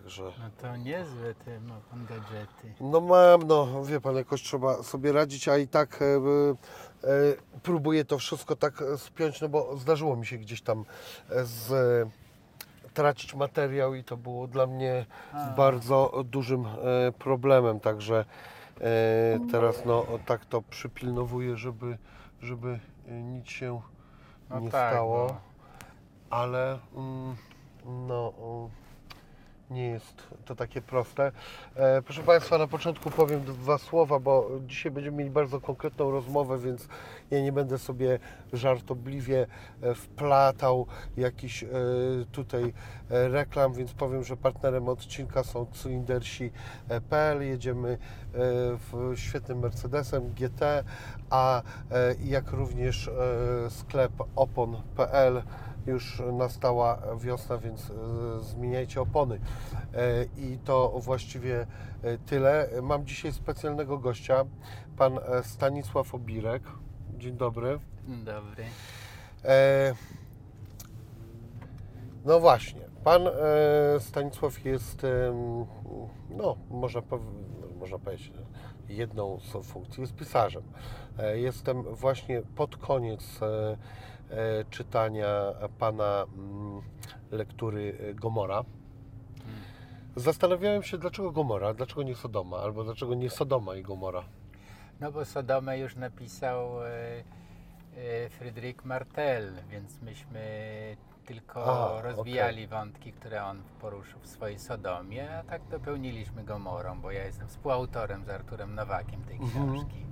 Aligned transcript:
także... 0.00 0.22
No 0.22 0.50
to 0.62 0.76
niezłe 0.76 1.34
te 1.34 1.60
ma 1.60 1.74
pan 1.90 2.06
gadżety. 2.06 2.72
No 2.80 3.00
mam, 3.00 3.42
no 3.42 3.84
wie 3.84 4.00
pan, 4.00 4.16
jakoś 4.16 4.42
trzeba 4.42 4.82
sobie 4.82 5.12
radzić, 5.12 5.48
a 5.48 5.56
i 5.58 5.68
tak 5.68 6.02
e, 6.02 6.04
e, 6.04 7.10
próbuję 7.62 8.04
to 8.04 8.18
wszystko 8.18 8.56
tak 8.56 8.82
e, 8.82 8.98
spiąć, 8.98 9.40
no 9.40 9.48
bo 9.48 9.76
zdarzyło 9.76 10.16
mi 10.16 10.26
się 10.26 10.38
gdzieś 10.38 10.62
tam 10.62 10.84
e, 11.30 11.44
z, 11.44 11.72
e, 11.72 12.10
tracić 12.94 13.34
materiał 13.34 13.94
i 13.94 14.04
to 14.04 14.16
było 14.16 14.46
dla 14.46 14.66
mnie 14.66 15.06
A. 15.32 15.50
bardzo 15.50 16.24
dużym 16.24 16.66
e, 16.66 17.12
problemem, 17.12 17.80
także 17.80 18.24
e, 18.80 19.38
teraz 19.50 19.84
no 19.84 20.06
tak 20.26 20.44
to 20.44 20.62
przypilnowuję, 20.62 21.56
żeby, 21.56 21.98
żeby 22.42 22.78
nic 23.08 23.48
się 23.48 23.80
No 24.50 24.60
nie 24.60 24.70
tak, 24.70 24.92
stało, 24.92 25.26
no. 25.26 25.40
ale 26.30 26.78
mm, 26.96 27.36
no 27.84 28.32
nie 29.70 29.88
jest 29.88 30.22
to 30.44 30.54
takie 30.54 30.82
proste. 30.82 31.32
E, 31.74 32.02
proszę 32.02 32.22
Państwa, 32.22 32.58
na 32.58 32.66
początku 32.66 33.10
powiem 33.10 33.40
dwa 33.44 33.78
słowa, 33.78 34.18
bo 34.18 34.50
dzisiaj 34.66 34.92
będziemy 34.92 35.16
mieli 35.16 35.30
bardzo 35.30 35.60
konkretną 35.60 36.10
rozmowę, 36.10 36.58
więc 36.58 36.88
ja 37.30 37.40
nie 37.42 37.52
będę 37.52 37.78
sobie 37.78 38.18
żartobliwie 38.52 39.46
e, 39.82 39.94
wplatał 39.94 40.86
jakiś 41.16 41.62
e, 41.62 41.68
tutaj 42.32 42.72
reklam, 43.10 43.74
więc 43.74 43.92
powiem, 43.92 44.24
że 44.24 44.36
partnerem 44.36 44.88
odcinka 44.88 45.44
są 45.44 45.66
cylindersi.pl. 45.66 47.42
Jedziemy 47.42 47.98
w 48.92 49.12
świetnym 49.14 49.58
Mercedesem 49.58 50.32
GT, 50.32 50.84
a 51.30 51.62
jak 52.24 52.50
również 52.50 53.10
sklep 53.68 54.12
opon.pl 54.36 55.42
już 55.86 56.22
nastała 56.32 56.98
wiosna, 57.16 57.58
więc 57.58 57.90
e, 57.90 57.94
zmieniajcie 58.40 59.00
opony. 59.00 59.40
E, 59.94 60.24
I 60.36 60.58
to 60.64 60.92
właściwie 60.98 61.66
e, 62.02 62.18
tyle. 62.18 62.68
Mam 62.82 63.06
dzisiaj 63.06 63.32
specjalnego 63.32 63.98
gościa, 63.98 64.44
pan 64.96 65.18
Stanisław 65.42 66.14
Obirek. 66.14 66.62
Dzień 67.18 67.36
dobry. 67.36 67.78
Dzień 68.08 68.24
Dobry. 68.24 68.64
No 72.24 72.40
właśnie, 72.40 72.80
pan 73.04 73.22
Stanisław 73.98 74.64
jest, 74.64 75.06
no 76.30 76.56
można, 76.70 77.00
pow- 77.00 77.20
można 77.80 77.98
powiedzieć, 77.98 78.32
jedną 78.88 79.40
z 79.40 79.66
funkcji, 79.66 80.00
jest 80.00 80.14
pisarzem. 80.14 80.62
Jestem 81.34 81.82
właśnie 81.82 82.42
pod 82.42 82.76
koniec 82.76 83.40
czytania 84.70 85.28
pana 85.78 86.24
mm, 86.38 86.80
lektury 87.30 87.98
e, 88.00 88.14
Gomora. 88.14 88.64
Zastanawiałem 90.16 90.82
się, 90.82 90.98
dlaczego 90.98 91.32
Gomora, 91.32 91.74
dlaczego 91.74 92.02
nie 92.02 92.14
Sodoma, 92.14 92.56
albo 92.58 92.84
dlaczego 92.84 93.14
nie 93.14 93.30
Sodoma 93.30 93.76
i 93.76 93.82
Gomora. 93.82 94.22
No 95.00 95.12
bo 95.12 95.24
Sodomę 95.24 95.78
już 95.78 95.96
napisał 95.96 96.84
e, 96.84 96.88
e, 97.96 98.28
Fryderyk 98.30 98.84
Martel, 98.84 99.52
więc 99.70 100.02
myśmy 100.02 100.40
tylko 101.26 101.96
A, 101.98 102.02
rozwijali 102.02 102.66
wątki, 102.66 103.12
które 103.12 103.44
on 103.44 103.62
poruszył 103.80 104.20
w 104.20 104.26
swojej 104.26 104.58
Sodomie, 104.58 105.36
a 105.38 105.42
tak 105.42 105.62
dopełniliśmy 105.70 106.44
Gomorą, 106.44 107.00
bo 107.00 107.10
ja 107.10 107.24
jestem 107.24 107.48
współautorem 107.48 108.24
z 108.24 108.28
Arturem 108.28 108.74
Nowakiem 108.74 109.24
tej 109.24 109.36
Mhm. 109.36 109.50
książki. 109.74 109.96
E, 110.02 110.06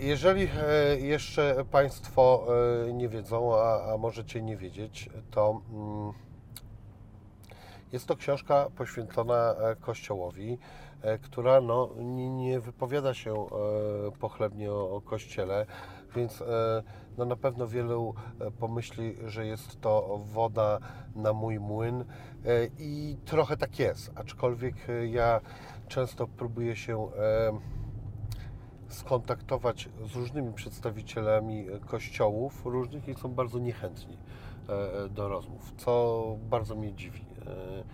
Jeżeli 0.00 0.42
e, 0.42 1.00
jeszcze 1.00 1.64
Państwo 1.70 2.46
e, 2.88 2.92
nie 2.92 3.08
wiedzą, 3.08 3.56
a, 3.56 3.92
a 3.92 3.96
możecie 3.96 4.42
nie 4.42 4.56
wiedzieć, 4.56 5.10
to 5.30 5.62
mm, 5.72 6.12
jest 7.92 8.06
to 8.06 8.16
książka 8.16 8.66
poświęcona 8.76 9.54
e, 9.54 9.76
Kościołowi, 9.76 10.58
e, 11.02 11.18
która 11.18 11.60
no, 11.60 11.90
nie, 12.00 12.60
wypowiada 12.60 13.14
się 13.14 13.34
e, 13.34 13.46
pochlebnie 14.18 14.72
o, 14.72 15.00
Kościele, 15.04 15.66
więc 16.16 16.42
e, 16.42 16.82
no, 17.18 17.24
na 17.24 17.36
pewno 17.36 17.66
wielu 17.66 18.14
e, 18.40 18.50
pomyśli, 18.50 19.16
że 19.26 19.46
jest 19.46 19.80
to 19.80 20.20
woda 20.24 20.78
na 21.14 21.32
mój 21.32 21.58
młyn 21.60 22.00
e, 22.00 22.04
i 22.78 23.16
trochę 23.24 23.56
tak 23.56 23.78
jest, 23.78 24.12
aczkolwiek 24.14 24.74
e, 24.88 25.06
ja 25.06 25.40
często 25.88 26.26
próbuję 26.36 26.76
się 26.76 27.08
e, 27.12 27.77
skontaktować 28.88 29.88
z 30.06 30.16
różnymi 30.16 30.52
przedstawicielami 30.52 31.66
kościołów 31.86 32.66
różnych 32.66 33.08
i 33.08 33.14
są 33.14 33.28
bardzo 33.28 33.58
niechętni 33.58 34.16
e, 34.68 35.08
do 35.08 35.28
rozmów, 35.28 35.72
co 35.76 36.24
bardzo 36.50 36.76
mnie 36.76 36.92
dziwi. 36.92 37.20
E, 37.20 37.84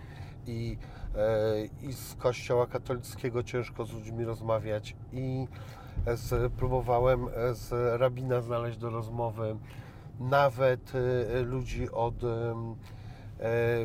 I, 0.47 0.77
e, 1.15 1.65
I 1.81 1.93
z 1.93 2.15
kościoła 2.15 2.67
katolickiego 2.67 3.43
ciężko 3.43 3.85
z 3.85 3.93
ludźmi 3.93 4.25
rozmawiać 4.25 4.95
i 5.13 5.47
z, 6.15 6.53
próbowałem 6.53 7.27
z 7.53 7.99
rabina 7.99 8.41
znaleźć 8.41 8.77
do 8.77 8.89
rozmowy 8.89 9.55
nawet 10.19 10.93
ludzi 11.45 11.91
od 11.91 12.15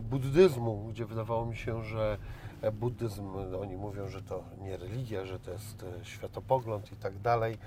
buddyzmu, 0.02 0.86
gdzie 0.90 1.06
wydawało 1.06 1.46
mi 1.46 1.56
się, 1.56 1.84
że 1.84 2.18
buddyzm, 2.72 3.36
oni 3.60 3.76
mówią, 3.76 4.08
że 4.08 4.22
to 4.22 4.44
nie 4.60 4.76
religia, 4.76 5.26
że 5.26 5.38
to 5.38 5.50
jest 5.50 5.82
e, 5.82 6.04
światopogląd 6.04 6.92
i 6.92 6.96
tak 6.96 7.18
dalej. 7.18 7.58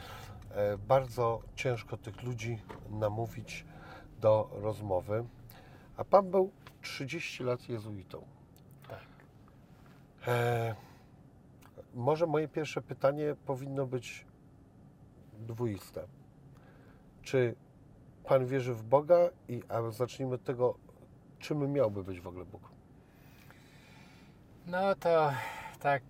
E, 0.51 0.77
Bardzo 0.77 1.41
ciężko 1.55 1.97
tych 1.97 2.23
ludzi 2.23 2.59
namówić 2.89 3.65
do 4.21 4.49
rozmowy. 4.53 5.25
A 5.97 6.03
pan 6.03 6.31
był 6.31 6.51
30 6.81 7.43
lat 7.43 7.69
jezuitą. 7.69 8.25
Tak. 8.89 9.03
E, 10.27 10.75
może 11.93 12.27
moje 12.27 12.47
pierwsze 12.47 12.81
pytanie 12.81 13.35
powinno 13.45 13.85
być 13.85 14.25
dwuiste. 15.39 16.07
Czy 17.21 17.55
pan 18.23 18.45
wierzy 18.45 18.73
w 18.73 18.83
Boga? 18.83 19.29
I, 19.47 19.61
a 19.69 19.91
zacznijmy 19.91 20.35
od 20.35 20.43
tego, 20.43 20.75
czym 21.39 21.71
miałby 21.71 22.03
być 22.03 22.21
w 22.21 22.27
ogóle 22.27 22.45
Bóg? 22.45 22.72
No 24.67 24.95
to 24.95 25.33
tak 25.79 26.03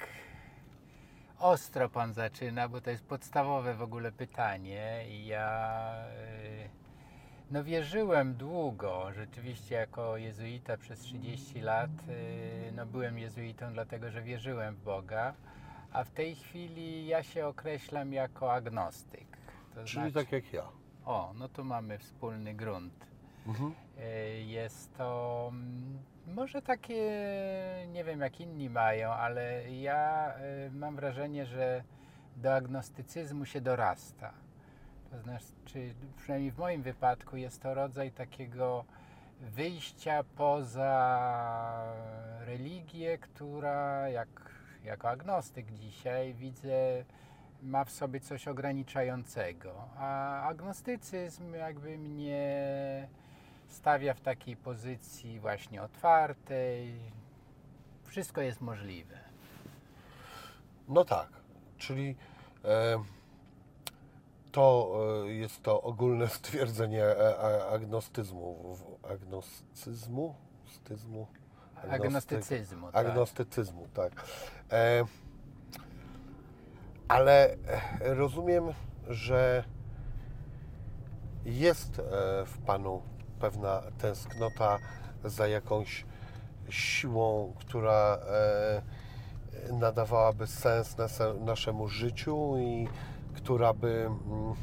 ostro 1.39 1.89
pan 1.89 2.13
zaczyna, 2.13 2.69
bo 2.69 2.81
to 2.81 2.89
jest 2.89 3.03
podstawowe 3.05 3.73
w 3.73 3.81
ogóle 3.81 4.11
pytanie 4.11 5.05
ja 5.25 5.95
y, 6.07 6.69
no 7.51 7.63
wierzyłem 7.63 8.33
długo, 8.33 9.13
rzeczywiście 9.13 9.75
jako 9.75 10.17
jezuita 10.17 10.77
przez 10.77 10.99
30 10.99 11.61
lat, 11.61 11.89
y, 12.09 12.71
no 12.75 12.85
byłem 12.85 13.19
jezuitą 13.19 13.73
dlatego, 13.73 14.11
że 14.11 14.21
wierzyłem 14.21 14.75
w 14.75 14.83
Boga, 14.83 15.33
a 15.91 16.03
w 16.03 16.11
tej 16.11 16.35
chwili 16.35 17.07
ja 17.07 17.23
się 17.23 17.47
określam 17.47 18.13
jako 18.13 18.53
agnostyk. 18.53 19.37
To 19.75 19.83
Czyli 19.83 20.11
znaczy, 20.11 20.13
tak 20.25 20.31
jak 20.31 20.53
ja. 20.53 20.63
o, 21.05 21.33
no 21.35 21.49
tu 21.49 21.63
mamy 21.65 21.97
wspólny 21.97 22.53
grunt. 22.53 23.07
Mhm. 23.47 23.73
E, 23.99 24.41
Jest 24.41 24.97
to 24.97 25.47
mm, 25.51 25.99
może 26.28 26.61
takie, 26.61 27.03
nie 27.91 28.03
wiem 28.03 28.19
jak 28.22 28.39
inni 28.39 28.69
mają, 28.69 29.11
ale 29.11 29.72
ja 29.72 30.34
e, 30.34 30.69
mam 30.72 30.95
wrażenie, 30.95 31.45
że 31.45 31.84
do 32.38 32.56
agnostycyzmu 32.56 33.45
się 33.45 33.61
dorasta. 33.61 34.33
To 35.12 35.19
znaczy, 35.19 35.94
przynajmniej 36.17 36.51
w 36.51 36.57
moim 36.57 36.81
wypadku, 36.81 37.38
jest 37.38 37.62
to 37.62 37.73
rodzaj 37.73 38.12
takiego 38.12 38.85
wyjścia 39.41 40.23
poza 40.35 41.94
religię, 42.39 43.17
która 43.17 44.09
jak, 44.09 44.29
jako 44.83 45.09
agnostyk 45.09 45.72
dzisiaj 45.72 46.33
widzę 46.33 47.03
ma 47.63 47.85
w 47.85 47.91
sobie 47.91 48.19
coś 48.19 48.47
ograniczającego. 48.47 49.89
A 49.97 50.42
agnostycyzm 50.44 51.53
jakby 51.53 51.97
mnie 51.97 53.07
stawia 53.73 54.13
w 54.13 54.21
takiej 54.21 54.55
pozycji 54.55 55.39
właśnie 55.39 55.83
otwartej. 55.83 56.99
Wszystko 58.03 58.41
jest 58.41 58.61
możliwe. 58.61 59.17
No 60.87 61.05
tak, 61.05 61.29
czyli 61.77 62.15
e, 62.65 63.03
to 64.51 64.95
e, 65.25 65.33
jest 65.33 65.63
to 65.63 65.81
ogólne 65.81 66.27
stwierdzenie 66.39 67.03
e, 67.03 67.65
agnostyzmu. 67.67 68.77
Agnostyzmu? 69.03 70.35
Styzmu? 70.65 71.27
Agnostycyzmu. 71.89 72.91
Tak. 72.91 73.05
Agnostycyzmu, 73.05 73.87
tak. 73.93 74.11
E, 74.71 75.05
ale 77.07 77.53
e, 77.53 78.13
rozumiem, 78.13 78.63
że 79.09 79.63
jest 81.45 81.99
e, 81.99 82.03
w 82.45 82.57
Panu 82.65 83.01
pewna 83.44 83.81
tęsknota 83.98 84.80
za 85.24 85.48
jakąś 85.48 86.06
siłą, 86.69 87.54
która 87.60 88.18
e, 89.69 89.74
nadawałaby 89.74 90.48
sens 90.48 90.95
naszemu 91.45 91.88
życiu 91.88 92.57
i 92.57 92.88
która 93.34 93.74
by, 93.74 94.06
mm, 94.06 94.51
e, 94.51 94.56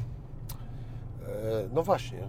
no 1.73 1.83
właśnie, 1.83 2.19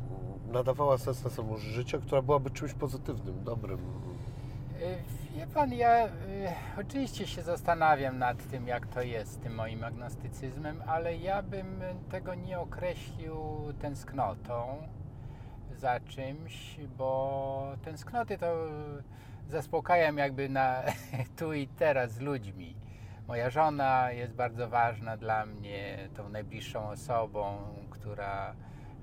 nadawała 0.52 0.98
sens 0.98 1.24
naszemu 1.24 1.58
życiu, 1.58 2.00
która 2.00 2.22
byłaby 2.22 2.50
czymś 2.50 2.74
pozytywnym, 2.74 3.44
dobrym. 3.44 3.78
Y, 3.78 5.36
Wie 5.36 5.46
pan, 5.46 5.72
ja 5.72 6.08
oczywiście 6.80 7.26
się 7.26 7.42
zastanawiam 7.42 8.18
nad 8.18 8.48
tym, 8.50 8.66
jak 8.66 8.86
to 8.86 9.02
jest 9.02 9.32
z 9.32 9.36
tym 9.36 9.54
moim 9.54 9.84
agnostycyzmem, 9.84 10.82
ale 10.86 11.16
ja 11.16 11.42
bym 11.42 11.80
tego 12.10 12.34
nie 12.34 12.60
określił 12.60 13.36
tęsknotą 13.80 14.76
za 15.82 16.00
czymś, 16.00 16.76
bo 16.98 17.72
tęsknoty 17.84 18.38
to 18.38 18.54
zaspokajam 19.48 20.18
jakby 20.18 20.48
na 20.48 20.82
tu 21.38 21.52
i 21.52 21.68
teraz 21.68 22.12
z 22.12 22.20
ludźmi. 22.20 22.76
Moja 23.28 23.50
żona 23.50 24.12
jest 24.12 24.34
bardzo 24.34 24.68
ważna 24.68 25.16
dla 25.16 25.46
mnie, 25.46 26.08
tą 26.14 26.28
najbliższą 26.28 26.88
osobą, 26.88 27.58
która 27.90 28.54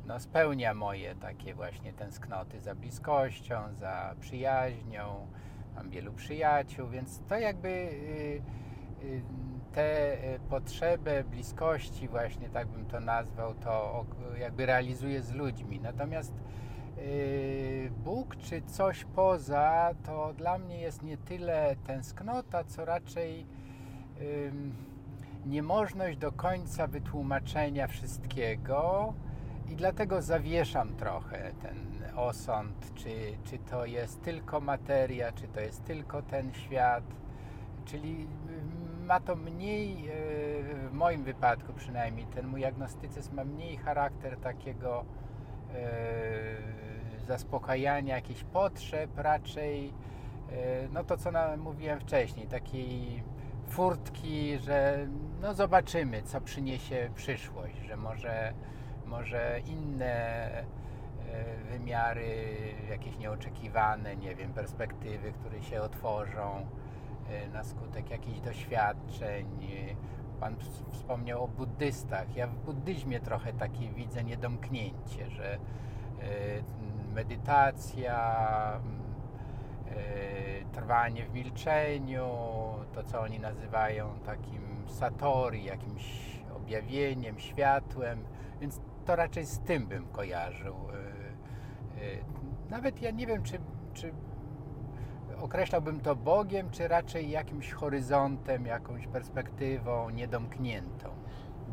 no, 0.06 0.20
spełnia 0.20 0.74
moje 0.74 1.16
takie 1.16 1.54
właśnie 1.54 1.94
tęsknoty 1.94 2.60
za 2.60 2.76
bliskością, 2.76 3.74
za 3.74 4.16
przyjaźnią. 4.20 5.28
Mam 5.76 5.90
wielu 5.90 6.14
przyjaciół, 6.14 6.90
więc 6.90 7.22
to 7.28 7.40
jakby 7.40 7.70
y, 7.70 8.42
y, 9.04 9.22
tę 9.74 10.18
potrzebę 10.50 11.24
bliskości, 11.24 12.08
właśnie 12.08 12.50
tak 12.50 12.68
bym 12.68 12.86
to 12.86 13.00
nazwał, 13.00 13.54
to 13.54 14.06
jakby 14.40 14.66
realizuję 14.66 15.22
z 15.22 15.32
ludźmi. 15.32 15.80
Natomiast 15.80 16.34
Bóg 18.04 18.36
czy 18.36 18.62
coś 18.62 19.06
poza, 19.06 19.90
to 20.06 20.34
dla 20.34 20.58
mnie 20.58 20.82
jest 20.82 21.04
nie 21.04 21.18
tyle 21.18 21.76
tęsknota, 21.88 22.64
co 22.64 22.86
raczej 22.86 23.46
niemożność 25.46 26.18
do 26.18 26.32
końca 26.32 26.88
wytłumaczenia 26.88 27.88
wszystkiego 27.88 29.14
i 29.70 29.76
dlatego 29.76 30.22
zawieszam 30.22 30.96
trochę 30.96 31.52
ten 31.62 31.78
osąd, 32.16 32.94
czy, 32.96 33.10
czy 33.44 33.58
to 33.58 33.86
jest 33.86 34.22
tylko 34.22 34.60
materia, 34.62 35.32
czy 35.32 35.48
to 35.48 35.60
jest 35.60 35.84
tylko 35.84 36.22
ten 36.22 36.54
świat. 36.54 37.04
Czyli 37.86 38.28
ma 39.06 39.20
to 39.20 39.36
mniej, 39.36 40.04
yy, 40.04 40.10
w 40.90 40.94
moim 40.94 41.24
wypadku 41.24 41.74
przynajmniej, 41.74 42.26
ten 42.26 42.48
mój 42.48 42.66
agnostycyzm 42.66 43.36
ma 43.36 43.44
mniej 43.44 43.78
charakter 43.78 44.38
takiego 44.38 45.06
yy, 45.74 45.80
zaspokajania 47.30 48.16
jakichś 48.16 48.44
potrzeb, 48.44 49.10
raczej 49.18 49.86
yy, 49.86 50.90
no 50.94 51.04
to 51.04 51.18
co 51.18 51.32
mówiłem 51.58 52.00
wcześniej, 52.00 52.48
takiej 52.48 53.24
furtki, 53.68 54.58
że 54.60 55.08
no 55.42 55.54
zobaczymy, 55.54 56.22
co 56.22 56.42
przyniesie 56.42 57.10
przyszłość, 57.16 57.78
że 57.88 57.98
może, 57.98 58.54
może 59.06 59.60
inne 59.66 60.16
e, 60.16 60.64
wymiary, 61.72 62.48
jakieś 62.90 63.18
nieoczekiwane, 63.18 64.16
nie 64.16 64.36
wiem, 64.36 64.54
perspektywy, 64.54 65.32
które 65.32 65.62
się 65.62 65.82
otworzą 65.82 66.66
e, 67.30 67.48
na 67.48 67.64
skutek 67.64 68.12
jakichś 68.12 68.40
doświadczeń. 68.40 69.48
Pan 70.40 70.56
ws- 70.56 70.92
wspomniał 70.92 71.44
o 71.44 71.48
buddystach. 71.48 72.36
Ja 72.36 72.48
w 72.48 72.56
buddyzmie 72.56 73.20
trochę 73.20 73.54
takie 73.54 73.90
widzę 73.90 74.24
niedomknięcie, 74.24 75.30
że 75.30 75.54
e, 75.54 75.60
medytacja, 77.20 78.20
e, 79.88 80.72
trwanie 80.72 81.26
w 81.26 81.34
milczeniu, 81.34 82.28
to 82.94 83.04
co 83.04 83.22
oni 83.22 83.40
nazywają 83.40 84.20
takim 84.26 84.86
satori, 84.88 85.64
jakimś 85.64 86.40
objawieniem, 86.56 87.40
światłem, 87.40 88.24
więc 88.62 88.80
to 89.06 89.16
raczej 89.16 89.46
z 89.46 89.60
tym 89.60 89.88
bym 89.88 90.08
kojarzył. 90.08 90.76
E, 90.76 90.98
e, 92.02 92.70
Nawet 92.70 93.02
ja 93.02 93.12
nie 93.12 93.28
wiem, 93.28 93.44
czy, 93.44 93.60
czy 93.94 94.14
określałbym 95.42 96.00
to 96.00 96.16
Bogiem, 96.16 96.70
czy 96.70 96.88
raczej 96.88 97.30
jakimś 97.30 97.72
horyzontem, 97.72 98.66
jakąś 98.66 99.08
perspektywą 99.08 100.10
niedomkniętą. 100.10 101.10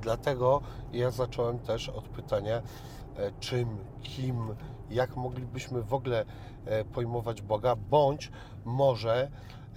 Dlatego 0.00 0.60
ja 0.92 1.10
zacząłem 1.10 1.58
też 1.58 1.88
od 1.88 2.08
pytania, 2.08 2.62
czym, 3.40 3.78
kim, 4.02 4.54
jak 4.90 5.16
moglibyśmy 5.16 5.82
w 5.82 5.94
ogóle 5.94 6.24
e, 6.64 6.84
pojmować 6.84 7.42
Boga, 7.42 7.76
bądź 7.76 8.30
może 8.64 9.30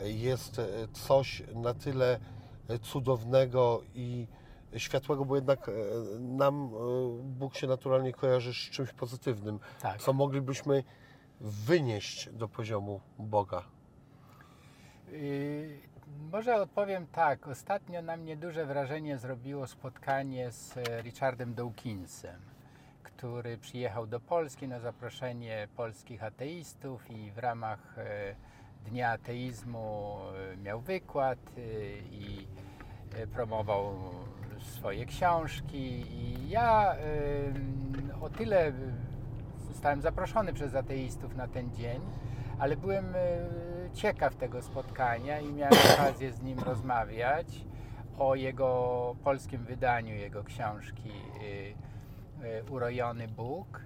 jest 0.04 0.60
e, 0.60 0.68
coś 0.94 1.44
na 1.56 1.74
tyle 1.74 2.20
e, 2.68 2.80
cudownego 2.80 3.82
i 3.96 4.28
światłego, 4.78 5.26
bo 5.26 5.36
jednak 5.36 5.72
nam 6.20 6.70
Bóg 7.24 7.56
się 7.56 7.68
naturalnie 7.68 8.14
kojarzy 8.14 8.54
z 8.54 8.58
czymś 8.58 8.94
pozytywnym, 8.94 9.60
Tak. 9.82 10.02
co 10.02 10.14
moglibyśmy 10.14 10.84
wynieść 11.42 12.30
do 12.30 12.48
poziomu 12.48 13.02
Boga. 13.20 13.64
Yy, 15.12 15.80
Może 16.32 16.56
odpowiem 16.56 17.08
tak. 17.08 17.48
Ostatnio 17.48 18.02
na 18.02 18.18
mnie 18.18 18.38
duże 18.38 18.66
wrażenie 18.66 19.18
zrobiło 19.18 19.68
spotkanie 19.68 20.52
z 20.52 20.74
Richardem 21.02 21.54
Dawkinsem, 21.54 22.42
który 23.20 23.58
przyjechał 23.58 24.08
do 24.08 24.20
Polski 24.20 24.68
na 24.68 24.80
zaproszenie 24.80 25.68
polskich 25.76 26.24
ateistów 26.24 27.12
i 27.12 27.32
w 27.32 27.38
ramach 27.38 27.98
e, 27.98 28.36
Dnia 28.86 29.12
Ateizmu 29.12 30.18
e, 30.54 30.58
miał 30.58 30.82
wykład 30.82 31.40
e, 31.58 31.62
i 32.12 32.48
promował 33.34 33.94
swoje 34.60 35.06
książki. 35.06 36.06
I 36.12 36.50
ja 36.50 36.96
o 38.22 38.30
tyle 38.30 38.72
zostałem 39.72 40.02
zaproszony 40.02 40.54
przez 40.54 40.76
ateistów 40.76 41.36
na 41.36 41.48
ten 41.48 41.76
dzień, 41.76 42.02
ale 42.60 42.78
byłem 42.78 43.14
ciekaw 43.94 44.36
tego 44.36 44.62
spotkania 44.62 45.40
i 45.40 45.54
miałem 45.54 45.74
okazję 45.94 46.32
z 46.32 46.42
nim 46.42 46.60
rozmawiać 46.60 47.66
o 48.20 48.36
jego 48.36 49.16
polskim 49.24 49.64
wydaniu 49.64 50.16
jego 50.16 50.44
książki 50.44 51.10
e, 51.10 51.89
Urojony 52.70 53.28
Bóg. 53.28 53.82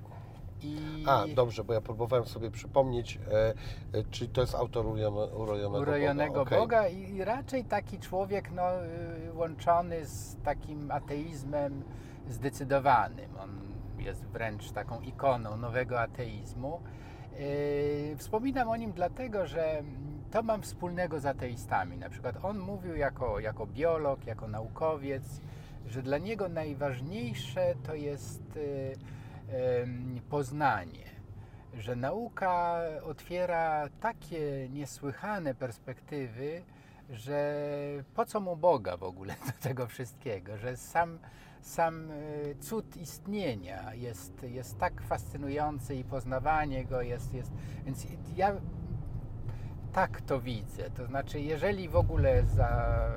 I 0.64 1.04
A, 1.08 1.26
dobrze, 1.36 1.64
bo 1.64 1.74
ja 1.74 1.82
próbowałem 1.82 2.26
sobie 2.26 2.52
przypomnieć, 2.52 3.20
e, 3.32 3.54
e, 4.00 4.04
czy 4.12 4.28
to 4.28 4.42
jest 4.42 4.56
autor 4.56 4.86
urojono, 4.86 5.26
urojonego, 5.26 5.82
urojonego 5.82 6.34
Boga. 6.34 6.58
Boga 6.58 6.88
i 6.88 7.24
raczej 7.24 7.64
taki 7.66 8.00
człowiek 8.00 8.52
no, 8.52 8.86
y, 8.86 9.34
łączony 9.34 10.06
z 10.06 10.38
takim 10.44 10.92
ateizmem 10.92 11.84
zdecydowanym. 12.30 13.30
On 13.40 13.50
jest 14.00 14.26
wręcz 14.26 14.72
taką 14.72 15.02
ikoną 15.02 15.58
nowego 15.58 16.02
ateizmu. 16.02 16.82
Yy, 17.40 18.18
Wspominam 18.18 18.70
o 18.70 18.76
nim 18.76 18.92
dlatego, 18.92 19.48
że 19.48 19.84
to 20.32 20.44
mam 20.44 20.62
wspólnego 20.62 21.20
z 21.20 21.26
ateistami. 21.26 21.98
Na 21.98 22.10
przykład 22.10 22.36
on 22.44 22.60
mówił 22.60 22.96
jako, 22.96 23.40
jako 23.40 23.68
biolog, 23.68 24.26
jako 24.26 24.48
naukowiec, 24.48 25.42
że 25.88 26.02
dla 26.02 26.18
niego 26.18 26.50
najważniejsze 26.50 27.76
to 27.84 27.96
jest 27.96 28.58
y, 28.58 28.98
poznanie 30.30 31.14
że 31.78 31.96
nauka 31.96 32.80
otwiera 33.04 33.90
takie 34.00 34.70
niesłychane 34.70 35.56
perspektywy, 35.56 36.64
że 37.10 37.64
po 38.16 38.26
co 38.26 38.40
mu 38.40 38.56
Boga 38.56 38.98
w 38.98 39.04
ogóle 39.04 39.36
do 39.46 39.52
tego 39.70 39.88
wszystkiego, 39.88 40.58
że 40.58 40.78
sam, 40.78 41.20
sam 41.62 42.12
e, 42.12 42.16
cud 42.56 42.98
istnienia 42.98 43.94
jest, 43.94 44.44
jest 44.44 44.78
tak 44.78 45.02
fascynujący 45.02 45.96
i 45.96 46.04
poznawanie 46.04 46.86
go 46.86 47.02
jest, 47.02 47.34
jest. 47.34 47.52
Więc 47.86 48.08
ja 48.36 48.56
tak 49.94 50.22
to 50.22 50.42
widzę. 50.42 50.90
To 50.90 51.06
znaczy, 51.06 51.42
jeżeli 51.42 51.90
w 51.90 51.96
ogóle 51.96 52.44
za, 52.44 53.12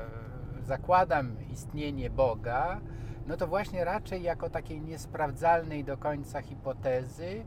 zakładam 0.67 1.37
istnienie 1.53 2.11
Boga, 2.11 2.81
no 3.27 3.37
to 3.37 3.47
właśnie 3.47 3.85
raczej 3.85 4.23
jako 4.23 4.51
takiej 4.51 4.81
niesprawdzalnej 4.81 5.85
do 5.85 5.97
końca 5.97 6.43
hipotezy, 6.43 7.45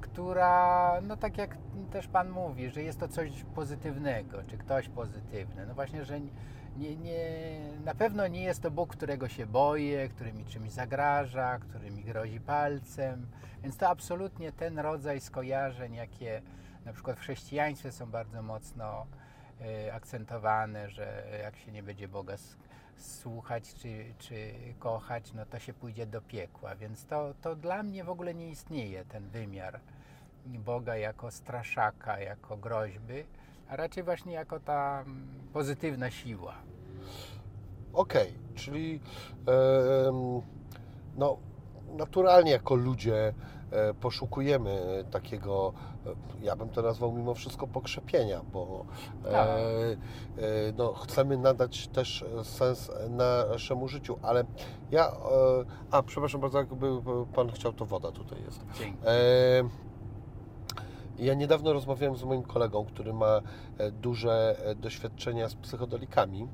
która, 0.00 0.92
no 1.02 1.16
tak 1.16 1.38
jak 1.38 1.56
też 1.90 2.08
Pan 2.08 2.30
mówi, 2.30 2.70
że 2.70 2.82
jest 2.82 3.00
to 3.00 3.08
coś 3.08 3.44
pozytywnego, 3.54 4.42
czy 4.46 4.58
ktoś 4.58 4.88
pozytywny. 4.88 5.66
No 5.66 5.74
właśnie, 5.74 6.04
że 6.04 6.20
nie, 6.76 6.96
nie, 6.96 7.20
na 7.84 7.94
pewno 7.94 8.26
nie 8.26 8.42
jest 8.42 8.62
to 8.62 8.70
Bóg, 8.70 8.96
którego 8.96 9.28
się 9.28 9.46
boję, 9.46 10.08
który 10.08 10.32
mi 10.32 10.44
czymś 10.44 10.70
zagraża, 10.70 11.58
który 11.58 11.90
mi 11.90 12.04
grozi 12.04 12.40
palcem. 12.40 13.26
Więc 13.62 13.76
to 13.76 13.88
absolutnie 13.88 14.52
ten 14.52 14.78
rodzaj 14.78 15.20
skojarzeń, 15.20 15.94
jakie 15.94 16.42
na 16.84 16.92
przykład 16.92 17.16
w 17.16 17.20
chrześcijaństwie 17.20 17.92
są 17.92 18.10
bardzo 18.10 18.42
mocno 18.42 19.06
akcentowane, 19.92 20.90
że 20.90 21.24
jak 21.42 21.56
się 21.56 21.72
nie 21.72 21.82
będzie 21.82 22.08
Boga 22.08 22.36
słuchać 22.96 23.74
czy, 23.74 24.04
czy 24.18 24.52
kochać, 24.78 25.32
no 25.32 25.46
to 25.46 25.58
się 25.58 25.72
pójdzie 25.72 26.06
do 26.06 26.20
piekła. 26.22 26.76
Więc 26.76 27.06
to, 27.06 27.34
to 27.42 27.56
dla 27.56 27.82
mnie 27.82 28.04
w 28.04 28.10
ogóle 28.10 28.34
nie 28.34 28.48
istnieje 28.48 29.04
ten 29.04 29.28
wymiar 29.28 29.80
Boga 30.46 30.96
jako 30.96 31.30
straszaka, 31.30 32.20
jako 32.20 32.56
groźby, 32.56 33.24
a 33.68 33.76
raczej 33.76 34.02
właśnie 34.02 34.32
jako 34.32 34.60
ta 34.60 35.02
mm, 35.06 35.28
pozytywna 35.52 36.10
siła. 36.10 36.54
Okej, 37.92 38.34
czyli 38.54 39.00
em, 39.46 40.42
no, 41.16 41.38
naturalnie 41.96 42.50
jako 42.50 42.74
ludzie 42.74 43.16
e, 43.16 43.32
poszukujemy 44.00 45.04
takiego, 45.10 45.72
e, 46.06 46.10
ja 46.44 46.56
bym 46.56 46.68
to 46.68 46.82
nazwał 46.82 47.12
mimo 47.12 47.34
wszystko 47.34 47.66
pokrzepienia, 47.66 48.40
bo 48.52 48.84
e, 49.24 49.30
Tak. 49.32 49.48
e, 49.48 49.52
no, 50.78 50.92
chcemy 50.92 51.36
nadać 51.36 51.88
też 51.88 52.24
sens 52.42 52.90
naszemu 53.10 53.88
życiu, 53.88 54.18
ale 54.22 54.44
ja, 54.90 55.08
e, 55.08 55.12
a 55.90 56.02
przepraszam 56.02 56.40
bardzo, 56.40 56.58
jakby 56.58 56.86
Pan 57.34 57.50
chciał, 57.52 57.72
to 57.72 57.84
woda 57.86 58.12
tutaj 58.12 58.38
jest. 58.46 58.60
Dzięki. 58.78 58.98
E, 59.06 59.68
Ja 61.18 61.34
niedawno 61.34 61.72
rozmawiałem 61.72 62.16
z 62.16 62.24
moim 62.24 62.42
kolegą, 62.42 62.84
który 62.84 63.12
ma 63.12 63.40
e, 63.78 63.90
duże 63.90 64.56
e, 64.64 64.74
doświadczenia 64.74 65.48
z 65.48 65.54
psychodelikami. 65.54 66.48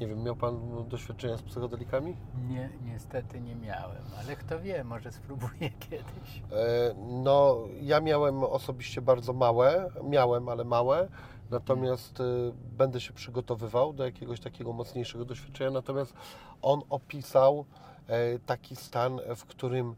Nie 0.00 0.06
wiem, 0.06 0.22
miał 0.22 0.36
Pan 0.36 0.84
doświadczenia 0.88 1.36
z 1.36 1.42
psychodelikami? 1.42 2.16
Nie, 2.48 2.70
niestety 2.84 3.40
nie 3.40 3.54
miałem, 3.54 4.02
ale 4.18 4.36
kto 4.36 4.60
wie, 4.60 4.84
może 4.84 5.12
spróbuję 5.12 5.70
kiedyś. 5.90 6.42
E, 6.52 6.94
No, 7.24 7.56
ja 7.80 8.00
miałem 8.00 8.44
osobiście 8.44 9.02
bardzo 9.02 9.32
małe, 9.32 9.90
miałem, 10.04 10.48
ale 10.48 10.64
małe, 10.64 11.08
natomiast 11.50 12.20
e, 12.20 12.24
będę 12.78 13.00
się 13.00 13.12
przygotowywał 13.12 13.92
do 13.92 14.04
jakiegoś 14.04 14.40
takiego 14.40 14.72
mocniejszego 14.72 15.24
doświadczenia. 15.24 15.70
Natomiast 15.70 16.14
on 16.62 16.80
opisał 16.90 17.64
e, 18.06 18.38
taki 18.38 18.76
stan, 18.76 19.20
w 19.36 19.44
którym 19.44 19.94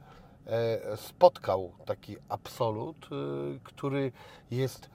e, 0.46 0.96
spotkał 0.96 1.72
taki 1.86 2.16
absolut, 2.28 3.06
e, 3.06 3.58
który 3.64 4.12
jest 4.50 4.90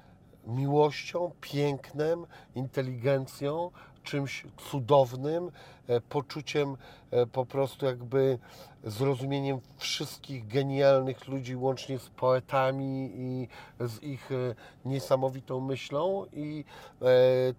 miłością, 0.48 1.32
pięknem, 1.42 2.26
inteligencją, 2.56 3.72
czymś 4.04 4.44
cudownym, 4.70 5.52
e, 5.88 6.02
poczuciem 6.02 6.78
e, 7.12 7.26
po 7.26 7.46
prostu 7.46 7.86
jakby 7.86 8.40
zrozumieniem 8.84 9.60
wszystkich 9.78 10.48
genialnych 10.48 11.28
ludzi, 11.28 11.56
łącznie 11.56 12.00
z 12.00 12.10
poetami 12.10 13.12
i 13.16 13.48
z 13.80 14.04
ich 14.04 14.32
e, 14.32 14.56
niesamowitą 14.86 15.60
myślą 15.60 16.26
i 16.34 16.66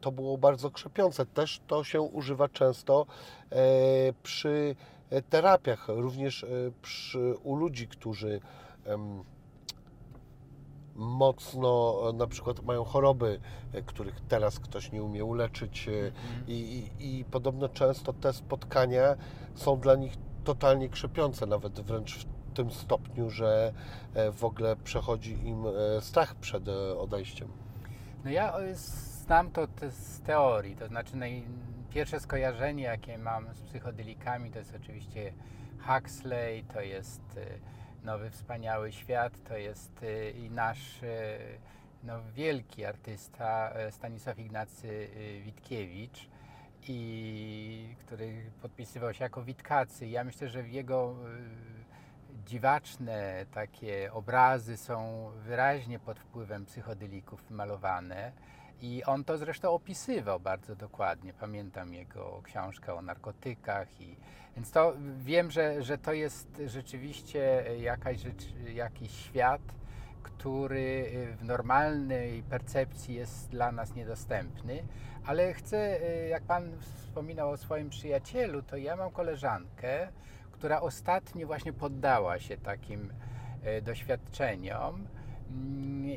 to 0.00 0.12
było 0.12 0.38
bardzo 0.38 0.70
krzepiące. 0.70 1.26
Też 1.26 1.60
to 1.66 1.84
się 1.84 2.00
używa 2.00 2.48
często 2.48 3.06
przy 4.22 4.76
terapiach, 5.30 5.88
również 5.88 6.46
przy, 6.82 7.34
u 7.42 7.56
ludzi, 7.56 7.88
którzy 7.88 8.40
mocno 10.94 12.00
e, 12.10 12.12
na 12.12 12.26
przykład 12.26 12.62
mają 12.62 12.84
choroby, 12.84 13.40
e, 13.72 13.82
których 13.82 14.20
teraz 14.28 14.60
ktoś 14.60 14.92
nie 14.92 15.02
umie 15.02 15.24
uleczyć 15.24 15.88
e, 15.88 15.92
i, 16.48 16.88
i, 17.00 17.18
i 17.18 17.24
podobno 17.24 17.68
często 17.68 18.12
te 18.12 18.32
spotkania 18.32 19.16
są 19.54 19.80
dla 19.80 19.94
nich 19.94 20.12
totalnie 20.44 20.88
krzepiące, 20.88 21.46
nawet 21.46 21.80
wręcz 21.80 22.18
w 22.18 22.54
tym 22.54 22.70
stopniu, 22.70 23.30
że 23.30 23.72
w 24.32 24.44
ogóle 24.44 24.76
przechodzi 24.76 25.32
im 25.32 25.64
strach 26.00 26.34
przed 26.34 26.68
odejściem. 26.98 27.48
No 28.24 28.30
ja 28.30 28.54
znam 28.74 29.50
to 29.50 29.66
z 29.90 30.20
teorii, 30.20 30.76
to 30.76 30.88
znaczy 30.88 31.16
naj, 31.16 31.44
pierwsze 31.90 32.20
skojarzenie, 32.20 32.82
jakie 32.82 33.18
mam 33.18 33.54
z 33.54 33.62
psychodelikami, 33.62 34.50
to 34.50 34.58
jest 34.58 34.74
oczywiście 34.82 35.32
Huxley, 35.86 36.64
to 36.64 36.80
jest 36.80 37.38
Nowy 38.04 38.30
Wspaniały 38.30 38.92
Świat, 38.92 39.32
to 39.44 39.56
jest 39.56 40.02
e, 40.02 40.30
i 40.30 40.50
nasz 40.50 41.02
e, 41.02 41.38
no, 42.02 42.20
wielki 42.34 42.84
artysta 42.84 43.70
e, 43.70 43.92
Stanisław 43.92 44.38
Ignacy 44.38 45.08
Witkiewicz, 45.44 46.28
i 46.88 47.96
który 47.99 48.50
podpisywał 48.62 49.14
się 49.14 49.25
jako 49.25 49.42
Witkacy. 49.42 50.06
Ja 50.06 50.25
myślę, 50.25 50.49
że 50.49 50.68
jego 50.68 51.16
dziwaczne 52.46 53.46
takie 53.52 54.12
obrazy 54.12 54.76
są 54.76 55.30
wyraźnie 55.44 55.99
pod 55.99 56.18
wpływem 56.18 56.66
psychodelików 56.66 57.50
malowane. 57.50 58.32
I 58.83 59.04
on 59.04 59.25
to 59.25 59.38
zresztą 59.38 59.71
opisywał 59.71 60.40
bardzo 60.40 60.76
dokładnie. 60.76 61.33
Pamiętam 61.33 61.95
jego 61.95 62.40
książkę 62.45 62.95
o 62.95 63.02
narkotykach. 63.02 64.00
I, 64.00 64.16
więc 64.57 64.71
to 64.71 64.95
wiem, 65.19 65.50
że, 65.50 65.83
że 65.83 65.99
to 65.99 66.12
jest 66.12 66.62
rzeczywiście 66.66 67.64
jakaś 67.81 68.19
rzecz, 68.19 68.45
jakiś 68.75 69.11
świat, 69.11 69.62
który 70.23 71.07
w 71.40 71.45
normalnej 71.45 72.43
percepcji 72.43 73.14
jest 73.14 73.50
dla 73.50 73.73
nas 73.73 73.95
niedostępny. 73.95 74.83
Ale 75.26 75.54
chcę, 75.54 76.00
jak 76.28 76.43
Pan 76.43 76.73
wspominał 76.81 77.50
o 77.50 77.57
swoim 77.57 77.90
przyjacielu, 77.90 78.62
to 78.62 78.76
ja 78.76 78.97
mam 78.97 79.11
koleżankę, 79.11 80.09
która 80.52 80.81
ostatnio 80.81 81.47
właśnie 81.47 81.73
poddała 81.73 82.38
się 82.38 82.57
takim 82.57 83.12
e, 83.62 83.83
doświadczeniom. 83.83 85.07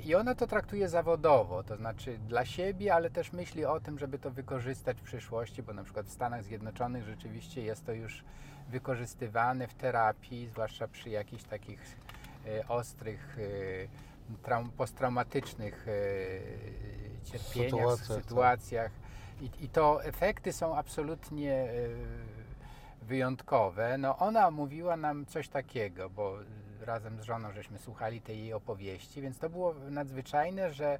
I 0.06 0.16
ona 0.16 0.36
to 0.36 0.48
traktuje 0.48 0.90
zawodowo, 0.90 1.64
to 1.64 1.76
znaczy 1.76 2.18
dla 2.18 2.46
siebie, 2.46 2.94
ale 2.94 3.10
też 3.10 3.34
myśli 3.34 3.66
o 3.66 3.80
tym, 3.80 4.00
żeby 4.00 4.20
to 4.20 4.32
wykorzystać 4.32 4.98
w 4.98 5.04
przyszłości, 5.04 5.64
bo 5.64 5.74
na 5.74 5.84
przykład 5.84 6.06
w 6.06 6.12
Stanach 6.12 6.44
Zjednoczonych 6.44 7.04
rzeczywiście 7.04 7.62
jest 7.62 7.86
to 7.86 7.92
już 7.92 8.24
wykorzystywane 8.70 9.68
w 9.68 9.74
terapii, 9.74 10.48
zwłaszcza 10.48 10.88
przy 10.88 11.10
jakichś 11.10 11.44
takich 11.44 11.98
e, 12.48 12.68
ostrych, 12.68 13.38
e, 14.34 14.38
traum, 14.44 14.72
posttraumatycznych 14.72 15.88
e, 15.88 15.92
cierpieniach, 17.24 17.70
Sytuacjach, 17.72 18.08
tak. 18.08 18.24
sytuacjach. 18.24 18.92
I, 19.42 19.50
I 19.66 19.70
to 19.70 20.04
efekty 20.04 20.54
są 20.54 20.76
absolutnie 20.76 21.68
wyjątkowe. 23.02 23.98
No 23.98 24.18
ona 24.18 24.52
mówiła 24.52 24.98
nam 24.98 25.26
coś 25.26 25.50
takiego, 25.50 26.10
bo 26.10 26.38
razem 26.88 27.20
z 27.20 27.24
żoną 27.24 27.52
żeśmy 27.52 27.78
słuchali 27.80 28.22
tej 28.22 28.40
jej 28.40 28.54
opowieści, 28.54 29.22
więc 29.22 29.38
to 29.38 29.50
było 29.50 29.74
nadzwyczajne, 29.90 30.74
że 30.74 31.00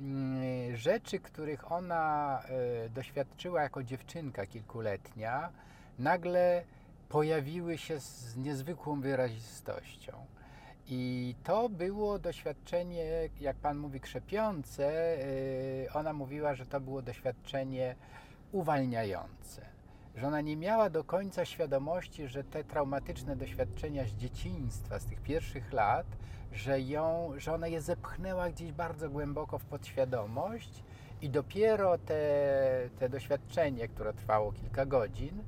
mm, 0.00 0.76
rzeczy, 0.76 1.20
których 1.20 1.72
ona 1.72 2.42
e, 2.42 2.88
doświadczyła 2.88 3.62
jako 3.62 3.82
dziewczynka 3.82 4.46
kilkuletnia, 4.46 5.50
nagle 5.98 6.64
pojawiły 7.08 7.78
się 7.78 8.00
z 8.00 8.36
niezwykłą 8.36 9.00
wyrazistością. 9.00 10.12
I 10.86 11.34
to 11.44 11.68
było 11.68 12.18
doświadczenie, 12.18 13.28
jak 13.40 13.56
Pan 13.56 13.78
mówi, 13.78 14.00
krzepiące. 14.00 14.86
e, 14.86 15.92
Ona 15.94 16.12
mówiła, 16.12 16.54
że 16.54 16.66
to 16.66 16.80
było 16.80 17.02
doświadczenie 17.02 17.94
uwalniające. 18.52 19.69
Że 20.20 20.26
ona 20.26 20.40
nie 20.40 20.56
miała 20.56 20.90
do 20.90 21.04
końca 21.04 21.44
świadomości, 21.44 22.28
że 22.28 22.44
te 22.44 22.64
traumatyczne 22.64 23.36
doświadczenia 23.36 24.04
z 24.04 24.10
dzieciństwa, 24.10 24.98
z 24.98 25.04
tych 25.04 25.20
pierwszych 25.20 25.72
lat, 25.72 26.06
że, 26.52 26.80
ją, 26.80 27.32
że 27.36 27.54
ona 27.54 27.66
je 27.66 27.80
zepchnęła 27.80 28.50
gdzieś 28.50 28.72
bardzo 28.72 29.10
głęboko 29.10 29.58
w 29.58 29.64
podświadomość 29.64 30.84
i 31.22 31.30
dopiero 31.30 31.98
te, 31.98 32.20
te 32.98 33.08
doświadczenie, 33.08 33.88
które 33.88 34.12
trwało 34.12 34.52
kilka 34.52 34.86
godzin, 34.86 35.42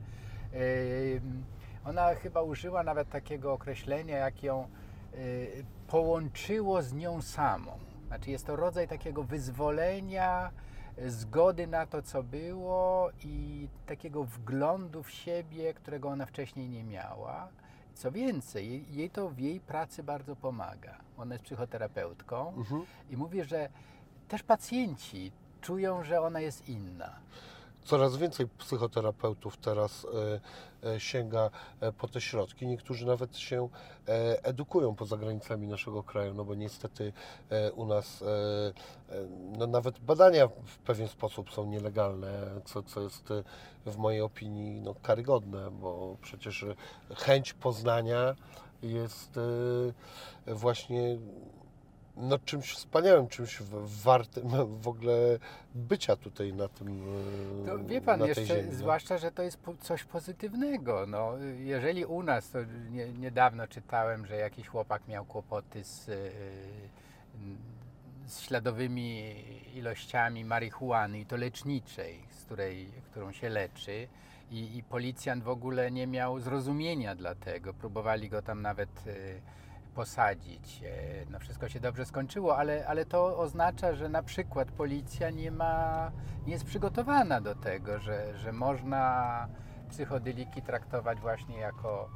ym, 1.14 1.44
ona 1.84 2.14
chyba 2.14 2.42
użyła 2.42 2.82
nawet 2.82 3.08
takiego 3.08 3.52
określenia, 3.52 4.16
jak 4.16 4.42
ją 4.42 4.68
y, 5.14 5.64
połączyło 5.88 6.82
z 6.82 6.92
nią 6.92 7.22
samą. 7.22 7.78
Znaczy 8.06 8.30
jest 8.30 8.46
to 8.46 8.56
rodzaj 8.56 8.88
takiego 8.88 9.22
wyzwolenia, 9.22 10.50
zgody 11.06 11.66
na 11.66 11.86
to, 11.86 12.02
co 12.02 12.22
było 12.22 13.10
i 13.24 13.68
takiego 13.86 14.24
wglądu 14.24 15.02
w 15.02 15.10
siebie, 15.10 15.74
którego 15.74 16.08
ona 16.08 16.26
wcześniej 16.26 16.68
nie 16.68 16.84
miała. 16.84 17.48
Co 17.94 18.12
więcej, 18.12 18.68
jej, 18.70 18.94
jej 18.96 19.10
to 19.10 19.28
w 19.28 19.38
jej 19.38 19.60
pracy 19.60 20.02
bardzo 20.02 20.36
pomaga. 20.36 20.96
Ona 21.18 21.34
jest 21.34 21.44
psychoterapeutką 21.44 22.48
Mhm. 22.56 22.82
i 23.10 23.16
mówi, 23.16 23.44
że 23.44 23.68
też 24.28 24.42
pacjenci 24.42 25.32
czują, 25.60 26.02
że 26.02 26.20
ona 26.20 26.40
jest 26.40 26.68
inna. 26.68 27.16
Coraz 27.84 28.16
więcej 28.16 28.48
psychoterapeutów 28.48 29.56
teraz 29.56 30.06
e, 30.84 30.88
e, 30.94 31.00
sięga 31.00 31.50
e, 31.80 31.92
po 31.92 32.08
te 32.08 32.20
środki. 32.20 32.66
Niektórzy 32.66 33.06
nawet 33.06 33.36
się 33.36 33.68
edukują 34.42 34.94
poza 34.94 35.16
granicami 35.16 35.66
naszego 35.66 36.02
kraju, 36.02 36.34
no 36.34 36.44
bo 36.44 36.54
niestety 36.54 37.12
u 37.74 37.86
nas 37.86 38.24
no 39.58 39.66
nawet 39.66 39.98
badania 39.98 40.48
w 40.48 40.78
pewien 40.78 41.08
sposób 41.08 41.52
są 41.52 41.66
nielegalne, 41.66 42.30
co, 42.64 42.82
co 42.82 43.00
jest 43.00 43.28
w 43.86 43.96
mojej 43.96 44.20
opinii 44.20 44.80
no, 44.80 44.94
karygodne, 45.02 45.70
bo 45.70 46.16
przecież 46.22 46.64
chęć 47.16 47.52
poznania 47.52 48.34
jest 48.82 49.40
właśnie 50.46 51.18
no, 52.16 52.38
czymś 52.38 52.74
wspaniałym, 52.74 53.28
czymś 53.28 53.62
wartym 53.84 54.48
w 54.82 54.88
ogóle 54.88 55.38
bycia 55.74 56.16
tutaj 56.16 56.52
na 56.52 56.68
tym 56.68 57.02
e, 57.62 57.66
To 57.66 57.78
wie 57.78 58.00
pan 58.00 58.20
jeszcze, 58.20 58.46
ziemi, 58.46 58.68
no. 58.72 58.78
zwłaszcza, 58.78 59.18
że 59.18 59.32
to 59.32 59.42
jest 59.42 59.58
coś 59.80 60.04
pozytywnego. 60.04 61.06
No, 61.06 61.32
jeżeli 61.58 62.04
u 62.04 62.22
nas, 62.22 62.50
to 62.50 62.58
nie, 62.90 63.12
niedawno 63.12 63.66
czytałem, 63.68 64.26
że 64.26 64.36
jakiś 64.36 64.68
chłopak 64.68 65.08
miał 65.08 65.24
kłopoty 65.24 65.84
z, 65.84 66.08
y, 66.08 66.32
z 68.26 68.40
śladowymi 68.40 69.34
ilościami 69.74 70.44
marihuany 70.44 71.20
i 71.20 71.26
to 71.26 71.36
leczniczej, 71.36 72.18
z 72.30 72.44
której, 72.44 72.86
którą 73.10 73.32
się 73.32 73.48
leczy. 73.48 74.08
I, 74.50 74.76
I 74.76 74.82
policjant 74.82 75.44
w 75.44 75.48
ogóle 75.48 75.90
nie 75.90 76.06
miał 76.06 76.40
zrozumienia 76.40 77.14
dla 77.14 77.34
tego. 77.34 77.74
Próbowali 77.74 78.28
go 78.28 78.42
tam 78.42 78.62
nawet 78.62 79.06
y, 79.06 79.40
posadzić. 79.94 80.82
E, 80.82 81.30
No 81.30 81.38
wszystko 81.38 81.68
się 81.68 81.80
dobrze 81.80 82.04
skończyło, 82.04 82.56
ale, 82.58 82.86
ale 82.86 83.06
to 83.06 83.38
oznacza, 83.38 83.94
że 83.94 84.08
na 84.08 84.22
przykład 84.22 84.70
policja 84.70 85.30
nie 85.30 85.50
ma, 85.50 86.10
nie 86.46 86.52
jest 86.52 86.64
przygotowana 86.64 87.40
do 87.40 87.54
tego, 87.54 87.98
że, 87.98 88.38
że 88.38 88.52
można 88.52 89.48
psychodeliki 89.90 90.62
traktować 90.62 91.20
właśnie 91.20 91.58
jako, 91.58 92.08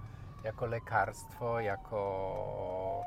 jako 0.45 0.67
lekarstwo, 0.67 1.61
jako 1.61 3.05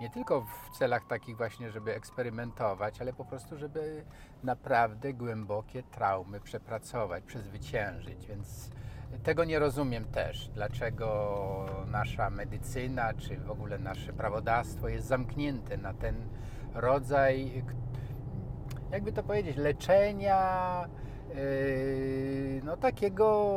nie 0.00 0.10
tylko 0.10 0.40
w 0.40 0.78
celach 0.78 1.06
takich 1.06 1.36
właśnie, 1.36 1.70
żeby 1.70 1.94
eksperymentować, 1.94 3.00
ale 3.00 3.12
po 3.12 3.24
prostu, 3.24 3.58
żeby 3.58 4.04
naprawdę 4.42 5.12
głębokie 5.12 5.82
traumy 5.82 6.40
przepracować, 6.40 7.24
przezwyciężyć. 7.24 8.26
Więc 8.26 8.70
tego 9.22 9.44
nie 9.44 9.58
rozumiem 9.58 10.04
też, 10.04 10.48
dlaczego 10.48 11.66
nasza 11.86 12.30
medycyna, 12.30 13.14
czy 13.14 13.36
w 13.36 13.50
ogóle 13.50 13.78
nasze 13.78 14.12
prawodawstwo 14.12 14.88
jest 14.88 15.06
zamknięte 15.06 15.76
na 15.76 15.94
ten 15.94 16.14
rodzaj, 16.74 17.64
jakby 18.90 19.12
to 19.12 19.22
powiedzieć, 19.22 19.56
leczenia, 19.56 20.84
yy, 21.34 22.60
no 22.64 22.76
takiego 22.76 23.52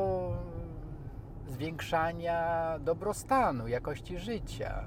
zwiększania 1.48 2.80
dobrostanu, 2.80 3.68
jakości 3.68 4.20
życia. 4.20 4.84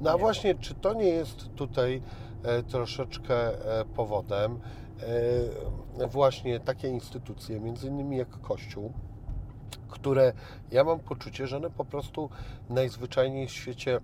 No 0.00 0.10
a 0.10 0.12
Nie. 0.12 0.18
właśnie, 0.18 0.54
czy 0.54 0.74
to 0.74 0.94
nie 0.94 1.08
jest 1.08 1.54
tutaj 1.54 2.02
e, 2.42 2.62
troszeczkę 2.62 3.34
e, 3.80 3.84
powodem 3.84 4.60
e, 6.00 6.06
właśnie 6.06 6.60
takie 6.60 6.88
instytucje, 6.88 7.60
między 7.60 7.88
innymi 7.88 8.16
jak 8.16 8.40
Kościół, 8.40 8.92
które 9.90 10.32
ja 10.70 10.84
mam 10.84 10.98
poczucie, 10.98 11.46
że 11.46 11.56
one 11.56 11.70
po 11.70 11.84
prostu 11.84 12.30
najzwyczajniej 12.68 13.46
w 13.46 13.50
świecie 13.50 14.00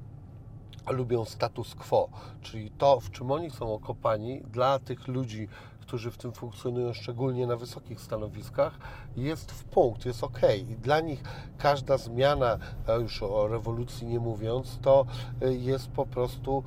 lubią 0.92 1.24
status 1.24 1.74
quo, 1.74 2.08
czyli 2.42 2.70
to, 2.70 3.00
w 3.00 3.10
czym 3.10 3.30
oni 3.30 3.50
są 3.50 3.74
okopani, 3.74 4.42
dla 4.52 4.78
tych 4.78 5.08
ludzi, 5.08 5.48
którzy 5.80 6.10
w 6.10 6.18
tym 6.18 6.32
funkcjonują, 6.32 6.92
szczególnie 6.92 7.46
na 7.46 7.56
wysokich 7.56 8.00
stanowiskach, 8.00 8.78
jest 9.16 9.52
w 9.52 9.64
punkt, 9.64 10.06
jest 10.06 10.24
ok. 10.24 10.40
I 10.58 10.64
dla 10.64 11.00
nich 11.00 11.22
każda 11.58 11.98
zmiana, 11.98 12.58
już 13.00 13.22
o 13.22 13.48
rewolucji 13.48 14.06
nie 14.06 14.20
mówiąc, 14.20 14.78
to 14.82 15.06
y, 15.42 15.56
jest 15.56 15.88
po 15.88 16.06
prostu 16.06 16.62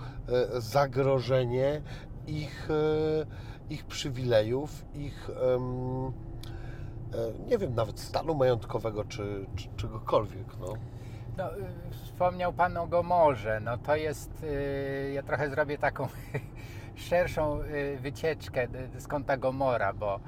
y, 0.58 0.62
zagrożenie 0.62 1.82
ich, 2.28 2.70
y, 2.70 3.26
ich 3.70 3.86
przywilejów, 3.86 4.86
ich 4.96 5.30
e, 5.30 5.60
nie 7.48 7.58
wiem, 7.58 7.76
nawet 7.76 8.00
stanu 8.00 8.36
majątkowego, 8.36 9.04
czy, 9.04 9.46
czy 9.56 9.68
czegokolwiek. 9.78 10.48
No. 10.60 10.74
No, 11.38 11.58
y, 11.58 11.64
wspomniał 11.92 12.54
Pan 12.54 12.78
o 12.78 12.88
Gomorze. 12.88 13.60
No 13.60 13.78
to 13.78 13.96
jest, 13.96 14.44
y, 14.44 15.12
ja 15.14 15.24
trochę 15.24 15.50
zrobię 15.50 15.78
taką 15.78 16.08
szerszą 17.10 17.62
y, 17.62 17.98
wycieczkę, 18.02 18.68
skąd 18.98 19.28
ta 19.28 19.38
Gomora, 19.38 19.94
bo 19.94 20.20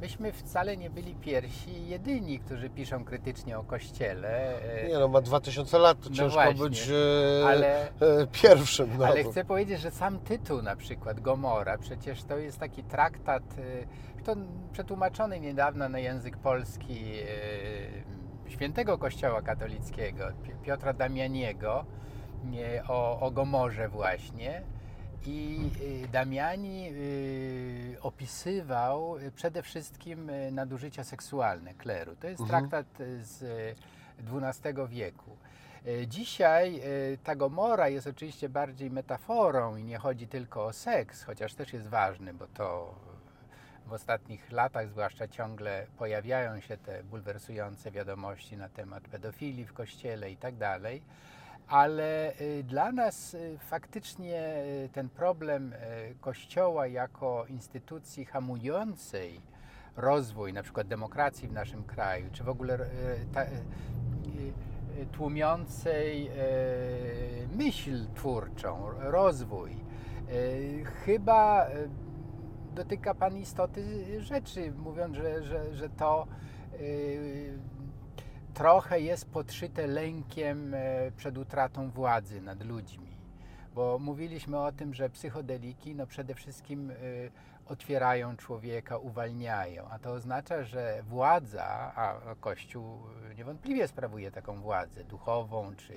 myśmy 0.00 0.32
wcale 0.32 0.76
nie 0.76 0.90
byli 0.90 1.14
pierwsi 1.14 1.88
jedyni, 1.88 2.38
którzy 2.38 2.70
piszą 2.70 3.04
krytycznie 3.04 3.58
o 3.58 3.62
Kościele. 3.64 4.58
y, 4.84 4.88
Nie 4.88 4.98
no, 4.98 5.08
ma 5.08 5.20
2000 5.20 5.78
lat, 5.78 6.00
to 6.00 6.08
No 6.10 6.16
ciężko 6.16 6.42
właśnie, 6.42 6.60
być 6.60 6.88
e, 6.88 7.46
ale- 7.48 7.88
e, 7.88 7.90
pierwszym. 8.32 8.90
No. 8.98 9.06
Ale 9.06 9.24
chcę 9.24 9.44
powiedzieć, 9.44 9.80
że 9.80 9.90
sam 9.90 10.18
tytuł 10.18 10.62
na 10.62 10.76
przykład 10.76 11.20
Gomora, 11.20 11.78
przecież 11.78 12.24
to 12.24 12.38
jest 12.38 12.58
taki 12.58 12.82
traktat, 12.82 13.42
to 14.24 14.34
przetłumaczony 14.72 15.40
niedawno 15.40 15.88
na 15.88 15.98
język 15.98 16.36
polski 16.36 17.04
świętego 18.48 18.98
Kościoła 18.98 19.42
katolickiego, 19.42 20.24
Pi- 20.42 20.52
Piotra 20.64 20.92
Damianiego, 20.92 21.84
nie, 22.44 22.82
o, 22.88 23.20
o 23.20 23.30
Gomorze 23.30 23.88
właśnie. 23.88 24.62
I 25.26 25.70
y, 26.04 26.08
Damiani 26.08 26.88
y, 26.92 27.96
opisywał 28.02 29.16
przede 29.34 29.62
wszystkim 29.62 30.30
y, 30.30 30.50
nadużycia 30.52 31.04
seksualne 31.04 31.74
kleru. 31.74 32.16
To 32.16 32.26
jest 32.28 32.40
Mhm. 32.40 32.68
traktat 32.70 32.86
z 33.22 33.44
XII 34.18 34.74
wieku. 34.88 35.36
Dzisiaj 36.06 36.82
ta 37.24 37.36
Gomora 37.36 37.88
jest 37.88 38.06
oczywiście 38.06 38.48
bardziej 38.48 38.90
metaforą 38.90 39.76
i 39.76 39.84
nie 39.84 39.98
chodzi 39.98 40.26
tylko 40.28 40.64
o 40.64 40.72
seks, 40.72 41.22
chociaż 41.22 41.54
też 41.54 41.72
jest 41.72 41.86
ważny, 41.88 42.34
bo 42.34 42.46
to 42.46 42.94
w 43.86 43.92
ostatnich 43.92 44.52
latach 44.52 44.88
zwłaszcza 44.88 45.28
ciągle 45.28 45.86
pojawiają 45.98 46.60
się 46.60 46.76
te 46.76 47.04
bulwersujące 47.04 47.90
wiadomości 47.90 48.56
na 48.56 48.68
temat 48.68 49.02
pedofilii 49.02 49.64
w 49.64 49.72
kościele 49.72 50.30
i 50.30 50.36
tak 50.36 50.56
dalej. 50.56 51.02
Ale 51.70 52.32
y, 52.40 52.64
dla 52.64 52.92
nas 52.92 53.34
y, 53.34 53.58
faktycznie 53.58 54.64
y, 54.84 54.88
ten 54.92 55.08
problem 55.08 55.74
Kościoła 56.20 56.86
jako 56.86 57.46
instytucji 57.48 58.24
hamującej 58.24 59.40
rozwój 59.96 60.52
na 60.52 60.62
przykład 60.62 60.86
demokracji 60.86 61.48
w 61.48 61.52
naszym 61.52 61.84
kraju, 61.84 62.26
czy 62.32 62.44
w 62.44 62.48
ogóle 62.48 62.78
ta, 63.32 63.46
tłumiącej 65.12 66.30
myśl 67.56 68.06
twórczą, 68.14 68.90
rozwój, 68.98 69.76
chyba 71.04 71.66
dotyka 72.74 73.14
Pan 73.14 73.38
istoty 73.38 74.04
rzeczy, 74.22 74.72
mówiąc, 74.72 75.16
że, 75.16 75.42
że, 75.42 75.74
że 75.74 75.88
to 75.88 76.26
trochę 78.60 79.00
jest 79.00 79.30
podszyte 79.30 79.86
lękiem 79.86 80.74
e, 80.74 81.12
przed 81.16 81.38
utratą 81.38 81.90
władzy 81.90 82.40
nad 82.40 82.64
ludźmi. 82.64 83.16
Bo 83.74 83.98
mówiliśmy 83.98 84.58
o 84.58 84.72
tym, 84.72 84.94
że 84.94 85.10
psychodeliki 85.10 85.94
no 85.94 86.06
przede 86.06 86.34
wszystkim 86.34 86.90
y, 86.90 87.30
otwierają 87.66 88.36
człowieka, 88.36 88.98
uwalniają, 88.98 89.88
a 89.90 89.98
to 89.98 90.12
oznacza, 90.12 90.64
że 90.64 91.02
władza, 91.08 91.92
a 91.96 92.34
Kościół 92.40 92.98
niewątpliwie 93.36 93.88
sprawuje 93.88 94.30
taką 94.30 94.60
władzę 94.60 95.04
duchową 95.04 95.76
czy 95.76 95.94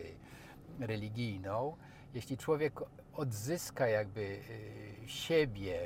religijną, 0.79 1.75
jeśli 2.13 2.37
człowiek 2.37 2.79
odzyska 3.13 3.87
jakby 3.87 4.21
y, 4.21 5.07
siebie, 5.07 5.79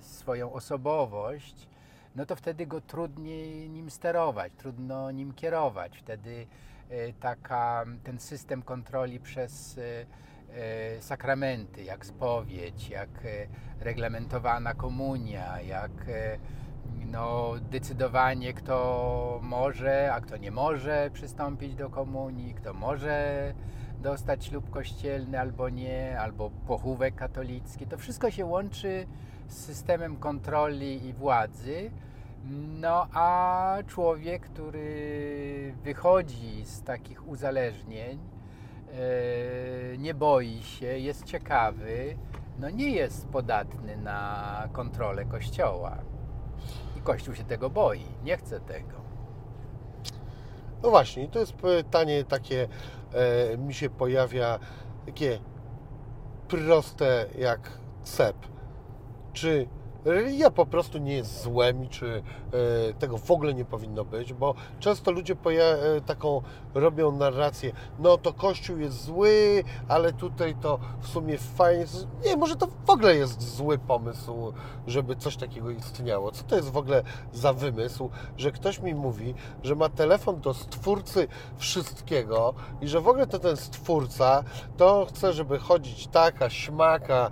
swoją 0.00 0.52
osobowość, 0.52 1.68
no 2.14 2.26
to 2.26 2.36
wtedy 2.36 2.66
go 2.66 2.80
trudniej 2.80 3.70
nim 3.70 3.90
sterować, 3.90 4.52
trudno 4.56 5.10
nim 5.10 5.32
kierować. 5.32 5.98
Wtedy 5.98 6.46
e, 6.90 7.12
taka, 7.12 7.84
ten 8.04 8.18
system 8.18 8.62
kontroli 8.62 9.20
przez 9.20 9.78
e, 9.78 10.06
e, 10.56 11.02
sakramenty, 11.02 11.82
jak 11.82 12.06
spowiedź, 12.06 12.88
jak 12.88 13.10
reglamentowana 13.80 14.74
komunia, 14.74 15.60
jak 15.60 15.90
no, 17.06 17.52
decydowanie, 17.70 18.54
kto 18.54 19.40
może, 19.42 20.12
a 20.12 20.20
kto 20.20 20.36
nie 20.36 20.50
może 20.50 21.10
przystąpić 21.12 21.74
do 21.74 21.90
komunii, 21.90 22.54
kto 22.54 22.74
może 22.74 23.52
dostać 24.00 24.44
ślub 24.44 24.70
kościelny 24.70 25.40
albo 25.40 25.68
nie, 25.68 26.20
albo 26.20 26.50
pochówek 26.50 27.14
katolicki. 27.14 27.86
To 27.86 27.98
wszystko 27.98 28.30
się 28.30 28.44
łączy 28.44 29.06
systemem 29.48 30.16
kontroli 30.16 31.06
i 31.06 31.12
władzy. 31.12 31.90
No 32.80 33.06
a 33.12 33.76
człowiek, 33.86 34.42
który 34.42 35.74
wychodzi 35.84 36.64
z 36.64 36.82
takich 36.82 37.28
uzależnień, 37.28 38.18
e, 38.18 39.98
nie 39.98 40.14
boi 40.14 40.62
się, 40.62 40.86
jest 40.86 41.24
ciekawy, 41.24 42.16
no 42.58 42.70
nie 42.70 42.90
jest 42.90 43.28
podatny 43.28 43.96
na 43.96 44.68
kontrolę 44.72 45.24
Kościoła. 45.24 45.98
I 46.96 47.00
Kościół 47.00 47.34
się 47.34 47.44
tego 47.44 47.70
boi, 47.70 48.04
nie 48.24 48.36
chce 48.36 48.60
tego. 48.60 49.04
No 50.82 50.90
właśnie, 50.90 51.28
to 51.28 51.38
jest 51.38 51.52
pytanie 51.52 52.24
takie, 52.24 52.68
e, 53.12 53.58
mi 53.58 53.74
się 53.74 53.90
pojawia 53.90 54.58
takie 55.06 55.38
proste 56.48 57.26
jak 57.38 57.70
cep. 58.02 58.36
Czy 59.34 59.66
religia 60.04 60.50
po 60.50 60.66
prostu 60.66 60.98
nie 60.98 61.14
jest 61.14 61.42
złem 61.42 61.88
czy 61.88 62.22
e, 62.90 62.94
tego 62.94 63.18
w 63.18 63.30
ogóle 63.30 63.54
nie 63.54 63.64
powinno 63.64 64.04
być? 64.04 64.32
Bo 64.32 64.54
często 64.80 65.10
ludzie 65.10 65.36
e, 65.46 66.00
taką 66.00 66.42
robią 66.74 67.12
narrację, 67.12 67.72
no 67.98 68.18
to 68.18 68.32
Kościół 68.32 68.78
jest 68.78 69.04
zły, 69.04 69.64
ale 69.88 70.12
tutaj 70.12 70.54
to 70.60 70.78
w 71.00 71.08
sumie 71.08 71.38
fajnie. 71.38 71.84
Nie, 72.24 72.36
może 72.36 72.56
to 72.56 72.68
w 72.86 72.90
ogóle 72.90 73.16
jest 73.16 73.56
zły 73.56 73.78
pomysł, 73.78 74.52
żeby 74.86 75.16
coś 75.16 75.36
takiego 75.36 75.70
istniało. 75.70 76.32
Co 76.32 76.44
to 76.44 76.56
jest 76.56 76.70
w 76.70 76.76
ogóle 76.76 77.02
za 77.32 77.52
wymysł, 77.52 78.10
że 78.36 78.52
ktoś 78.52 78.80
mi 78.80 78.94
mówi, 78.94 79.34
że 79.62 79.74
ma 79.74 79.88
telefon 79.88 80.40
do 80.40 80.54
stwórcy 80.54 81.28
wszystkiego 81.56 82.54
i 82.80 82.88
że 82.88 83.00
w 83.00 83.08
ogóle 83.08 83.26
to 83.26 83.38
ten 83.38 83.56
stwórca 83.56 84.44
to 84.76 85.06
chce, 85.06 85.32
żeby 85.32 85.58
chodzić 85.58 86.06
taka, 86.06 86.50
śmaka, 86.50 87.30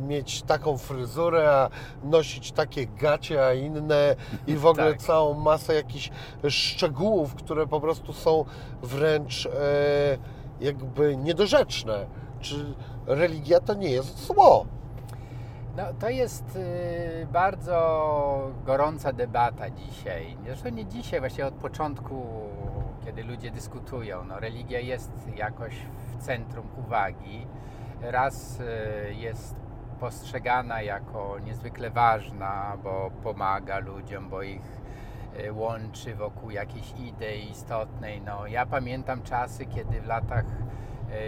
mieć 0.00 0.42
taką 0.42 0.78
fryzurę, 0.78 1.50
a 1.50 1.70
nosić 2.04 2.52
takie 2.52 2.86
gacie, 2.86 3.46
a 3.46 3.52
inne 3.52 4.16
i 4.46 4.56
w 4.56 4.66
ogóle 4.66 4.90
Tak. 4.90 5.02
całą 5.02 5.34
masę 5.34 5.74
jakichś 5.74 6.10
szczegółów, 6.48 7.34
które 7.34 7.66
po 7.66 7.80
prostu 7.80 8.12
są 8.12 8.44
wręcz 8.82 9.46
e, 9.46 9.50
jakby 10.60 11.16
niedorzeczne. 11.16 12.06
Czy 12.40 12.74
religia 13.06 13.60
to 13.60 13.74
nie 13.74 13.90
jest 13.90 14.26
zło? 14.26 14.66
No, 15.76 15.82
to 16.00 16.08
jest 16.08 16.56
y, 16.56 17.26
bardzo 17.32 18.50
gorąca 18.66 19.12
debata 19.12 19.70
dzisiaj. 19.70 20.36
Zresztą 20.44 20.68
nie 20.68 20.86
dzisiaj, 20.86 21.20
właśnie 21.20 21.46
od 21.46 21.54
początku, 21.54 22.26
kiedy 23.04 23.24
ludzie 23.24 23.50
dyskutują. 23.50 24.24
No, 24.24 24.40
religia 24.40 24.80
jest 24.80 25.10
jakoś 25.36 25.74
w 26.08 26.24
centrum 26.24 26.66
uwagi. 26.86 27.46
Raz 28.02 28.60
y, 28.60 29.14
jest 29.14 29.54
postrzegana 30.00 30.82
jako 30.82 31.38
niezwykle 31.44 31.90
ważna, 31.90 32.76
bo 32.84 33.10
pomaga 33.22 33.78
ludziom, 33.78 34.28
bo 34.28 34.42
ich 34.42 34.80
y, 35.40 35.52
łączy 35.52 36.14
wokół 36.14 36.50
jakiejś 36.50 36.94
idei 36.98 37.50
istotnej. 37.50 38.20
No, 38.20 38.46
ja 38.46 38.66
pamiętam 38.66 39.22
czasy, 39.22 39.66
kiedy 39.66 40.00
w 40.00 40.06
latach 40.06 40.44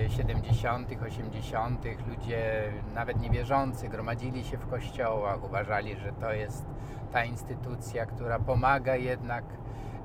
e, 0.04 0.10
70., 0.10 0.88
80. 1.06 1.84
ludzie, 2.08 2.72
nawet 2.94 3.20
niewierzący, 3.20 3.88
gromadzili 3.88 4.44
się 4.44 4.56
w 4.56 4.66
kościołach, 4.66 5.44
uważali, 5.44 5.96
że 5.96 6.12
to 6.12 6.32
jest 6.32 6.64
ta 7.12 7.24
instytucja, 7.24 8.06
która 8.06 8.38
pomaga 8.38 8.96
jednak 8.96 9.44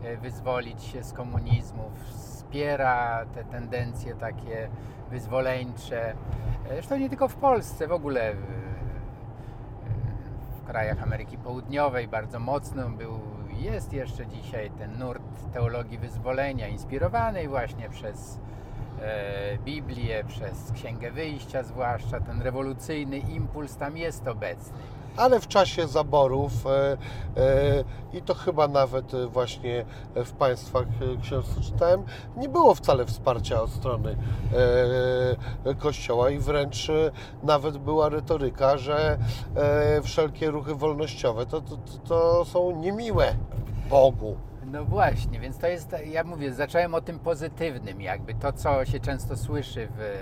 e, 0.04 0.18
wyzwolić 0.18 0.84
się 0.84 1.04
z 1.04 1.14
komunizmu, 1.14 1.92
wspiera 2.54 3.26
te 3.34 3.44
tendencje 3.44 4.16
takie 4.16 4.70
wyzwoleńcze. 5.12 6.12
E, 6.12 6.16
Zresztą 6.74 6.98
nie 6.98 7.10
tylko 7.10 7.28
w 7.28 7.36
Polsce, 7.36 7.88
w 7.88 7.92
ogóle 7.92 8.34
w, 8.34 8.46
w 10.62 10.68
krajach 10.68 11.04
Ameryki 11.04 11.38
Południowej 11.38 12.08
bardzo 12.08 12.40
mocno 12.40 12.90
był, 12.90 13.20
jest 13.58 13.94
jeszcze 13.94 14.28
dzisiaj 14.28 14.72
ten 14.72 15.00
nurt 15.00 15.22
teologii 15.54 15.98
wyzwolenia, 15.98 16.68
inspirowanej 16.68 17.48
właśnie 17.48 17.90
przez 17.90 18.40
e, 19.02 19.58
Biblię, 19.58 20.24
przez 20.24 20.72
Księgę 20.72 21.12
Wyjścia 21.12 21.64
zwłaszcza, 21.64 22.20
ten 22.20 22.42
rewolucyjny 22.42 23.18
impuls 23.18 23.78
tam 23.78 23.98
jest 23.98 24.28
obecny. 24.28 24.78
Ale 25.18 25.40
w 25.40 25.48
czasie 25.48 25.88
zaborów 25.88 26.68
e, 26.68 26.98
e, 27.38 27.84
i 28.14 28.22
to 28.22 28.34
chyba 28.34 28.68
nawet 28.68 29.14
e, 29.14 29.28
właśnie 29.28 29.86
w 30.16 30.32
państwach 30.32 30.86
książce 31.22 31.62
czytałem, 31.62 32.04
nie 32.38 32.50
było 32.50 32.76
wcale 32.76 33.06
wsparcia 33.06 33.62
od 33.62 33.70
strony 33.70 34.18
Kościoła 35.80 36.30
i 36.30 36.40
wręcz 36.40 36.92
nawet 37.44 37.78
była 37.78 38.10
retoryka, 38.10 38.78
że 38.78 39.18
wszelkie 40.04 40.52
ruchy 40.52 40.76
wolnościowe 40.76 41.46
to, 41.46 41.62
to, 41.62 41.78
to 42.08 42.46
są 42.46 42.72
niemiłe 42.72 43.36
Bogu. 43.90 44.36
No 44.66 44.86
właśnie, 44.86 45.40
więc 45.40 45.58
to 45.58 45.68
jest, 45.68 45.96
ja 46.06 46.24
mówię, 46.24 46.54
zacząłem 46.54 46.96
o 46.96 47.02
tym 47.02 47.20
pozytywnym, 47.20 48.02
jakby 48.02 48.34
to, 48.34 48.54
co 48.54 48.86
się 48.86 49.00
często 49.00 49.38
słyszy 49.38 49.88
w, 49.98 50.14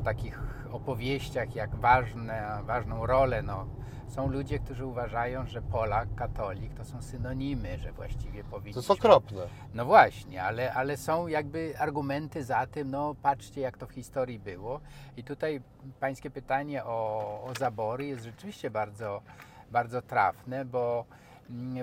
w 0.00 0.02
takich 0.02 0.40
opowieściach, 0.72 1.54
jak 1.54 1.74
ważne, 1.74 2.58
ważną 2.66 3.06
rolę, 3.06 3.42
no, 3.42 3.66
są 4.12 4.28
ludzie, 4.28 4.58
którzy 4.58 4.86
uważają, 4.86 5.46
że 5.46 5.62
Polak, 5.62 6.08
katolik 6.16 6.74
to 6.74 6.84
są 6.84 7.02
synonimy, 7.02 7.78
że 7.78 7.92
właściwie 7.92 8.44
To 8.44 8.50
powinniśmy... 8.50 8.78
jest 8.80 8.90
okropne. 8.90 9.42
No 9.74 9.84
właśnie, 9.84 10.42
ale, 10.42 10.74
ale 10.74 10.96
są 10.96 11.26
jakby 11.26 11.74
argumenty 11.78 12.44
za 12.44 12.66
tym, 12.66 12.90
no 12.90 13.14
patrzcie 13.22 13.60
jak 13.60 13.78
to 13.78 13.86
w 13.86 13.92
historii 13.92 14.38
było. 14.38 14.80
I 15.16 15.24
tutaj 15.24 15.60
pańskie 16.00 16.30
pytanie 16.30 16.84
o, 16.84 17.18
o 17.44 17.52
zabory 17.58 18.06
jest 18.06 18.24
rzeczywiście 18.24 18.70
bardzo, 18.70 19.22
bardzo 19.70 20.02
trafne, 20.02 20.64
bo 20.64 21.04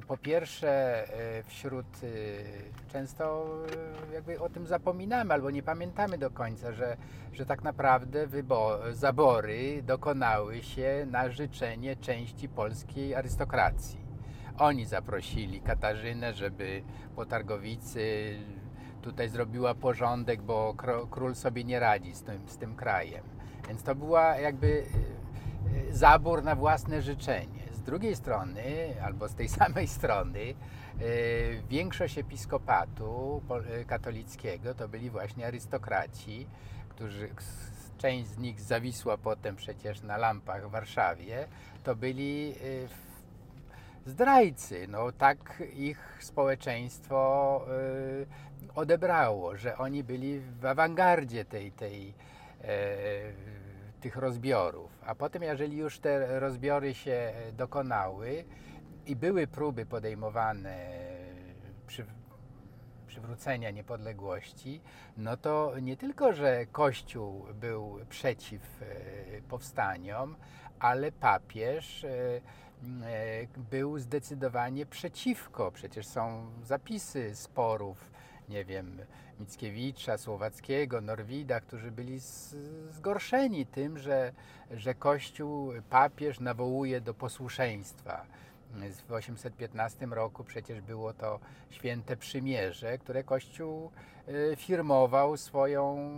po 0.07 0.17
pierwsze 0.17 0.69
e, 0.69 1.43
wśród 1.43 1.85
e, 2.03 2.07
często 2.91 3.45
e, 4.11 4.13
jakby 4.13 4.39
o 4.39 4.49
tym 4.49 4.67
zapominamy 4.67 5.33
albo 5.33 5.51
nie 5.51 5.63
pamiętamy 5.63 6.17
do 6.17 6.29
końca, 6.31 6.71
że, 6.71 6.97
że 7.33 7.45
tak 7.45 7.63
naprawdę 7.63 8.27
wybo- 8.27 8.93
zabory 8.93 9.83
dokonały 9.83 10.63
się 10.63 11.07
na 11.11 11.29
życzenie 11.29 11.95
części 11.95 12.49
polskiej 12.49 13.15
arystokracji. 13.15 13.99
Oni 14.57 14.85
zaprosili 14.85 15.61
Katarzynę, 15.61 16.33
żeby 16.33 16.81
po 17.15 17.25
targowicy 17.25 18.35
tutaj 19.01 19.29
zrobiła 19.29 19.75
porządek, 19.75 20.41
bo 20.41 20.75
król 21.09 21.35
sobie 21.35 21.63
nie 21.63 21.79
radzi 21.79 22.15
z 22.15 22.23
tym, 22.23 22.41
z 22.47 22.57
tym 22.57 22.75
krajem. 22.75 23.23
Więc 23.67 23.83
to 23.83 23.95
była 23.95 24.37
jakby 24.37 24.83
zabór 25.91 26.43
na 26.43 26.55
własne 26.55 27.01
życzenie. 27.01 27.68
Drugiej 27.89 28.15
strony, 28.15 28.95
albo 29.03 29.27
z 29.27 29.35
tej 29.35 29.49
samej 29.59 29.87
strony, 29.87 30.39
y, 31.01 31.63
większość 31.69 32.17
episkopatu 32.17 33.41
y, 33.81 33.85
katolickiego 33.85 34.73
to 34.73 34.87
byli 34.87 35.09
właśnie 35.09 35.47
arystokraci, 35.47 36.47
którzy 36.89 37.29
część 37.97 38.27
z 38.27 38.37
nich 38.37 38.61
zawisła 38.61 39.17
potem 39.17 39.55
przecież 39.55 40.01
na 40.01 40.17
lampach 40.17 40.67
w 40.67 40.71
Warszawie, 40.71 41.47
to 41.83 41.95
byli 41.95 42.53
w- 42.87 44.09
zdrajcy. 44.09 44.87
No, 44.87 45.11
tak 45.11 45.63
ich 45.75 46.17
społeczeństwo 46.19 47.61
odebrało, 48.75 49.57
że 49.57 49.77
oni 49.77 50.03
byli 50.03 50.39
w 50.39 50.65
awangardzie 50.65 51.45
tej, 51.45 51.71
tej, 51.71 52.13
e, 52.63 52.67
tych 54.01 54.15
rozbiorów. 54.15 54.98
A 55.09 55.15
potem, 55.15 55.43
jeżeli 55.43 55.77
już 55.77 55.99
te 55.99 56.39
rozbiory 56.39 56.93
się 56.93 57.33
dokonały 57.53 58.45
i 59.05 59.15
były 59.15 59.47
próby 59.47 59.85
podejmowane 59.85 60.77
przy, 61.87 62.05
przywrócenia 63.07 63.71
niepodległości, 63.71 64.81
no 65.17 65.37
to 65.37 65.73
nie 65.81 65.97
tylko, 65.97 66.33
że 66.33 66.65
Kościół 66.65 67.45
był 67.53 67.99
przeciw 68.09 68.81
e, 68.81 68.85
powstaniom, 69.41 70.35
ale 70.79 71.11
papież 71.11 72.03
e, 72.03 72.09
e, 72.09 72.41
był 73.57 73.99
zdecydowanie 73.99 74.85
przeciwko. 74.85 75.71
Przecież 75.71 76.07
są 76.07 76.51
zapisy 76.63 77.35
sporów, 77.35 78.11
nie 78.49 78.65
wiem, 78.65 79.01
Mickiewicza, 79.39 80.17
Słowackiego, 80.17 81.01
Norwida, 81.01 81.59
którzy 81.59 81.91
byli 81.91 82.19
zgorszeni 82.91 83.65
tym, 83.65 83.97
że, 83.97 84.31
że 84.71 84.95
Kościół, 84.95 85.71
papież 85.89 86.39
nawołuje 86.39 87.01
do 87.01 87.13
posłuszeństwa. 87.13 88.25
W 89.07 89.11
815 89.11 90.05
roku 90.05 90.43
przecież 90.43 90.81
było 90.81 91.13
to 91.13 91.39
święte 91.69 92.17
przymierze, 92.17 92.97
które 92.97 93.23
Kościół 93.23 93.91
e, 94.27 94.55
firmował 94.55 95.37
swoją 95.37 96.09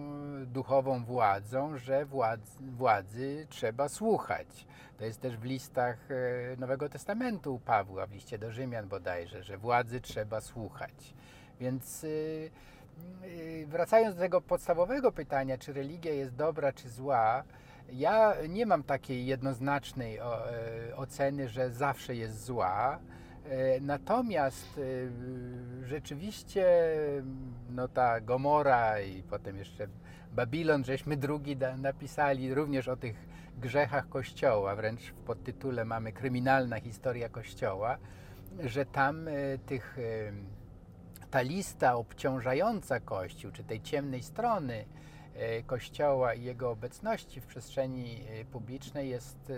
duchową 0.45 1.05
władzą, 1.05 1.77
że 1.77 2.05
władz, 2.05 2.57
władzy 2.62 3.47
trzeba 3.49 3.89
słuchać. 3.89 4.67
To 4.97 5.05
jest 5.05 5.21
też 5.21 5.38
w 5.38 5.43
listach 5.43 6.12
e, 6.12 6.57
Nowego 6.57 6.89
Testamentu 6.89 7.55
u 7.55 7.60
Pawła, 7.60 8.07
w 8.07 8.12
liście 8.12 8.38
do 8.38 8.51
Rzymian 8.51 8.88
bodajże, 8.88 9.43
że 9.43 9.57
władzy 9.57 10.01
trzeba 10.01 10.41
słuchać. 10.41 11.13
Więc 11.62 12.03
y, 12.03 12.51
wracając 13.67 14.15
do 14.15 14.21
tego 14.21 14.41
podstawowego 14.41 15.11
pytania, 15.11 15.57
czy 15.57 15.73
religia 15.73 16.13
jest 16.13 16.35
dobra, 16.35 16.73
czy 16.73 16.89
zła, 16.89 17.43
ja 17.91 18.33
nie 18.49 18.65
mam 18.65 18.83
takiej 18.83 19.25
jednoznacznej 19.25 20.17
e, 20.17 20.21
oceny, 20.95 21.49
że 21.49 21.71
zawsze 21.71 22.15
jest 22.15 22.45
zła. 22.45 22.99
E, 23.45 23.79
Natomiast 23.79 24.77
e, 24.77 24.81
rzeczywiście 25.85 26.65
no 27.69 27.87
ta 27.87 28.21
Gomora 28.21 29.01
i 29.01 29.23
potem 29.23 29.57
jeszcze 29.57 29.87
Babilon, 30.33 30.83
żeśmy 30.83 31.17
drugi 31.17 31.57
napisali 31.77 32.53
również 32.53 32.87
o 32.87 32.95
tych 32.95 33.15
grzechach 33.57 34.09
Kościoła, 34.09 34.75
wręcz 34.75 35.01
w 35.01 35.13
podtytule 35.13 35.85
mamy 35.85 36.11
kryminalna 36.11 36.79
historia 36.79 37.29
Kościoła, 37.29 37.97
że 38.63 38.85
tam 38.85 39.25
tych 39.65 39.97
ta 41.31 41.41
lista 41.41 41.95
obciążająca 41.95 42.99
Kościół, 42.99 43.51
czy 43.51 43.63
tej 43.63 43.81
ciemnej 43.81 44.23
strony 44.23 44.85
e, 45.35 45.63
Kościoła 45.63 46.33
i 46.33 46.43
jego 46.43 46.71
obecności 46.71 47.41
w 47.41 47.45
przestrzeni 47.45 48.23
e, 48.29 48.45
publicznej 48.45 49.09
jest 49.09 49.51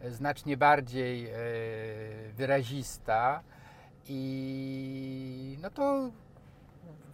e, 0.00 0.10
znacznie 0.10 0.56
bardziej 0.56 1.28
wyrazista. 2.34 3.42
I 4.08 5.58
no 5.62 5.70
to 5.70 6.10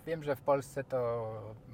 wiem, 0.06 0.24
że 0.24 0.36
w 0.36 0.40
Polsce 0.40 0.84
to 0.84 1.32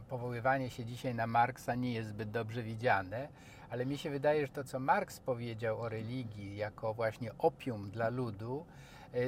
powoływanie 0.08 0.70
się 0.70 0.84
dzisiaj 0.84 1.14
na 1.14 1.26
Marksa 1.26 1.74
nie 1.74 1.92
jest 1.92 2.08
zbyt 2.08 2.30
dobrze 2.30 2.62
widziane, 2.62 3.28
ale 3.70 3.86
mi 3.86 3.98
się 3.98 4.10
wydaje, 4.10 4.46
że 4.46 4.52
to, 4.52 4.64
co 4.64 4.80
Marks 4.80 5.20
powiedział 5.20 5.80
o 5.80 5.88
religii 5.88 6.56
jako 6.56 6.94
właśnie 6.94 7.30
opium 7.38 7.90
dla 7.90 8.08
ludu, 8.08 8.66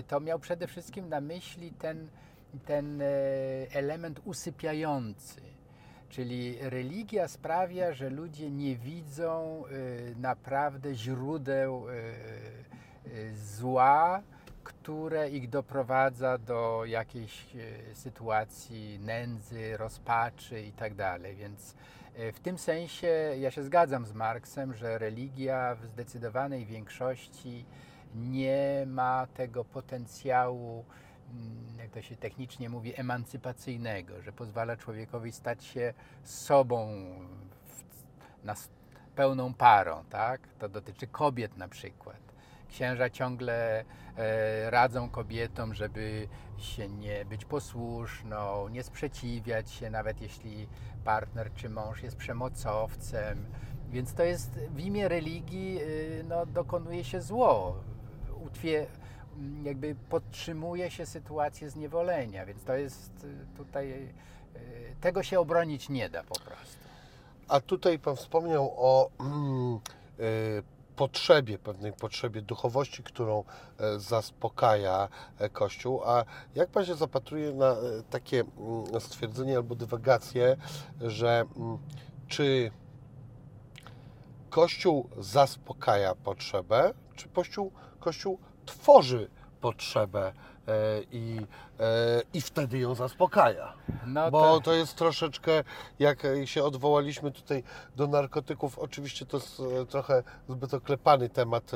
to 0.07 0.21
miał 0.21 0.39
przede 0.39 0.67
wszystkim 0.67 1.09
na 1.09 1.21
myśli 1.21 1.73
ten, 1.73 2.09
ten 2.65 3.01
e, 3.03 3.07
element 3.73 4.21
usypiający. 4.25 5.41
Czyli 6.09 6.59
religia 6.61 7.29
sprawia, 7.29 7.93
że 7.93 8.11
ludzie 8.11 8.51
nie 8.51 8.77
widzą 8.77 9.65
e, 9.67 9.71
naprawdę 10.21 10.95
źródeł 10.95 11.87
e, 11.89 11.93
zła 13.35 14.23
które 14.65 15.31
ich 15.31 15.49
doprowadza 15.49 16.39
do 16.39 16.85
jakiejś 16.85 17.47
sytuacji 17.93 18.99
nędzy, 18.99 19.77
rozpaczy 19.77 20.61
i 20.61 20.73
tak. 20.73 20.93
Więc 21.37 21.75
w 22.33 22.41
tym 22.41 22.59
sensie 22.59 23.09
ja 23.39 23.51
się 23.51 23.63
zgadzam 23.63 24.07
z 24.07 24.13
Marksem, 24.13 24.75
że 24.75 24.99
religia 24.99 25.75
w 25.75 25.87
zdecydowanej 25.87 26.67
większości 26.67 27.65
nie 28.15 28.85
ma 28.87 29.27
tego 29.35 29.65
potencjału, 29.65 30.85
jak 31.79 31.91
to 31.91 32.03
się 32.03 32.17
technicznie 32.17 32.69
mówi, 32.69 33.01
emancypacyjnego, 33.01 34.23
że 34.23 34.33
pozwala 34.33 34.77
człowiekowi 34.77 35.33
stać 35.33 35.65
się 35.65 35.95
sobą 36.25 36.89
w, 37.67 38.45
na, 38.45 38.55
pełną 39.17 39.55
parą, 39.55 40.05
tak? 40.11 40.41
To 40.59 40.69
dotyczy 40.69 41.07
kobiet 41.07 41.57
na 41.57 41.69
przykład. 41.69 42.21
Księża 42.69 43.11
ciągle 43.11 43.85
e, 44.17 44.71
radzą 44.71 45.11
kobietom, 45.11 45.75
żeby 45.75 46.29
się 46.59 46.89
nie 46.89 47.25
być 47.25 47.45
posłuszną, 47.45 48.69
nie 48.69 48.83
sprzeciwiać 48.83 49.71
się, 49.71 49.91
nawet 49.91 50.21
jeśli 50.21 50.69
partner 51.05 51.51
czy 51.55 51.69
mąż 51.69 52.03
jest 52.03 52.17
przemocowcem. 52.17 53.47
Więc 53.91 54.15
to 54.15 54.23
jest 54.23 54.51
w 54.51 54.81
imię 54.81 55.09
religii, 55.09 55.79
y, 55.83 56.25
no, 56.29 56.47
dokonuje 56.47 57.05
się 57.05 57.21
zło. 57.21 57.77
Jakby 59.63 59.95
podtrzymuje 60.11 60.91
się 60.91 61.07
sytuację 61.07 61.71
zniewolenia, 61.71 62.47
więc 62.47 62.65
to 62.65 62.75
jest 62.75 63.25
y, 63.25 63.57
tutaj, 63.57 63.93
y, 63.93 64.97
tego 65.01 65.23
się 65.23 65.41
obronić 65.41 65.89
nie 65.89 66.09
da 66.09 66.23
po 66.23 66.41
prostu. 66.41 66.77
A 67.49 67.61
tutaj 67.61 67.99
Pan 67.99 68.17
wspomniał 68.17 68.73
o 68.77 69.11
mm, 69.21 69.81
y, 70.21 70.63
potrzebie, 70.97 71.59
pewnej 71.59 71.93
potrzebie 71.93 72.43
duchowości, 72.43 73.03
którą 73.03 73.45
e, 73.79 73.99
zaspokaja 73.99 75.09
e, 75.39 75.49
Kościół. 75.49 76.03
A 76.05 76.25
jak 76.55 76.69
Pan 76.69 76.85
się 76.85 76.95
zapatruje 76.95 77.53
na 77.53 77.71
e, 77.71 77.77
takie 78.11 78.41
mm, 78.41 79.01
stwierdzenie 79.01 79.57
albo 79.57 79.75
dywagacje, 79.75 80.57
że 81.01 81.45
mm, 81.57 81.79
czy 82.29 82.71
Kościół 84.51 85.09
zaspokaja 85.19 86.15
potrzebę, 86.15 86.95
czy 87.17 87.29
Kościół, 87.29 87.73
Kościół 88.01 88.39
tworzy 88.67 89.29
potrzebę 89.61 90.33
e, 90.69 90.73
i, 91.13 91.37
e, 91.81 92.23
i 92.35 92.41
wtedy 92.41 92.79
ją 92.79 92.95
zaspokaja? 92.95 93.73
No 94.07 94.31
Bo 94.31 94.41
to- 94.41 94.61
to 94.61 94.73
jest 94.73 94.95
troszeczkę, 94.97 95.65
jak 95.99 96.23
się 96.45 96.65
odwołaliśmy 96.65 97.31
tutaj 97.33 97.63
do 97.97 98.07
narkotyków, 98.07 98.79
oczywiście 98.79 99.27
to 99.27 99.37
jest 99.37 99.61
e, 99.83 99.87
trochę 99.87 100.23
zbyt 100.49 100.75
oklepany 100.75 101.29
temat 101.29 101.71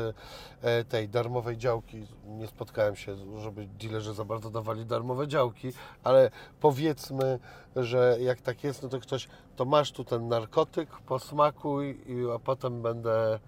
tej 0.88 1.09
darmowej 1.09 1.57
działki. 1.59 2.07
Nie 2.26 2.46
spotkałem 2.46 2.96
się, 2.96 3.16
żeby 3.40 3.66
dealerzy 3.66 4.14
za 4.14 4.24
bardzo 4.24 4.50
dawali 4.50 4.87
darmowe 4.87 5.29
działki, 5.29 5.72
ale 6.05 6.31
powiedzmy, 6.61 7.38
że 7.76 8.16
jak 8.20 8.40
tak 8.40 8.64
jest, 8.64 8.83
no 8.83 8.88
to 8.88 9.00
ktoś, 9.00 9.29
to 9.57 9.64
masz 9.64 9.92
tu 9.92 10.05
ten 10.05 10.29
narkotyk, 10.29 10.88
posmakuj, 10.90 12.00
i- 12.07 12.31
a 12.35 12.38
potem 12.38 12.83
będę 12.83 13.38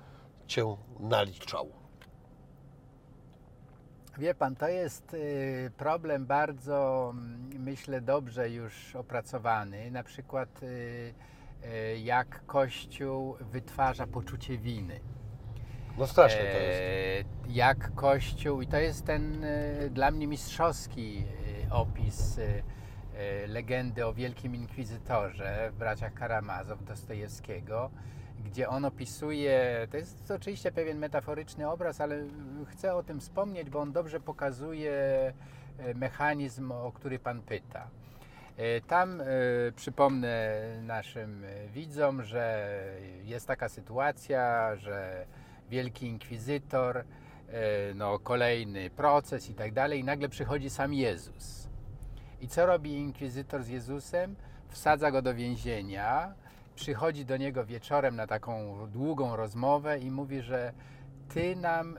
Cię 0.47 0.77
naliczał. 1.01 1.82
Wie 4.19 4.35
pan, 4.35 4.57
to 4.57 4.69
jest 4.69 5.15
y, 5.15 5.71
problem 5.77 6.27
bardzo, 6.27 7.11
mm, 7.15 7.51
myślę, 7.59 8.01
dobrze 8.01 8.51
już 8.51 8.97
opracowany. 8.97 9.91
Na 9.91 10.03
przykład, 10.03 10.63
y, 10.63 11.15
y, 11.65 11.99
jak 11.99 12.47
Kościół 12.47 13.37
wytwarza 13.41 14.07
poczucie 14.07 14.59
winy. 14.59 15.01
No 15.99 16.07
straszne 16.07 16.41
to 16.41 16.45
jest. 16.59 16.81
E, 16.81 17.53
Jak 17.53 17.95
Kościół, 17.95 18.63
i 18.63 18.67
to 18.67 18.77
jest 18.77 19.07
ten 19.07 19.45
dla 19.91 20.11
mnie 20.11 20.27
mistrzowski 20.27 21.25
opis 21.71 22.41
legendy 23.49 24.07
o 24.07 24.15
Wielkim 24.15 24.55
Inkwizytorze 24.55 25.71
w 25.73 25.79
braciach 25.79 26.15
Karamazow 26.15 26.85
Dostojewskiego, 26.85 27.91
gdzie 28.45 28.69
on 28.69 28.85
opisuje, 28.85 29.87
to 29.91 29.97
jest 29.97 30.31
oczywiście 30.31 30.73
pewien 30.73 30.99
metaforyczny 30.99 31.71
obraz, 31.71 32.01
ale 32.01 32.25
chcę 32.67 32.95
o 32.95 33.03
tym 33.03 33.21
wspomnieć, 33.21 33.71
bo 33.71 33.81
on 33.81 33.93
dobrze 33.93 34.21
pokazuje 34.21 34.93
e, 35.79 35.95
mechanizm, 35.95 36.73
o 36.73 36.93
który 36.93 37.19
Pan 37.19 37.43
pyta. 37.43 37.89
E, 38.57 38.81
Tam 38.81 39.21
e, 39.21 39.25
przypomnę 39.77 40.61
naszym 40.83 41.45
widzom, 41.73 42.23
że 42.23 42.75
jest 43.25 43.47
taka 43.47 43.69
sytuacja, 43.69 44.77
że 44.77 45.27
wielki 45.71 46.07
inkwizytor, 46.07 47.05
no, 47.95 48.19
kolejny 48.19 48.91
proces 48.91 49.51
i 49.51 49.55
tak 49.55 49.73
dalej, 49.73 50.01
i 50.01 50.05
nagle 50.05 50.29
przychodzi 50.29 50.71
sam 50.71 50.95
Jezus. 50.95 51.69
I 52.41 52.49
co 52.49 52.67
robi 52.67 52.93
inkwizytor 52.95 53.63
z 53.63 53.69
Jezusem? 53.69 54.37
Wsadza 54.69 55.11
go 55.11 55.23
do 55.23 55.35
więzienia, 55.35 56.35
przychodzi 56.75 57.25
do 57.25 57.37
niego 57.37 57.65
wieczorem 57.65 58.17
na 58.17 58.27
taką 58.27 58.87
długą 58.91 59.37
rozmowę 59.37 59.99
i 59.99 60.11
mówi, 60.11 60.43
że 60.43 60.73
ty 61.29 61.57
nam 61.57 61.99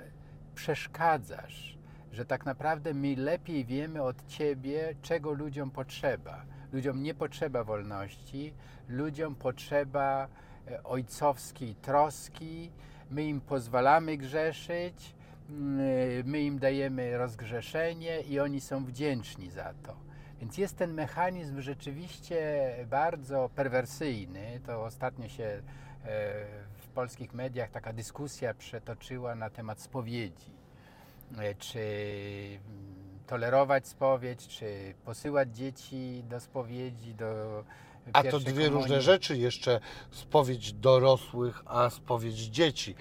przeszkadzasz, 0.56 1.78
że 2.12 2.26
tak 2.26 2.46
naprawdę 2.46 2.94
my 2.94 3.16
lepiej 3.16 3.66
wiemy 3.66 4.04
od 4.04 4.28
ciebie, 4.28 4.96
czego 5.02 5.32
ludziom 5.32 5.72
potrzeba. 5.72 6.46
Ludziom 6.74 7.04
nie 7.04 7.14
potrzeba 7.14 7.64
wolności, 7.64 8.54
ludziom 8.90 9.36
potrzeba 9.36 10.28
e, 10.68 10.84
ojcowskiej 10.84 11.76
troski, 11.76 12.72
my 13.12 13.24
im 13.24 13.42
pozwalamy 13.42 14.18
grzeszyć, 14.18 15.16
mm, 15.50 15.80
my 16.26 16.42
im 16.42 16.60
dajemy 16.60 17.18
rozgrzeszenie 17.18 18.22
i 18.22 18.40
oni 18.40 18.62
są 18.62 18.86
wdzięczni 18.86 19.50
za 19.50 19.74
to. 19.84 20.13
Więc 20.44 20.58
jest 20.58 20.78
ten 20.78 20.94
mechanizm 20.94 21.62
rzeczywiście 21.62 22.76
bardzo 22.90 23.50
perwersyjny. 23.56 24.60
To 24.66 24.84
ostatnio 24.84 25.30
się 25.30 25.44
e, 25.44 25.62
w 26.78 26.88
polskich 26.88 27.34
mediach 27.34 27.72
taka 27.72 27.94
dyskusja 27.94 28.54
przetoczyła 28.54 29.36
na 29.36 29.50
temat 29.50 29.82
spowiedzi. 29.82 30.52
E, 31.38 31.56
Czy 31.56 31.80
mm, 31.80 32.96
tolerować 33.28 33.88
spowiedź, 33.88 34.48
czy 34.48 34.94
posyłać 35.06 35.56
dzieci 35.58 36.24
do 36.30 36.40
spowiedzi, 36.40 37.16
do 37.16 37.64
A 38.14 38.24
to 38.24 38.40
dwie 38.40 38.70
różne 38.70 38.82
komunii. 38.82 39.02
rzeczy, 39.02 39.38
jeszcze 39.38 39.80
spowiedź 40.12 40.74
dorosłych, 40.74 41.64
a 41.66 41.90
spowiedź 41.90 42.36
dzieci. 42.36 42.96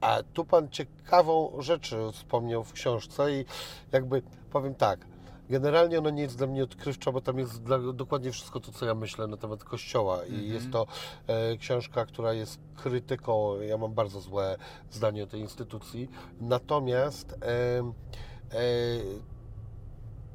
A 0.00 0.22
tu 0.32 0.44
Pan 0.44 0.68
ciekawą 0.68 1.52
rzecz 1.58 1.94
wspomniał 2.12 2.64
w 2.64 2.72
książce 2.72 3.32
i 3.32 3.44
jakby 3.92 4.22
powiem 4.50 4.74
tak, 4.74 5.06
generalnie 5.50 5.98
ona 5.98 6.10
nie 6.10 6.22
jest 6.22 6.38
dla 6.38 6.46
mnie 6.46 6.64
odkrywcza, 6.64 7.12
bo 7.12 7.20
tam 7.20 7.38
jest 7.38 7.62
dla, 7.62 7.78
dokładnie 7.92 8.32
wszystko 8.32 8.60
to, 8.60 8.72
co 8.72 8.86
ja 8.86 8.94
myślę 8.94 9.26
na 9.26 9.36
temat 9.36 9.64
Kościoła 9.64 10.24
i 10.24 10.34
Mhm. 10.34 10.52
jest 10.52 10.70
to 10.70 10.86
e, 11.26 11.56
książka, 11.56 12.06
która 12.06 12.32
jest 12.32 12.60
krytyką, 12.76 13.60
ja 13.60 13.78
mam 13.78 13.94
bardzo 13.94 14.20
złe 14.20 14.56
zdanie 14.90 15.24
o 15.24 15.26
tej 15.26 15.40
instytucji, 15.40 16.10
natomiast 16.40 17.32
e, 17.32 17.36
e, 17.36 18.62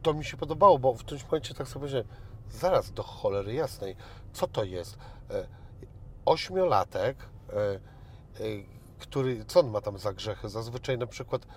to 0.02 0.14
mi 0.14 0.26
się 0.26 0.38
podobało, 0.38 0.80
bo 0.80 0.94
w 0.94 1.00
którymś 1.00 1.24
momencie 1.24 1.54
tak 1.54 1.68
sobie 1.68 1.84
myślałem, 1.84 2.08
zaraz 2.50 2.92
do 2.92 3.04
cholery 3.04 3.54
jasnej, 3.54 3.96
co 4.34 4.48
to 4.48 4.64
jest? 4.64 4.98
E, 5.32 5.48
Ośmiolatek, 6.26 7.18
e, 7.50 7.56
e, 7.56 7.80
który, 9.00 9.46
co 9.46 9.60
on 9.60 9.70
ma 9.70 9.82
tam 9.82 9.98
za 9.98 10.14
grzechy? 10.14 10.50
Zazwyczaj 10.50 10.98
na 10.98 11.08
przykład 11.08 11.48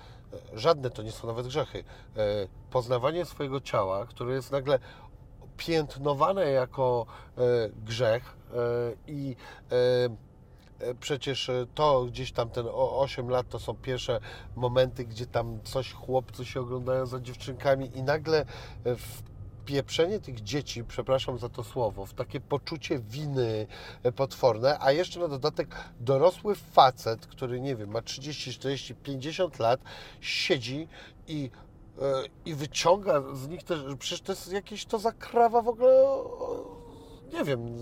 żadne 0.55 0.90
to 0.90 1.03
nie 1.03 1.12
są 1.12 1.27
nawet 1.27 1.47
grzechy. 1.47 1.85
E, 2.16 2.23
Poznawanie 2.71 3.25
swojego 3.25 3.61
ciała, 3.61 4.07
które 4.07 4.35
jest 4.35 4.53
nagle 4.53 4.79
piętnowane 5.57 6.51
jako 6.51 7.07
e, 7.38 7.40
grzech 7.85 8.37
e, 8.55 8.57
i 9.07 9.37
przecież 11.01 11.51
to 11.75 12.05
gdzieś 12.05 12.33
tam 12.33 12.51
ten 12.51 12.66
o- 12.66 13.01
8 13.01 13.29
lat 13.31 13.49
to 13.49 13.59
są 13.59 13.75
pierwsze 13.75 14.21
momenty, 14.57 15.05
gdzie 15.05 15.27
tam 15.27 15.59
coś 15.64 15.92
chłopcy 15.92 16.45
się 16.45 16.61
oglądają 16.61 17.07
za 17.07 17.21
dziewczynkami 17.21 17.90
i 17.99 18.03
nagle 18.03 18.40
e, 18.40 18.45
wpieprzenie 19.62 20.20
tych 20.20 20.42
dzieci, 20.42 20.85
przepraszam 20.85 21.38
za 21.38 21.48
to 21.48 21.64
słowo, 21.64 22.07
w 22.07 22.14
takie 22.14 22.40
poczucie 22.40 22.98
winy 22.98 23.66
e, 24.03 24.12
potworne, 24.12 24.79
a 24.81 24.92
jeszcze 24.92 25.20
na 25.20 25.29
dodatek 25.29 25.75
dorosły 26.01 26.55
facet, 26.55 27.27
który 27.27 27.61
nie 27.61 27.77
wiem, 27.77 27.90
ma 27.90 28.03
30, 28.03 28.53
40, 28.53 28.94
50 28.94 29.59
lat, 29.59 29.81
siedzi 30.20 30.88
i 31.29 31.51
e, 32.03 32.22
i 32.44 32.55
wyciąga 32.55 33.22
z 33.35 33.48
nich 33.48 33.62
też, 33.62 33.81
przecież 33.98 34.20
to 34.20 34.33
jest 34.33 34.53
jakieś 34.53 34.85
to 34.85 34.98
zakrawa 34.98 35.62
w 35.62 35.68
ogóle, 35.68 36.05
nie 37.33 37.44
wiem, 37.44 37.79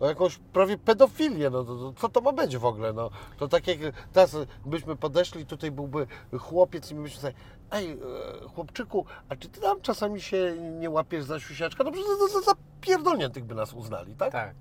o 0.00 0.06
jakąś 0.06 0.38
prawie 0.52 0.78
pedofilię, 0.78 1.50
no 1.50 1.64
to, 1.64 1.76
to, 1.76 1.92
co 1.92 2.08
to 2.08 2.20
ma 2.20 2.32
być 2.32 2.56
w 2.56 2.64
ogóle, 2.64 2.92
no, 2.92 3.10
to 3.38 3.48
tak 3.48 3.66
jak 3.66 3.78
teraz 4.12 4.36
byśmy 4.66 4.96
podeszli, 4.96 5.46
tutaj 5.46 5.70
byłby 5.70 6.06
chłopiec 6.38 6.90
i 6.90 6.94
my 6.94 7.02
byśmy 7.02 7.20
sobie, 7.20 7.34
ej, 7.70 7.90
e, 7.92 8.48
chłopczyku, 8.48 9.06
a 9.28 9.36
czy 9.36 9.48
ty 9.48 9.60
tam 9.60 9.80
czasami 9.80 10.20
się 10.20 10.56
nie 10.78 10.90
łapiesz 10.90 11.24
za 11.24 11.40
siusiaczka? 11.40 11.84
No 11.84 11.90
przecież 11.92 12.10
za, 12.32 12.40
za, 12.40 12.52
pierdolniętych 12.80 13.44
by 13.44 13.54
nas 13.54 13.72
uznali, 13.72 14.14
tak? 14.14 14.32
Tak. 14.32 14.54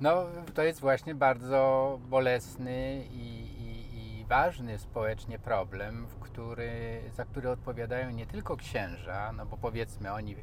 No, 0.00 0.26
to 0.54 0.62
jest 0.62 0.80
właśnie 0.80 1.14
bardzo 1.14 1.98
bolesny 2.02 3.04
i, 3.10 3.26
i, 3.62 4.20
i 4.20 4.24
ważny 4.24 4.78
społecznie 4.78 5.38
problem, 5.38 6.06
który, 6.20 7.02
za 7.14 7.24
który 7.24 7.50
odpowiadają 7.50 8.10
nie 8.10 8.26
tylko 8.26 8.56
księża, 8.56 9.32
no 9.32 9.46
bo 9.46 9.56
powiedzmy 9.56 10.12
oni 10.12 10.36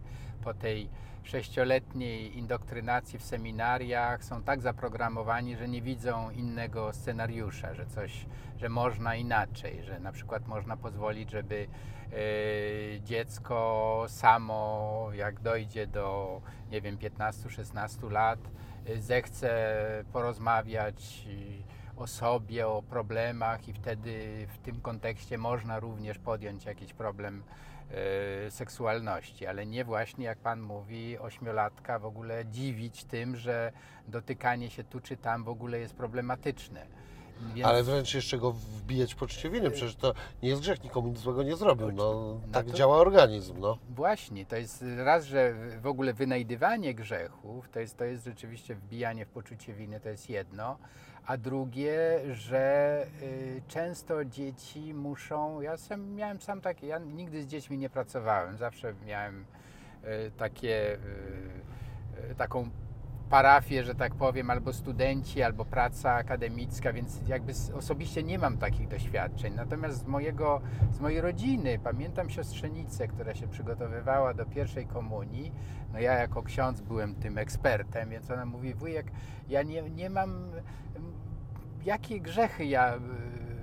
po 0.48 0.54
tej 0.54 0.90
sześcioletniej 1.24 2.38
indoktrynacji 2.38 3.20
w 3.20 3.24
seminariach 3.24 4.24
są 4.24 4.44
tak 4.44 4.62
zaprogramowani, 4.62 5.58
że 5.58 5.68
nie 5.68 5.82
widzą 5.82 6.30
innego 6.30 6.94
scenariusza, 6.94 7.74
że 7.74 7.86
coś, 7.86 8.26
że 8.58 8.70
można 8.70 9.16
inaczej, 9.16 9.84
że 9.84 10.00
na 10.00 10.12
przykład 10.12 10.48
można 10.48 10.78
pozwolić, 10.78 11.32
żeby 11.32 11.68
e, 11.68 13.02
dziecko 13.02 14.06
samo, 14.08 15.10
jak 15.14 15.40
dojdzie 15.40 15.88
do, 15.88 16.42
nie 16.72 16.82
wiem, 16.82 16.98
15-16 16.98 18.12
lat, 18.12 18.40
e, 18.86 19.02
zechce 19.02 19.50
porozmawiać 20.14 21.28
e, 21.98 22.02
o 22.02 22.08
sobie, 22.08 22.68
o 22.68 22.82
problemach 22.82 23.68
i 23.68 23.74
wtedy 23.74 24.48
w 24.54 24.58
tym 24.58 24.82
kontekście 24.82 25.38
można 25.38 25.80
również 25.80 26.18
podjąć 26.18 26.66
jakiś 26.66 26.94
problem 26.94 27.44
seksualności, 28.50 29.47
ale 29.47 29.65
nie 29.65 29.86
właśnie 29.86 30.26
jak 30.26 30.38
Pan 30.38 30.62
mówi, 30.62 31.17
ośmiolatka 31.19 32.00
w 32.00 32.06
ogóle 32.06 32.45
dziwić 32.45 33.04
tym, 33.04 33.36
że 33.36 33.71
dotykanie 34.08 34.69
się 34.69 34.84
tu 34.84 35.00
czy 35.00 35.17
tam 35.17 35.43
w 35.43 35.50
ogóle 35.50 35.80
jest 35.80 35.93
problematyczne. 35.95 36.86
Więc- 37.54 37.67
Ale 37.67 37.84
wręcz 37.84 38.13
jeszcze 38.13 38.38
go 38.38 38.52
wbijać 38.52 39.13
w 39.13 39.17
poczucie 39.17 39.50
winy, 39.50 39.71
przecież 39.71 39.95
to 39.95 40.13
nie 40.43 40.50
jest 40.50 40.62
grzech, 40.62 40.84
nikomu 40.84 41.08
nic 41.08 41.17
złego 41.19 41.43
nie 41.43 41.56
zrobił. 41.56 41.91
No, 41.91 42.13
No 42.13 42.54
tak 42.54 42.65
to- 42.65 42.73
działa 42.73 42.97
organizm. 42.97 43.60
No. 43.60 43.78
Właśnie, 43.89 44.45
to 44.45 44.56
jest 44.56 44.86
raz, 44.97 45.26
że 45.26 45.54
w 45.82 45.88
ogóle 45.88 46.13
wynajdywanie 46.13 46.93
grzechów, 46.93 47.69
to 47.69 47.80
jest, 47.80 47.97
to 47.97 48.06
jest 48.06 48.26
rzeczywiście 48.26 48.76
wbijanie 48.76 49.26
w 49.26 49.30
poczucie 49.30 49.73
winy, 49.73 50.00
to 50.00 50.10
jest 50.10 50.30
jedno, 50.30 50.78
a 51.28 51.38
drugie, 51.38 52.20
że 52.32 53.06
y, 53.22 53.62
często 53.68 54.26
dzieci 54.26 54.94
muszą, 54.94 55.62
ja 55.62 55.78
sam 55.78 56.13
miałem 56.13 56.42
sam 56.42 56.62
takie, 56.62 56.88
ja 56.88 56.98
nigdy 57.00 57.44
z 57.44 57.48
dziećmi 57.48 57.78
nie 57.78 57.90
pracowałem, 57.90 58.58
zawsze 58.58 58.94
miałem 59.06 59.46
y, 60.04 60.32
takie, 60.38 60.94
y, 60.94 62.32
y, 62.32 62.36
taką 62.36 62.70
parafię, 63.30 63.84
że 63.84 63.96
tak 63.96 64.16
powiem, 64.16 64.50
albo 64.50 64.74
studenci, 64.74 65.44
albo 65.44 65.66
praca 65.66 66.13
akademicka, 66.13 66.94
więc 66.94 67.22
jakby 67.28 67.54
osobiście 67.76 68.24
nie 68.24 68.40
mam 68.40 68.58
takich 68.58 68.88
doświadczeń. 68.88 69.54
Natomiast 69.56 69.98
z, 69.98 70.06
mojego, 70.06 70.62
z 70.92 71.00
mojej 71.00 71.22
rodziny 71.22 71.80
pamiętam 71.84 72.30
siostrzenicę, 72.30 73.08
która 73.08 73.36
się 73.36 73.48
przygotowywała 73.48 74.34
do 74.34 74.46
pierwszej 74.46 74.86
komunii. 74.86 75.52
No 75.94 76.00
ja 76.00 76.13
jako 76.13 76.44
ksiądz 76.44 76.82
byłem 76.82 77.16
tym 77.16 77.38
ekspertem, 77.38 78.10
więc 78.10 78.32
ona 78.32 78.46
mówi, 78.46 78.74
wujek, 78.74 79.12
ja 79.50 79.63
nie, 79.63 79.82
nie 79.82 80.10
mam, 80.10 80.52
jakie 81.88 82.19
grzechy 82.19 82.65
ja 82.65 82.95
y, 82.95 83.00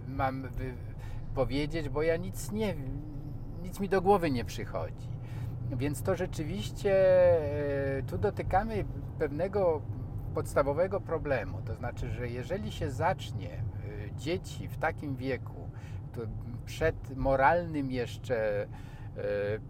mam 0.09 0.49
powiedzieć, 1.35 1.89
bo 1.89 2.03
ja 2.03 2.17
nic 2.17 2.53
nie, 2.53 2.75
nic 3.63 3.81
mi 3.81 3.89
do 3.89 4.03
głowy 4.03 4.31
nie 4.31 4.45
przychodzi. 4.45 5.09
Więc 5.77 6.03
to 6.03 6.17
rzeczywiście 6.17 6.93
e, 7.99 8.03
tu 8.03 8.19
dotykamy 8.19 8.85
pewnego 9.19 9.83
podstawowego 10.35 11.01
problemu. 11.01 11.63
To 11.63 11.75
znaczy, 11.75 12.11
że 12.11 12.29
jeżeli 12.29 12.73
się 12.73 12.91
zacznie 12.91 13.51
e, 13.51 13.63
dzieci 14.17 14.69
w 14.69 14.79
takim 14.79 15.17
wieku, 15.17 15.71
przed 16.65 17.17
moralnym 17.17 17.91
jeszcze 17.91 18.67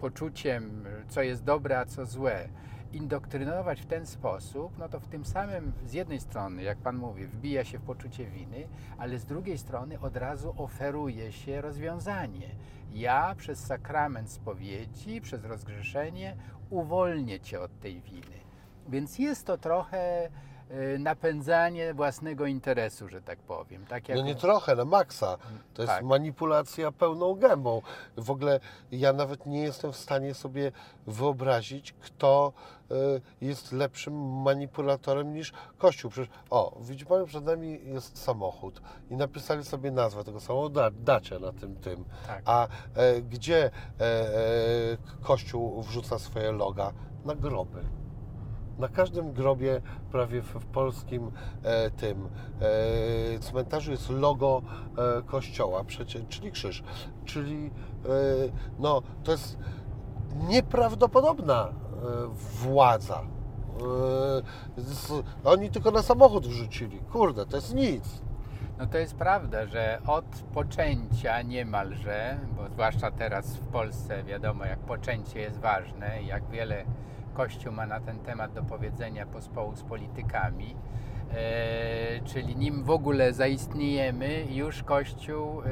poczuciem, 0.01 0.85
co 1.09 1.23
jest 1.23 1.45
dobre, 1.45 1.79
a 1.79 1.85
co 1.85 2.07
złe, 2.07 2.49
indoktrynować 2.95 3.81
w 3.81 3.87
ten 3.87 4.07
sposób, 4.07 4.79
no 4.79 4.89
to 4.89 5.01
w 5.01 5.07
tym 5.07 5.25
samym 5.25 5.73
z 5.87 5.93
jednej 5.93 6.21
strony, 6.21 6.63
jak 6.63 6.79
Pan 6.79 6.97
mówi, 6.97 7.27
wbija 7.27 7.65
się 7.65 7.79
w 7.79 7.83
poczucie 7.83 8.27
winy, 8.27 8.69
ale 8.99 9.19
z 9.19 9.25
drugiej 9.25 9.59
strony 9.59 10.01
od 10.01 10.17
razu 10.17 10.55
oferuje 10.57 11.33
się 11.33 11.61
rozwiązanie. 11.61 12.49
Ja 12.93 13.35
przez 13.35 13.67
sakrament 13.67 14.31
spowiedzi, 14.31 15.21
przez 15.21 15.45
rozgrzeszenie 15.45 16.37
uwolnię 16.71 17.41
Cię 17.41 17.61
od 17.61 17.81
tej 17.81 18.01
winy. 18.01 18.37
Więc 18.89 19.19
jest 19.19 19.47
to 19.47 19.59
trochę 19.59 20.31
napędzanie 20.99 21.95
własnego 21.95 22.47
interesu, 22.47 23.09
że 23.09 23.23
tak 23.23 23.39
powiem. 23.39 23.87
Tak 23.87 24.09
jak 24.09 24.19
No 24.19 24.25
nie 24.25 24.35
trochę, 24.35 24.77
na 24.77 24.85
maksa. 24.85 25.37
To 25.75 25.83
jest 25.83 25.95
Tak. 25.95 26.05
manipulacja 26.05 26.93
pełną 26.93 27.35
gębą. 27.35 27.83
W 28.17 28.31
ogóle 28.31 28.61
ja 28.93 29.13
nawet 29.13 29.47
nie 29.47 29.63
jestem 29.63 29.93
w 29.93 29.97
stanie 29.97 30.35
sobie 30.35 30.73
wyobrazić, 31.07 31.93
kto 31.93 32.53
y, 32.91 33.21
jest 33.41 33.73
lepszym 33.73 34.43
manipulatorem 34.43 35.33
niż 35.35 35.53
Kościół. 35.79 36.11
Przecież, 36.11 36.31
o, 36.51 36.79
widzi 36.81 37.07
Pan, 37.07 37.27
przed 37.27 37.45
nami 37.45 37.81
jest 37.85 38.19
samochód 38.19 38.81
i 39.11 39.17
napisali 39.17 39.65
sobie 39.65 39.91
nazwę 39.91 40.25
tego 40.25 40.41
samochodu, 40.41 40.75
da, 40.75 40.91
dacia 40.91 41.39
na 41.39 41.53
tym 41.53 41.77
tym. 41.77 42.05
Tak. 42.27 42.43
A 42.45 42.69
e, 42.95 43.23
gdzie 43.23 43.65
e, 43.65 43.71
e, 44.01 44.33
Kościół 45.23 45.83
wrzuca 45.83 46.19
swoje 46.19 46.53
loga? 46.53 46.93
Na 47.25 47.35
groby. 47.35 47.81
Na 48.79 48.89
każdym 48.89 49.33
grobie, 49.33 49.81
prawie 50.13 50.43
w, 50.43 50.67
polskim 50.67 51.31
e, 51.63 51.91
tym 51.91 52.29
e, 53.35 53.39
cmentarzu 53.39 53.91
jest 53.91 54.11
logo 54.11 54.63
e, 55.19 55.23
kościoła, 55.23 55.85
przecie, 55.85 56.25
czyli 56.29 56.53
krzyż. 56.53 56.83
Czyli 57.25 57.67
e, 57.67 58.09
no, 58.79 59.03
to 59.25 59.33
jest 59.33 59.59
nieprawdopodobna 60.49 61.69
e, 61.69 61.73
władza. 62.63 63.21
E, 63.21 64.83
z, 64.83 65.25
oni 65.45 65.71
tylko 65.71 65.91
na 65.91 66.03
samochód 66.03 66.47
wrzucili. 66.47 66.99
Kurde, 66.99 67.47
to 67.47 67.57
jest 67.57 67.75
nic. 67.75 68.23
No 68.79 68.87
to 68.87 68.99
jest 68.99 69.15
prawda, 69.15 69.67
że 69.67 69.99
od 70.07 70.25
poczęcia 70.55 71.43
niemalże, 71.43 72.39
bo 72.57 72.69
zwłaszcza 72.69 73.11
teraz 73.11 73.57
w 73.57 73.67
Polsce 73.67 74.25
wiadomo, 74.25 74.65
jak 74.65 74.79
poczęcie 74.79 75.41
jest 75.41 75.59
ważne 75.61 76.23
jak 76.23 76.51
wiele 76.51 76.85
Kościół 77.35 77.73
ma 77.73 77.87
na 77.87 78.01
ten 78.01 78.19
temat 78.19 78.53
do 78.53 78.63
powiedzenia 78.63 79.27
pospołu 79.27 79.77
z 79.77 79.83
politykami, 79.83 80.77
e, 81.31 82.21
czyli 82.25 82.57
nim 82.57 82.85
w 82.85 82.91
ogóle 82.91 83.33
zaistniejemy, 83.33 84.45
już 84.51 84.83
Kościół 84.83 85.63
e, 85.63 85.65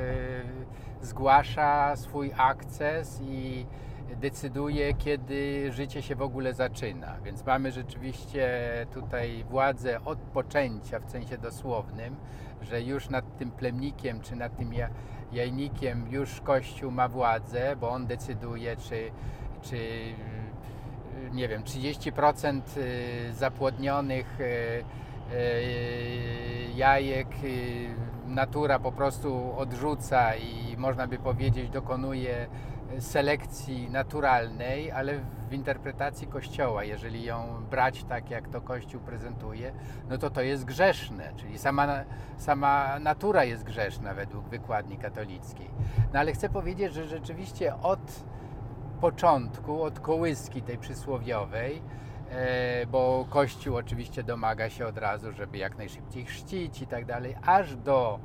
zgłasza 1.03 1.97
swój 1.97 2.33
akces 2.37 3.21
i 3.21 3.67
decyduje, 4.17 4.95
kiedy 4.95 5.73
życie 5.73 6.03
się 6.03 6.17
w 6.17 6.23
ogóle 6.23 6.55
zaczyna. 6.55 7.17
Więc 7.25 7.47
mamy 7.47 7.73
rzeczywiście 7.73 8.51
tutaj 8.95 9.45
władzę 9.51 10.05
od 10.05 10.19
poczęcia 10.19 10.99
w 10.99 11.11
sensie 11.11 11.39
dosłownym, 11.39 12.17
że 12.63 12.83
już 12.83 13.11
nad 13.11 13.37
tym 13.39 13.51
plemnikiem 13.51 14.21
czy 14.21 14.37
nad 14.37 14.57
tym 14.57 14.75
ja- 14.75 14.91
jajnikiem 15.33 16.07
już 16.11 16.41
Kościół 16.41 16.91
ma 16.91 17.09
władzę, 17.09 17.77
bo 17.77 17.91
on 17.91 18.07
decyduje, 18.07 18.77
czy, 18.77 19.11
czy 19.63 19.77
nie 21.33 21.49
wiem, 21.49 21.63
30% 21.63 22.61
y, 22.77 23.33
zapłodnionych 23.33 24.41
y, 24.41 24.45
y, 24.45 24.85
jajek 26.75 27.29
natura 28.27 28.79
po 28.79 28.93
prostu 28.93 29.59
odrzuca 29.59 30.35
i 30.35 30.77
można 30.77 31.07
by 31.07 31.19
powiedzieć 31.19 31.71
dokonuje 31.71 32.47
selekcji 32.99 33.91
naturalnej, 33.91 34.91
ale 34.91 35.21
w 35.49 35.53
interpretacji 35.53 36.27
Kościoła, 36.27 36.85
jeżeli 36.85 37.25
ją 37.25 37.65
brać 37.71 38.05
tak, 38.05 38.31
jak 38.31 38.49
to 38.49 38.61
Kościół 38.61 39.01
prezentuje, 39.01 39.73
no 40.09 40.19
to 40.19 40.31
to 40.31 40.43
jest 40.43 40.65
grzeszne, 40.65 41.33
czyli 41.37 41.59
sama, 41.59 42.05
sama 42.37 42.99
natura 42.99 43.45
jest 43.45 43.65
grzeszna 43.65 44.15
według 44.15 44.49
wykładni 44.49 44.99
katolickiej. 44.99 45.71
No 46.13 46.21
ale 46.21 46.33
chcę 46.33 46.49
powiedzieć, 46.49 46.95
że 46.95 47.09
rzeczywiście 47.09 47.75
od 47.77 48.25
początku, 49.03 49.83
od 49.83 50.01
kołyski 50.01 50.63
tej 50.63 50.79
przysłowiowej, 50.79 51.83
e, 52.31 52.87
bo 52.87 53.27
Kościół 53.31 53.77
oczywiście 53.77 54.23
domaga 54.23 54.71
się 54.71 54.87
od 54.87 54.99
razu, 54.99 55.33
żeby 55.33 55.59
jak 55.59 55.79
najszybciej 55.79 56.25
chrzcić 56.25 56.83
i 56.83 56.87
tak 56.87 57.05
dalej, 57.05 57.35
aż 57.43 57.77
do 57.77 58.19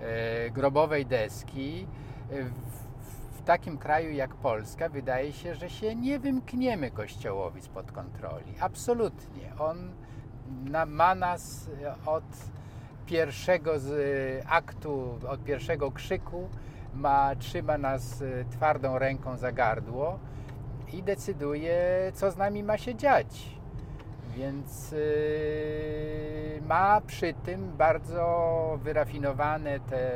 e, 0.00 0.50
grobowej 0.50 1.06
deski, 1.06 1.86
e, 2.30 2.44
w, 2.44 3.42
takim 3.44 3.78
kraju 3.78 4.10
jak 4.12 4.34
Polska 4.34 4.88
wydaje 4.88 5.32
się, 5.32 5.54
że 5.54 5.70
się 5.70 5.94
nie 5.94 6.18
wymkniemy 6.18 6.90
Kościołowi 6.90 7.62
spod 7.62 7.92
kontroli. 7.92 8.54
Absolutnie. 8.60 9.52
On 9.58 9.90
ma 10.86 11.14
nas 11.14 11.70
od 12.06 12.24
pierwszego 13.06 13.72
aktu, 14.46 15.18
od 15.28 15.44
pierwszego 15.44 15.90
krzyku, 15.90 16.48
ma, 16.94 17.36
trzyma 17.36 17.78
nas 17.78 18.22
e, 18.22 18.44
twardą 18.44 18.98
ręką 18.98 19.36
za 19.36 19.52
gardło 19.52 20.18
i 20.92 21.02
decyduje, 21.02 21.80
co 22.14 22.30
z 22.30 22.36
nami 22.36 22.62
ma 22.62 22.78
się 22.78 22.94
dziać. 22.94 23.58
Więc 24.36 24.92
yy, 24.92 26.62
ma 26.68 27.00
przy 27.00 27.34
tym 27.34 27.76
bardzo 27.76 28.78
wyrafinowane 28.82 29.80
te 29.80 30.10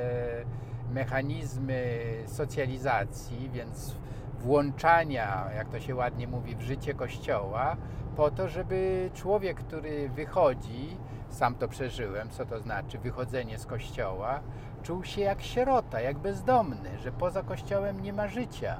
mechanizmy 0.92 1.98
socjalizacji, 2.26 3.50
więc 3.52 3.94
włączania, 4.40 5.50
jak 5.56 5.68
to 5.68 5.80
się 5.80 5.94
ładnie 5.94 6.28
mówi, 6.28 6.56
w 6.56 6.60
życie 6.60 6.94
kościoła, 6.94 7.76
po 8.16 8.30
to, 8.30 8.48
żeby 8.48 9.10
człowiek, 9.14 9.56
który 9.56 10.08
wychodzi, 10.08 10.96
sam 11.28 11.54
to 11.54 11.68
przeżyłem, 11.68 12.30
co 12.30 12.46
to 12.46 12.60
znaczy 12.60 12.98
wychodzenie 12.98 13.58
z 13.58 13.66
kościoła, 13.66 14.40
czuł 14.86 15.04
się 15.04 15.20
jak 15.20 15.42
sierota, 15.42 16.00
jak 16.00 16.18
bezdomny, 16.18 16.98
że 16.98 17.12
poza 17.12 17.42
kościołem 17.42 18.02
nie 18.02 18.12
ma 18.12 18.28
życia. 18.28 18.76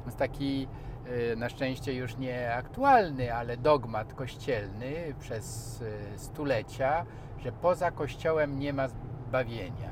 To 0.00 0.04
jest 0.06 0.18
taki 0.18 0.68
y, 1.32 1.36
na 1.36 1.48
szczęście 1.48 1.94
już 1.94 2.16
nie 2.16 2.54
aktualny, 2.54 3.34
ale 3.34 3.56
dogmat 3.56 4.14
kościelny 4.14 5.14
przez 5.20 5.80
y, 5.80 6.18
stulecia, 6.18 7.06
że 7.38 7.52
poza 7.52 7.90
kościołem 7.90 8.58
nie 8.58 8.72
ma 8.72 8.88
zbawienia. 8.88 9.90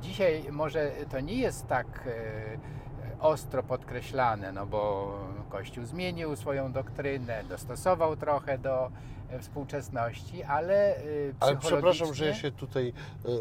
Dzisiaj 0.00 0.44
może 0.50 0.90
to 1.10 1.20
nie 1.20 1.34
jest 1.34 1.66
tak 1.66 2.06
y, 2.06 3.20
ostro 3.20 3.62
podkreślane, 3.62 4.52
no 4.52 4.66
bo 4.66 5.12
Kościół 5.50 5.84
zmienił 5.84 6.36
swoją 6.36 6.72
doktrynę, 6.72 7.44
dostosował 7.48 8.16
trochę 8.16 8.58
do 8.58 8.90
e, 9.30 9.38
współczesności, 9.38 10.42
ale 10.42 10.94
Ale 11.40 11.56
przepraszam, 11.56 12.14
że 12.14 12.26
ja 12.26 12.34
się 12.34 12.50
tutaj 12.50 12.92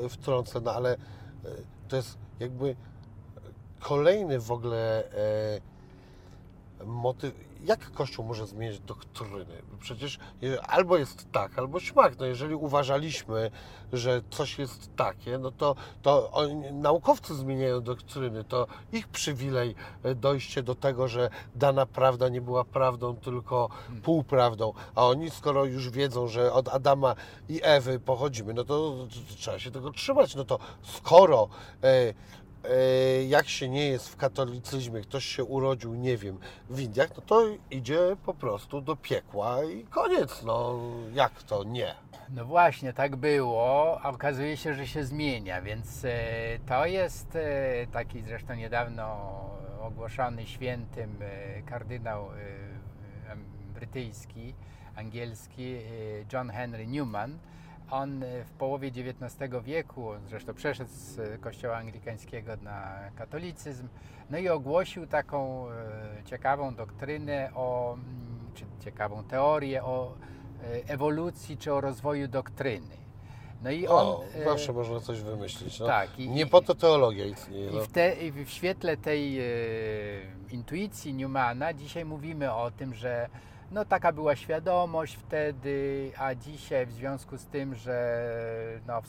e, 0.06 0.10
wtrącę, 0.10 0.62
no 0.62 0.72
ale 0.72 0.98
to 1.88 1.96
jest 1.96 2.18
jakby 2.40 2.76
kolejny 3.80 4.40
w 4.40 4.52
ogóle 4.52 5.04
e, 5.12 6.86
motyw. 6.86 7.34
Jak 7.66 7.92
Kościół 7.92 8.26
może 8.26 8.48
zmieniać 8.48 8.80
doktryny? 8.80 9.46
Przecież 9.80 10.20
albo 10.68 10.98
jest 10.98 11.32
tak, 11.32 11.60
albo 11.60 11.80
śmak. 11.80 12.20
No 12.20 12.26
jeżeli 12.26 12.56
uważaliśmy, 12.56 13.52
że 13.94 14.22
coś 14.30 14.60
jest 14.60 14.96
takie, 14.96 15.38
no 15.38 15.52
to, 15.52 15.76
to 16.02 16.32
oni, 16.32 16.74
naukowcy 16.74 17.36
zmieniają 17.36 17.82
doktryny. 17.82 18.44
To 18.44 18.68
ich 18.92 19.08
przywilej 19.08 19.76
e, 20.04 20.16
dojście 20.16 20.64
do 20.64 20.76
tego, 20.76 21.08
że 21.08 21.30
dana 21.56 21.86
prawda 21.86 22.30
nie 22.30 22.42
była 22.42 22.64
prawdą, 22.64 23.16
tylko 23.16 23.70
półprawdą. 24.04 24.74
A 24.96 25.08
oni, 25.08 25.30
skoro 25.30 25.66
już 25.66 25.90
wiedzą, 25.90 26.28
że 26.28 26.54
od 26.54 26.70
Adama 26.70 27.16
i 27.50 27.60
Ewy 27.64 28.00
pochodzimy, 28.00 28.54
no 28.54 28.64
to, 28.64 28.96
to, 29.10 29.16
to 29.30 29.36
trzeba 29.36 29.60
się 29.60 29.72
tego 29.72 29.92
trzymać. 29.92 30.36
No 30.36 30.46
to 30.46 30.60
skoro 30.84 31.50
e, 31.84 32.14
jak 33.28 33.50
się 33.50 33.70
nie 33.70 33.88
jest 33.88 34.10
w 34.10 34.16
katolicyzmie, 34.16 35.02
ktoś 35.02 35.26
się 35.26 35.44
urodził, 35.44 35.94
nie 35.94 36.18
wiem, 36.18 36.40
w 36.70 36.80
Indiach, 36.80 37.10
no 37.16 37.22
to 37.22 37.42
idzie 37.72 38.00
po 38.26 38.34
prostu 38.34 38.82
do 38.82 38.96
piekła 38.96 39.64
i 39.64 39.84
koniec. 39.84 40.44
No 40.44 40.80
jak 41.14 41.44
to 41.44 41.64
nie? 41.64 41.96
No 42.30 42.46
właśnie, 42.46 42.94
tak 42.94 43.16
było, 43.16 44.00
a 44.02 44.10
okazuje 44.10 44.58
się, 44.58 44.74
że 44.74 44.88
się 44.88 45.04
zmienia, 45.04 45.62
więc 45.62 46.06
e, 46.06 46.10
to 46.68 46.86
jest 46.86 47.36
e, 47.36 47.88
taki 47.92 48.22
zresztą 48.22 48.56
niedawno 48.56 49.32
ogłoszony 49.82 50.46
świętym 50.46 51.18
e, 51.22 51.62
kardynał 51.62 52.30
e, 52.32 52.72
brytyjski, 53.76 54.54
angielski 54.96 55.64
e, 55.64 55.82
John 56.34 56.50
Henry 56.50 56.88
Newman. 56.88 57.40
On 57.92 58.24
e, 58.24 58.44
w 58.44 58.52
połowie 58.52 58.88
XIX 58.88 59.52
wieku, 59.64 60.10
zresztą 60.30 60.54
przeszedł 60.54 60.90
z 60.94 61.20
e, 61.20 61.38
kościoła 61.38 61.78
anglikańskiego 61.78 62.52
na 62.62 63.00
katolicyzm, 63.16 63.88
no 64.30 64.38
i 64.38 64.50
ogłosił 64.50 65.08
taką 65.08 65.70
e, 65.72 65.74
ciekawą 66.26 66.76
doktrynę 66.76 67.50
o, 67.56 67.94
mm, 67.94 68.06
czy 68.54 68.66
ciekawą 68.86 69.24
teorię 69.24 69.84
o 69.84 70.14
ewolucji 70.88 71.58
czy 71.58 71.74
o 71.74 71.82
rozwoju 71.82 72.28
doktryny. 72.28 73.02
No 73.64 73.72
i 73.72 73.88
on. 73.88 74.06
O, 74.08 74.24
zawsze 74.46 74.74
można 74.74 75.00
coś 75.00 75.22
wymyślić. 75.22 75.80
No. 75.80 75.88
tak, 75.88 76.20
i- 76.20 76.30
nie 76.30 76.42
i- 76.42 76.46
po 76.48 76.62
to 76.62 76.76
teologia 76.76 77.26
istnieje. 77.26 77.70
I 77.72 77.76
No. 77.76 77.82
w, 77.82 77.88
te, 77.88 78.14
i 78.16 78.32
w 78.32 78.50
świetle 78.50 78.98
tej 78.98 79.40
e, 79.40 79.44
intuicji 80.52 81.14
Newmana 81.14 81.74
dzisiaj 81.74 82.06
mówimy 82.06 82.54
o 82.54 82.72
tym, 82.72 82.94
że 82.94 83.30
no 83.72 83.86
taka 83.86 84.12
była 84.12 84.36
świadomość 84.36 85.16
wtedy, 85.16 86.12
a 86.18 86.36
dzisiaj 86.36 86.86
w 86.86 86.92
związku 86.92 87.38
z 87.38 87.46
tym, 87.46 87.76
że 87.76 88.26
no, 88.88 89.02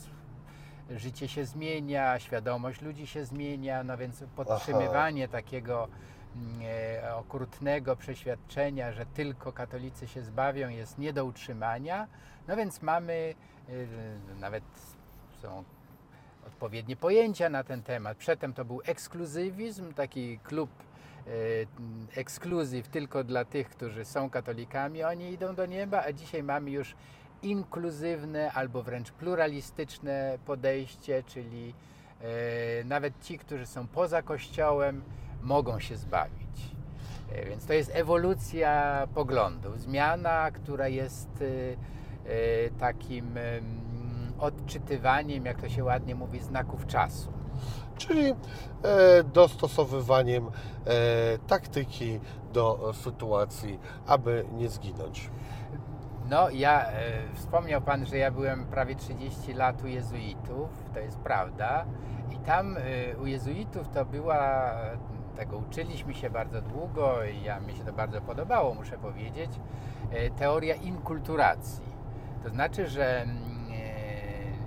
życie 0.89 1.27
się 1.27 1.45
zmienia, 1.45 2.19
świadomość 2.19 2.81
ludzi 2.81 3.07
się 3.07 3.25
zmienia, 3.25 3.83
no 3.83 3.97
więc 3.97 4.23
podtrzymywanie 4.35 5.27
takiego 5.27 5.87
mm, 6.35 6.61
e, 7.03 7.15
okrutnego 7.15 7.95
przeświadczenia, 7.95 8.91
że 8.91 9.05
tylko 9.05 9.51
katolicy 9.51 10.07
się 10.07 10.21
zbawią 10.21 10.69
jest 10.69 10.97
nie 10.97 11.13
do 11.13 11.25
utrzymania. 11.25 12.07
No 12.47 12.55
więc 12.55 12.81
mamy 12.81 13.35
e, 13.69 13.73
nawet 14.39 14.63
są 15.41 15.63
odpowiednie 16.47 16.95
pojęcia 16.95 17.49
na 17.49 17.63
ten 17.63 17.83
temat. 17.83 18.17
Przedtem 18.17 18.53
to 18.53 18.65
był 18.65 18.81
ekskluzywizm, 18.85 19.93
taki 19.93 20.39
klub 20.39 20.69
ekskluzyw 22.15 22.87
tylko 22.87 23.23
dla 23.23 23.45
tych, 23.45 23.69
którzy 23.69 24.05
są 24.05 24.29
katolikami, 24.29 25.03
oni 25.03 25.31
idą 25.31 25.55
do 25.55 25.65
nieba, 25.65 26.03
a 26.03 26.11
dzisiaj 26.13 26.43
mamy 26.43 26.71
już 26.71 26.95
inkluzywne 27.41 28.51
albo 28.51 28.83
wręcz 28.83 29.11
pluralistyczne 29.11 30.37
podejście, 30.45 31.23
czyli 31.23 31.73
e, 32.21 32.83
nawet 32.83 33.13
ci, 33.21 33.39
którzy 33.39 33.65
są 33.65 33.87
poza 33.87 34.21
Kościołem, 34.21 35.01
mogą 35.41 35.79
się 35.79 35.97
zbawić. 35.97 36.71
E, 37.31 37.45
Więc 37.45 37.65
to 37.65 37.73
jest 37.73 37.91
ewolucja 37.93 39.07
poglądów, 39.13 39.81
zmiana, 39.81 40.51
która 40.51 40.87
jest 40.87 41.29
e, 41.41 41.45
e, 41.45 42.69
takim 42.69 43.37
em, 43.37 43.63
odczytywaniem, 44.39 45.45
jak 45.45 45.61
to 45.61 45.69
się 45.69 45.83
ładnie 45.83 46.15
mówi, 46.15 46.39
znaków 46.39 46.87
czasu. 46.87 47.42
Czyli 48.07 48.31
e, 48.31 48.35
dostosowywaniem 49.23 50.47
e, 50.47 50.51
taktyki 51.47 52.19
do 52.53 52.89
e, 52.89 52.93
sytuacji, 52.93 53.79
aby 54.07 54.45
nie 54.53 54.69
zginąć. 54.69 55.29
No, 56.29 56.49
ja, 56.49 56.85
e, 56.85 56.93
wspomniał 57.33 57.81
Pan, 57.81 58.05
że 58.05 58.17
ja 58.17 58.31
byłem 58.31 58.65
prawie 58.65 58.95
30 58.95 59.53
lat 59.53 59.83
u 59.83 59.87
jezuitów, 59.87 60.69
to 60.93 60.99
jest 60.99 61.17
prawda. 61.17 61.85
I 62.31 62.37
tam 62.37 62.77
e, 62.77 63.17
u 63.17 63.25
jezuitów 63.25 63.89
to 63.89 64.05
była, 64.05 64.71
tego 65.35 65.57
uczyliśmy 65.57 66.13
się 66.13 66.29
bardzo 66.29 66.61
długo 66.61 67.23
i 67.23 67.43
ja, 67.43 67.59
mi 67.59 67.73
się 67.73 67.83
to 67.83 67.93
bardzo 67.93 68.21
podobało, 68.21 68.73
muszę 68.73 68.97
powiedzieć, 68.97 69.51
e, 70.11 70.29
teoria 70.29 70.75
inkulturacji. 70.75 71.93
To 72.43 72.49
znaczy, 72.49 72.87
że 72.87 73.21
mm, 73.21 73.37
e, 73.37 73.52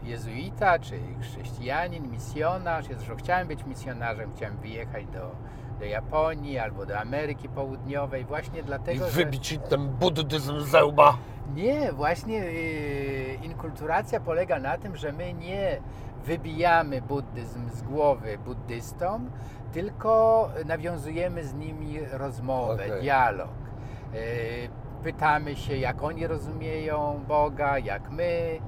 jezuita, 0.06 0.78
czy 0.78 0.98
chrześcijanin, 1.20 2.10
misjonarz, 2.10 2.88
ja 2.88 2.96
zresztą 2.96 3.16
chciałem 3.16 3.48
być 3.48 3.64
misjonarzem, 3.66 4.30
chciałem 4.36 4.56
wyjechać 4.56 5.06
do, 5.06 5.30
do 5.78 5.84
Japonii 5.84 6.58
albo 6.58 6.86
do 6.86 6.98
Ameryki 6.98 7.48
Południowej 7.48 8.24
właśnie 8.24 8.60
I 8.60 8.64
dlatego, 8.64 9.04
że... 9.04 9.10
wybić 9.10 9.52
im 9.52 9.60
ten 9.60 9.88
buddyzm 9.88 10.60
z 10.60 10.74
łba. 10.74 11.18
Nie, 11.54 11.92
właśnie 11.92 12.42
y, 12.42 13.38
inkulturacja 13.42 14.20
polega 14.20 14.58
na 14.58 14.78
tym, 14.78 14.96
że 14.96 15.12
my 15.12 15.32
nie 15.34 15.80
wybijamy 16.24 17.02
buddyzm 17.02 17.70
z 17.70 17.82
głowy 17.82 18.38
buddystom, 18.44 19.30
tylko 19.72 20.48
nawiązujemy 20.64 21.44
z 21.44 21.54
nimi 21.54 21.98
rozmowę, 22.12 22.84
Okej. 22.86 23.00
dialog. 23.00 23.50
Y, 24.14 24.68
Pytamy 25.02 25.56
się, 25.56 25.76
jak 25.76 26.02
oni 26.02 26.26
rozumieją 26.26 27.24
Boga, 27.28 27.78
jak 27.78 28.10
my, 28.10 28.58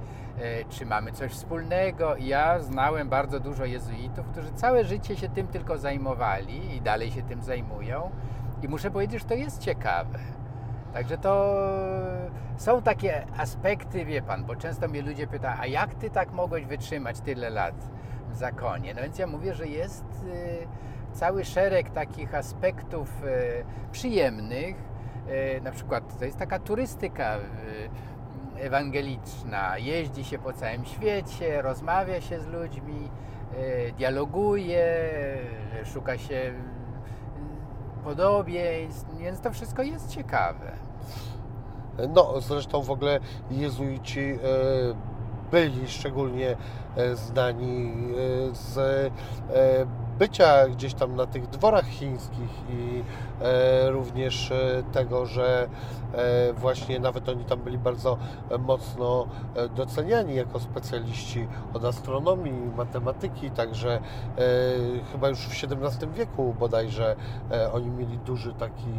czy 0.68 0.86
mamy 0.86 1.12
coś 1.12 1.32
wspólnego. 1.32 2.16
Ja 2.16 2.60
znałem 2.60 3.08
bardzo 3.08 3.40
dużo 3.40 3.64
jezuitów, 3.64 4.26
którzy 4.26 4.52
całe 4.52 4.84
życie 4.84 5.16
się 5.16 5.28
tym 5.28 5.46
tylko 5.46 5.78
zajmowali 5.78 6.76
i 6.76 6.80
dalej 6.80 7.10
się 7.10 7.22
tym 7.22 7.42
zajmują. 7.42 8.10
I 8.62 8.68
muszę 8.68 8.90
powiedzieć, 8.90 9.22
że 9.22 9.28
to 9.28 9.34
jest 9.34 9.60
ciekawe. 9.60 10.18
Także 10.92 11.18
to 11.18 11.56
są 12.56 12.82
takie 12.82 13.26
aspekty, 13.36 14.04
wie 14.04 14.22
pan, 14.22 14.44
bo 14.44 14.56
często 14.56 14.88
mnie 14.88 15.02
ludzie 15.02 15.26
pytają, 15.26 15.56
a 15.60 15.66
jak 15.66 15.94
ty 15.94 16.10
tak 16.10 16.32
mogłeś 16.32 16.64
wytrzymać 16.66 17.20
tyle 17.20 17.50
lat 17.50 17.74
w 18.30 18.36
zakonie? 18.36 18.94
No 18.94 19.02
więc 19.02 19.18
ja 19.18 19.26
mówię, 19.26 19.54
że 19.54 19.66
jest 19.66 20.04
y, 20.24 20.66
cały 21.12 21.44
szereg 21.44 21.90
takich 21.90 22.34
aspektów 22.34 23.24
y, 23.24 23.64
przyjemnych. 23.92 24.76
Y, 25.56 25.60
na 25.60 25.70
przykład 25.70 26.18
to 26.18 26.24
jest 26.24 26.38
taka 26.38 26.58
turystyka 26.58 27.36
ewangeliczna. 28.60 29.78
Jeździ 29.78 30.24
się 30.24 30.38
po 30.38 30.52
całym 30.52 30.84
świecie, 30.84 31.62
rozmawia 31.62 32.20
się 32.20 32.40
z 32.40 32.46
ludźmi, 32.46 33.10
y, 33.54 33.92
dialoguje, 33.98 34.86
y, 35.82 35.86
szuka 35.86 36.18
się 36.18 36.34
y, 36.34 36.54
podobieństw, 38.04 39.18
więc 39.18 39.40
to 39.40 39.52
wszystko 39.52 39.82
jest 39.82 40.10
ciekawe. 40.10 40.72
No, 42.14 42.40
zresztą 42.40 42.82
w 42.82 42.90
ogóle 42.90 43.20
jezuici 43.50 44.20
e, 44.20 44.38
byli 45.50 45.88
szczególnie 45.88 46.56
e, 46.96 47.16
znani 47.16 47.92
e, 47.92 48.54
z 48.54 48.78
e, 48.78 49.10
bycia 50.18 50.68
gdzieś 50.68 50.94
tam 50.94 51.16
na 51.16 51.26
tych 51.26 51.48
dworach 51.48 51.86
chińskich 51.86 52.50
i 52.70 53.02
e, 53.40 53.90
również 53.90 54.50
e, 54.50 54.82
tego, 54.92 55.26
że 55.26 55.68
e, 56.14 56.52
właśnie 56.52 57.00
nawet 57.00 57.28
oni 57.28 57.44
tam 57.44 57.58
byli 57.60 57.78
bardzo 57.78 58.18
mocno 58.58 59.26
doceniani 59.76 60.34
jako 60.34 60.60
specjaliści 60.60 61.48
od 61.74 61.84
astronomii, 61.84 62.70
matematyki, 62.76 63.50
także 63.50 64.00
chyba 65.12 65.28
już 65.28 65.38
w 65.38 65.52
XVII 65.52 66.08
wieku 66.14 66.54
bodajże 66.58 67.16
oni 67.72 67.90
mieli 67.90 68.18
duży 68.18 68.54
taki 68.54 68.92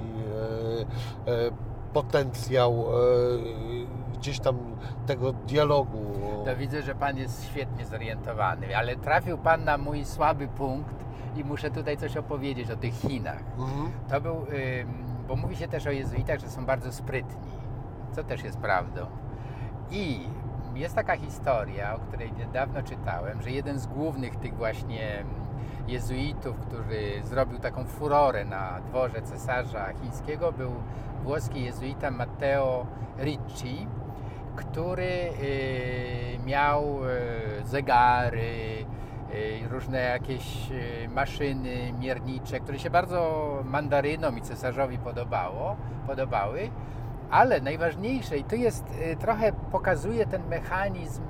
potencjał 1.94 2.86
e, 2.86 4.18
gdzieś 4.18 4.40
tam 4.40 4.58
tego 5.06 5.34
dialogu. 5.34 6.06
To 6.46 6.56
widzę, 6.56 6.82
że 6.82 6.96
pan 6.96 7.18
jest 7.18 7.46
świetnie 7.46 7.86
zorientowany, 7.86 8.78
ale 8.78 8.96
trafił 8.96 9.38
pan 9.38 9.64
na 9.64 9.78
mój 9.78 10.06
słaby 10.06 10.48
punkt 10.48 10.96
i 11.36 11.44
muszę 11.44 11.72
tutaj 11.72 11.98
coś 11.98 12.18
opowiedzieć 12.18 12.72
o 12.72 12.76
tych 12.76 12.94
Chinach. 12.94 13.44
Mhm. 13.58 13.92
To 14.10 14.22
był, 14.22 14.46
bo 15.28 15.36
mówi 15.36 15.56
się 15.56 15.68
też 15.68 15.88
o 15.88 15.92
jezuitach, 15.92 16.40
że 16.40 16.50
są 16.50 16.66
bardzo 16.66 16.92
sprytni, 16.92 17.52
co 18.12 18.24
też 18.24 18.44
jest 18.44 18.58
prawdą. 18.58 19.06
I 19.92 20.20
jest 20.76 20.96
taka 20.96 21.18
historia, 21.18 21.96
o 21.96 22.00
której 22.00 22.34
niedawno 22.34 22.84
czytałem, 22.84 23.42
że 23.42 23.52
jeden 23.52 23.80
z 23.80 23.88
głównych 23.88 24.36
tych 24.36 24.56
właśnie 24.56 25.24
jezuitów, 25.88 26.60
który 26.60 27.22
zrobił 27.24 27.60
taką 27.60 27.86
furorę 27.86 28.46
na 28.46 28.80
dworze 28.82 29.22
cesarza 29.22 29.94
chińskiego, 29.94 30.52
był 30.52 30.72
włoski 31.24 31.64
jezuita 31.64 32.12
Matteo 32.12 32.86
Ricci, 33.20 33.88
który 34.56 35.04
y, 35.04 36.40
miał 36.46 37.06
y, 37.06 37.66
zegary, 37.66 38.86
y, 39.34 39.70
różne 39.70 40.00
jakieś 40.00 40.70
maszyny 41.10 41.94
miernicze, 42.00 42.60
które 42.60 42.80
się 42.80 42.90
bardzo 42.90 43.50
mandarynom 43.66 44.38
i 44.38 44.42
cesarzowi 44.42 44.98
podobało, 44.98 45.76
podobały. 46.08 46.70
Ale 47.30 47.62
najważniejsze, 47.62 48.38
i 48.38 48.44
tu 48.44 48.56
jest 48.56 48.86
trochę 49.20 49.52
pokazuje 49.72 50.26
ten 50.26 50.48
mechanizm 50.48 51.24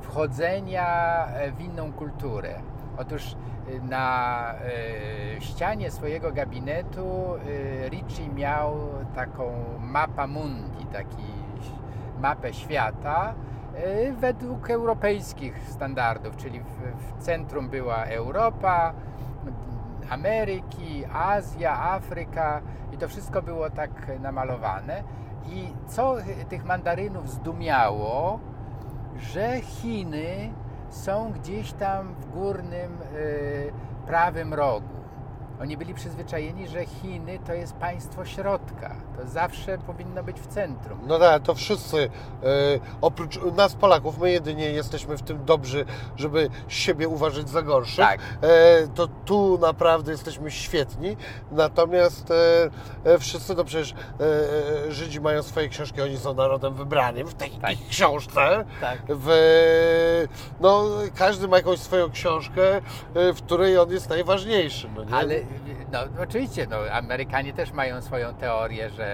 wchodzenia 0.00 1.26
w 1.56 1.60
inną 1.60 1.92
kulturę. 1.92 2.54
Otóż 2.98 3.36
y, 3.68 3.80
na 3.80 4.54
y, 5.38 5.40
ścianie 5.40 5.90
swojego 5.90 6.32
gabinetu 6.32 7.34
y, 7.46 7.88
Ricci 7.88 8.28
miał 8.28 8.74
taką 9.14 9.52
mapa 9.80 10.26
mundi, 10.26 10.86
taki 10.92 11.24
mapę 12.20 12.54
świata 12.54 13.34
według 14.20 14.70
europejskich 14.70 15.68
standardów, 15.68 16.36
czyli 16.36 16.60
w 16.60 17.22
centrum 17.22 17.68
była 17.68 18.04
Europa, 18.04 18.94
Ameryki, 20.10 21.04
Azja, 21.12 21.82
Afryka 21.82 22.60
i 22.92 22.96
to 22.96 23.08
wszystko 23.08 23.42
było 23.42 23.70
tak 23.70 23.90
namalowane. 24.20 25.02
I 25.46 25.68
co 25.86 26.16
tych 26.48 26.64
mandarynów 26.64 27.30
zdumiało, 27.30 28.40
że 29.16 29.60
Chiny 29.60 30.52
są 30.90 31.32
gdzieś 31.32 31.72
tam 31.72 32.14
w 32.14 32.30
górnym 32.30 32.98
y, 33.14 33.72
prawym 34.06 34.54
rogu. 34.54 35.00
Oni 35.60 35.76
byli 35.76 35.94
przyzwyczajeni, 35.94 36.68
że 36.68 36.86
Chiny 36.86 37.38
to 37.46 37.54
jest 37.54 37.74
państwo 37.74 38.24
środka. 38.24 38.96
To 39.22 39.28
zawsze 39.28 39.78
powinno 39.78 40.22
być 40.22 40.40
w 40.40 40.46
centrum. 40.46 40.98
No 41.06 41.18
tak, 41.18 41.42
to 41.42 41.54
wszyscy, 41.54 41.96
e, 41.98 42.08
oprócz 43.00 43.38
nas 43.56 43.74
Polaków, 43.74 44.18
my 44.18 44.30
jedynie 44.30 44.70
jesteśmy 44.70 45.16
w 45.16 45.22
tym 45.22 45.44
dobrzy, 45.44 45.84
żeby 46.16 46.50
siebie 46.68 47.08
uważać 47.08 47.48
za 47.48 47.62
gorszych. 47.62 47.96
Tak. 47.96 48.20
E, 48.42 48.88
to 48.94 49.08
tu 49.24 49.58
naprawdę 49.58 50.12
jesteśmy 50.12 50.50
świetni, 50.50 51.16
natomiast 51.52 52.30
e, 52.30 53.14
e, 53.14 53.18
wszyscy, 53.18 53.54
no 53.54 53.64
przecież 53.64 53.92
e, 53.92 53.94
e, 54.88 54.92
Żydzi 54.92 55.20
mają 55.20 55.42
swoje 55.42 55.68
książki, 55.68 56.02
oni 56.02 56.16
są 56.18 56.34
narodem 56.34 56.74
wybranym 56.74 57.26
w 57.26 57.34
tej 57.34 57.50
Tak. 57.50 57.74
książce. 57.90 58.64
Tak. 58.80 58.98
W, 59.08 59.28
no, 60.60 60.84
każdy 61.14 61.48
ma 61.48 61.56
jakąś 61.56 61.78
swoją 61.78 62.10
książkę, 62.10 62.80
w 63.14 63.36
której 63.36 63.78
on 63.78 63.90
jest 63.90 64.08
najważniejszy. 64.08 64.88
No? 64.96 65.16
Ale 65.16 65.34
no, 65.92 65.98
oczywiście, 66.22 66.66
no, 66.70 66.76
Amerykanie 66.92 67.52
też 67.52 67.72
mają 67.72 68.02
swoją 68.02 68.34
teorię, 68.34 68.90
że 68.90 69.09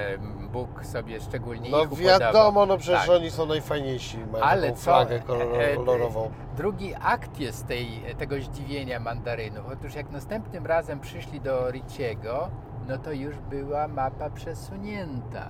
Bóg 0.53 0.87
sobie 0.87 1.21
szczególnie 1.21 1.71
No 1.71 1.87
wiadomo, 1.87 2.67
no 2.67 2.79
przecież 2.79 3.01
Tak. 3.01 3.11
oni 3.11 3.31
są 3.31 3.47
najfajniejsi, 3.47 4.19
mają 4.33 4.45
Ale 4.45 4.63
taką 4.63 4.77
co, 4.77 4.83
flagę 4.83 5.17
e, 5.17 5.77
kolorową. 5.77 6.31
Drugi 6.57 6.95
akt 7.03 7.39
jest 7.41 7.67
tej, 7.67 7.89
tego 8.19 8.41
zdziwienia 8.41 9.01
mandarynów. 9.01 9.67
Otóż 9.73 9.95
jak 9.95 10.11
następnym 10.11 10.67
razem 10.67 11.01
przyszli 11.01 11.41
do 11.41 11.71
Ricciego, 11.71 12.51
no 12.89 12.99
to 12.99 13.13
już 13.13 13.37
była 13.37 13.89
mapa 13.89 14.31
przesunięta. 14.31 15.49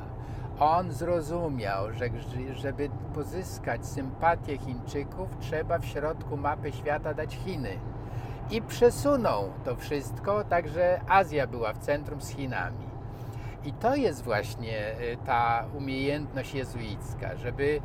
On 0.61 0.93
zrozumiał, 0.93 1.93
że 1.93 2.09
żeby 2.55 2.91
pozyskać 3.15 3.87
sympatię 3.87 4.59
Chińczyków, 4.59 5.29
trzeba 5.41 5.79
w 5.79 5.85
środku 5.85 6.37
mapy 6.37 6.73
świata 6.73 7.15
dać 7.15 7.37
Chiny. 7.37 7.79
I 8.51 8.63
przesunął 8.63 9.53
to 9.65 9.77
wszystko, 9.77 10.45
także 10.45 11.01
Azja 11.09 11.47
była 11.47 11.73
w 11.73 11.79
centrum 11.79 12.21
z 12.21 12.29
Chinami. 12.29 12.96
I 13.67 13.73
to 13.73 13.97
jest 13.97 14.23
właśnie 14.23 15.01
y, 15.01 15.17
ta 15.27 15.65
umiejętność 15.79 16.55
jezuicka, 16.55 17.37
żeby 17.37 17.81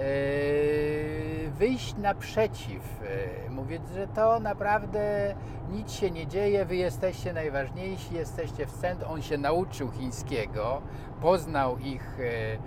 y, 0.00 1.50
wyjść 1.58 1.96
naprzeciw, 1.96 3.02
y, 3.46 3.50
mówić, 3.50 3.82
że 3.94 4.08
to 4.08 4.40
naprawdę 4.40 5.34
nic 5.70 5.92
się 5.92 6.10
nie 6.10 6.26
dzieje, 6.26 6.64
wy 6.64 6.76
jesteście 6.76 7.32
najważniejsi, 7.32 8.14
jesteście 8.14 8.66
w 8.66 8.72
centrum. 8.72 9.12
On 9.12 9.22
się 9.22 9.38
nauczył 9.38 9.90
chińskiego, 9.90 10.82
poznał 11.20 11.78
ich 11.78 12.20
y, 12.20 12.58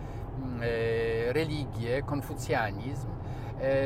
religię, 1.34 2.01
konfucjanizm, 2.05 3.07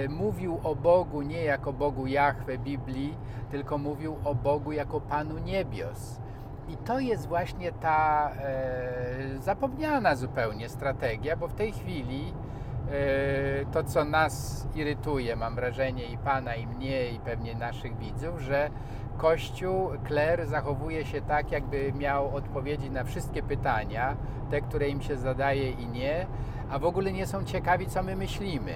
mówił 0.10 0.60
o 0.64 0.76
Bogu 0.76 1.22
nie 1.22 1.44
jako 1.44 1.74
Bogu 1.74 2.08
Jahwe 2.08 2.58
Biblii, 2.58 3.18
tylko 3.52 3.78
mówił 3.78 4.16
o 4.24 4.36
Bogu 4.36 4.72
jako 4.72 5.02
Panu 5.02 5.38
Niebios. 5.38 6.22
I 6.70 6.78
to 6.78 7.00
jest 7.00 7.28
właśnie 7.28 7.72
ta 7.72 8.32
e, 8.32 9.40
zapomniana 9.40 10.16
zupełnie 10.16 10.70
strategia, 10.70 11.38
bo 11.38 11.48
w 11.48 11.54
tej 11.54 11.72
chwili 11.72 12.34
e, 12.92 13.66
to, 13.66 13.84
co 13.84 14.06
nas 14.06 14.68
irytuje, 14.76 15.36
mam 15.36 15.56
wrażenie, 15.56 16.06
i 16.06 16.18
Pana, 16.18 16.56
i 16.56 16.68
mnie, 16.68 17.10
i 17.10 17.20
pewnie 17.20 17.56
naszych 17.56 17.98
widzów, 17.98 18.40
że 18.40 18.70
Kościół, 19.18 19.90
kler 20.04 20.48
zachowuje 20.48 21.06
się 21.06 21.22
tak, 21.22 21.52
jakby 21.52 21.94
miał 21.94 22.36
odpowiedzi 22.36 22.92
na 22.92 23.04
wszystkie 23.04 23.44
pytania, 23.44 24.16
te, 24.52 24.62
które 24.62 24.90
im 24.90 25.02
się 25.02 25.18
zadaje 25.18 25.72
i 25.72 25.88
nie, 25.88 26.28
a 26.70 26.80
w 26.80 26.86
ogóle 26.86 27.12
nie 27.12 27.28
są 27.28 27.44
ciekawi, 27.44 27.88
co 27.88 28.04
my 28.04 28.16
myślimy. 28.16 28.74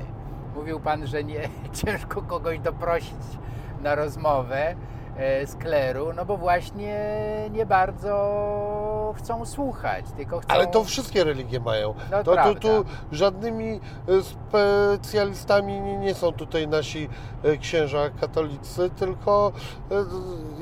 Mówił 0.56 0.80
Pan, 0.80 1.08
że 1.08 1.24
nie 1.24 1.50
ciężko 1.86 2.22
kogoś 2.22 2.60
doprosić 2.60 3.38
na 3.82 3.96
rozmowę 3.96 4.76
e, 5.18 5.48
z 5.48 5.56
kleru, 5.56 6.14
no 6.14 6.26
bo 6.26 6.38
właśnie 6.38 6.96
nie 7.52 7.66
bardzo 7.66 9.14
chcą 9.18 9.46
słuchać, 9.46 10.06
tylko 10.18 10.40
chcą... 10.40 10.54
Ale 10.54 10.68
to 10.68 10.84
wszystkie 10.84 11.24
religie 11.24 11.60
mają. 11.60 11.94
No, 12.12 12.24
to, 12.24 12.34
prawda. 12.34 12.60
tu 12.60 12.86
żadnymi 13.12 13.80
e, 14.08 14.24
specjalistami 14.24 15.82
nie, 15.82 16.14
są 16.14 16.32
tutaj 16.32 16.68
nasi 16.68 17.10
e, 17.44 17.58
księża 17.58 18.10
katolicy, 18.22 18.90
tylko 18.90 19.52
e, 19.92 19.96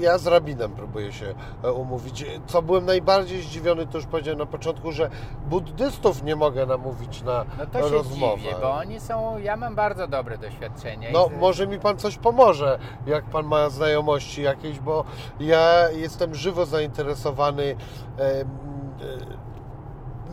ja 0.01 0.17
z 0.17 0.27
rabinem 0.27 0.71
próbuję 0.71 1.11
się 1.11 1.33
e, 1.63 1.71
umówić. 1.71 2.25
Co 2.47 2.61
byłem 2.61 2.85
najbardziej 2.85 3.41
zdziwiony, 3.41 3.87
to 3.87 3.97
już 3.97 4.05
powiedziałem 4.07 4.39
na 4.39 4.45
początku, 4.45 4.91
że 4.91 5.09
buddystów 5.49 6.23
nie 6.23 6.35
mogę 6.35 6.65
namówić 6.65 7.21
na 7.21 7.45
No 7.57 7.65
to 7.65 7.89
się 7.89 7.95
rozmowę. 7.95 8.41
dziwię, 8.41 8.55
bo 8.61 8.71
oni 8.73 8.99
są... 8.99 9.37
Ja 9.37 9.55
mam 9.57 9.75
bardzo 9.75 10.07
dobre 10.07 10.37
doświadczenie. 10.37 11.09
No, 11.13 11.27
z- 11.27 11.39
może 11.41 11.67
mi 11.67 11.79
Pan 11.79 11.97
coś 11.97 12.17
pomoże, 12.17 12.79
jak 13.05 13.25
Pan 13.25 13.45
ma 13.45 13.69
znajomości 13.69 14.42
jakieś, 14.43 14.79
bo 14.79 15.03
ja 15.39 15.89
jestem 15.89 16.35
żywo 16.35 16.65
zainteresowany 16.65 17.75
e, 18.19 18.45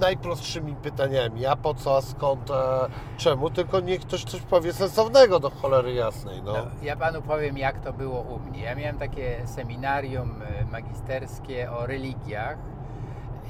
najprostszymi 0.00 0.74
pytaniami. 0.74 1.46
A 1.46 1.56
po 1.56 1.74
co, 1.74 1.96
a 1.96 2.00
skąd, 2.00 2.50
a 2.50 2.86
czemu? 3.16 3.50
Tylko 3.50 3.80
niech 3.80 4.00
ktoś 4.00 4.24
coś 4.24 4.40
powie 4.40 4.72
sensownego 4.72 5.40
do 5.40 5.50
cholery 5.50 5.92
jasnej. 5.92 6.42
No. 6.42 6.52
No, 6.52 6.66
ja 6.82 6.96
panu 6.96 7.22
powiem, 7.22 7.58
jak 7.58 7.80
to 7.80 7.92
było 7.92 8.20
u 8.20 8.38
mnie. 8.38 8.62
Ja 8.62 8.74
miałem 8.74 8.98
takie 8.98 9.42
seminarium 9.46 10.42
e, 10.42 10.64
magisterskie 10.64 11.72
o 11.72 11.86
religiach 11.86 12.58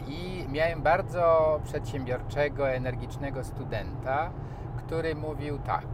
i 0.09 0.47
miałem 0.49 0.83
bardzo 0.83 1.61
przedsiębiorczego, 1.65 2.71
energicznego 2.71 3.45
studenta, 3.45 4.31
który 4.79 5.15
mówił 5.15 5.59
tak. 5.59 5.87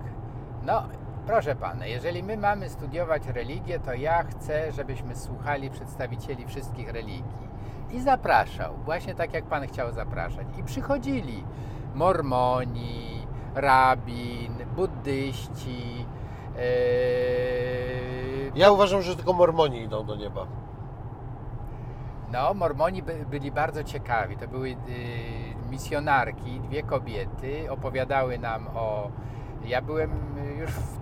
No, 0.62 0.82
proszę 1.26 1.56
pana, 1.56 1.86
jeżeli 1.86 2.22
my 2.22 2.36
mamy 2.36 2.68
studiować 2.68 3.26
religię, 3.26 3.80
to 3.80 3.94
ja 3.94 4.22
chcę, 4.22 4.72
żebyśmy 4.72 5.16
słuchali 5.16 5.70
przedstawicieli 5.70 6.46
wszystkich 6.46 6.88
religii. 6.92 7.46
I 7.90 8.00
zapraszał, 8.00 8.74
właśnie 8.84 9.14
tak 9.14 9.34
jak 9.34 9.44
pan 9.44 9.66
chciał 9.66 9.92
zapraszać. 9.92 10.46
I 10.58 10.62
przychodzili 10.62 11.44
mormoni, 11.94 13.26
rabin, 13.54 14.54
buddyści. 14.76 16.06
Yy, 16.56 16.62
Ja 18.54 18.70
uważam, 18.70 19.02
że 19.02 19.16
tylko 19.16 19.32
mormoni 19.32 19.82
idą 19.82 20.06
do 20.06 20.16
nieba. 20.16 20.46
no, 22.32 22.54
mormoni 22.54 23.02
by, 23.02 23.26
byli 23.30 23.50
bardzo 23.52 23.84
ciekawi. 23.84 24.36
To 24.36 24.48
były 24.48 24.68
y, 24.68 24.76
misjonarki, 25.70 26.60
dwie 26.60 26.82
kobiety, 26.82 27.70
opowiadały 27.70 28.38
nam 28.38 28.66
o. 28.74 29.10
Ja 29.64 29.82
byłem 29.82 30.10
już 30.58 30.70
w, 30.70 30.98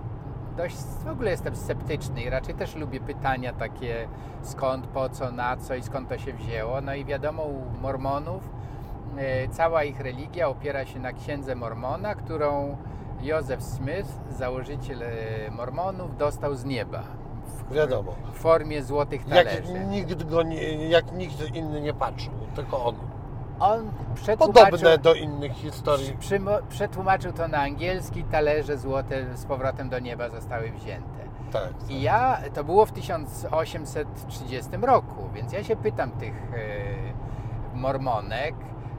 dość 0.57 0.77
w 1.05 1.09
ogóle 1.09 1.31
jestem 1.31 1.57
sceptyczny 1.57 2.23
i 2.23 2.31
raczej 2.31 2.55
też 2.55 2.75
lubię 2.77 3.01
pytania 3.01 3.53
takie 3.53 4.09
skąd, 4.43 4.87
po 4.87 5.09
co, 5.09 5.33
na 5.33 5.57
co 5.57 5.75
i 5.75 5.83
skąd 5.83 6.09
to 6.09 6.19
się 6.19 6.33
wzięło. 6.33 6.81
No 6.81 6.95
i 6.95 7.05
wiadomo, 7.05 7.43
u 7.43 7.81
Mormonów 7.83 8.51
e, 9.19 9.49
cała 9.49 9.85
ich 9.85 10.01
religia 10.01 10.49
opiera 10.49 10.85
się 10.85 10.99
na 11.01 11.13
księdze 11.13 11.55
Mormona, 11.55 12.15
którą 12.15 12.77
Joseph 13.23 13.63
Smith, 13.63 14.09
założyciel 14.31 15.03
e, 15.03 15.07
Mormonów, 15.51 16.17
dostał 16.17 16.55
z 16.55 16.65
nieba. 16.65 17.03
W, 17.45 17.73
Wiadomo. 17.75 18.13
w 18.33 18.39
formie 18.39 18.83
złotych 18.83 19.29
Jak 19.29 19.49
talerzy. 19.49 19.85
nikt 19.87 20.23
go 20.25 20.43
nie, 20.43 20.89
jak 20.89 21.13
nikt 21.13 21.55
inny 21.55 21.81
nie 21.81 21.95
patrzył, 21.95 22.33
tylko 22.55 22.85
on. 22.85 22.97
On 23.61 23.91
Podobne 24.39 24.99
do 24.99 25.15
innych 25.15 25.53
historii. 25.53 26.17
przymo- 26.21 26.63
przetłumaczył 26.69 27.33
to 27.33 27.49
na 27.49 27.59
angielski, 27.59 28.25
talerze 28.25 28.79
złote 28.79 29.37
z 29.37 29.45
powrotem 29.45 29.89
do 29.89 29.99
nieba 29.99 30.29
zostały 30.29 30.71
wzięte. 30.71 31.25
Tak. 31.53 31.73
I 31.89 32.03
ja, 32.03 32.39
to 32.55 32.65
było 32.65 32.87
w 32.87 32.93
1830 32.93 34.71
roku, 34.83 35.29
więc 35.35 35.53
ja 35.53 35.65
się 35.65 35.77
pytam 35.77 36.11
tych 36.11 36.35
e, 36.55 37.77
mormonek, 37.77 38.55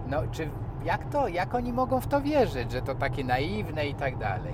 no 0.07 0.17
czy 0.31 0.49
jak 0.85 1.05
to, 1.09 1.27
jak 1.27 1.55
oni 1.55 1.73
mogą 1.73 2.01
w 2.01 2.07
to 2.07 2.21
wierzyć, 2.21 2.71
że 2.71 2.81
to 2.81 2.95
takie 2.95 3.23
naiwne 3.23 3.85
i 3.87 3.93
tak 3.95 4.17
dalej. 4.17 4.53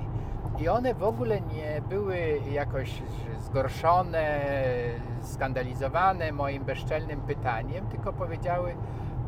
I 0.60 0.68
one 0.70 0.94
w 0.94 1.04
ogóle 1.04 1.42
nie 1.42 1.82
były 1.90 2.18
jakoś 2.52 3.02
zgorszone, 3.40 4.40
skandalizowane 5.22 6.32
moim 6.32 6.64
bezczelnym 6.64 7.22
pytaniem, 7.22 7.88
tylko 7.88 8.14
powiedziały, 8.14 8.76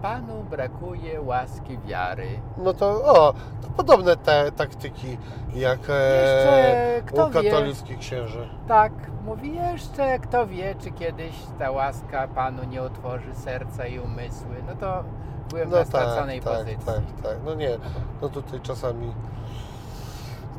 Panu 0.04 0.43
brakuje 0.49 1.22
łaski 1.22 1.78
wiary. 1.78 2.28
No 2.58 2.74
to 2.74 2.86
o, 2.88 3.34
to 3.62 3.68
podobne 3.78 4.18
te 4.18 4.51
taktyki 4.51 5.18
jak 5.54 5.80
Jeszcze 5.80 6.97
e, 6.97 7.01
kto 7.06 7.28
u 7.28 7.30
wie? 7.30 7.43
katolickich 7.51 7.99
księży. 7.99 8.49
Tak, 8.68 8.91
mówi 9.26 9.56
jeszcze, 9.56 10.20
kto 10.20 10.47
wie, 10.47 10.76
czy 10.76 10.91
kiedyś 10.91 11.34
ta 11.60 11.72
łaska 11.72 12.28
Panu 12.28 12.64
nie 12.64 12.82
otworzy 12.82 13.36
serca 13.36 13.88
i 13.88 13.99
umysły. 13.99 14.56
No 14.68 14.76
to 14.76 15.04
byłem 15.49 15.70
na 15.70 15.86
straconej 15.86 16.41
tak, 16.41 16.54
pozycji. 16.54 16.86
tak, 16.86 17.24
tak. 17.24 17.38
No 17.45 17.54
nie, 17.54 17.78
no 18.22 18.30
tutaj 18.30 18.62
czasami 18.62 19.14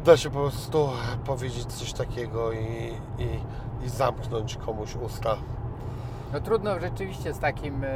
da 0.04 0.16
się 0.16 0.30
po 0.30 0.40
prostu 0.40 0.88
powiedzieć 1.26 1.66
coś 1.66 1.92
takiego 1.92 2.52
i, 2.52 2.92
i, 3.18 3.40
i 3.84 3.88
zamknąć 3.88 4.56
komuś 4.56 4.96
usta. 4.96 5.36
No 6.34 6.40
trudno 6.40 6.80
rzeczywiście 6.80 7.32
z 7.34 7.38
takim, 7.38 7.84
e, 7.84 7.88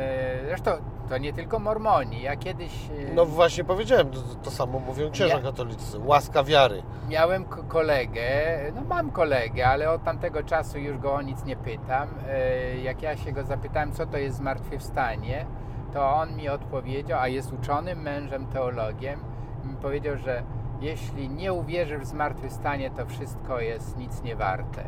zresztą 0.47 0.71
to 1.09 1.19
nie 1.19 1.33
tylko 1.33 1.59
mormoni, 1.59 2.23
ja 2.23 2.37
kiedyś 2.37 2.73
e, 3.11 3.15
No 3.15 3.27
właśnie 3.27 3.65
powiedziałem, 3.65 4.11
to, 4.11 4.21
to 4.43 4.51
samo 4.51 4.79
mówią 4.79 5.11
księża 5.11 5.37
Nie. 5.37 5.43
katolicy. 5.43 5.99
Łaska 5.99 6.45
wiary. 6.45 6.83
miałem 7.09 7.45
kolegę, 7.45 8.23
no 8.75 8.81
mam 8.89 9.11
kolegę, 9.11 9.67
ale 9.69 9.91
od 9.91 10.05
tamtego 10.05 10.43
czasu 10.43 10.79
już 10.79 10.99
go 10.99 11.15
o 11.15 11.23
nic 11.23 11.45
nie 11.45 11.57
pytam. 11.57 12.09
E, 12.29 12.77
Jak 12.79 13.03
ja 13.03 13.17
się 13.17 13.33
go 13.33 13.45
zapytałem, 13.45 13.93
co 13.93 14.07
to 14.07 14.19
jest 14.19 14.37
zmartwychwstanie, 14.37 15.47
to 15.93 16.11
on 16.15 16.37
mi 16.37 16.49
odpowiedział, 16.49 17.21
a 17.21 17.29
jest 17.29 17.53
uczonym 17.53 18.03
mężem, 18.03 18.47
teologiem, 18.47 19.21
mi 19.65 19.77
powiedział, 19.77 20.17
że 20.17 20.43
jeśli 20.81 21.29
nie 21.31 21.53
uwierzysz 21.53 22.01
w 22.01 22.07
zmartwychwstanie, 22.07 22.91
to 22.91 23.07
wszystko 23.07 23.61
jest 23.61 23.97
nic 23.97 24.23
nie 24.23 24.37
warte. 24.37 24.85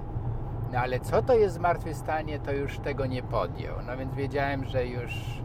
No 0.73 0.79
ale 0.79 1.01
co 1.01 1.23
to 1.23 1.35
jest 1.35 1.55
zmartwychwstanie, 1.55 2.39
to 2.39 2.53
już 2.53 2.79
tego 2.79 3.07
nie 3.07 3.23
podjął. 3.23 3.77
No 3.87 3.97
więc 3.97 4.15
wiedziałem, 4.15 4.65
że 4.65 4.87
już 4.87 5.43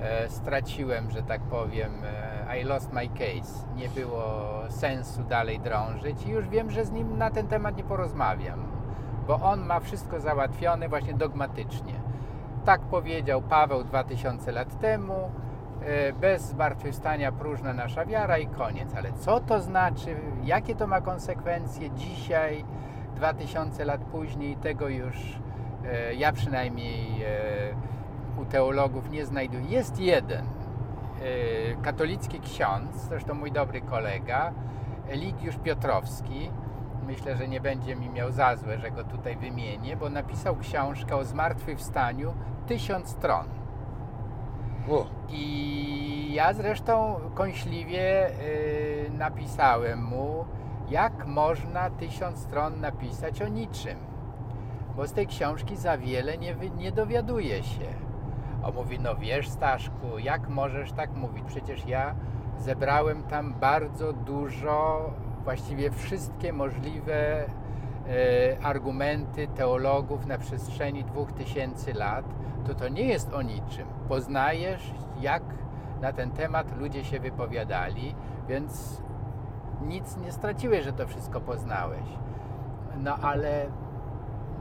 e, 0.00 0.28
straciłem, 0.28 1.10
że 1.10 1.22
tak 1.22 1.40
powiem, 1.40 1.92
e, 2.48 2.60
I 2.60 2.64
lost 2.64 2.92
my 2.92 3.08
case. 3.08 3.66
Nie 3.76 3.88
było 3.88 4.22
sensu 4.68 5.22
dalej 5.22 5.60
drążyć 5.60 6.26
i 6.26 6.30
już 6.30 6.48
wiem, 6.48 6.70
że 6.70 6.84
z 6.84 6.90
nim 6.90 7.18
na 7.18 7.30
ten 7.30 7.46
temat 7.46 7.76
nie 7.76 7.84
porozmawiam, 7.84 8.64
bo 9.26 9.40
on 9.40 9.66
ma 9.66 9.80
wszystko 9.80 10.20
załatwione 10.20 10.88
właśnie 10.88 11.14
dogmatycznie. 11.14 11.94
Tak 12.64 12.80
powiedział 12.80 13.42
Paweł 13.42 13.84
2000 13.84 14.52
lat 14.52 14.80
temu, 14.80 15.30
e, 15.82 16.12
bez 16.12 16.42
zmartwychwstania 16.42 17.32
próżna 17.32 17.72
nasza 17.72 18.06
wiara 18.06 18.38
i 18.38 18.46
koniec. 18.46 18.94
Ale 18.94 19.12
co 19.12 19.40
to 19.40 19.60
znaczy, 19.60 20.16
jakie 20.44 20.74
to 20.74 20.86
ma 20.86 21.00
konsekwencje 21.00 21.90
dzisiaj, 21.90 22.64
2000 23.16 23.84
lat 23.84 24.00
później, 24.04 24.56
tego 24.56 24.88
już 24.88 25.16
e, 25.84 26.14
ja 26.14 26.32
przynajmniej 26.32 27.22
e, 27.22 28.40
u 28.42 28.44
teologów 28.44 29.10
nie 29.10 29.26
znajduję. 29.26 29.64
Jest 29.68 30.00
jeden 30.00 30.44
e, 30.44 30.48
katolicki 31.82 32.40
ksiądz, 32.40 32.96
zresztą 33.08 33.34
mój 33.34 33.52
dobry 33.52 33.80
kolega, 33.80 34.52
Eligiusz 35.08 35.56
Piotrowski. 35.56 36.50
Myślę, 37.06 37.36
że 37.36 37.48
nie 37.48 37.60
będzie 37.60 37.96
mi 37.96 38.08
miał 38.08 38.32
za 38.32 38.56
złe, 38.56 38.78
że 38.78 38.90
go 38.90 39.04
tutaj 39.04 39.36
wymienię, 39.36 39.96
bo 39.96 40.10
napisał 40.10 40.56
książkę 40.56 41.16
o 41.16 41.24
zmartwychwstaniu 41.24 42.34
tysiąc 42.66 43.08
stron. 43.08 43.46
O, 44.90 45.06
I 45.28 46.32
ja 46.32 46.52
zresztą 46.52 47.20
kąśliwie 47.34 48.30
napisałem 49.10 50.04
mu, 50.04 50.44
jak 50.88 51.26
można 51.26 51.90
tysiąc 51.90 52.38
stron 52.38 52.80
napisać 52.80 53.42
o 53.42 53.48
niczym. 53.48 53.98
Bo 54.96 55.06
z 55.06 55.12
tej 55.12 55.26
książki 55.26 55.76
za 55.76 55.98
wiele 55.98 56.38
nie, 56.38 56.56
nie 56.76 56.92
dowiaduje 56.92 57.62
się. 57.62 57.86
On 58.62 58.74
mówi, 58.74 58.98
no 59.00 59.16
wiesz 59.16 59.48
Staszku, 59.48 60.18
jak 60.18 60.48
możesz 60.48 60.92
tak 60.92 61.14
mówić? 61.14 61.44
Przecież 61.46 61.86
ja 61.86 62.14
zebrałem 62.58 63.22
tam 63.22 63.54
bardzo 63.54 64.12
dużo, 64.12 65.10
właściwie 65.44 65.90
wszystkie 65.90 66.52
możliwe 66.52 67.44
e, 67.44 67.46
argumenty 68.62 69.48
teologów 69.48 70.26
na 70.26 70.38
przestrzeni 70.38 71.04
dwóch 71.04 71.32
tysięcy 71.32 71.94
lat, 71.94 72.24
to 72.66 72.74
to 72.74 72.88
nie 72.88 73.04
jest 73.04 73.32
o 73.32 73.42
niczym. 73.42 73.86
Poznajesz, 74.08 74.94
jak 75.20 75.42
na 76.00 76.12
ten 76.12 76.30
temat 76.30 76.78
ludzie 76.78 77.04
się 77.04 77.20
wypowiadali, 77.20 78.14
więc 78.48 79.02
nic 79.82 80.16
nie 80.16 80.32
straciłeś, 80.32 80.84
że 80.84 80.92
to 80.92 81.06
wszystko 81.06 81.40
poznałeś. 81.40 82.04
No 82.96 83.16
ale 83.22 83.66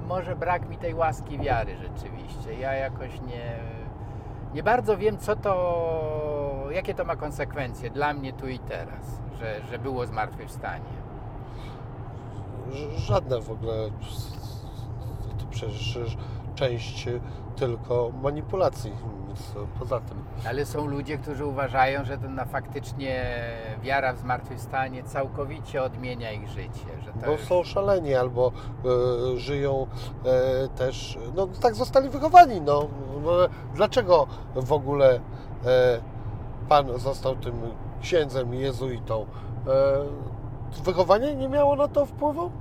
może 0.08 0.36
brak 0.36 0.70
mi 0.70 0.78
tej 0.78 0.94
łaski 0.94 1.40
wiary 1.40 1.78
rzeczywiście. 1.78 2.54
Ja 2.54 2.74
jakoś 2.74 3.22
nie, 3.22 3.60
nie 4.54 4.64
bardzo 4.64 4.98
wiem, 4.98 5.18
co 5.18 5.36
to, 5.36 6.68
jakie 6.72 6.94
to 6.94 7.06
ma 7.06 7.16
konsekwencje 7.16 7.90
dla 7.90 8.14
mnie 8.14 8.34
tu 8.34 8.48
i 8.48 8.60
teraz, 8.60 9.22
że, 9.40 9.62
że 9.72 9.80
było 9.80 10.06
zmartwychwstanie. 10.06 11.06
żadne 12.96 13.42
w 13.42 13.52
ogóle. 13.52 13.90
To 15.40 15.46
przecież 15.50 16.18
część 16.56 17.08
tylko 17.56 18.12
manipulacji, 18.24 18.94
nic 19.36 19.54
poza 19.80 20.00
tym. 20.00 20.24
Ale 20.48 20.66
są 20.66 20.86
ludzie, 20.86 21.18
którzy 21.18 21.46
uważają, 21.46 22.06
że 22.06 22.18
to 22.18 22.30
na 22.30 22.46
faktycznie 22.46 23.26
wiara 23.82 24.14
w 24.14 24.20
zmartwychwstanie 24.20 25.04
całkowicie 25.04 25.84
odmienia 25.84 26.32
ich 26.32 26.48
życie. 26.50 27.02
Że 27.06 27.12
to 27.14 27.26
Bo 27.26 27.32
już... 27.32 27.42
są 27.42 27.64
szaleni 27.64 28.14
albo 28.14 28.52
e, 28.52 29.38
żyją 29.38 29.88
e, 30.26 30.68
też, 30.68 31.18
no 31.36 31.48
tak 31.48 31.76
zostali 31.76 32.10
wychowani, 32.10 32.62
no. 32.62 32.88
no 33.24 33.32
dlaczego 33.74 34.28
w 34.56 34.74
ogóle 34.74 35.20
e, 35.66 36.00
Pan 36.70 37.00
został 37.00 37.36
tym 37.36 37.62
księdzem, 38.02 38.54
jezuitą? 38.54 39.26
Wychowanie 40.84 41.36
nie 41.36 41.50
miało 41.50 41.76
na 41.76 41.88
to 41.88 42.06
wpływu? 42.06 42.52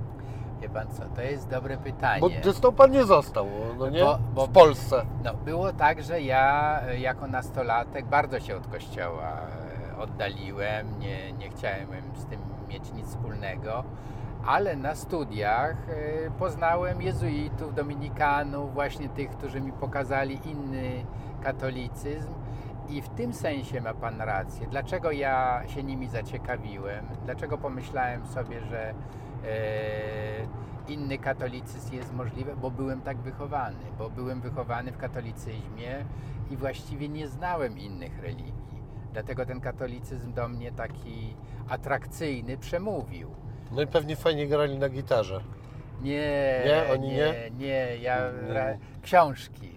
Wie 0.61 0.69
pan 0.69 0.87
co, 0.87 1.03
to 1.15 1.21
jest 1.21 1.49
dobre 1.49 1.77
pytanie. 1.77 2.21
Bo 2.21 2.29
dystą 2.29 2.71
Pan 2.71 2.91
nie 2.91 3.05
został, 3.05 3.47
no 3.77 3.89
nie? 3.89 4.03
Bo- 4.03 4.19
bo- 4.35 4.47
w 4.47 4.49
Polsce. 4.49 5.05
No, 5.23 5.33
było 5.33 5.73
tak, 5.73 6.03
że 6.03 6.21
ja 6.21 6.79
e, 6.87 6.99
jako 6.99 7.27
nastolatek 7.27 8.05
bardzo 8.05 8.39
się 8.39 8.55
od 8.57 8.67
kościoła 8.67 9.31
e, 9.93 9.97
oddaliłem, 9.97 10.99
nie, 10.99 11.33
nie 11.33 11.49
chciałem 11.49 11.87
z 12.15 12.25
tym 12.25 12.39
mieć 12.69 12.93
nic 12.93 13.07
wspólnego, 13.07 13.83
ale 14.45 14.75
na 14.75 14.95
studiach 14.95 15.75
e, 15.89 16.31
poznałem 16.39 17.01
jezuitów, 17.01 17.75
dominikanów, 17.75 18.73
właśnie 18.73 19.09
tych, 19.09 19.29
którzy 19.29 19.61
mi 19.61 19.71
pokazali 19.71 20.39
inny 20.45 21.05
katolicyzm. 21.43 22.33
I 22.89 23.01
w 23.01 23.09
tym 23.09 23.33
sensie 23.33 23.81
ma 23.81 23.93
Pan 23.93 24.21
rację. 24.21 24.67
Dlaczego 24.67 25.11
ja 25.11 25.61
się 25.67 25.83
nimi 25.83 26.07
zaciekawiłem? 26.07 27.05
Dlaczego 27.25 27.57
pomyślałem 27.57 28.25
sobie, 28.25 28.61
że 28.61 28.93
inny 30.87 31.17
katolicyzm 31.17 31.93
jest 31.93 32.13
możliwy? 32.13 32.55
Bo 32.61 32.71
byłem 32.71 33.01
tak 33.01 33.17
wychowany, 33.17 33.79
bo 33.97 34.09
byłem 34.09 34.41
wychowany 34.41 34.91
w 34.91 34.97
katolicyzmie 34.97 36.05
i 36.51 36.57
właściwie 36.57 37.09
nie 37.09 37.27
znałem 37.27 37.77
innych 37.77 38.19
religii. 38.19 38.53
Dlatego 39.13 39.45
ten 39.45 39.61
katolicyzm 39.61 40.33
do 40.33 40.47
mnie 40.47 40.71
taki 40.71 41.35
atrakcyjny 41.69 42.57
przemówił. 42.57 43.29
No 43.71 43.81
i 43.81 43.87
pewnie 43.87 44.15
fajnie 44.15 44.47
grali 44.47 44.77
na 44.77 44.89
gitarze. 44.89 45.41
Nie, 46.01 46.61
Nie? 46.65 46.93
Oni 46.93 47.07
nie, 47.07 47.15
nie? 47.15 47.51
nie, 47.57 47.97
ja 47.97 48.17
Nie. 48.47 48.53
ra- 48.53 48.77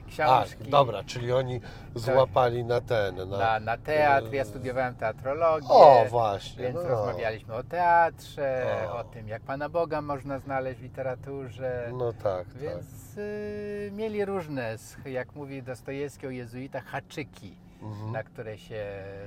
książki, 0.09 0.65
A, 0.67 0.71
dobra, 0.71 1.05
czyli 1.05 1.33
oni 1.33 1.61
złapali 1.95 2.65
na 2.65 2.81
ten, 2.81 3.17
na... 3.17 3.25
Na, 3.39 3.61
na 3.61 3.77
teatr, 3.77 4.33
ja 4.33 4.45
studiowałem 4.45 4.95
teatrologię. 4.95 5.69
O, 5.69 6.05
właśnie. 6.11 6.63
Więc 6.63 6.75
no. 6.77 6.83
rozmawialiśmy 6.89 7.55
o 7.55 7.63
teatrze, 7.63 8.77
O. 8.93 8.99
o. 8.99 9.05
tym, 9.05 9.29
jak 9.29 9.43
Pana 9.43 9.69
Boga 9.69 10.01
można 10.03 10.39
znaleźć 10.39 10.81
w 10.81 10.83
literaturze. 10.83 11.91
No 11.93 12.13
tak, 12.13 12.23
tak. 12.23 12.57
Więc 12.57 13.17
y, 13.19 13.91
mieli 13.95 14.25
różne, 14.25 14.77
jak 15.07 15.35
mówi 15.35 15.63
Dostojewski 15.63 16.27
o 16.27 16.31
jezuitach, 16.31 16.85
haczyki, 16.85 17.57
Mhm. 17.83 18.13
na 18.13 18.23
które 18.23 18.59
się 18.59 18.85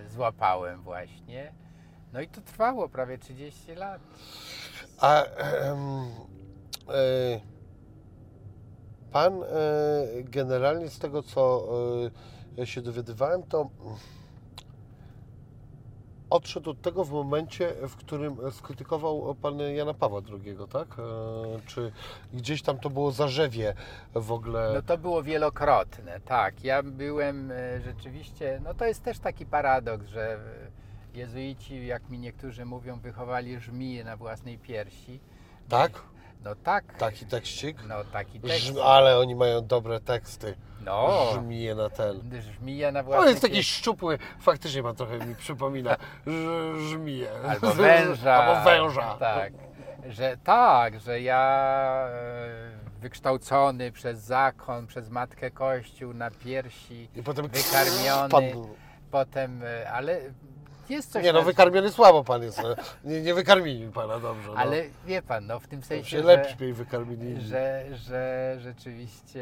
złapałem 0.10 0.82
właśnie. 0.82 1.52
No 2.14 2.22
i 2.22 2.28
to 2.28 2.42
trwało 2.42 2.90
prawie 2.90 3.18
30 3.18 3.76
lat. 3.76 4.02
A 5.00 5.24
em, 5.66 5.78
e, 6.90 7.40
pan 9.12 9.44
e, 9.44 9.48
generalnie 10.24 10.90
z 10.90 11.00
tego, 11.00 11.24
co 11.24 11.68
e, 12.60 12.66
się 12.66 12.82
dowiadywałem, 12.82 13.44
to 13.44 13.70
odszedł 16.30 16.70
od 16.70 16.82
tego 16.82 17.04
w 17.04 17.12
momencie, 17.12 17.74
w 17.88 17.96
którym 17.96 18.38
skrytykował 18.52 19.36
pan 19.36 19.60
Jana 19.60 19.94
Pawła 19.94 20.22
II, 20.32 20.58
tak? 20.74 20.88
E, 21.00 21.02
Czy 21.66 21.92
gdzieś 22.34 22.62
tam 22.62 22.80
to 22.80 22.90
było 22.90 23.12
zarzewie 23.12 23.74
w 24.14 24.32
ogóle? 24.32 24.72
No 24.76 24.82
to 24.82 24.98
było 24.98 25.24
wielokrotne, 25.24 26.20
tak. 26.20 26.64
Ja 26.64 26.84
byłem 26.84 27.52
rzeczywiście, 27.86 28.62
no 28.64 28.74
to 28.74 28.86
jest 28.86 29.04
też 29.04 29.20
taki 29.20 29.46
paradoks, 29.46 30.08
że 30.08 30.40
jezuici, 31.14 31.88
jak 31.88 32.10
mi 32.10 32.20
niektórzy 32.20 32.66
mówią, 32.66 33.00
wychowali 33.00 33.60
żmiję 33.60 34.04
na 34.04 34.18
własnej 34.18 34.58
piersi. 34.58 35.20
Tak? 35.70 36.02
No 36.44 36.56
tak. 36.56 36.98
Taki 36.98 37.26
tekścik? 37.26 37.78
No 37.88 37.96
taki 38.04 38.40
tekst. 38.40 38.58
Żm, 38.60 38.76
ale 38.84 39.18
oni 39.20 39.36
mają 39.36 39.68
dobre 39.68 40.00
teksty. 40.00 40.56
No, 40.86 41.28
Żmije 41.34 41.76
na 41.76 41.90
ten. 41.90 42.22
żmija 42.60 42.92
na 42.92 43.00
On 43.00 43.28
jest 43.28 43.42
taki 43.42 43.64
szczupły, 43.64 44.18
faktycznie 44.40 44.84
ma 44.84 44.94
trochę 44.94 45.18
mi 45.26 45.36
przypomina 45.36 45.96
ż- 46.28 46.90
żmije. 46.90 47.30
Albo 47.50 47.74
węża. 47.74 48.34
Albo 48.34 48.64
węża. 48.70 49.16
Tak. 49.20 49.54
Że 50.10 50.38
tak, 50.44 51.00
że 51.00 51.22
ja 51.22 52.08
e, 52.10 53.00
wykształcony 53.00 53.92
przez 53.92 54.20
zakon, 54.20 54.88
przez 54.88 55.10
Matkę 55.10 55.52
Kościół 55.52 56.14
na 56.14 56.32
piersi, 56.32 57.10
I 57.16 57.24
potem 57.24 57.48
wykarmiony, 57.48 58.30
Pan... 58.30 58.44
potem, 59.12 59.64
e, 59.64 59.92
ale 59.92 60.20
jest 60.92 61.12
coś 61.12 61.24
Nie 61.24 61.34
no, 61.34 61.42
wykarmiony 61.42 61.92
słabo 61.92 62.24
pan 62.24 62.44
jest. 62.44 62.64
no. 62.64 62.76
Nie, 63.04 63.22
nie 63.22 63.34
wykarmili 63.34 63.92
pana 63.92 64.20
dobrze. 64.20 64.48
No. 64.48 64.58
Ale 64.58 64.84
wie 65.06 65.22
pan, 65.22 65.48
no 65.48 65.60
w 65.60 65.68
tym 65.68 65.84
sensie, 65.84 66.10
się 66.10 66.24
lepiej 66.24 66.74
wykarmili. 66.74 67.42
że, 67.42 67.86
że 67.94 68.56
rzeczywiście 68.60 69.42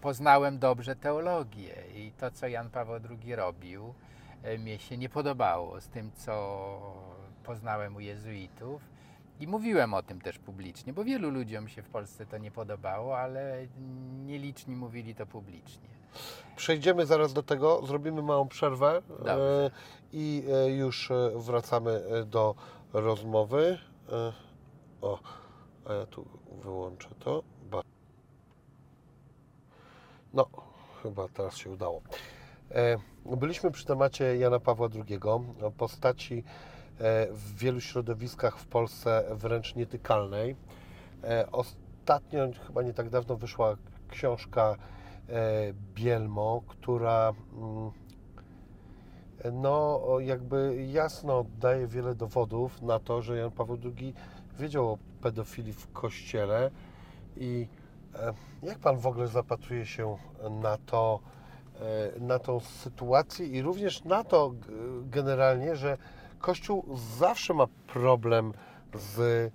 poznałem 0.00 0.58
dobrze 0.58 0.96
teologię 0.96 1.74
i 1.94 2.12
to, 2.12 2.30
co 2.30 2.48
Jan 2.48 2.70
Paweł 2.70 3.00
II 3.10 3.36
robił, 3.36 3.94
e, 4.42 4.58
mnie 4.58 4.78
się 4.78 4.98
nie 4.98 5.08
podobało 5.08 5.80
z 5.80 5.88
tym, 5.88 6.10
co 6.14 6.78
poznałem 7.44 7.96
u 7.96 8.00
jezuitów. 8.00 8.82
I 9.40 9.46
mówiłem 9.46 9.94
o 9.94 10.02
tym 10.02 10.20
też 10.20 10.38
publicznie, 10.38 10.92
bo 10.92 11.04
wielu 11.04 11.30
ludziom 11.30 11.68
się 11.68 11.82
w 11.82 11.88
Polsce 11.88 12.26
to 12.26 12.38
nie 12.38 12.50
podobało, 12.50 13.18
ale 13.18 13.66
nieliczni 14.26 14.76
mówili 14.76 15.14
to 15.14 15.26
publicznie. 15.26 15.88
Przejdziemy 16.56 17.06
zaraz 17.06 17.32
do 17.32 17.42
tego, 17.42 17.86
zrobimy 17.86 18.22
małą 18.22 18.48
przerwę 18.48 19.02
e, 19.26 19.70
i 20.12 20.44
e, 20.52 20.70
już 20.70 21.10
e, 21.10 21.30
wracamy 21.36 21.90
e, 21.90 22.24
do 22.24 22.54
rozmowy. 22.92 23.78
O, 25.00 25.18
a 25.84 25.92
ja 25.92 26.06
tu 26.06 26.26
wyłączę 26.62 27.08
to. 27.18 27.42
No, 30.34 30.46
chyba 31.02 31.28
teraz 31.28 31.56
się 31.56 31.70
udało. 31.70 32.02
Byliśmy 33.26 33.70
przy 33.70 33.86
temacie 33.86 34.36
Jana 34.36 34.60
Pawła 34.60 34.88
II, 34.94 35.18
postaci 35.76 36.44
w 37.30 37.56
wielu 37.56 37.80
środowiskach 37.80 38.58
w 38.58 38.66
Polsce 38.66 39.24
wręcz 39.30 39.74
nietykalnej. 39.74 40.56
Ostatnio, 41.52 42.48
chyba 42.66 42.82
nie 42.82 42.92
tak 42.92 43.10
dawno, 43.10 43.36
wyszła 43.36 43.76
książka 44.08 44.76
Bielmo, 45.94 46.62
która 46.68 47.32
mm, 47.52 47.92
no, 49.52 50.00
jakby 50.20 50.86
jasno 50.92 51.44
daje 51.60 51.86
wiele 51.86 52.14
dowodów 52.14 52.82
na 52.82 52.98
to, 52.98 53.22
że 53.22 53.36
Jan 53.36 53.50
Paweł 53.50 53.78
II 53.84 54.14
wiedział 54.58 54.92
o 54.92 54.98
pedofilii 55.20 55.72
w 55.72 55.92
kościele 55.92 56.70
i 57.36 57.68
e, 58.14 58.32
jak 58.62 58.78
pan 58.78 58.98
w 58.98 59.06
ogóle 59.06 59.28
zapatruje 59.28 59.86
się 59.86 60.16
na 60.50 60.76
to, 60.76 61.20
e, 61.80 62.20
na 62.20 62.38
tą 62.38 62.60
sytuację 62.60 63.46
i 63.46 63.62
również 63.62 64.04
na 64.04 64.24
to 64.24 64.52
generalnie, 65.02 65.76
że 65.76 65.98
Kościół 66.38 66.84
zawsze 67.18 67.54
ma 67.54 67.66
problem 67.86 68.52
z 68.94 69.52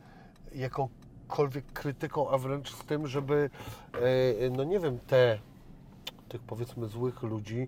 jakąkolwiek 0.56 1.66
krytyką, 1.74 2.30
a 2.30 2.38
wręcz 2.38 2.76
z 2.76 2.86
tym, 2.86 3.08
żeby, 3.08 3.50
e, 4.44 4.50
no 4.50 4.64
nie 4.64 4.80
wiem, 4.80 5.00
te, 5.00 5.40
tych 6.30 6.42
powiedzmy 6.42 6.88
złych 6.88 7.24
ludzi 7.24 7.68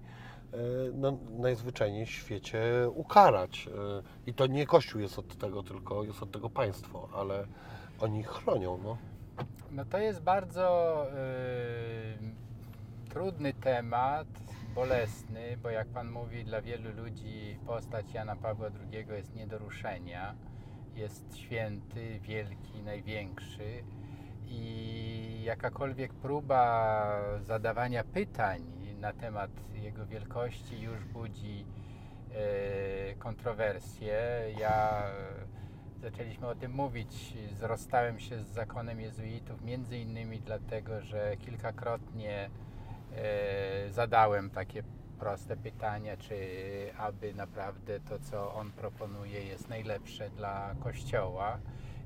e, 0.54 0.58
no, 0.94 1.18
najzwyczajniej 1.38 2.06
w 2.06 2.10
świecie 2.10 2.62
ukarać. 2.96 3.68
E, 3.68 4.30
I 4.30 4.34
to 4.34 4.48
nie 4.48 4.66
Kościół 4.66 5.02
jest 5.02 5.20
od 5.20 5.38
tego, 5.38 5.64
tylko 5.64 6.04
jest 6.04 6.24
od 6.24 6.32
tego 6.32 6.50
państwo, 6.50 7.10
ale 7.14 7.48
oni 8.00 8.24
chronią, 8.24 8.80
no. 8.84 8.98
No 9.72 9.86
to 9.86 9.98
jest 9.98 10.22
bardzo 10.22 11.06
y, 11.10 13.10
trudny 13.10 13.54
temat, 13.54 14.28
bolesny, 14.76 15.58
bo 15.64 15.70
jak 15.70 15.88
Pan 15.88 16.12
mówi, 16.12 16.46
dla 16.46 16.62
wielu 16.62 17.04
ludzi 17.04 17.58
postać 17.66 18.14
Jana 18.14 18.36
Pawła 18.36 18.68
II 18.92 19.06
jest 19.10 19.36
nie 19.36 19.48
do 19.48 19.58
ruszenia. 19.58 20.36
Jest 20.96 21.38
święty, 21.38 22.20
wielki, 22.20 22.84
największy 22.86 23.84
i 24.48 25.44
jakakolwiek 25.44 26.14
próba 26.14 27.06
zadawania 27.42 28.04
pytań 28.04 28.62
na 29.00 29.14
temat 29.14 29.52
jego 29.74 30.06
wielkości 30.06 30.82
już 30.82 31.06
budzi 31.06 31.66
e, 32.32 33.16
kontrowersje. 33.16 34.22
Ja 34.60 35.04
zaczęliśmy 36.02 36.48
o 36.48 36.56
tym 36.56 36.72
mówić. 36.72 37.34
Zrostałem 37.54 38.20
się 38.20 38.44
z 38.44 38.48
zakonem 38.48 39.02
jezuitów, 39.02 39.62
między 39.62 39.98
innymi 39.98 40.40
dlatego, 40.40 41.02
że 41.02 41.38
kilkakrotnie 41.38 42.50
e, 43.16 43.90
zadałem 43.90 44.50
takie 44.50 44.84
proste 45.20 45.58
pytania, 45.58 46.18
czy 46.18 46.36
aby 46.98 47.34
naprawdę 47.34 48.00
to, 48.00 48.20
co 48.20 48.54
on 48.54 48.72
proponuje, 48.72 49.44
jest 49.44 49.70
najlepsze 49.70 50.30
dla 50.30 50.76
Kościoła. 50.84 51.60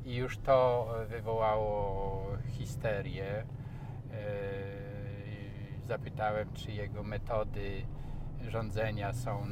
I 0.06 0.16
już 0.16 0.38
to 0.38 0.90
wywołało 1.08 2.28
histerię. 2.48 3.46
Zapytałem, 5.88 6.54
czy 6.54 6.72
jego 6.72 7.04
metody 7.04 7.82
rządzenia 8.48 9.14
są 9.14 9.46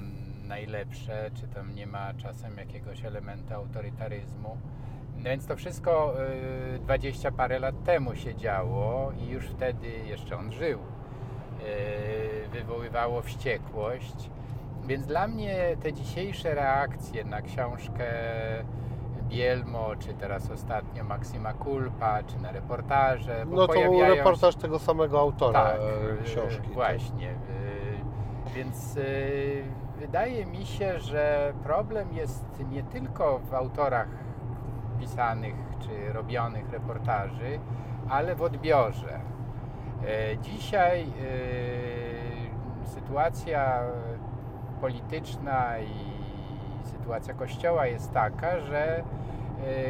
najlepsze, 0.44 1.32
czy 1.34 1.48
tam 1.48 1.76
nie 1.76 1.88
ma 1.88 2.14
czasem 2.14 2.58
jakiegoś 2.58 3.06
elementu 3.06 3.54
autorytaryzmu. 3.54 4.58
No 5.18 5.24
więc 5.24 5.48
to 5.48 5.56
wszystko 5.56 6.14
y, 6.76 6.80
20 6.80 7.32
parę 7.32 7.60
lat 7.60 7.84
temu 7.84 8.16
się 8.16 8.36
działo 8.36 9.12
i 9.12 9.28
już 9.28 9.46
wtedy 9.46 9.88
jeszcze 9.88 10.38
on 10.38 10.52
żył. 10.52 10.80
Y, 10.80 12.50
Wywoływało 12.50 13.22
wściekłość. 13.22 14.30
Więc 14.88 15.08
dla 15.08 15.28
mnie 15.28 15.78
te 15.84 15.94
dzisiejsze 15.94 16.56
reakcje 16.56 17.24
na 17.24 17.42
książkę 17.42 18.06
Bielmo, 19.32 19.90
czy 20.00 20.14
teraz 20.14 20.52
ostatnio 20.52 21.04
Maksima 21.04 21.54
Kulpa, 21.54 22.24
czy 22.24 22.40
na 22.42 22.52
reportaże, 22.52 23.46
No 23.50 23.68
to 23.68 23.74
był 23.74 23.94
się- 24.00 24.16
reportaż 24.16 24.56
tego 24.56 24.80
samego 24.80 25.20
autora 25.20 25.64
tak, 25.64 25.80
e, 26.20 26.24
książki. 26.24 26.70
Właśnie. 26.74 27.30
y, 27.32 27.36
Więc 28.56 28.98
wydaje 30.00 30.46
mi 30.46 30.66
się, 30.66 31.00
że 31.00 31.54
problem 31.64 32.14
jest 32.14 32.46
nie 32.72 32.84
tylko 32.84 33.40
w 33.40 33.54
autorach 33.54 34.08
pisanych 35.00 35.56
czy 35.80 36.14
robionych 36.14 36.70
reportaży, 36.72 37.60
ale 38.10 38.36
w 38.36 38.42
odbiorze. 38.42 39.20
Dzisiaj 40.42 41.06
sytuacja 42.86 43.80
polityczna 44.82 45.80
i 45.80 46.11
sytuacja 47.02 47.34
Kościoła 47.34 47.86
jest 47.88 48.12
taka, 48.12 48.60
że 48.60 49.04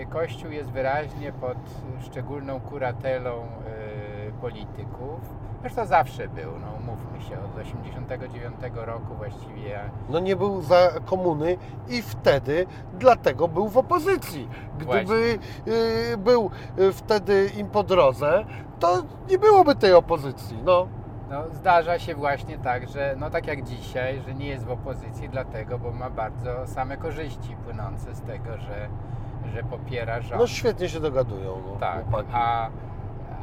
y, 0.01 0.05
Kościół 0.09 0.51
jest 0.51 0.70
wyraźnie 0.70 1.32
pod 1.32 1.57
szczególną 2.01 2.59
kuratelą 2.59 3.32
y, 4.28 4.32
polityków. 4.41 5.20
Zresztą 5.62 5.86
zawsze 5.86 6.28
był, 6.28 6.51
no 6.51 6.68
mówmy 6.86 7.22
się, 7.22 7.39
od 7.39 7.57
89 7.57 8.55
roku 8.76 9.16
właściwie. 9.18 9.80
No 10.09 10.20
nie 10.20 10.36
był 10.36 10.62
za 10.62 10.91
komuny 11.05 11.57
i 11.89 12.01
wtedy 12.01 12.66
dlatego 12.99 13.47
był 13.47 13.68
w 13.68 13.78
opozycji. 13.78 14.47
Gdyby 14.78 15.39
y, 15.68 16.18
był 16.18 16.49
y, 16.80 16.93
wtedy 16.93 17.51
im 17.57 17.68
po 17.68 17.84
drodze, 17.84 18.45
to 18.80 19.03
nie 19.30 19.38
byłoby 19.38 19.76
tej 19.76 19.93
opozycji. 19.93 20.57
No. 20.66 20.88
No, 21.32 21.43
zdarza 21.51 21.99
się 21.99 22.15
właśnie 22.15 22.57
tak, 22.57 22.88
że 22.89 23.15
no 23.17 23.29
tak 23.29 23.47
jak 23.47 23.63
dzisiaj, 23.63 24.21
że 24.21 24.34
nie 24.34 24.47
jest 24.47 24.65
w 24.65 24.71
opozycji 24.71 25.29
dlatego, 25.29 25.79
bo 25.79 25.91
ma 25.91 26.09
bardzo 26.09 26.67
same 26.67 26.97
korzyści 26.97 27.55
płynące 27.63 28.15
z 28.15 28.21
tego, 28.21 28.57
że, 28.57 28.88
że 29.53 29.63
popiera 29.63 30.21
rząd. 30.21 30.41
no 30.41 30.47
świetnie 30.47 30.89
się 30.89 30.99
dogadują. 30.99 31.61
No, 31.67 31.79
Tak, 31.79 32.03
chłopaki. 32.03 32.29
a, 32.34 32.69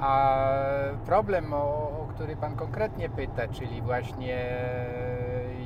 a 0.01 0.39
problem, 1.07 1.53
o, 1.53 1.57
o 2.03 2.07
który 2.15 2.37
Pan 2.37 2.57
konkretnie 2.57 3.09
pyta, 3.09 3.49
czyli 3.49 3.83
właśnie 3.83 4.47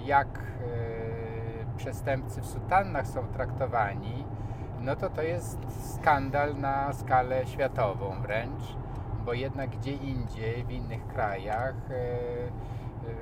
jak 0.05 0.29
e, 0.39 1.77
przestępcy 1.77 2.41
w 2.41 2.47
sutannach 2.47 3.07
są 3.07 3.27
traktowani, 3.27 4.25
no 4.81 4.97
to 4.97 5.11
to 5.11 5.23
jest 5.23 5.59
skandal 5.95 6.57
na 6.57 6.93
skalę 6.93 7.47
światową 7.47 8.23
wręcz, 8.23 8.63
bo 9.25 9.33
jednak 9.33 9.71
gdzie 9.71 9.93
indziej, 9.93 10.65
w 10.65 10.71
innych 10.71 11.07
krajach, 11.07 11.75
e, 11.91 11.95
e, 11.95 12.51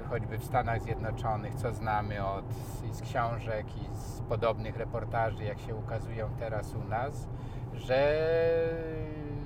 choćby 0.09 0.39
w 0.39 0.45
Stanach 0.45 0.83
Zjednoczonych, 0.83 1.55
co 1.55 1.73
znamy 1.73 2.27
od, 2.27 2.55
z 2.91 3.03
książek 3.03 3.67
i 3.77 3.97
z 3.97 4.21
podobnych 4.21 4.77
reportaży, 4.77 5.45
jak 5.45 5.61
się 5.61 5.75
ukazują 5.75 6.29
teraz 6.39 6.75
u 6.75 6.89
nas, 6.89 7.29
że 7.75 8.19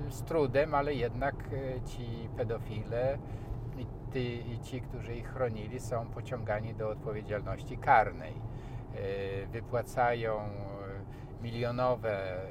z 0.09 0.23
trudem, 0.23 0.75
ale 0.75 0.93
jednak 0.93 1.35
e, 1.35 1.81
ci 1.81 2.29
pedofile 2.37 3.17
i, 3.77 3.85
ty, 4.11 4.23
i 4.23 4.59
ci, 4.59 4.81
którzy 4.81 5.15
ich 5.15 5.33
chronili, 5.33 5.79
są 5.79 6.07
pociągani 6.07 6.73
do 6.73 6.89
odpowiedzialności 6.89 7.77
karnej. 7.77 8.33
Wypłacają 9.51 10.39
milionowe 11.41 12.41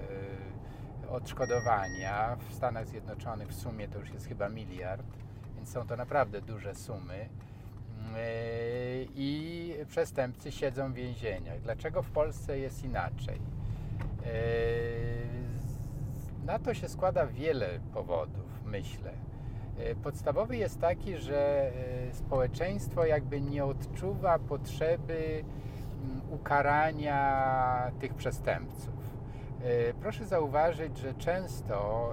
odszkodowania 1.15 2.37
w 2.37 2.55
Stanach 2.55 2.87
Zjednoczonych 2.87 3.49
w 3.49 3.55
sumie 3.55 3.89
to 3.89 3.99
już 3.99 4.11
jest 4.11 4.27
chyba 4.29 4.49
miliard, 4.49 5.07
więc 5.57 5.69
są 5.73 5.87
to 5.87 5.97
naprawdę 5.97 6.41
duże 6.41 6.75
sumy. 6.75 7.29
E, 8.17 9.03
I 9.15 9.75
przestępcy 9.89 10.53
siedzą 10.53 10.93
w 10.93 10.95
więzieniach. 10.95 11.61
Dlaczego 11.61 12.03
w 12.03 12.11
Polsce 12.11 12.59
jest 12.59 12.85
inaczej? 12.85 13.37
E, 14.27 14.31
Na 16.47 16.59
to 16.59 16.75
się 16.75 16.89
składa 16.89 17.27
wiele 17.27 17.81
powodów, 17.95 18.63
myślę. 18.65 19.11
E, 19.79 19.95
Podstawowy 19.95 20.57
jest 20.57 20.81
taki, 20.81 21.17
że 21.17 21.73
społeczeństwo 22.13 23.05
jakby 23.05 23.41
nie 23.41 23.65
odczuwa 23.65 24.39
potrzeby 24.39 25.45
mm, 26.05 26.21
ukarania 26.33 27.91
tych 28.01 28.15
przestępców. 28.15 28.94
E, 29.65 29.95
Proszę 29.95 30.27
zauważyć, 30.27 30.99
że 30.99 31.15
często 31.15 32.11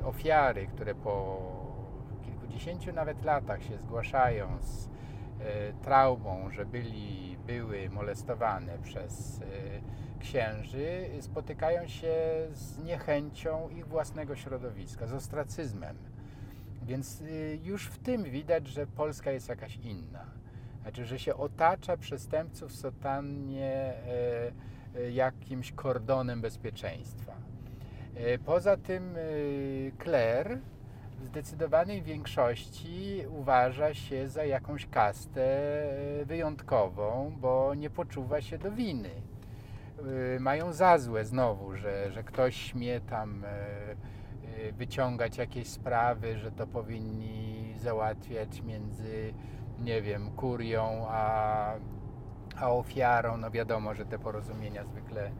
e, 0.00 0.06
ofiary, 0.06 0.66
które 0.66 0.94
po 0.94 1.42
kilkudziesięciu 2.24 2.92
nawet 2.92 3.24
latach 3.24 3.62
się 3.62 3.78
zgłaszają 3.78 4.58
z 4.62 4.86
e, 4.86 4.88
traumą, 5.72 6.50
że 6.50 6.64
byli, 6.64 7.36
były 7.46 7.90
molestowane 7.90 8.78
przez 8.78 9.40
księży, 10.20 11.08
spotykają 11.20 11.88
się 11.88 12.14
z 12.52 12.78
niechęcią 12.78 13.68
ich 13.68 13.86
własnego 13.86 14.36
środowiska, 14.36 15.06
z 15.06 15.12
ostracyzmem. 15.12 15.96
Więc 16.82 17.22
już 17.62 17.86
w 17.86 17.98
tym 17.98 18.24
widać, 18.24 18.66
że 18.66 18.86
Polska 18.86 19.30
jest 19.30 19.48
jakaś 19.48 19.76
inna. 19.76 20.24
Znaczy, 20.82 21.04
że 21.04 21.18
się 21.18 21.36
otacza 21.36 21.96
przestępców 21.96 22.72
w 22.72 22.76
jakimś 25.12 25.72
kordonem 25.72 26.40
bezpieczeństwa. 26.40 27.32
E, 28.14 28.38
Poza 28.38 28.76
tym 28.76 29.16
y, 29.16 29.92
kler 29.98 30.58
w 31.20 31.24
zdecydowanej 31.26 32.02
większości 32.02 33.22
uważa 33.28 33.94
się 33.94 34.28
za 34.28 34.44
jakąś 34.44 34.86
kastę 34.86 35.42
e, 36.20 36.24
wyjątkową, 36.24 37.36
bo 37.40 37.74
nie 37.74 37.90
poczuwa 37.90 38.40
się 38.40 38.58
do 38.58 38.72
winy. 38.72 39.10
Mają 40.40 40.72
za 40.72 40.98
złe 40.98 41.24
znowu, 41.24 41.76
że, 41.76 42.12
że 42.12 42.24
ktoś 42.24 42.56
śmie 42.56 43.00
tam 43.00 43.44
e, 43.44 43.48
e, 43.48 44.72
wyciągać 44.72 45.38
jakieś 45.38 45.68
sprawy, 45.68 46.38
że 46.38 46.52
to 46.52 46.66
powinni 46.66 47.74
załatwiać 47.78 48.62
między, 48.62 49.34
nie 49.78 50.02
wiem, 50.02 50.30
kurią 50.30 51.04
a, 51.08 51.72
a 52.60 52.70
ofiarą. 52.70 53.36
No 53.36 53.50
wiadomo, 53.50 53.94
że 53.94 54.06
te 54.06 54.18
porozumienia 54.18 54.84
zwykle 54.84 55.26
e, 55.26 55.30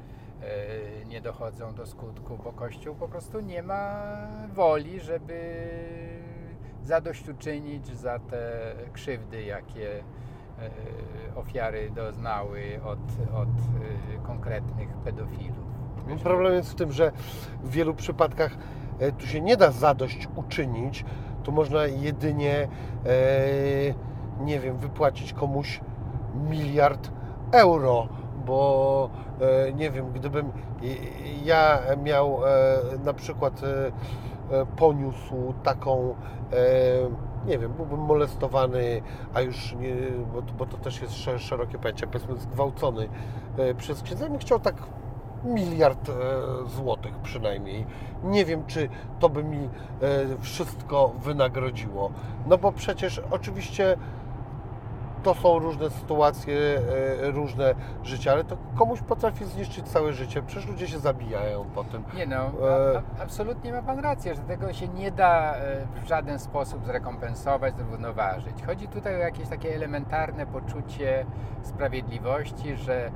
nie 1.07 1.21
dochodzą 1.21 1.75
do 1.75 1.87
skutku, 1.87 2.39
bo 2.45 2.53
Kościół 2.53 2.95
po 2.95 3.09
prostu 3.09 3.41
nie 3.41 3.63
ma 3.63 4.03
woli, 4.55 5.01
żeby 5.01 5.69
zadośćuczynić 6.85 7.87
za 7.87 8.19
te 8.19 8.73
krzywdy, 8.93 9.43
jakie 9.43 9.91
e, 9.99 10.01
ofiary 11.37 11.91
doznały 11.91 12.81
od, 12.85 12.99
od 13.35 13.49
e, 13.49 14.27
konkretnych 14.27 14.89
pedofilów. 14.89 15.67
No, 16.09 16.17
Problem 16.17 16.55
jest 16.55 16.73
w 16.73 16.75
tym, 16.75 16.93
że 16.93 17.13
w 17.63 17.71
wielu 17.71 17.95
przypadkach 17.95 18.57
tu 19.19 19.27
się 19.27 19.41
nie 19.41 19.57
da 19.57 19.71
zadość 19.71 20.29
uczynić. 20.37 21.05
Tu 21.43 21.53
można 21.53 21.87
jedynie, 21.87 22.69
nie 24.41 24.61
wiem, 24.61 24.77
wypłacić 24.77 25.33
komuś 25.33 25.81
miliard 26.51 27.11
euro, 27.53 28.09
bo 28.47 29.11
e, 29.41 29.73
nie 29.73 29.91
wiem, 29.91 30.13
gdybym 30.13 30.53
ja 31.45 31.79
miał 32.03 32.39
e, 32.47 32.49
na 33.05 33.13
przykład 33.13 33.61
e, 33.63 34.67
poniósł 34.77 35.55
taką, 35.63 36.15
nie 37.47 37.59
wiem, 37.59 37.73
byłbym 37.73 38.01
molestowany, 38.01 39.03
a 39.35 39.41
już 39.41 39.73
nie, 39.73 39.95
bo, 40.35 40.43
bo 40.59 40.67
to 40.67 40.77
też 40.77 41.03
jest 41.03 41.15
sze- 41.15 41.39
szerokie 41.39 41.79
pojęcie, 41.79 42.07
powiedzmy 42.07 42.37
zgwałcony 42.37 43.09
przez 43.77 44.03
księdza, 44.03 44.29
bym 44.29 44.39
chciał 44.39 44.61
tak 44.61 44.75
miliard 45.45 46.11
złotych 46.67 47.15
przynajmniej. 47.19 47.87
Nie 48.25 48.45
wiem, 48.45 48.67
czy 48.67 48.89
to 49.19 49.29
by 49.29 49.45
mi 49.45 49.69
wszystko 50.41 51.13
wynagrodziło. 51.23 52.11
No 52.47 52.59
bo 52.59 52.73
przecież 52.73 53.23
oczywiście 53.31 53.97
to 55.23 55.35
są 55.35 55.59
różne 55.59 55.91
sytuacje, 55.91 56.57
e, 57.23 57.31
różne 57.31 57.75
życie, 58.05 58.33
ale 58.33 58.45
to 58.45 58.57
komuś 58.77 59.01
potrafi 59.01 59.45
zniszczyć 59.45 59.89
całe 59.89 60.13
życie. 60.13 60.43
Przecież 60.43 60.69
ludzie 60.69 60.89
się 60.89 60.99
zabijają 60.99 61.65
po 61.75 61.85
tym. 61.85 62.05
Nie 62.15 62.27
no, 62.27 62.37
E, 62.37 62.97
a, 62.97 63.21
a, 63.21 63.23
absolutnie 63.23 63.73
ma 63.73 63.83
Pan 63.83 63.99
rację, 63.99 64.35
że 64.35 64.43
tego 64.43 64.73
się 64.73 64.89
nie 64.89 65.11
da 65.11 65.55
e, 65.55 65.87
w 66.05 66.09
żaden 66.09 66.39
sposób 66.39 66.85
zrekompensować, 66.85 67.77
zrównoważyć. 67.77 68.63
Chodzi 68.67 68.89
tutaj 68.89 69.17
o 69.17 69.19
jakieś 69.19 69.49
takie 69.49 69.75
elementarne 69.75 70.47
poczucie 70.47 71.27
sprawiedliwości, 71.63 72.77
że 72.77 73.11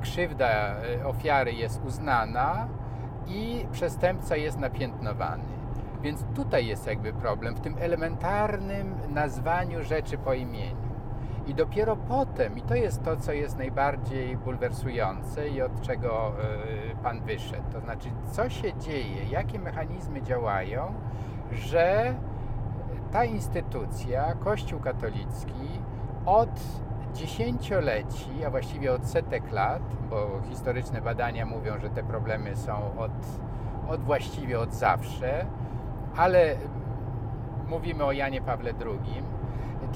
krzywda 0.00 0.76
ofiary 1.04 1.52
jest 1.52 1.84
uznana 1.84 2.68
i 3.26 3.66
przestępca 3.72 4.36
jest 4.36 4.58
napiętnowany. 4.58 5.44
Więc 6.02 6.24
tutaj 6.34 6.66
jest 6.66 6.86
jakby 6.86 7.12
problem 7.12 7.54
w 7.54 7.60
tym 7.60 7.76
elementarnym 7.80 8.94
nazwaniu 9.08 9.84
rzeczy 9.84 10.18
po 10.18 10.34
imieniu. 10.34 10.85
I 11.46 11.54
dopiero 11.54 11.96
potem, 11.96 12.58
i 12.58 12.62
to 12.62 12.74
jest 12.74 13.02
to, 13.04 13.16
co 13.16 13.32
jest 13.32 13.58
najbardziej 13.58 14.36
bulwersujące 14.36 15.48
i 15.48 15.62
od 15.62 15.80
czego 15.80 16.32
y, 16.92 17.02
Pan 17.02 17.20
wyszedł, 17.20 17.72
to 17.72 17.80
znaczy, 17.80 18.08
co 18.32 18.48
się 18.48 18.78
dzieje, 18.78 19.24
jakie 19.30 19.58
mechanizmy 19.58 20.22
działają, 20.22 20.94
że 21.52 22.14
ta 23.12 23.24
instytucja, 23.24 24.34
Kościół 24.34 24.80
katolicki, 24.80 25.80
od 26.26 26.60
dziesięcioleci, 27.14 28.44
a 28.46 28.50
właściwie 28.50 28.92
od 28.92 29.06
setek 29.06 29.52
lat, 29.52 29.82
bo 30.10 30.40
historyczne 30.48 31.00
badania 31.00 31.46
mówią, 31.46 31.78
że 31.80 31.90
te 31.90 32.02
problemy 32.02 32.56
są 32.56 32.98
od, 32.98 33.12
od 33.88 34.04
właściwie 34.04 34.60
od 34.60 34.74
zawsze, 34.74 35.46
ale 36.16 36.56
mówimy 37.68 38.04
o 38.04 38.12
Janie 38.12 38.42
Pawle 38.42 38.72
II. 38.80 39.22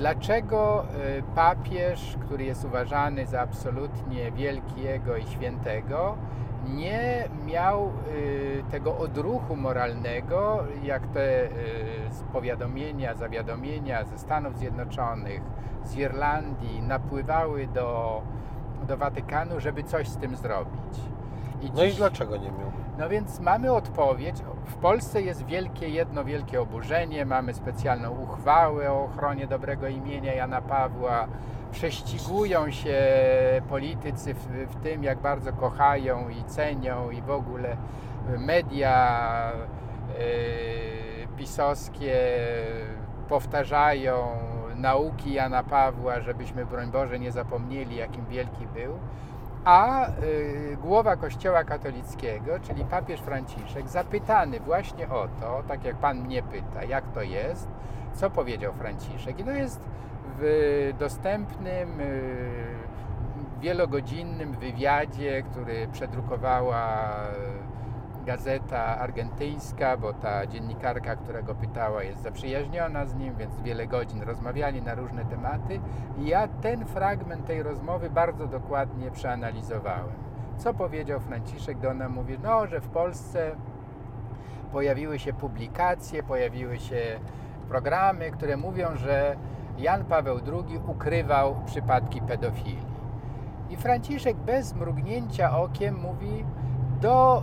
Dlaczego 0.00 0.84
y, 1.18 1.22
papież, 1.34 2.16
który 2.20 2.44
jest 2.44 2.64
uważany 2.64 3.26
za 3.26 3.40
absolutnie 3.40 4.32
wielkiego 4.32 5.16
i 5.16 5.26
świętego, 5.26 6.16
nie 6.68 7.28
miał 7.46 7.92
y, 8.08 8.62
tego 8.70 8.98
odruchu 8.98 9.56
moralnego, 9.56 10.64
jak 10.82 11.06
te 11.06 11.44
y, 11.44 11.50
powiadomienia, 12.32 13.14
zawiadomienia 13.14 14.04
ze 14.04 14.18
Stanów 14.18 14.58
Zjednoczonych, 14.58 15.40
z 15.84 15.96
Irlandii 15.96 16.82
napływały 16.82 17.66
do, 17.66 18.22
do 18.88 18.96
Watykanu, 18.96 19.60
żeby 19.60 19.84
coś 19.84 20.08
z 20.08 20.16
tym 20.16 20.36
zrobić. 20.36 21.00
No 21.74 21.84
i 21.84 21.88
dziś- 21.88 21.96
dlaczego 21.96 22.36
nie 22.36 22.50
miał? 22.50 22.72
No 22.98 23.08
więc 23.08 23.40
mamy 23.40 23.72
odpowiedź. 23.72 24.36
W 24.66 24.74
Polsce 24.74 25.22
jest 25.22 25.46
wielkie, 25.46 25.88
jedno 25.88 26.24
wielkie 26.24 26.60
oburzenie. 26.60 27.24
Mamy 27.26 27.54
specjalną 27.54 28.10
uchwałę 28.10 28.92
o 28.92 29.04
ochronie 29.04 29.46
dobrego 29.46 29.88
imienia 29.88 30.34
Jana 30.34 30.62
Pawła. 30.62 31.26
Prześcigują 31.72 32.70
się 32.70 32.96
politycy 33.68 34.34
w, 34.34 34.46
w 34.70 34.76
tym, 34.82 35.04
jak 35.04 35.18
bardzo 35.18 35.52
kochają 35.52 36.28
i 36.28 36.44
cenią 36.44 37.10
i 37.10 37.22
w 37.22 37.30
ogóle 37.30 37.76
media 38.38 39.52
e, 39.52 41.36
pisowskie 41.36 42.14
powtarzają 43.28 44.16
nauki 44.76 45.32
Jana 45.32 45.62
Pawła, 45.62 46.20
żebyśmy, 46.20 46.66
broń 46.66 46.90
Boże, 46.90 47.18
nie 47.18 47.32
zapomnieli, 47.32 47.96
jakim 47.96 48.26
wielki 48.26 48.66
był. 48.66 48.98
A 49.64 50.08
y, 50.08 50.76
głowa 50.82 51.16
Kościoła 51.16 51.64
katolickiego, 51.64 52.60
czyli 52.60 52.84
papież 52.84 53.20
Franciszek, 53.20 53.88
zapytany 53.88 54.60
właśnie 54.60 55.08
o 55.08 55.28
to, 55.40 55.62
tak 55.68 55.84
jak 55.84 55.96
Pan 55.96 56.20
mnie 56.20 56.42
pyta, 56.42 56.84
jak 56.84 57.04
to 57.08 57.22
jest, 57.22 57.68
co 58.14 58.30
powiedział 58.30 58.72
Franciszek. 58.72 59.38
I 59.38 59.44
to 59.44 59.50
jest 59.50 59.80
w 60.38 60.94
dostępnym, 60.98 62.00
y, 62.00 62.50
wielogodzinnym 63.60 64.52
wywiadzie, 64.52 65.42
który 65.42 65.88
przedrukowała 65.92 67.10
gazeta 68.26 68.98
argentyńska, 68.98 69.96
bo 69.96 70.12
ta 70.12 70.46
dziennikarka, 70.46 71.16
która 71.16 71.42
go 71.42 71.54
pytała, 71.54 72.02
jest 72.02 72.22
zaprzyjaźniona 72.22 73.06
z 73.06 73.14
nim, 73.14 73.36
więc 73.36 73.60
wiele 73.60 73.86
godzin 73.86 74.22
rozmawiali 74.22 74.82
na 74.82 74.94
różne 74.94 75.24
tematy. 75.24 75.80
I 76.18 76.26
ja 76.26 76.48
ten 76.48 76.86
fragment 76.86 77.46
tej 77.46 77.62
rozmowy 77.62 78.10
bardzo 78.10 78.46
dokładnie 78.46 79.10
przeanalizowałem. 79.10 80.30
Co 80.58 80.74
powiedział 80.74 81.20
Franciszek? 81.20 81.78
Do 81.78 81.90
ona 81.90 82.08
mówi, 82.08 82.38
no, 82.42 82.66
że 82.66 82.80
w 82.80 82.88
Polsce 82.88 83.56
pojawiły 84.72 85.18
się 85.18 85.32
publikacje, 85.32 86.22
pojawiły 86.22 86.78
się 86.78 87.20
programy, 87.68 88.30
które 88.30 88.56
mówią, 88.56 88.96
że 88.96 89.36
Jan 89.78 90.04
Paweł 90.04 90.36
II 90.36 90.80
ukrywał 90.86 91.56
przypadki 91.66 92.20
pedofilii. 92.20 92.90
I 93.70 93.76
Franciszek 93.76 94.36
bez 94.36 94.74
mrugnięcia 94.74 95.58
okiem 95.58 96.00
mówi, 96.00 96.44
do 97.00 97.42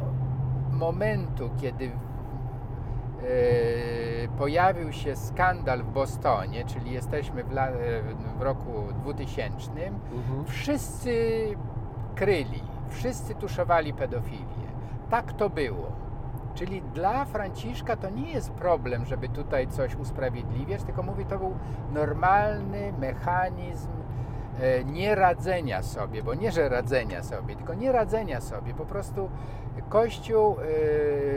momentu, 0.78 1.49
kiedy 1.61 1.86
e, 1.86 1.91
pojawił 4.38 4.91
się 4.93 5.15
skandal 5.15 5.84
w 5.84 5.91
Bostonie, 5.91 6.65
czyli 6.65 6.91
jesteśmy 6.91 7.43
w, 7.43 7.51
la, 7.51 7.67
w 8.39 8.41
roku 8.41 8.71
2000, 9.01 9.71
Mhm. 9.88 10.45
wszyscy 10.45 11.15
kryli, 12.15 12.63
wszyscy 12.89 13.36
tuszowali 13.36 13.93
pedofilię. 13.93 14.67
Tak 15.09 15.34
to 15.34 15.49
było. 15.49 15.91
Czyli 16.55 16.82
dla 16.82 17.25
Franciszka 17.25 17.95
to 17.95 18.09
nie 18.09 18.32
jest 18.32 18.51
problem, 18.51 19.05
żeby 19.05 19.30
tutaj 19.30 19.67
coś 19.67 19.95
usprawiedliwiać, 19.95 20.84
tylko 20.84 21.03
mówi, 21.03 21.25
to 21.25 21.38
był 21.39 21.55
normalny 21.93 22.93
mechanizm 22.99 23.89
e, 24.61 24.84
nieradzenia 24.84 25.84
sobie, 25.84 26.23
bo 26.23 26.34
nie, 26.34 26.51
że 26.51 26.69
radzenia 26.69 27.23
sobie, 27.23 27.55
tylko 27.55 27.73
nie 27.73 27.91
radzenia 27.91 28.41
sobie. 28.41 28.73
Po 28.73 28.86
prostu 28.86 29.30
Kościół, 29.89 30.51
e, 30.51 30.65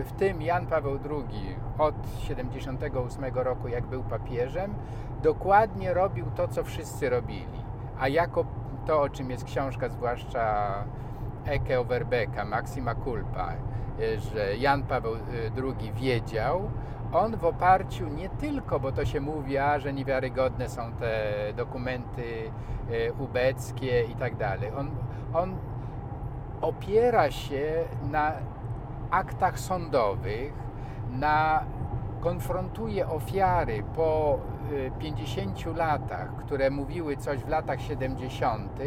w 0.03 0.13
tym 0.19 0.43
Jan 0.43 0.67
Paweł 0.67 0.99
II 1.11 1.57
od 1.79 1.95
78 2.19 3.25
roku, 3.35 3.69
jak 3.69 3.87
był 3.87 4.03
papieżem, 4.03 4.75
dokładnie 5.23 5.95
robił 5.95 6.27
to, 6.37 6.49
co 6.49 6.65
wszyscy 6.65 7.11
robili. 7.11 7.65
A 7.99 8.09
jako 8.09 8.45
to, 8.87 9.03
o 9.03 9.09
czym 9.09 9.31
jest 9.31 9.45
książka, 9.45 9.89
zwłaszcza 9.89 10.75
Eke 11.45 11.81
Overbecka, 11.81 12.45
Maxima 12.45 12.95
Culpa, 12.95 13.53
e, 13.53 14.19
że 14.19 14.57
Jan 14.57 14.83
Paweł 14.83 15.15
II 15.57 15.93
wiedział, 15.93 16.71
on 17.13 17.37
w 17.37 17.45
oparciu 17.45 18.09
nie 18.09 18.29
tylko, 18.29 18.81
bo 18.81 18.93
to 18.93 19.05
się 19.05 19.21
mówi, 19.21 19.59
a, 19.59 19.79
że 19.79 19.93
niewiarygodne 19.93 20.69
są 20.69 20.93
te 20.93 21.33
dokumenty 21.57 22.51
ubeckie 23.19 24.03
i 24.03 24.15
tak 24.15 24.37
dalej. 24.37 24.71
On, 24.79 24.91
on 25.35 25.57
opiera 26.61 27.31
się 27.31 27.85
na 28.11 28.33
aktach 29.11 29.59
sądowych, 29.59 30.53
na 31.11 31.65
konfrontuje 32.21 33.09
ofiary 33.09 33.83
po 33.97 34.39
y, 34.73 34.91
50 34.99 35.77
latach, 35.77 36.37
które 36.37 36.71
mówiły 36.71 37.17
coś 37.17 37.39
w 37.39 37.49
latach 37.49 37.81
70. 37.81 38.81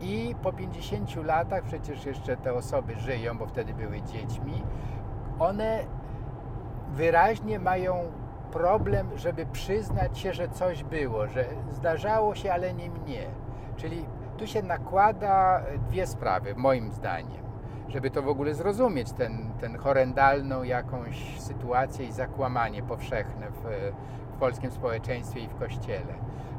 i 0.00 0.34
po 0.42 0.52
50 0.52 1.16
latach 1.16 1.62
przecież 1.62 2.06
jeszcze 2.06 2.36
te 2.36 2.54
osoby 2.54 2.94
żyją, 2.96 3.38
bo 3.38 3.46
wtedy 3.46 3.74
były 3.74 4.02
dziećmi. 4.02 4.62
One 5.38 5.84
wyraźnie 6.92 7.58
mają 7.58 8.12
problem, 8.52 9.08
żeby 9.16 9.46
przyznać 9.46 10.18
się, 10.18 10.32
że 10.32 10.48
coś 10.48 10.84
było, 10.84 11.26
że 11.26 11.44
zdarzało 11.70 12.34
się, 12.34 12.52
ale 12.52 12.74
nie 12.74 12.90
mnie. 12.90 13.26
Czyli 13.76 14.04
tu 14.42 14.48
się 14.48 14.62
nakłada 14.62 15.62
dwie 15.88 16.06
sprawy, 16.06 16.54
moim 16.56 16.92
zdaniem, 16.92 17.42
żeby 17.88 18.10
to 18.10 18.22
w 18.22 18.28
ogóle 18.28 18.54
zrozumieć, 18.54 19.12
ten, 19.12 19.52
ten 19.60 19.78
horrendalną 19.78 20.62
jakąś 20.62 21.40
sytuację 21.40 22.06
i 22.06 22.12
zakłamanie 22.12 22.82
powszechne 22.82 23.50
w, 23.50 23.92
w 24.34 24.38
polskim 24.38 24.70
społeczeństwie 24.70 25.40
i 25.40 25.48
w 25.48 25.54
kościele, 25.54 26.14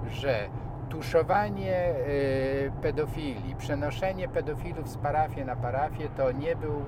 że 0.09 0.49
tuszowanie 0.89 1.95
y, 2.07 2.71
pedofilii, 2.81 3.55
przenoszenie 3.55 4.27
pedofilów 4.27 4.89
z 4.89 4.97
parafii 4.97 5.45
na 5.45 5.55
parafię 5.55 6.09
to 6.17 6.31
nie 6.31 6.55
był 6.55 6.81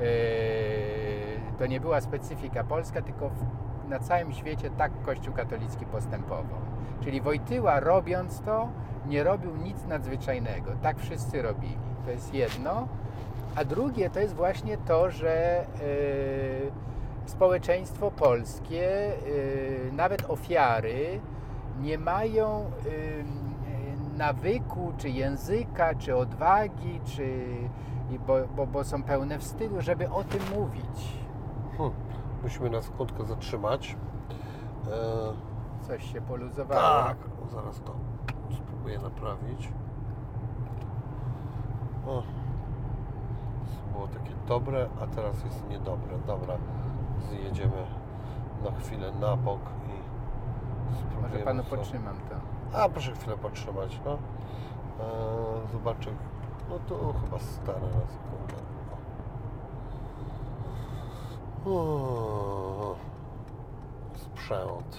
y, 0.00 1.56
to 1.58 1.66
nie 1.66 1.80
była 1.80 2.00
specyfika 2.00 2.64
polska, 2.64 3.02
tylko 3.02 3.28
w, 3.28 3.44
na 3.88 3.98
całym 3.98 4.32
świecie 4.32 4.70
tak 4.70 4.92
Kościół 5.04 5.34
katolicki 5.34 5.86
postępował. 5.86 6.75
Czyli 7.06 7.20
Wojtyła 7.20 7.80
robiąc 7.80 8.40
to, 8.40 8.68
nie 9.06 9.24
robił 9.24 9.56
nic 9.56 9.84
nadzwyczajnego. 9.84 10.70
Tak 10.82 10.98
wszyscy 10.98 11.42
robili. 11.42 11.78
To 12.04 12.10
jest 12.10 12.34
jedno. 12.34 12.88
A 13.56 13.64
drugie 13.64 14.10
to 14.10 14.20
jest 14.20 14.34
właśnie 14.34 14.78
to, 14.78 15.10
że 15.10 15.64
y, 15.82 16.70
społeczeństwo 17.26 18.10
polskie, 18.10 19.12
y, 19.26 19.90
nawet 19.92 20.30
ofiary, 20.30 21.20
nie 21.80 21.98
mają 21.98 22.70
y, 22.86 23.24
nawyku, 24.16 24.92
czy 24.98 25.10
języka, 25.10 25.94
czy 25.94 26.16
odwagi, 26.16 27.00
czy, 27.04 27.46
bo, 28.26 28.34
bo, 28.56 28.66
bo 28.66 28.84
są 28.84 29.02
pełne 29.02 29.38
wstydu, 29.38 29.80
żeby 29.80 30.10
o 30.10 30.24
tym 30.24 30.40
mówić. 30.58 31.18
Hm. 31.78 31.90
Musimy 32.42 32.70
na 32.70 32.82
sekundkę 32.82 33.24
zatrzymać. 33.24 33.96
E, 34.86 35.55
Coś 35.86 36.12
się 36.12 36.20
poluzowało. 36.20 37.04
tak, 37.04 37.16
zaraz 37.52 37.80
to 37.80 37.92
spróbuję 38.56 38.98
naprawić. 38.98 39.68
O, 42.06 42.22
było 43.92 44.06
takie 44.08 44.30
dobre, 44.48 44.88
a 45.02 45.06
teraz 45.06 45.44
jest 45.44 45.68
niedobre. 45.68 46.18
Dobra, 46.26 46.54
zjedziemy 47.28 47.86
na 48.64 48.70
chwilę 48.80 49.12
na 49.20 49.36
bok 49.36 49.60
i 49.88 50.94
spróbujemy 50.96 51.28
Może 51.32 51.44
panu 51.44 51.62
sobie- 51.62 51.76
potrzymam 51.76 52.16
to. 52.16 52.78
A, 52.78 52.88
proszę 52.88 53.12
chwilę 53.12 53.36
potrzymać, 53.36 54.00
no. 54.04 54.12
E, 54.12 54.18
zobaczę. 55.72 56.10
No 56.70 56.78
to 56.88 56.94
chyba 57.24 57.38
stare 57.38 57.80
na 57.80 58.06
sekundę. 58.06 58.54
O. 61.66 61.70
O. 61.70 62.94
Sprzęt. 64.14 64.96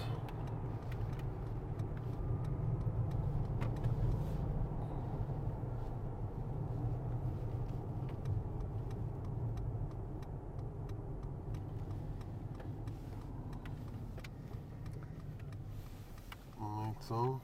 No 16.60 16.92
i 16.92 17.04
co? 17.04 17.40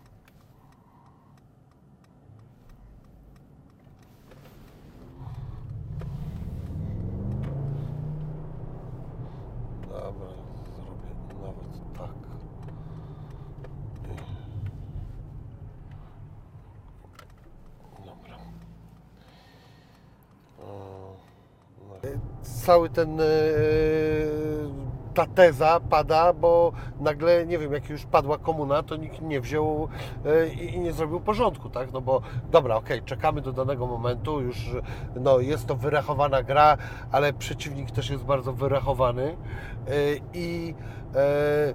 Dobra, 9.89 10.27
zrobię 10.75 11.13
nawet 11.41 11.97
tak. 11.97 12.13
Dobra. 18.05 18.37
E. 22.03 22.19
Cały 22.43 22.89
ten 22.89 23.21
e, 23.21 23.23
ta 25.13 25.25
teza 25.25 25.79
pada, 25.89 26.33
bo 26.33 26.71
nagle, 26.99 27.45
nie 27.45 27.57
wiem, 27.57 27.73
jak 27.73 27.89
już 27.89 28.05
padła 28.05 28.37
komuna, 28.37 28.83
to 28.83 28.95
nikt 28.95 29.21
nie 29.21 29.41
wziął 29.41 29.87
e, 30.25 30.47
i 30.47 30.79
nie 30.79 30.93
zrobił 30.93 31.19
porządku, 31.19 31.69
tak? 31.69 31.93
No 31.93 32.01
bo 32.01 32.21
dobra, 32.51 32.75
okej, 32.75 33.01
czekamy 33.01 33.41
do 33.41 33.51
danego 33.51 33.87
momentu, 33.87 34.41
już 34.41 34.75
no, 35.15 35.39
jest 35.39 35.65
to 35.65 35.75
wyrachowana 35.75 36.43
gra, 36.43 36.77
ale 37.11 37.33
przeciwnik 37.33 37.91
też 37.91 38.09
jest 38.09 38.23
bardzo 38.23 38.53
wyrachowany 38.53 39.23
e, 39.23 39.91
i 40.33 40.75
e, 41.15 41.73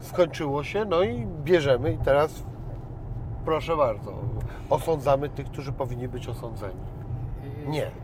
skończyło 0.00 0.64
się, 0.64 0.84
no 0.84 1.02
i 1.02 1.26
bierzemy 1.26 1.92
i 1.92 1.98
teraz 1.98 2.44
proszę 3.44 3.76
bardzo, 3.76 4.12
osądzamy 4.70 5.28
tych, 5.28 5.46
którzy 5.46 5.72
powinni 5.72 6.08
być 6.08 6.28
osądzeni. 6.28 6.80
Nie. 7.66 8.03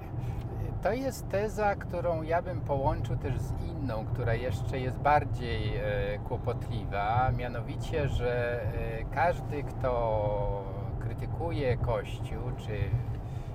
To 0.83 0.93
jest 0.93 1.29
teza, 1.29 1.75
którą 1.75 2.23
ja 2.23 2.43
bym 2.43 2.61
połączył 2.61 3.17
też 3.17 3.39
z 3.39 3.53
inną, 3.63 4.05
która 4.13 4.35
jeszcze 4.35 4.79
jest 4.79 4.99
bardziej 4.99 5.77
e, 5.77 5.83
kłopotliwa, 6.19 7.31
mianowicie, 7.37 8.09
że 8.09 8.63
e, 8.63 8.69
każdy, 9.15 9.63
kto 9.63 10.65
krytykuje 11.01 11.77
Kościół, 11.77 12.43
czy 12.59 12.73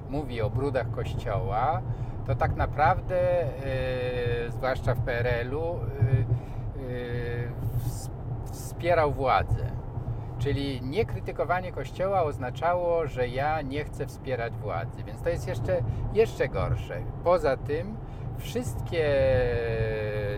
mówi 0.09 0.41
o 0.41 0.49
brudach 0.49 0.91
Kościoła, 0.91 1.81
to 2.27 2.35
tak 2.35 2.55
naprawdę, 2.55 3.41
e, 3.41 3.47
zwłaszcza 4.51 4.93
w 4.95 4.99
PRL-u, 4.99 5.63
e, 5.63 5.77
e, 5.77 5.83
ws- 7.85 8.09
wspierał 8.51 9.11
władzę. 9.13 9.65
Czyli 10.45 10.81
niekrytykowanie 10.81 11.71
Kościoła 11.71 12.23
oznaczało, 12.23 13.07
że 13.07 13.27
ja 13.27 13.61
nie 13.61 13.83
chcę 13.83 14.05
wspierać 14.05 14.53
władzy, 14.53 15.03
więc 15.03 15.21
to 15.21 15.29
jest 15.29 15.47
jeszcze, 15.47 15.81
jeszcze 16.13 16.47
gorsze. 16.47 17.01
Poza 17.23 17.57
tym 17.57 17.97
wszystkie 18.37 19.05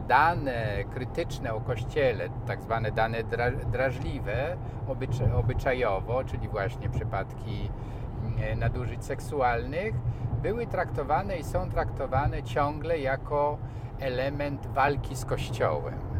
dane 0.07 0.83
krytyczne 0.93 1.53
o 1.53 1.61
Kościele, 1.61 2.29
tak 2.45 2.61
zwane 2.61 2.91
dane 2.91 3.23
dra, 3.23 3.51
drażliwe 3.51 4.57
obycza, 4.87 5.35
obyczajowo, 5.35 6.23
czyli 6.23 6.47
właśnie 6.47 6.89
przypadki 6.89 7.69
mm, 8.23 8.59
nadużyć 8.59 9.05
seksualnych, 9.05 9.95
były 10.41 10.67
traktowane 10.67 11.37
i 11.37 11.43
są 11.43 11.69
traktowane 11.69 12.43
ciągle 12.43 12.99
jako 12.99 13.57
element 13.99 14.67
walki 14.67 15.15
z 15.15 15.25
Kościołem. 15.25 16.16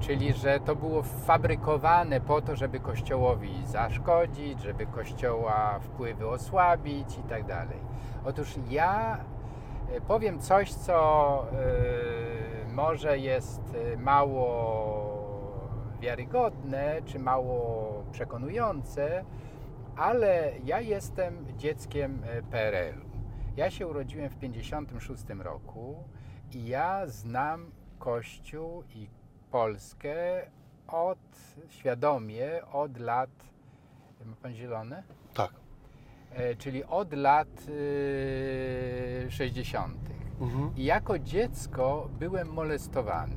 Czyli, 0.00 0.32
że 0.32 0.60
to 0.60 0.76
było 0.76 1.02
fabrykowane 1.02 2.20
po 2.20 2.42
to, 2.42 2.56
żeby 2.56 2.80
Kościołowi 2.80 3.66
zaszkodzić, 3.66 4.60
żeby 4.60 4.86
Kościoła 4.86 5.78
wpływy 5.78 6.28
osłabić 6.28 7.18
i 7.18 7.22
tak 7.22 7.46
dalej. 7.46 7.78
Otóż 8.24 8.54
ja 8.70 9.24
e, 9.92 10.00
powiem 10.00 10.38
coś, 10.38 10.72
co 10.72 11.46
e, 11.52 12.74
może 12.74 13.18
jest 13.18 13.60
e, 13.74 13.96
mało 13.96 14.50
wiarygodne, 16.00 17.02
czy 17.04 17.18
mało 17.18 18.04
przekonujące, 18.12 19.24
ale 19.96 20.52
ja 20.64 20.80
jestem 20.80 21.46
dzieckiem 21.56 22.22
PRL-u. 22.50 23.10
Ja 23.56 23.70
się 23.70 23.86
urodziłem 23.86 24.30
w 24.30 24.34
1956 24.34 25.40
roku 25.44 26.04
i 26.52 26.66
ja 26.66 27.06
znam 27.06 27.70
Kościół 27.98 28.82
i 28.94 29.19
Polskę 29.50 30.14
od, 30.88 31.18
świadomie 31.68 32.66
od 32.72 32.98
lat, 32.98 33.30
ma 34.24 34.36
Pan 34.42 34.54
zielone? 34.54 35.02
Tak. 35.34 35.50
E, 36.32 36.54
czyli 36.54 36.84
od 36.84 37.12
lat 37.12 37.48
y, 37.68 39.26
60. 39.30 39.96
Mhm. 40.40 40.72
I 40.76 40.84
jako 40.84 41.18
dziecko 41.18 42.08
byłem 42.18 42.52
molestowany. 42.52 43.36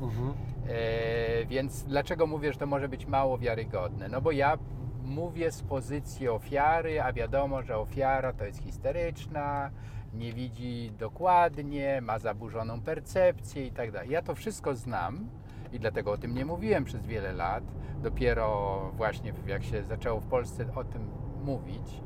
Mhm. 0.00 0.34
E, 0.68 1.46
więc 1.46 1.82
dlaczego 1.84 2.26
mówię, 2.26 2.52
że 2.52 2.58
to 2.58 2.66
może 2.66 2.88
być 2.88 3.06
mało 3.06 3.38
wiarygodne? 3.38 4.08
No 4.08 4.20
bo 4.20 4.32
ja 4.32 4.58
mówię 5.02 5.50
z 5.52 5.62
pozycji 5.62 6.28
ofiary, 6.28 7.02
a 7.02 7.12
wiadomo, 7.12 7.62
że 7.62 7.78
ofiara 7.78 8.32
to 8.32 8.44
jest 8.44 8.62
histeryczna, 8.62 9.70
nie 10.14 10.32
widzi 10.32 10.92
dokładnie, 10.98 12.00
ma 12.00 12.18
zaburzoną 12.18 12.80
percepcję 12.80 13.66
i 13.66 13.72
tak 13.72 13.92
dalej. 13.92 14.10
Ja 14.10 14.22
to 14.22 14.34
wszystko 14.34 14.74
znam 14.74 15.28
i 15.74 15.80
dlatego 15.80 16.12
o 16.12 16.16
tym 16.16 16.34
nie 16.34 16.44
mówiłem 16.44 16.84
przez 16.84 17.06
wiele 17.06 17.32
lat. 17.32 17.64
Dopiero 18.02 18.80
właśnie 18.96 19.32
jak 19.46 19.62
się 19.64 19.82
zaczęło 19.82 20.20
w 20.20 20.26
Polsce 20.26 20.64
o 20.74 20.84
tym 20.84 21.10
mówić. 21.44 22.02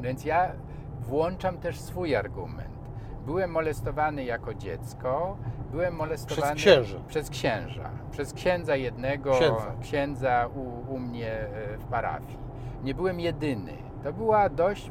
Więc 0.00 0.24
ja 0.24 0.52
włączam 1.00 1.58
też 1.58 1.80
swój 1.80 2.16
argument. 2.16 2.78
Byłem 3.26 3.50
molestowany 3.50 4.24
jako 4.24 4.54
dziecko, 4.54 5.36
byłem 5.70 5.94
molestowany 5.94 6.54
Przez 6.56 6.74
księży. 6.74 7.00
przez 7.08 7.30
księża, 7.30 7.90
przez 8.10 8.32
księdza 8.32 8.76
jednego, 8.76 9.30
Księdza. 9.32 9.74
księdza 9.80 10.48
u, 10.54 10.92
u 10.94 10.98
mnie 10.98 11.32
e, 11.32 11.78
w 11.78 11.84
parafii. 11.84 12.38
Nie 12.84 12.94
byłem 12.94 13.20
jedyny. 13.20 13.72
To 14.04 14.12
była 14.12 14.48
dość 14.48 14.90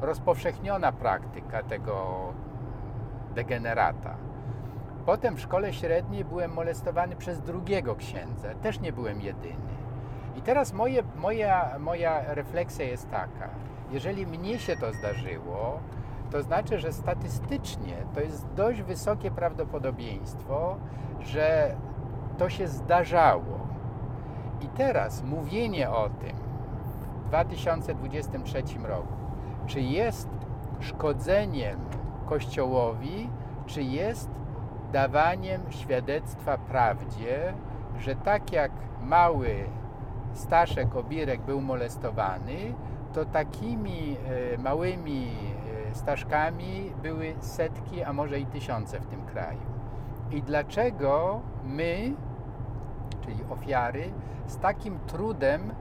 rozpowszechniona 0.00 0.92
praktyka 0.92 1.62
tego 1.62 2.16
degenerata. 3.34 4.16
Potem 5.06 5.36
w 5.36 5.40
szkole 5.40 5.72
średniej 5.72 6.24
byłem 6.24 6.52
molestowany 6.52 7.16
przez 7.16 7.40
drugiego 7.40 7.96
księdza. 7.96 8.54
Też 8.54 8.80
nie 8.80 8.92
byłem 8.92 9.20
jedyny. 9.20 9.76
I 10.36 10.42
teraz 10.42 10.72
moje, 10.72 11.02
moja, 11.16 11.78
moja 11.78 12.34
refleksja 12.34 12.84
jest 12.84 13.10
taka. 13.10 13.48
Jeżeli 13.90 14.26
mnie 14.26 14.58
się 14.58 14.76
to 14.76 14.92
zdarzyło, 14.92 15.80
to 16.30 16.42
znaczy, 16.42 16.78
że 16.78 16.92
statystycznie 16.92 17.96
to 18.14 18.20
jest 18.20 18.46
dość 18.56 18.82
wysokie 18.82 19.30
prawdopodobieństwo, 19.30 20.76
że 21.20 21.76
to 22.38 22.48
się 22.48 22.68
zdarzało. 22.68 23.66
I 24.60 24.68
teraz 24.68 25.22
mówienie 25.22 25.90
o 25.90 26.08
tym 26.08 26.36
w 27.24 27.28
2023 27.28 28.62
roku, 28.82 29.14
czy 29.66 29.80
jest 29.80 30.28
szkodzeniem 30.80 31.80
Kościołowi, 32.26 33.30
czy 33.66 33.82
jest 33.82 34.30
dawaniem 34.92 35.60
świadectwa 35.70 36.58
prawdzie, 36.58 37.54
że 37.98 38.16
tak 38.16 38.52
jak 38.52 38.72
mały 39.02 39.64
Staszek 40.34 40.96
Obirek 40.96 41.40
był 41.40 41.60
molestowany, 41.60 42.74
to 43.12 43.24
takimi 43.24 44.16
e, 44.54 44.58
małymi 44.58 45.28
e, 45.90 45.94
Staszkami 45.94 46.92
były 47.02 47.34
setki, 47.40 48.02
a 48.02 48.12
może 48.12 48.40
i 48.40 48.46
tysiące 48.46 49.00
w 49.00 49.06
tym 49.06 49.26
kraju. 49.26 49.60
I 50.30 50.42
dlaczego 50.42 51.40
my, 51.64 52.12
czyli 53.20 53.44
ofiary, 53.50 54.12
z 54.46 54.58
takim 54.58 54.98
trudem 55.06 55.72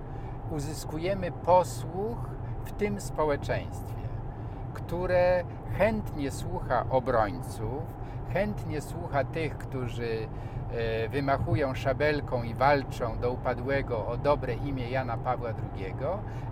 uzyskujemy 0.52 1.32
posłuch 1.32 2.18
w 2.66 2.72
tym 2.72 3.02
społeczeństwie, 3.02 4.08
które 4.74 5.44
chętnie 5.78 6.32
słucha 6.32 6.86
obrońców, 6.90 7.84
chętnie 8.34 8.82
słucha 8.82 9.24
tych, 9.24 9.58
którzy 9.58 10.28
e, 10.72 11.10
wymachują 11.10 11.76
szabelką 11.76 12.44
i 12.44 12.54
walczą 12.54 13.20
do 13.20 13.32
upadłego 13.32 14.08
o 14.08 14.18
dobre 14.18 14.54
imię 14.54 14.90
Jana 14.90 15.18
Pawła 15.18 15.50
II, 15.50 15.94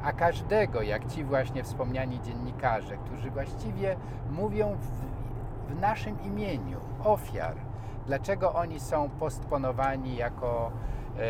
a 0.03 0.13
każdego, 0.13 0.81
jak 0.81 1.07
ci 1.07 1.23
właśnie 1.23 1.63
wspomniani 1.63 2.21
dziennikarze, 2.21 2.97
którzy 2.97 3.31
właściwie 3.31 3.95
mówią 4.31 4.75
w, 4.75 5.73
w 5.73 5.81
naszym 5.81 6.21
imieniu, 6.23 6.79
ofiar. 7.03 7.55
Dlaczego 8.07 8.53
oni 8.53 8.79
są 8.79 9.09
postponowani 9.09 10.15
jako, 10.15 10.71
e, 11.17 11.21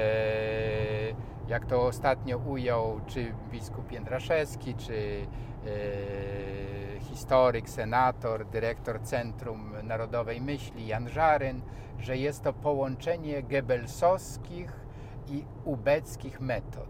jak 1.48 1.66
to 1.66 1.82
ostatnio 1.82 2.38
ujął, 2.38 3.00
czy 3.08 3.34
biskup 3.52 3.92
Jędraszewski, 3.92 4.76
czy 4.76 5.28
e, 5.66 7.00
historyk, 7.00 7.70
senator, 7.70 8.46
dyrektor 8.46 9.02
Centrum 9.02 9.74
Narodowej 9.84 10.42
Myśli 10.42 10.88
Jan 10.88 11.10
Żaryn, 11.10 11.62
że 12.00 12.18
jest 12.18 12.44
to 12.44 12.54
połączenie 12.54 13.44
gebelsowskich 13.44 14.80
i 15.28 15.46
ubeckich 15.66 16.42
metod. 16.42 16.90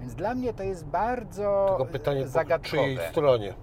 Więc 0.00 0.14
dla 0.14 0.34
mnie 0.34 0.52
to 0.52 0.62
jest 0.62 0.86
bardzo 0.86 1.66
Tylko 1.68 1.92
pytanie, 1.92 2.22
po 2.22 2.28
zagadkowe. 2.28 2.82
czyjej 2.82 2.98
stronie? 3.10 3.54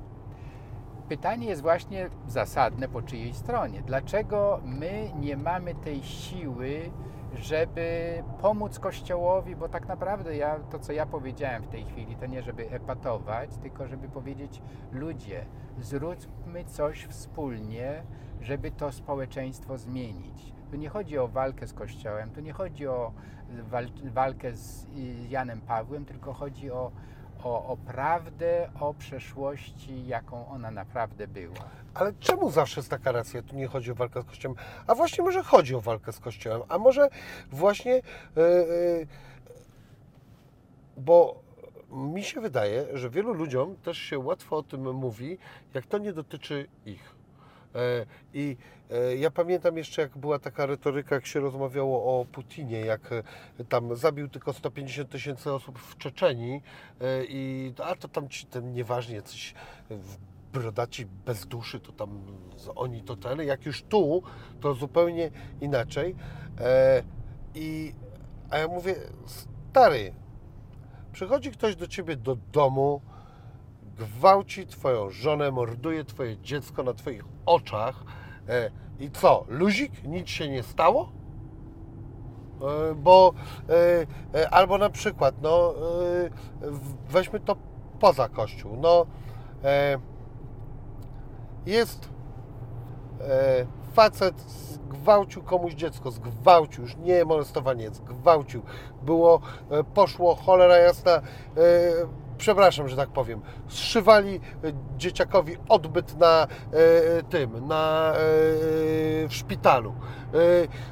Pytanie 1.10 1.48
jest 1.48 1.62
właśnie 1.62 2.10
zasadne 2.28 2.88
po 2.88 3.02
czyjej 3.02 3.34
stronie. 3.34 3.82
Dlaczego 3.82 4.60
my 4.64 5.12
nie 5.20 5.38
mamy 5.38 5.76
tej 5.76 6.04
siły, 6.04 6.92
żeby 7.36 8.24
pomóc 8.42 8.80
Kościołowi? 8.80 9.56
Bo 9.56 9.70
tak 9.70 9.88
naprawdę 9.88 10.38
ja, 10.38 10.60
to, 10.60 10.80
co 10.80 10.94
ja 10.94 11.06
powiedziałem 11.06 11.64
w 11.64 11.68
tej 11.68 11.86
chwili, 11.86 12.16
to 12.16 12.26
nie 12.26 12.42
żeby 12.42 12.70
epatować, 12.70 13.58
tylko 13.58 13.88
żeby 13.88 14.08
powiedzieć 14.08 14.62
ludzie, 14.92 15.46
zróbmy 15.80 16.66
coś 16.66 17.06
wspólnie, 17.06 18.04
żeby 18.42 18.72
to 18.72 18.92
społeczeństwo 18.92 19.78
zmienić. 19.78 20.54
Tu 20.72 20.78
nie 20.78 20.90
chodzi 20.90 21.18
o 21.18 21.28
walkę 21.28 21.68
z 21.68 21.74
Kościołem, 21.74 22.32
tu 22.32 22.42
nie 22.42 22.54
chodzi 22.54 22.88
o 22.88 23.12
wal, 23.50 23.88
walkę 24.04 24.56
z 24.56 24.86
y, 24.86 24.88
Janem 25.30 25.62
Pawłem, 25.62 26.06
tylko 26.06 26.34
chodzi 26.34 26.72
o, 26.72 26.92
o, 27.44 27.68
o 27.68 27.78
prawdę 27.78 28.70
o 28.80 28.94
przeszłości, 28.94 30.08
jaką 30.08 30.48
ona 30.48 30.72
naprawdę 30.72 31.28
była. 31.28 31.85
Ale 31.96 32.14
czemu 32.20 32.52
zawsze 32.52 32.80
jest 32.80 32.90
taka 32.90 33.12
racja? 33.12 33.42
Tu 33.42 33.56
nie 33.56 33.68
chodzi 33.68 33.92
o 33.92 33.96
walkę 33.96 34.22
z 34.22 34.26
Kościołem. 34.26 34.58
A 34.88 34.96
właśnie 34.96 35.24
może 35.24 35.44
chodzi 35.44 35.76
o 35.76 35.82
walkę 35.82 36.14
z 36.14 36.20
Kościołem. 36.20 36.62
A 36.70 36.78
może 36.78 37.10
właśnie. 37.52 37.94
Yy, 37.94 39.08
bo 40.98 41.46
mi 41.92 42.24
się 42.24 42.42
wydaje, 42.42 42.86
że 42.94 43.10
wielu 43.10 43.34
ludziom 43.34 43.76
też 43.76 43.98
się 43.98 44.20
łatwo 44.20 44.58
o 44.58 44.64
tym 44.64 44.94
mówi, 44.94 45.38
jak 45.74 45.86
to 45.86 45.98
nie 45.98 46.14
dotyczy 46.14 46.68
ich. 46.86 47.16
E, 47.76 48.06
I 48.34 48.58
ja 49.18 49.32
pamiętam 49.32 49.78
jeszcze, 49.78 50.02
jak 50.02 50.18
była 50.18 50.40
taka 50.40 50.66
retoryka, 50.66 51.16
jak 51.16 51.26
się 51.26 51.40
rozmawiało 51.40 52.20
o 52.20 52.26
Putinie, 52.26 52.80
jak 52.80 53.10
tam 53.70 53.96
zabił 53.96 54.30
tylko 54.30 54.54
150 54.54 55.10
tysięcy 55.10 55.54
osób 55.54 55.80
w 55.80 55.98
Czeczenii 55.98 56.62
e, 57.02 57.26
i 57.26 57.74
a 57.84 57.96
to 57.96 58.08
tam 58.08 58.30
ci 58.30 58.46
ten 58.46 58.74
nieważnie 58.74 59.22
coś 59.22 59.54
brodaci 60.60 61.06
bez 61.06 61.46
duszy, 61.46 61.80
to 61.80 61.92
tam 61.92 62.10
oni 62.76 63.02
to 63.02 63.16
ten, 63.16 63.42
jak 63.42 63.66
już 63.66 63.84
tu, 63.84 64.24
to 64.62 64.74
zupełnie 64.74 65.32
inaczej. 65.62 66.16
E, 66.60 67.04
I, 67.56 67.94
a 68.50 68.58
ja 68.58 68.68
mówię, 68.68 68.96
stary, 69.26 70.14
przychodzi 71.12 71.52
ktoś 71.52 71.76
do 71.76 71.88
ciebie 71.88 72.16
do 72.16 72.36
domu, 72.36 73.02
gwałci 73.98 74.68
twoją 74.68 75.10
żonę, 75.10 75.52
morduje 75.52 76.04
twoje 76.04 76.38
dziecko 76.38 76.84
na 76.84 76.94
twoich 76.94 77.24
oczach 77.46 78.04
e, 78.50 78.72
i 79.00 79.12
co, 79.12 79.46
luzik? 79.48 80.04
Nic 80.04 80.30
się 80.30 80.50
nie 80.50 80.64
stało? 80.64 81.12
E, 82.62 82.96
bo 82.96 83.34
e, 83.70 84.40
e, 84.40 84.50
albo 84.50 84.78
na 84.78 84.90
przykład, 84.90 85.36
no 85.42 85.74
weźmy 87.10 87.40
to 87.40 87.56
poza 88.00 88.30
kościół, 88.30 88.78
no 88.82 89.06
jest 91.66 92.10
e, 93.22 93.66
facet 93.94 94.42
zgwałcił 94.42 95.44
komuś 95.44 95.74
dziecko, 95.74 96.12
zgwałcił, 96.12 96.84
już 96.84 96.96
nie 96.98 97.26
molestowanie, 97.26 97.90
zgwałcił. 97.90 98.62
Było, 99.02 99.42
e, 99.72 99.84
poszło, 99.84 100.36
cholera 100.36 100.78
jasna, 100.78 101.12
e, 101.12 101.22
przepraszam, 102.38 102.90
że 102.90 102.96
tak 102.96 103.10
powiem, 103.10 103.42
zszywali 103.68 104.36
e, 104.36 104.40
dzieciakowi 104.98 105.58
odbyt 105.70 106.18
na 106.18 106.48
e, 106.48 107.24
tym, 107.24 107.68
na, 107.68 108.14
e, 108.14 108.18
w 109.28 109.30
szpitalu. 109.30 109.94
E, 109.94 110.38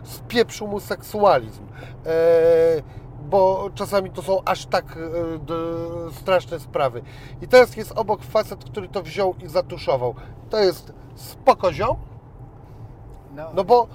spieprzył 0.04 0.68
mu 0.68 0.80
seksualizm. 0.80 1.64
E, 2.06 3.03
bo 3.34 3.70
czasami 3.76 4.10
to 4.10 4.22
są 4.22 4.44
aż 4.46 4.66
tak 4.66 4.86
e, 4.98 6.12
straszne 6.12 6.60
sprawy. 6.60 7.02
I 7.42 7.48
teraz 7.48 7.78
jest 7.78 7.92
obok 7.92 8.24
facet, 8.24 8.66
który 8.66 8.88
to 8.88 9.04
wziął 9.04 9.36
i 9.44 9.48
zatuszował. 9.48 10.16
To 10.50 10.60
jest 10.60 10.94
spoko 11.16 11.74
ziom, 11.74 11.96
No, 13.36 13.52
no 13.54 13.64
bo 13.64 13.88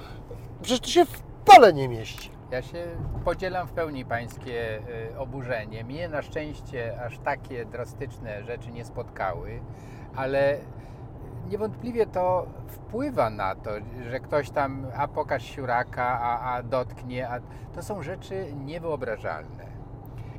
przecież 0.62 0.80
to 0.80 0.88
się 0.88 1.04
w 1.04 1.22
pole 1.44 1.72
nie 1.72 1.88
mieści. 1.88 2.30
Ja 2.50 2.62
się 2.62 2.86
podzielam 3.24 3.68
w 3.68 3.72
pełni 3.72 4.04
pańskie 4.04 4.78
y, 5.12 5.18
oburzenie. 5.18 5.84
Mnie 5.84 6.08
na 6.08 6.22
szczęście 6.22 7.02
aż 7.06 7.18
takie 7.18 7.64
drastyczne 7.64 8.44
rzeczy 8.44 8.72
nie 8.72 8.84
spotkały, 8.84 9.60
ale 10.16 10.58
niewątpliwie 11.48 12.06
to 12.06 12.46
wpływa 12.66 13.30
na 13.30 13.54
to, 13.54 13.70
że 14.10 14.20
ktoś 14.20 14.50
tam, 14.50 14.86
a 14.96 15.08
pokaż 15.08 15.44
siuraka, 15.44 16.20
a, 16.20 16.54
a 16.54 16.62
dotknie, 16.62 17.28
a 17.28 17.40
to 17.74 17.82
są 17.82 18.02
rzeczy 18.02 18.52
niewyobrażalne. 18.64 19.66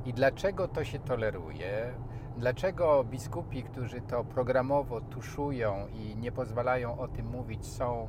I 0.05 0.13
dlaczego 0.13 0.67
to 0.67 0.83
się 0.83 0.99
toleruje? 0.99 1.93
Dlaczego 2.37 3.03
biskupi, 3.03 3.63
którzy 3.63 4.01
to 4.01 4.23
programowo 4.23 5.01
tuszują 5.01 5.87
i 5.87 6.15
nie 6.15 6.31
pozwalają 6.31 6.99
o 6.99 7.07
tym 7.07 7.25
mówić, 7.25 7.67
są 7.67 8.07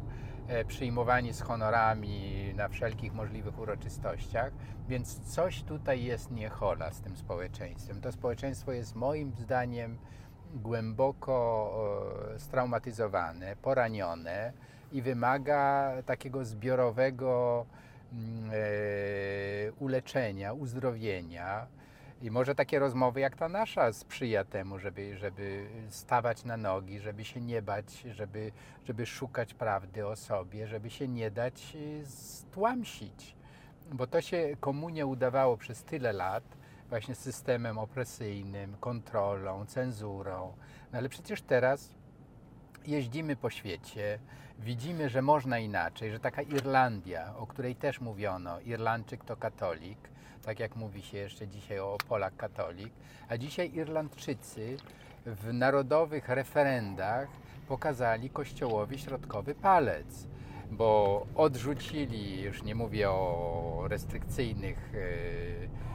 e, 0.49 0.65
przyjmowani 0.65 1.33
z 1.33 1.41
honorami 1.41 2.53
na 2.57 2.69
wszelkich 2.69 3.15
możliwych 3.15 3.59
uroczystościach? 3.59 4.53
Więc 4.89 5.21
coś 5.35 5.63
tutaj 5.63 6.05
jest 6.05 6.31
niehola 6.31 6.91
z 6.91 7.01
tym 7.01 7.17
społeczeństwem. 7.17 8.01
To 8.01 8.13
społeczeństwo 8.13 8.73
jest 8.73 8.95
moim 8.95 9.33
zdaniem 9.33 9.99
głęboko 10.55 11.71
e, 12.35 12.39
straumatyzowane, 12.39 13.57
poranione 13.63 14.53
i 14.93 15.03
wymaga 15.03 15.93
takiego 16.07 16.45
zbiorowego 16.45 17.67
mm, 18.13 18.51
e, 18.51 19.73
uleczenia, 19.73 20.53
uzdrowienia. 20.53 21.67
I 22.23 22.31
może 22.31 22.55
takie 22.55 22.79
rozmowy 22.79 23.21
jak 23.21 23.37
ta 23.37 23.49
nasza 23.49 23.93
sprzyja 23.93 24.45
temu, 24.45 24.79
żeby, 24.79 25.17
żeby 25.17 25.67
stawać 25.89 26.45
na 26.45 26.57
nogi, 26.57 26.99
żeby 26.99 27.25
się 27.25 27.41
nie 27.41 27.63
bać, 27.63 28.01
żeby, 28.01 28.53
żeby 28.87 29.07
szukać 29.07 29.55
prawdy 29.55 30.07
o 30.07 30.17
sobie, 30.17 30.67
żeby 30.67 30.91
się 30.91 31.09
nie 31.09 31.31
dać 31.31 31.77
y, 31.77 32.07
stłamsić. 32.07 33.37
Bo 33.93 34.07
to 34.07 34.21
się 34.21 34.57
komu 34.61 34.89
nie 34.89 35.07
udawało 35.07 35.57
przez 35.57 35.85
tyle 35.85 36.13
lat, 36.13 36.45
właśnie 36.91 37.15
systemem 37.15 37.79
opresyjnym, 37.79 38.77
kontrolą, 38.81 39.67
cenzurą. 39.67 40.53
No 40.93 40.99
ale 40.99 41.09
przecież 41.09 41.43
teraz 41.43 41.95
jeździmy 42.87 43.37
po 43.37 43.51
świecie, 43.51 44.19
widzimy, 44.59 45.09
że 45.09 45.23
można 45.23 45.59
inaczej, 45.59 46.11
że 46.11 46.21
taka 46.21 46.43
Irlandia, 46.43 47.35
o 47.37 47.47
której 47.47 47.77
też 47.77 48.01
mówiono, 48.01 48.61
Irlandczyk 48.61 49.25
to 49.25 49.37
katolik, 49.37 49.99
tak 50.45 50.61
jak 50.61 50.77
mówi 50.77 51.03
się 51.03 51.19
jeszcze 51.19 51.49
dzisiaj 51.49 51.79
o 51.79 51.97
Polak 52.09 52.37
katolik, 52.37 52.93
a 53.29 53.37
dzisiaj 53.37 53.75
Irlandczycy 53.75 54.77
w 55.27 55.53
narodowych 55.53 56.29
referendach 56.29 57.29
pokazali 57.69 58.31
Kościołowi 58.31 58.99
środkowy 58.99 59.55
palec, 59.55 60.27
bo 60.71 61.27
odrzucili, 61.35 62.43
już 62.43 62.63
nie 62.63 62.75
mówię 62.75 63.11
o 63.11 63.85
restrykcyjnych 63.89 64.91
yy, 64.93 65.90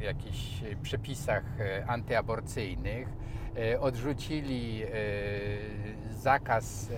jakichś 0.00 0.64
przepisach 0.82 1.44
e, 1.60 1.86
antyaborcyjnych, 1.86 3.08
e, 3.56 3.80
odrzucili 3.80 4.82
e, 4.82 4.88
zakaz 6.10 6.90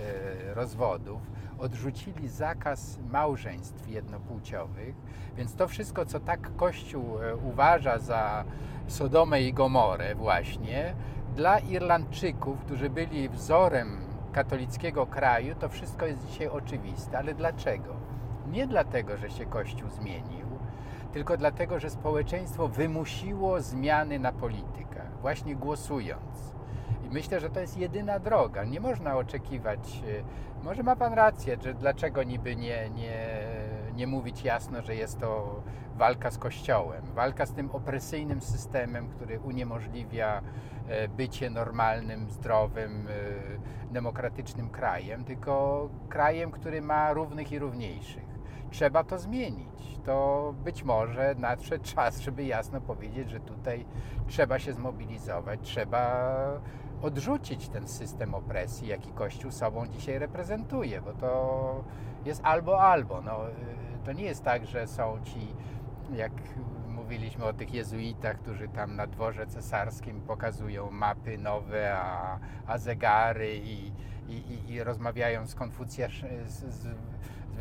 rozwodów, 0.53 1.21
odrzucili 1.59 2.29
zakaz 2.29 2.99
małżeństw 3.11 3.89
jednopłciowych, 3.89 4.95
więc 5.37 5.55
to 5.55 5.67
wszystko, 5.67 6.05
co 6.05 6.19
tak 6.19 6.55
Kościół 6.55 7.05
uważa 7.43 7.99
za 7.99 8.43
Sodomę 8.87 9.41
i 9.41 9.53
Gomorę 9.53 10.15
właśnie, 10.15 10.95
dla 11.35 11.59
Irlandczyków, 11.59 12.59
którzy 12.59 12.89
byli 12.89 13.29
wzorem 13.29 13.97
katolickiego 14.33 15.05
kraju, 15.05 15.55
to 15.55 15.69
wszystko 15.69 16.05
jest 16.05 16.27
dzisiaj 16.27 16.47
oczywiste. 16.47 17.17
Ale 17.17 17.33
dlaczego? 17.33 18.10
Nie 18.51 18.67
dlatego, 18.67 19.17
że 19.17 19.29
się 19.29 19.45
Kościół 19.45 19.89
zmienił, 19.89 20.45
tylko 21.13 21.37
dlatego, 21.37 21.79
że 21.79 21.89
społeczeństwo 21.89 22.67
wymusiło 22.67 23.61
zmiany 23.61 24.19
na 24.19 24.31
politykach, 24.31 25.19
właśnie 25.21 25.55
głosując. 25.55 26.55
I 27.05 27.09
myślę, 27.09 27.39
że 27.39 27.49
to 27.49 27.59
jest 27.59 27.77
jedyna 27.77 28.19
droga. 28.19 28.63
Nie 28.63 28.79
można 28.79 29.17
oczekiwać, 29.17 30.01
y, 30.07 30.23
może 30.63 30.83
ma 30.83 30.95
Pan 30.95 31.13
rację, 31.13 31.57
że 31.63 31.73
dlaczego 31.73 32.23
niby 32.23 32.55
nie, 32.55 32.89
nie, 32.89 33.39
nie 33.95 34.07
mówić 34.07 34.43
jasno, 34.43 34.81
że 34.81 34.95
jest 34.95 35.19
to 35.19 35.61
walka 35.95 36.31
z 36.31 36.37
Kościołem, 36.37 37.05
walka 37.15 37.45
z 37.45 37.53
tym 37.53 37.71
opresyjnym 37.71 38.41
systemem, 38.41 39.09
który 39.09 39.39
uniemożliwia 39.39 40.41
e, 40.87 41.07
bycie 41.07 41.49
normalnym, 41.49 42.29
zdrowym, 42.29 43.07
e, 43.07 43.93
demokratycznym 43.93 44.69
krajem, 44.69 45.23
tylko 45.23 45.89
krajem, 46.09 46.51
który 46.51 46.81
ma 46.81 47.13
równych 47.13 47.51
i 47.51 47.59
równiejszych 47.59 48.30
trzeba 48.71 49.03
to 49.03 49.19
zmienić. 49.19 49.99
To 50.05 50.53
być 50.63 50.83
może 50.83 51.35
nadszedł 51.37 51.83
czas, 51.95 52.19
żeby 52.19 52.43
jasno 52.43 52.81
powiedzieć, 52.81 53.29
że 53.29 53.39
tutaj 53.39 53.85
trzeba 54.27 54.59
się 54.59 54.73
zmobilizować, 54.73 55.59
trzeba 55.63 56.33
odrzucić 57.01 57.69
ten 57.69 57.87
system 57.87 58.35
opresji, 58.35 58.87
jaki 58.87 59.11
Kościół 59.11 59.51
sobą 59.51 59.87
dzisiaj 59.87 60.19
reprezentuje, 60.19 61.01
bo 61.01 61.13
to 61.13 61.83
jest 62.25 62.41
albo 62.43 62.81
albo. 62.81 63.21
No, 63.21 63.49
y, 63.49 63.53
to 64.05 64.13
nie 64.13 64.23
jest 64.23 64.43
tak, 64.43 64.65
że 64.65 64.87
są 64.87 65.19
ci, 65.23 65.47
jak 66.13 66.31
mówiliśmy 66.87 67.45
o 67.45 67.53
tych 67.53 67.73
jezuitach, 67.73 68.37
którzy 68.37 68.67
tam 68.67 68.95
na 68.95 69.07
dworze 69.07 69.47
cesarskim 69.47 70.21
pokazują 70.21 70.91
mapy 70.91 71.37
nowe, 71.37 71.93
a, 71.97 72.39
a 72.67 72.77
zegary 72.77 73.55
i, 73.55 73.91
i, 74.27 74.33
i, 74.33 74.71
i 74.71 74.83
rozmawiają 74.83 75.47
z 75.47 75.55
Konfucjasz, 75.55 76.25
z, 76.45 76.51
z, 76.51 76.73
z 76.73 76.87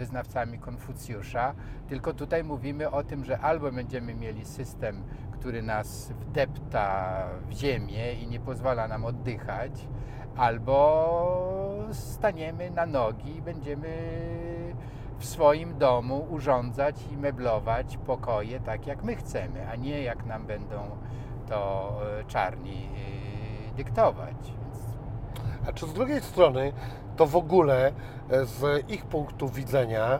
wyznawcami 0.00 0.58
Konfucjusza, 0.58 1.54
tylko 1.88 2.14
tutaj 2.14 2.44
mówimy 2.44 2.90
o 2.90 3.02
tym, 3.02 3.24
że 3.24 3.38
albo 3.38 3.72
będziemy 3.72 4.14
mieli 4.14 4.44
system, 4.44 5.02
który 5.32 5.62
nas 5.62 6.12
wdepta 6.20 7.24
w 7.48 7.52
ziemię 7.52 8.12
i 8.12 8.26
nie 8.26 8.40
pozwala 8.40 8.88
nam 8.88 9.04
oddychać, 9.04 9.88
albo 10.36 10.76
staniemy 11.92 12.70
na 12.70 12.86
nogi 12.86 13.36
i 13.36 13.42
będziemy 13.42 13.92
w 15.18 15.24
swoim 15.24 15.78
domu 15.78 16.26
urządzać 16.30 16.96
i 17.12 17.16
meblować 17.16 17.96
pokoje 17.96 18.60
tak, 18.60 18.86
jak 18.86 19.04
my 19.04 19.16
chcemy, 19.16 19.68
a 19.68 19.76
nie 19.76 20.02
jak 20.02 20.26
nam 20.26 20.46
będą 20.46 20.76
to 21.48 21.92
e, 22.20 22.24
czarni 22.24 22.88
e, 23.72 23.74
dyktować. 23.76 24.36
A 25.68 25.72
czy 25.72 25.86
z 25.86 25.92
drugiej 25.92 26.20
strony 26.20 26.72
to 27.20 27.26
w 27.26 27.36
ogóle 27.36 27.92
e, 28.30 28.44
z 28.44 28.90
ich 28.90 29.04
punktu 29.04 29.48
widzenia 29.48 30.18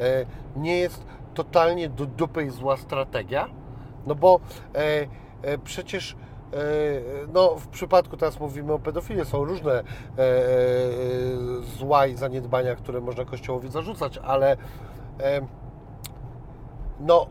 e, 0.00 0.26
nie 0.56 0.78
jest 0.78 1.04
totalnie 1.34 1.88
do 1.88 2.06
dupy 2.06 2.44
i 2.44 2.50
zła 2.50 2.76
strategia? 2.76 3.48
No 4.06 4.14
bo 4.14 4.40
e, 5.42 5.58
przecież 5.58 6.16
no, 7.32 7.56
w 7.56 7.68
przypadku, 7.68 8.16
teraz 8.16 8.40
mówimy 8.40 8.72
o 8.72 8.78
pedofilii, 8.78 9.24
są 9.24 9.44
różne 9.44 9.72
e, 9.72 9.84
zła 11.78 12.06
i 12.06 12.16
zaniedbania, 12.16 12.74
które 12.74 13.00
można 13.00 13.24
Kościołowi 13.24 13.68
zarzucać, 13.68 14.18
ale 14.18 14.56
e, 15.20 15.40
no, 17.00 17.26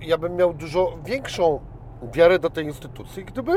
ja 0.00 0.18
bym 0.18 0.36
miał 0.36 0.52
dużo 0.52 0.98
większą 1.04 1.60
wiarę 2.12 2.38
do 2.38 2.50
tej 2.50 2.64
instytucji, 2.64 3.24
gdyby 3.24 3.52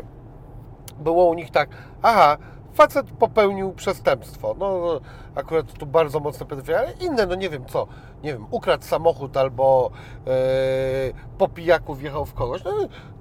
było 0.99 1.25
u 1.25 1.33
nich 1.33 1.51
tak, 1.51 1.69
aha, 2.01 2.37
facet 2.77 3.11
popełnił 3.11 3.71
przestępstwo, 3.73 4.55
no 4.59 4.79
no, 4.79 5.01
akurat 5.37 5.73
tu 5.73 5.85
bardzo 5.85 6.19
mocne 6.19 6.45
pedofile, 6.45 6.79
ale 6.79 6.91
inne, 6.91 7.25
no 7.25 7.35
nie 7.35 7.49
wiem 7.49 7.65
co, 7.65 7.87
nie 8.23 8.33
wiem, 8.33 8.45
ukradł 8.51 8.83
samochód 8.83 9.37
albo 9.37 9.91
e, 10.27 10.31
po 11.37 11.47
pijaku 11.47 11.95
wjechał 11.95 12.25
w 12.25 12.33
kogoś, 12.33 12.63
no 12.63 12.71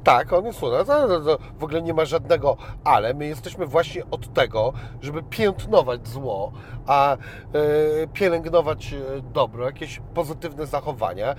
tak, 0.05 0.33
on 0.33 0.47
jest 0.47 0.63
u 0.63 0.71
nas, 0.71 0.91
ale 0.91 1.21
w 1.59 1.65
ogóle 1.65 1.83
nie 1.83 1.95
ma 1.95 2.05
żadnego 2.05 2.57
ale, 2.85 3.15
my 3.15 3.27
jesteśmy 3.27 3.67
właśnie 3.67 4.03
od 4.11 4.33
tego, 4.33 4.73
żeby 5.03 5.23
piętnować 5.23 6.09
zło, 6.09 6.53
a 6.87 7.17
e, 7.17 7.19
pielęgnować 8.13 8.93
e, 8.93 8.99
dobro, 9.33 9.65
jakieś 9.65 10.01
pozytywne 10.15 10.67
zachowania, 10.67 11.35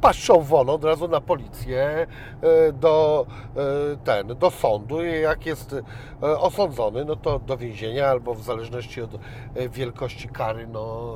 patrzą 0.00 0.40
won 0.40 0.70
od 0.70 0.84
razu 0.84 1.08
na 1.08 1.20
policję, 1.20 2.06
do, 2.72 3.26
ten, 4.04 4.26
do 4.26 4.50
sądu 4.50 5.04
i 5.04 5.20
jak 5.20 5.46
jest 5.46 5.76
osądzony, 6.20 7.04
no 7.04 7.16
to 7.16 7.38
do 7.38 7.56
więzienia 7.56 8.06
albo 8.06 8.34
w 8.34 8.42
zależności 8.42 9.02
od 9.02 9.14
e, 9.14 9.68
wielkości 10.18 10.28
kary, 10.28 10.66
no 10.66 11.14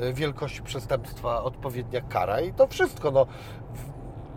e, 0.00 0.08
e, 0.08 0.12
wielkości 0.12 0.62
przestępstwa 0.62 1.42
odpowiednia 1.42 2.00
kara 2.00 2.40
i 2.40 2.52
to 2.52 2.66
wszystko, 2.66 3.10
no 3.10 3.26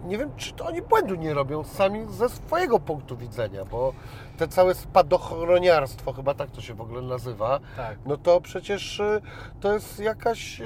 nie 0.06 0.18
wiem, 0.18 0.32
czy 0.38 0.54
to 0.54 0.66
oni 0.66 0.82
błędu 0.82 1.16
nie 1.16 1.34
robią 1.34 1.64
sami 1.64 2.06
ze 2.10 2.30
swojego 2.30 2.80
punktu 2.80 3.18
widzenia, 3.18 3.66
bo 3.66 3.94
te 4.38 4.48
całe 4.48 4.74
spadochroniarstwo, 4.74 6.14
chyba 6.14 6.34
tak 6.34 6.52
to 6.52 6.62
się 6.62 6.74
w 6.74 6.82
ogóle 6.82 7.02
nazywa, 7.02 7.60
tak. 7.78 7.98
no 8.06 8.18
to 8.18 8.42
przecież 8.42 9.00
e, 9.00 9.22
to 9.60 9.74
jest 9.74 10.00
jakaś 10.00 10.62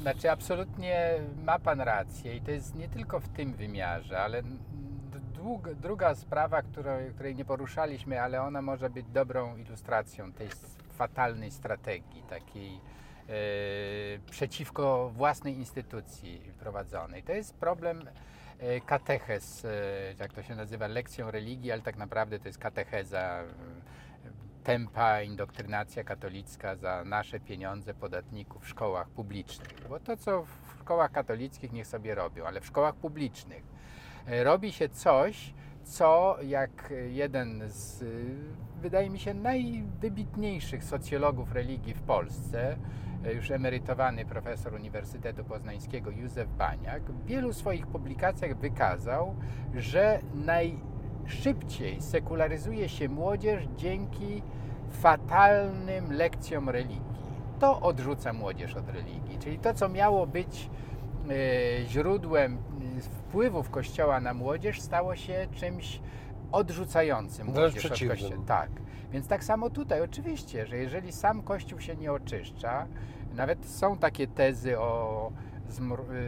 Znaczy, 0.00 0.30
absolutnie 0.30 1.14
ma 1.44 1.58
Pan 1.58 1.80
rację 1.80 2.36
i 2.36 2.40
to 2.40 2.50
jest 2.50 2.74
nie 2.74 2.88
tylko 2.88 3.20
w 3.20 3.28
tym 3.28 3.52
wymiarze, 3.52 4.20
ale 4.20 4.42
druga 5.82 6.14
sprawa, 6.14 6.62
której, 6.62 7.10
której 7.14 7.36
nie 7.36 7.44
poruszaliśmy, 7.44 8.20
ale 8.20 8.42
ona 8.42 8.62
może 8.62 8.90
być 8.90 9.06
dobrą 9.06 9.56
ilustracją 9.56 10.32
tej 10.32 10.48
fatalnej 11.02 11.50
strategii, 11.50 12.22
takiej 12.22 12.74
e, 12.74 12.80
przeciwko 14.30 15.10
własnej 15.14 15.54
instytucji 15.54 16.52
prowadzonej. 16.58 17.22
To 17.22 17.32
jest 17.32 17.54
problem 17.54 18.08
e, 18.58 18.80
kateches, 18.80 19.64
e, 19.64 19.68
jak 20.18 20.32
to 20.32 20.42
się 20.42 20.54
nazywa, 20.54 20.86
lekcją 20.86 21.30
religii, 21.30 21.72
ale 21.72 21.82
tak 21.82 21.96
naprawdę 21.96 22.38
to 22.38 22.48
jest 22.48 22.58
katecheza 22.58 23.44
tempa 24.64 25.22
indoktrynacja 25.22 26.04
katolicka 26.04 26.76
za 26.76 27.04
nasze 27.04 27.40
pieniądze 27.40 27.94
podatników 27.94 28.64
w 28.64 28.68
szkołach 28.68 29.08
publicznych. 29.08 29.88
Bo 29.88 30.00
to, 30.00 30.16
co 30.16 30.42
w 30.44 30.80
szkołach 30.80 31.12
katolickich 31.12 31.72
niech 31.72 31.86
sobie 31.86 32.14
robią, 32.14 32.46
ale 32.46 32.60
w 32.60 32.66
szkołach 32.66 32.94
publicznych 32.94 33.62
robi 34.26 34.72
się 34.72 34.88
coś, 34.88 35.54
co 35.84 36.36
jak 36.42 36.94
jeden 37.10 37.62
z, 37.66 38.04
wydaje 38.82 39.10
mi 39.10 39.18
się, 39.18 39.34
najwybitniejszych 39.34 40.84
socjologów 40.84 41.52
religii 41.52 41.94
w 41.94 42.02
Polsce, 42.02 42.76
już 43.34 43.50
emerytowany 43.50 44.24
profesor 44.24 44.74
Uniwersytetu 44.74 45.44
Poznańskiego 45.44 46.10
Józef 46.10 46.48
Baniak, 46.58 47.02
w 47.02 47.26
wielu 47.26 47.52
swoich 47.52 47.86
publikacjach 47.86 48.56
wykazał, 48.56 49.34
że 49.74 50.20
najszybciej 50.34 52.02
sekularyzuje 52.02 52.88
się 52.88 53.08
młodzież 53.08 53.64
dzięki 53.76 54.42
fatalnym 54.90 56.12
lekcjom 56.12 56.70
religii. 56.70 57.22
To 57.60 57.80
odrzuca 57.80 58.32
młodzież 58.32 58.74
od 58.74 58.88
religii, 58.88 59.38
czyli 59.38 59.58
to, 59.58 59.74
co 59.74 59.88
miało 59.88 60.26
być 60.26 60.70
e, 61.30 61.86
źródłem 61.86 62.58
wpływów 63.32 63.70
Kościoła 63.70 64.20
na 64.20 64.34
młodzież, 64.34 64.80
stało 64.80 65.16
się 65.16 65.46
czymś 65.54 66.00
odrzucającym 66.52 67.52
Wręcz 67.52 67.74
młodzież 67.74 67.84
od. 68.02 68.08
Kościoła. 68.08 68.42
Tak. 68.46 68.70
Więc 69.12 69.28
tak 69.28 69.44
samo 69.44 69.70
tutaj, 69.70 70.00
oczywiście, 70.02 70.66
że 70.66 70.76
jeżeli 70.76 71.12
sam 71.12 71.42
Kościół 71.42 71.80
się 71.80 71.96
nie 71.96 72.12
oczyszcza, 72.12 72.86
nawet 73.34 73.66
są 73.66 73.98
takie 73.98 74.26
tezy 74.26 74.78
o 74.78 75.32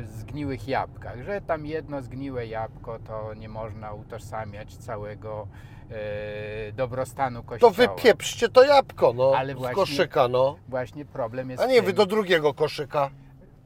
zgniłych 0.04 0.68
jabłkach, 0.68 1.22
że 1.22 1.40
tam 1.40 1.66
jedno 1.66 2.02
zgniłe 2.02 2.46
jabłko 2.46 2.98
to 2.98 3.34
nie 3.34 3.48
można 3.48 3.92
utożsamiać 3.92 4.76
całego 4.76 5.48
e, 5.90 6.72
dobrostanu 6.72 7.42
To 7.42 7.48
Kościoła. 7.48 7.72
wypieprzcie 7.72 8.48
to 8.48 8.62
jabłko, 8.64 9.12
no, 9.12 9.32
Ale 9.36 9.52
z 9.54 9.56
właśnie- 9.56 9.74
koszyka, 9.74 10.28
no. 10.28 10.56
Właśnie 10.68 11.04
problem 11.04 11.50
jest 11.50 11.62
A 11.62 11.66
nie 11.66 11.76
tym, 11.76 11.84
wy 11.84 11.92
do 11.92 12.06
drugiego 12.06 12.54
koszyka. 12.54 13.10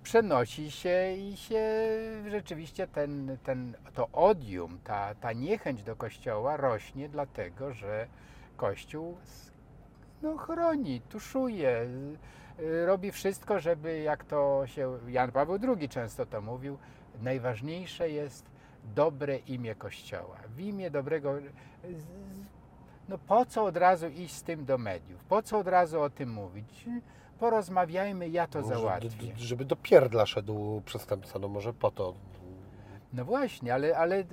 Przenosi 0.08 0.70
się 0.70 1.12
i 1.12 1.36
się 1.36 1.62
rzeczywiście 2.30 2.86
ten, 2.86 3.38
ten, 3.44 3.74
to 3.94 4.08
odium, 4.12 4.78
ta, 4.84 5.14
ta 5.14 5.32
niechęć 5.32 5.82
do 5.82 5.96
Kościoła 5.96 6.56
rośnie 6.56 7.08
dlatego, 7.08 7.72
że 7.72 8.06
Kościół 8.56 9.16
no, 10.22 10.36
chroni, 10.36 11.00
tuszuje, 11.00 11.86
y, 12.60 12.62
y, 12.62 12.86
robi 12.86 13.12
wszystko, 13.12 13.58
żeby, 13.60 13.98
jak 13.98 14.24
to 14.24 14.62
się 14.66 14.98
Jan 15.08 15.32
Paweł 15.32 15.58
II 15.76 15.88
często 15.88 16.26
to 16.26 16.40
mówił, 16.40 16.78
najważniejsze 17.22 18.10
jest 18.10 18.44
dobre 18.94 19.36
imię 19.36 19.74
Kościoła. 19.74 20.36
W 20.48 20.60
imię 20.60 20.90
dobrego. 20.90 21.34
z- 21.84 22.06
No 23.08 23.18
po 23.18 23.46
co 23.46 23.64
od 23.64 23.76
razu 23.76 24.08
iść 24.08 24.34
z 24.34 24.42
tym 24.42 24.64
do 24.64 24.78
mediów? 24.78 25.24
Po 25.24 25.42
co 25.42 25.58
od 25.58 25.68
razu 25.68 26.00
o 26.00 26.10
tym 26.10 26.32
mówić? 26.32 26.86
Porozmawiajmy, 27.40 28.28
ja 28.28 28.46
to 28.46 28.62
załatwię. 28.62 29.32
żeby 29.36 29.64
do 29.64 29.76
pierdla 29.76 30.26
szedł 30.26 30.82
przestępca, 30.84 31.38
no 31.38 31.48
może 31.48 31.72
po 31.72 31.90
to. 31.90 32.14
No 33.12 33.24
właśnie, 33.24 33.74
ale, 33.74 33.96
ale 33.96 34.18
y, 34.20 34.24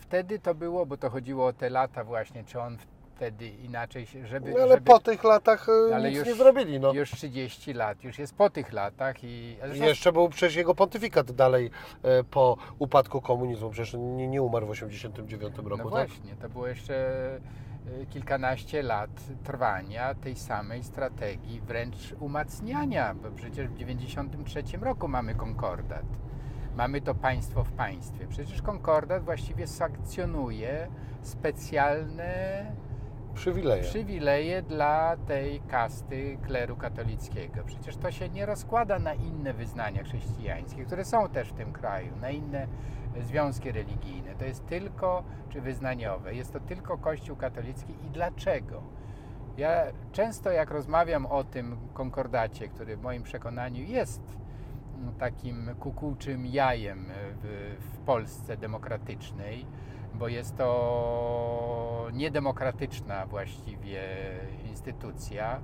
wtedy 0.00 0.38
to 0.38 0.54
było, 0.54 0.86
bo 0.86 0.96
to 0.96 1.10
chodziło 1.10 1.46
o 1.46 1.52
te 1.52 1.70
lata 1.70 2.04
właśnie, 2.04 2.44
czy 2.44 2.60
on 2.60 2.76
wtedy 3.16 3.48
inaczej, 3.48 4.06
się- 4.06 4.26
żeby... 4.26 4.50
No, 4.52 4.56
ale 4.60 4.68
żeby 4.74 4.80
po 4.86 4.98
tych 5.00 5.24
latach 5.24 5.66
e, 5.90 5.94
Ale 5.96 6.08
nic 6.08 6.18
już- 6.18 6.28
nie 6.28 6.34
zrobili, 6.34 6.80
no. 6.80 6.92
Już 6.92 7.10
30 7.10 7.72
lat, 7.72 8.04
już 8.04 8.18
jest 8.18 8.34
po 8.34 8.50
tych 8.50 8.72
latach 8.72 9.24
i... 9.24 9.56
Zresztą- 9.60 9.84
jeszcze 9.84 10.12
był 10.12 10.28
przecież 10.28 10.56
jego 10.56 10.74
pontyfikat 10.74 11.32
dalej 11.32 11.70
e, 12.02 12.24
po 12.24 12.56
upadku 12.78 13.20
komunizmu. 13.20 13.70
Przecież 13.70 13.94
nie, 13.94 14.28
nie 14.28 14.42
umarł 14.42 14.66
w 14.66 14.70
89 14.70 15.56
roku, 15.56 15.68
No 15.68 15.76
tak? 15.76 16.08
właśnie, 16.08 16.36
to 16.42 16.48
było 16.48 16.66
jeszcze 16.68 16.94
y, 17.36 17.40
kilkanaście 18.10 18.82
lat 18.82 19.10
trwania 19.44 20.14
tej 20.14 20.36
samej 20.36 20.82
strategii, 20.82 21.60
wręcz 21.60 22.14
umacniania, 22.20 23.14
bo 23.14 23.30
przecież 23.30 23.68
w 23.68 23.74
93 23.76 24.62
roku 24.80 25.08
mamy 25.08 25.34
konkordat. 25.34 26.04
Mamy 26.76 27.00
to 27.00 27.14
państwo 27.14 27.64
w 27.64 27.72
państwie. 27.72 28.26
Przecież 28.26 28.62
konkordat 28.62 29.24
właściwie 29.24 29.66
sankcjonuje 29.66 30.88
specjalne 31.22 32.66
Przywileje. 33.34 33.82
przywileje 33.82 34.62
dla 34.62 35.16
tej 35.16 35.60
kasty 35.60 36.38
kleru 36.46 36.76
katolickiego. 36.76 37.64
Przecież 37.66 37.96
to 37.96 38.10
się 38.10 38.28
nie 38.28 38.46
rozkłada 38.46 38.98
na 38.98 39.14
inne 39.14 39.54
wyznania 39.54 40.04
chrześcijańskie, 40.04 40.84
które 40.84 41.04
są 41.04 41.28
też 41.28 41.48
w 41.48 41.52
tym 41.52 41.72
kraju, 41.72 42.16
na 42.16 42.30
inne 42.30 42.66
związki 43.22 43.72
religijne. 43.72 44.34
To 44.34 44.44
jest 44.44 44.66
tylko, 44.66 45.24
czy 45.48 45.60
wyznaniowe, 45.60 46.34
jest 46.34 46.52
to 46.52 46.60
tylko 46.60 46.98
Kościół 46.98 47.36
katolicki 47.36 47.92
i 47.92 48.10
dlaczego? 48.10 48.82
Ja 49.56 49.82
często 50.12 50.50
jak 50.50 50.70
rozmawiam 50.70 51.26
o 51.26 51.44
tym 51.44 51.76
konkordacie, 51.94 52.68
który 52.68 52.96
w 52.96 53.02
moim 53.02 53.22
przekonaniu 53.22 53.84
jest 53.84 54.22
mm, 54.98 55.14
takim 55.14 55.70
kukułczym 55.80 56.46
jajem 56.46 57.06
w, 57.42 57.76
w 57.80 57.98
Polsce 57.98 58.56
demokratycznej, 58.56 59.66
bo 60.14 60.28
jest 60.28 60.56
to 60.56 62.06
niedemokratyczna 62.12 63.26
właściwie 63.26 64.02
instytucja, 64.64 65.60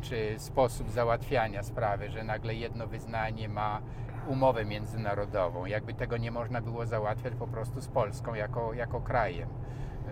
czy 0.00 0.34
sposób 0.38 0.90
załatwiania 0.90 1.62
sprawy, 1.62 2.10
że 2.10 2.24
nagle 2.24 2.54
jedno 2.54 2.86
wyznanie 2.86 3.48
ma 3.48 3.80
umowę 4.26 4.64
międzynarodową. 4.64 5.66
Jakby 5.66 5.94
tego 5.94 6.16
nie 6.16 6.30
można 6.30 6.60
było 6.60 6.86
załatwiać 6.86 7.34
po 7.34 7.46
prostu 7.46 7.80
z 7.80 7.88
Polską 7.88 8.34
jako, 8.34 8.72
jako 8.74 9.00
krajem. 9.00 9.48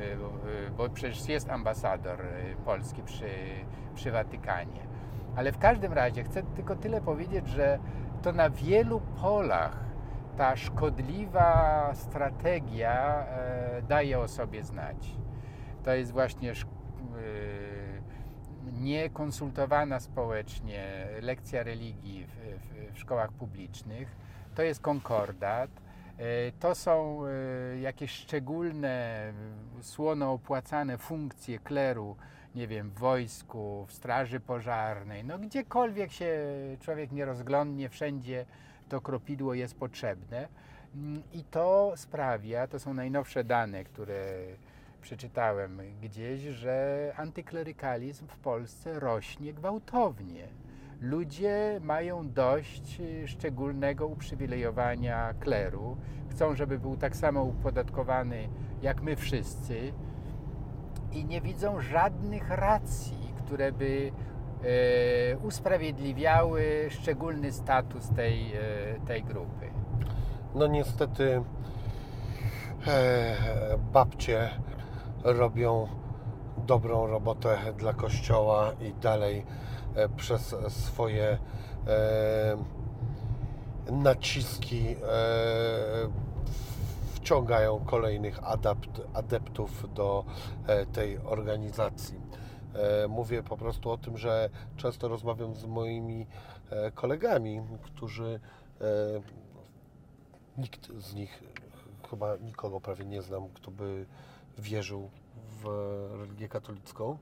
Y, 0.01 0.17
bo- 0.17 0.51
y, 0.51 0.71
Bo 0.71 0.89
przecież 0.89 1.29
jest 1.29 1.51
ambasador 1.51 2.21
y, 2.21 2.57
polski 2.65 3.03
przy, 3.03 3.29
przy 3.95 4.13
Watykanie. 4.13 4.87
Ale 5.37 5.53
w 5.53 5.59
każdym 5.59 5.93
razie 5.93 6.25
chcę 6.25 6.43
tylko 6.43 6.77
tyle 6.77 7.01
powiedzieć, 7.01 7.49
że 7.49 7.79
to 8.23 8.33
na 8.33 8.51
wielu 8.51 9.01
polach 9.01 9.77
ta 10.37 10.57
szkodliwa 10.57 11.91
strategia 11.95 13.27
e, 13.27 13.83
daje 13.83 14.19
o 14.19 14.29
sobie 14.29 14.65
znać. 14.65 15.17
To 15.85 15.95
jest 15.95 16.13
właśnie 16.13 16.55
niekonsultowana 18.81 20.01
społecznie 20.01 21.07
lekcja 21.23 21.63
religii 21.63 22.27
w, 22.27 22.31
w, 22.91 22.95
w 22.95 22.99
szkołach 22.99 23.33
publicznych. 23.33 24.09
To 24.55 24.63
jest 24.63 24.81
konkordat. 24.81 25.71
E, 26.19 26.53
To 26.61 26.75
są 26.75 27.21
e, 27.27 27.79
jakieś 27.81 28.11
szczególne, 28.11 29.33
słono 29.81 30.33
opłacane 30.33 30.99
funkcje 30.99 31.59
kleru, 31.59 32.17
nie 32.55 32.67
wiem, 32.67 32.91
w 32.91 32.99
wojsku, 32.99 33.87
w 33.89 33.93
straży 33.93 34.41
pożarnej, 34.41 35.25
no 35.25 35.39
gdziekolwiek 35.39 36.13
się 36.13 36.39
człowiek 36.81 37.13
nie 37.13 37.25
rozglądnie, 37.25 37.89
wszędzie 37.89 38.47
to 38.89 39.01
kropidło 39.01 39.55
jest 39.55 39.79
potrzebne. 39.79 40.49
Mm, 40.95 41.23
I 41.33 41.45
to 41.45 41.93
sprawia, 41.97 42.67
to 42.67 42.79
są 42.79 42.95
najnowsze 42.95 43.45
dane, 43.45 43.85
które 43.85 44.37
przeczytałem 45.07 45.81
gdzieś, 46.03 46.41
że 46.41 47.13
antyklerykalizm 47.17 48.27
w 48.27 48.37
Polsce 48.37 49.01
rośnie 49.01 49.53
gwałtownie. 49.53 50.49
Ludzie 51.01 51.81
mają 51.83 52.33
dość 52.33 53.01
y, 53.01 53.29
szczególnego 53.29 54.07
uprzywilejowania 54.07 55.35
kleru. 55.41 55.97
Chcą, 56.31 56.55
żeby 56.55 56.79
był 56.79 56.97
tak 56.97 57.17
samo 57.17 57.43
upodatkowany 57.43 58.49
jak 58.83 59.03
my 59.03 59.17
wszyscy 59.17 59.93
i 61.13 61.25
nie 61.25 61.41
widzą 61.41 61.81
żadnych 61.81 62.51
racji, 62.51 63.35
które 63.39 63.73
by 63.73 64.13
e, 65.33 65.37
usprawiedliwiały 65.39 66.87
szczególny 66.91 67.53
status 67.53 68.09
tej, 68.11 68.53
e, 68.53 68.61
tej 69.07 69.25
grupy. 69.25 69.71
No 70.55 70.67
niestety 70.67 71.43
e, 72.87 73.79
babcie 73.93 74.51
robią 75.27 75.89
dobrą 76.67 77.07
robotę 77.07 77.59
dla 77.77 77.93
kościoła 77.93 78.73
i 78.81 78.95
dalej 78.95 79.45
e, 79.95 80.09
przez 80.09 80.55
swoje 80.69 81.39
e, 81.87 82.57
naciski 83.91 84.89
e, 84.89 84.97
wciągają 87.15 87.85
kolejnych 87.85 88.45
adapt, 88.45 89.01
adeptów 89.15 89.95
do 89.95 90.25
tej 90.93 91.19
organizacji. 91.19 92.21
Mówię 93.09 93.43
po 93.43 93.57
prostu 93.57 93.91
o 93.91 93.99
tym, 93.99 94.19
że 94.19 94.51
często 94.77 95.09
rozmawiam 95.09 95.55
z 95.55 95.65
moimi 95.65 96.27
kolegami, 96.95 97.63
którzy 97.83 98.41
nikt 100.59 100.93
z 100.99 101.15
nich, 101.15 101.43
chyba 102.11 102.37
nikogo 102.37 102.81
prawie 102.81 103.05
nie 103.05 103.23
znam, 103.23 103.49
kto 103.49 103.71
by 103.71 104.07
wierzył 104.59 105.11
w 105.63 105.67
religię 106.21 106.49
katolicką. 106.49 107.19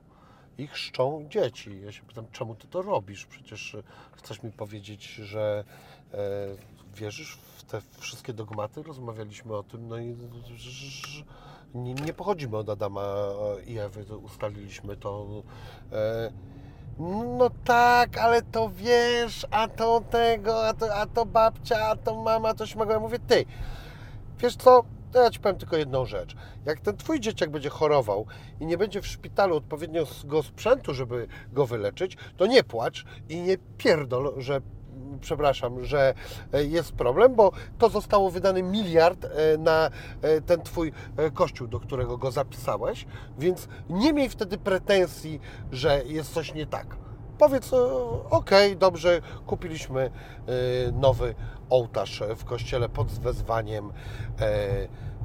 Ich 0.58 0.70
chrzczą 0.70 1.26
dzieci. 1.30 1.80
Ja 1.84 1.92
się 1.92 2.02
pytam, 2.02 2.26
czemu 2.32 2.54
ty 2.54 2.68
to 2.68 2.82
robisz? 2.82 3.26
Przecież 3.26 3.74
e, 3.74 3.82
chcesz 4.12 4.42
mi 4.42 4.52
powiedzieć, 4.52 5.06
że 5.14 5.64
e, 6.12 6.16
wierzysz 6.94 7.38
w 7.56 7.62
te 7.62 7.80
wszystkie 7.98 8.32
dogmaty? 8.32 8.82
Rozmawialiśmy 8.82 9.56
o 9.56 9.62
tym, 9.62 9.88
no 9.88 9.98
i 9.98 10.16
nie, 11.74 11.94
nie 11.94 12.12
pochodzimy 12.12 12.56
od 12.56 12.68
Adama 12.68 13.02
e, 13.02 13.62
i 13.62 13.78
Ewy, 13.78 14.04
to 14.04 14.18
ustaliliśmy 14.18 14.96
to. 14.96 15.26
E, 15.92 16.32
no 17.38 17.50
tak, 17.64 18.18
ale 18.18 18.42
to 18.42 18.70
wiesz, 18.70 19.46
a 19.50 19.68
to 19.68 20.00
tego, 20.10 20.66
a 20.66 20.74
to, 20.74 20.94
a 20.94 21.06
to 21.06 21.26
babcia, 21.26 21.86
a 21.86 21.96
to 21.96 22.22
mama, 22.22 22.54
to 22.54 22.64
mogła. 22.76 22.94
Ja 22.94 23.00
mówię, 23.00 23.18
ty, 23.18 23.44
wiesz 24.38 24.56
co, 24.56 24.84
to 25.14 25.22
ja 25.22 25.30
ci 25.30 25.40
powiem 25.40 25.58
tylko 25.58 25.76
jedną 25.76 26.06
rzecz. 26.06 26.36
Jak 26.64 26.80
ten 26.80 26.96
twój 26.96 27.20
dzieciak 27.20 27.50
będzie 27.50 27.68
chorował 27.68 28.26
i 28.60 28.66
nie 28.66 28.78
będzie 28.78 29.02
w 29.02 29.06
szpitalu 29.06 29.56
odpowiedniego 29.56 30.42
sprzętu, 30.42 30.94
żeby 30.94 31.26
go 31.52 31.66
wyleczyć, 31.66 32.16
to 32.36 32.46
nie 32.46 32.64
płacz 32.64 33.04
i 33.28 33.40
nie 33.40 33.58
pierdol, 33.78 34.34
że 34.36 34.60
przepraszam, 35.20 35.84
że 35.84 36.14
e, 36.52 36.64
jest 36.64 36.92
problem, 36.92 37.34
bo 37.34 37.52
to 37.78 37.88
zostało 37.88 38.30
wydany 38.30 38.62
miliard 38.62 39.24
e, 39.24 39.58
na 39.58 39.90
e, 40.22 40.40
ten 40.40 40.62
twój 40.62 40.92
kościół, 41.34 41.68
do 41.68 41.80
którego 41.80 42.18
go 42.18 42.30
zapisałeś, 42.30 43.06
więc 43.38 43.68
nie 43.90 44.12
miej 44.12 44.28
wtedy 44.28 44.58
pretensji, 44.58 45.40
że 45.72 46.02
jest 46.06 46.34
coś 46.34 46.54
nie 46.54 46.66
tak. 46.66 46.96
Powiedz, 47.38 47.70
okej, 48.30 48.76
dobrze, 48.76 49.20
kupiliśmy 49.46 50.10
nowy 50.92 51.34
ołtarz 51.70 52.22
w 52.36 52.44
kościele 52.44 52.88
pod 52.88 53.08
wezwaniem 53.08 53.92
e, 54.40 54.42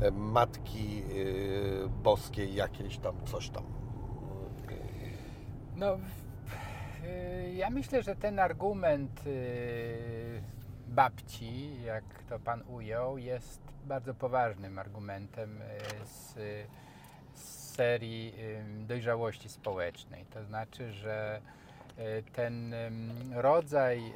e, 0.02 0.12
Matki 0.12 1.04
e, 1.04 1.90
Boskiej, 1.90 2.56
jakiejś 2.56 2.98
tam, 2.98 3.16
coś 3.26 3.50
tam. 3.50 3.64
No, 5.76 5.98
ja 7.54 7.70
myślę, 7.70 8.04
że 8.04 8.16
ten 8.16 8.40
argument 8.40 9.24
babci, 10.88 11.82
jak 11.84 12.04
to 12.30 12.40
pan 12.40 12.64
ujął, 12.68 13.18
jest 13.18 13.62
bardzo 13.86 14.14
poważnym 14.14 14.80
argumentem 14.80 15.60
z, 16.06 16.34
z 17.34 17.76
serii 17.76 18.34
dojrzałości 18.88 19.50
społecznej. 19.50 20.26
To 20.26 20.46
znaczy, 20.46 20.92
że 20.92 21.42
ten 22.34 22.76
rodzaj 23.32 24.14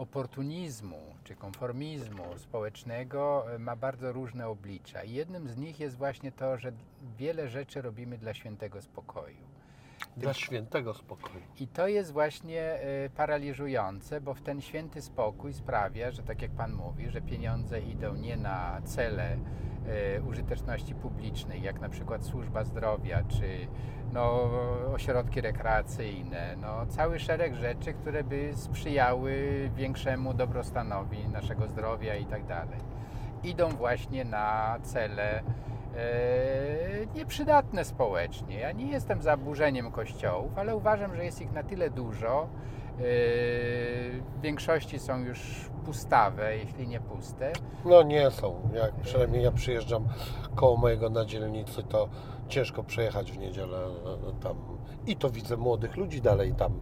oportunizmu 0.00 1.14
czy 1.24 1.34
konformizmu 1.34 2.38
społecznego 2.38 3.54
y, 3.54 3.58
ma 3.58 3.76
bardzo 3.76 4.12
różne 4.12 4.48
oblicza. 4.48 5.04
Jednym 5.04 5.48
z 5.48 5.56
nich 5.56 5.80
jest 5.80 5.96
właśnie 5.96 6.32
to, 6.32 6.58
że 6.58 6.72
wiele 7.18 7.48
rzeczy 7.48 7.82
robimy 7.82 8.18
dla 8.18 8.34
świętego 8.34 8.82
spokoju. 8.82 9.49
Dla 10.16 10.34
świętego 10.34 10.94
spokoju. 10.94 11.44
I 11.60 11.66
to 11.68 11.88
jest 11.88 12.12
właśnie 12.12 12.78
y, 13.06 13.10
paraliżujące, 13.10 14.20
bo 14.20 14.34
w 14.34 14.42
ten 14.42 14.60
święty 14.60 15.02
spokój 15.02 15.52
sprawia, 15.52 16.10
że 16.10 16.22
tak 16.22 16.42
jak 16.42 16.50
Pan 16.50 16.72
mówi, 16.72 17.10
że 17.10 17.20
pieniądze 17.20 17.80
idą 17.80 18.14
nie 18.14 18.36
na 18.36 18.80
cele 18.84 19.36
y, 20.16 20.22
użyteczności 20.22 20.94
publicznej, 20.94 21.62
jak 21.62 21.80
na 21.80 21.88
przykład 21.88 22.24
służba 22.24 22.64
zdrowia, 22.64 23.22
czy 23.28 23.66
no, 24.12 24.50
ośrodki 24.94 25.40
rekreacyjne, 25.40 26.56
no, 26.56 26.86
cały 26.86 27.18
szereg 27.18 27.54
rzeczy, 27.54 27.92
które 27.92 28.24
by 28.24 28.52
sprzyjały 28.54 29.70
większemu 29.76 30.34
dobrostanowi 30.34 31.28
naszego 31.28 31.68
zdrowia 31.68 32.14
i 32.14 32.26
tak 32.26 32.46
dalej. 32.46 32.80
Idą 33.42 33.68
właśnie 33.68 34.24
na 34.24 34.78
cele 34.82 35.38
e, 35.38 35.42
nieprzydatne 37.14 37.84
społecznie. 37.84 38.58
Ja 38.58 38.72
nie 38.72 38.86
jestem 38.86 39.22
za 39.22 39.36
burzeniem 39.36 39.92
kościołów, 39.92 40.58
ale 40.58 40.76
uważam, 40.76 41.16
że 41.16 41.24
jest 41.24 41.40
ich 41.42 41.52
na 41.52 41.62
tyle 41.62 41.90
dużo. 41.90 42.42
e, 42.42 43.02
W 44.38 44.40
większości 44.42 44.98
są 44.98 45.18
już 45.18 45.70
pustawe, 45.84 46.56
jeśli 46.56 46.88
nie 46.88 47.00
puste. 47.00 47.52
No 47.84 48.02
nie 48.02 48.30
są. 48.30 48.68
Jak 48.74 48.94
przynajmniej 48.94 49.42
ja 49.44 49.52
przyjeżdżam 49.52 50.08
koło 50.54 50.76
mojego 50.76 51.10
na 51.10 51.24
dzielnicy, 51.24 51.82
to 51.82 52.08
ciężko 52.48 52.82
przejechać 52.84 53.32
w 53.32 53.38
niedzielę 53.38 53.78
e, 53.78 54.42
tam. 54.42 54.79
I 55.06 55.16
to 55.16 55.30
widzę 55.30 55.56
młodych 55.56 55.96
ludzi 55.96 56.20
dalej 56.20 56.54
tam. 56.54 56.80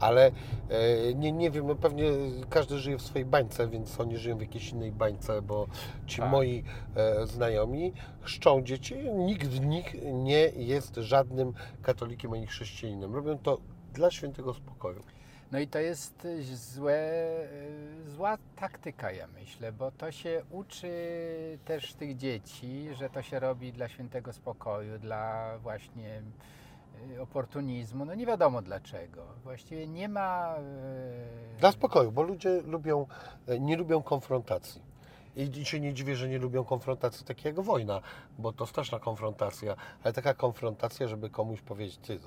Ale 0.00 0.26
e, 0.26 1.14
nie, 1.14 1.32
nie 1.32 1.50
wiem, 1.50 1.66
no 1.66 1.74
pewnie 1.74 2.04
każdy 2.50 2.78
żyje 2.78 2.98
w 2.98 3.02
swojej 3.02 3.24
bańce, 3.26 3.68
więc 3.68 4.00
oni 4.00 4.16
żyją 4.16 4.38
w 4.38 4.40
jakiejś 4.40 4.70
innej 4.70 4.92
bańce, 4.92 5.42
bo 5.42 5.66
ci 6.06 6.20
Tak. 6.20 6.30
moi 6.30 6.64
e, 6.96 7.26
znajomi 7.26 7.92
chrzczą 8.20 8.62
dzieci. 8.62 8.94
Nikt 9.14 9.52
z 9.52 9.60
nich 9.60 9.96
nie 10.12 10.48
jest 10.56 10.94
żadnym 10.96 11.52
katolikiem 11.82 12.32
ani 12.32 12.46
chrześcijaninem. 12.46 13.14
Robią 13.14 13.38
to 13.38 13.58
dla 13.94 14.10
świętego 14.10 14.54
spokoju. 14.54 15.02
No 15.52 15.58
i 15.58 15.66
to 15.66 15.78
jest 15.78 16.26
złe, 16.52 17.26
y, 18.06 18.10
zła 18.10 18.38
taktyka, 18.56 19.12
ja 19.12 19.26
myślę, 19.40 19.72
bo 19.72 19.90
to 19.90 20.12
się 20.12 20.42
uczy 20.50 20.92
też 21.64 21.94
tych 21.94 22.16
dzieci, 22.16 22.88
że 22.94 23.10
to 23.10 23.22
się 23.22 23.40
robi 23.40 23.72
dla 23.72 23.88
świętego 23.88 24.32
spokoju, 24.32 24.98
dla 24.98 25.58
właśnie 25.58 26.22
oportunizmu. 27.20 28.04
No 28.04 28.14
nie 28.14 28.26
wiadomo 28.26 28.62
dlaczego. 28.62 29.26
Właściwie 29.42 29.86
nie 29.86 30.08
ma. 30.08 30.56
y, 31.56 31.58
Dla 31.60 31.72
spokoju, 31.72 32.12
bo 32.12 32.22
ludzie 32.22 32.62
lubią, 32.62 33.06
e, 33.46 33.60
nie 33.60 33.76
lubią 33.76 34.02
konfrontacji. 34.02 34.82
I 35.36 35.64
się 35.64 35.80
nie 35.80 35.94
dziwię, 35.94 36.16
że 36.16 36.28
nie 36.28 36.38
lubią 36.38 36.64
konfrontacji 36.64 37.26
takiej 37.26 37.50
jak 37.50 37.60
wojna, 37.60 38.00
bo 38.38 38.52
to 38.52 38.66
straszna 38.66 38.98
konfrontacja, 38.98 39.76
ale 40.02 40.12
taka 40.12 40.34
konfrontacja, 40.34 41.08
żeby 41.08 41.30
komuś 41.30 41.60
powiedzieć, 41.60 41.98
ty, 41.98 42.18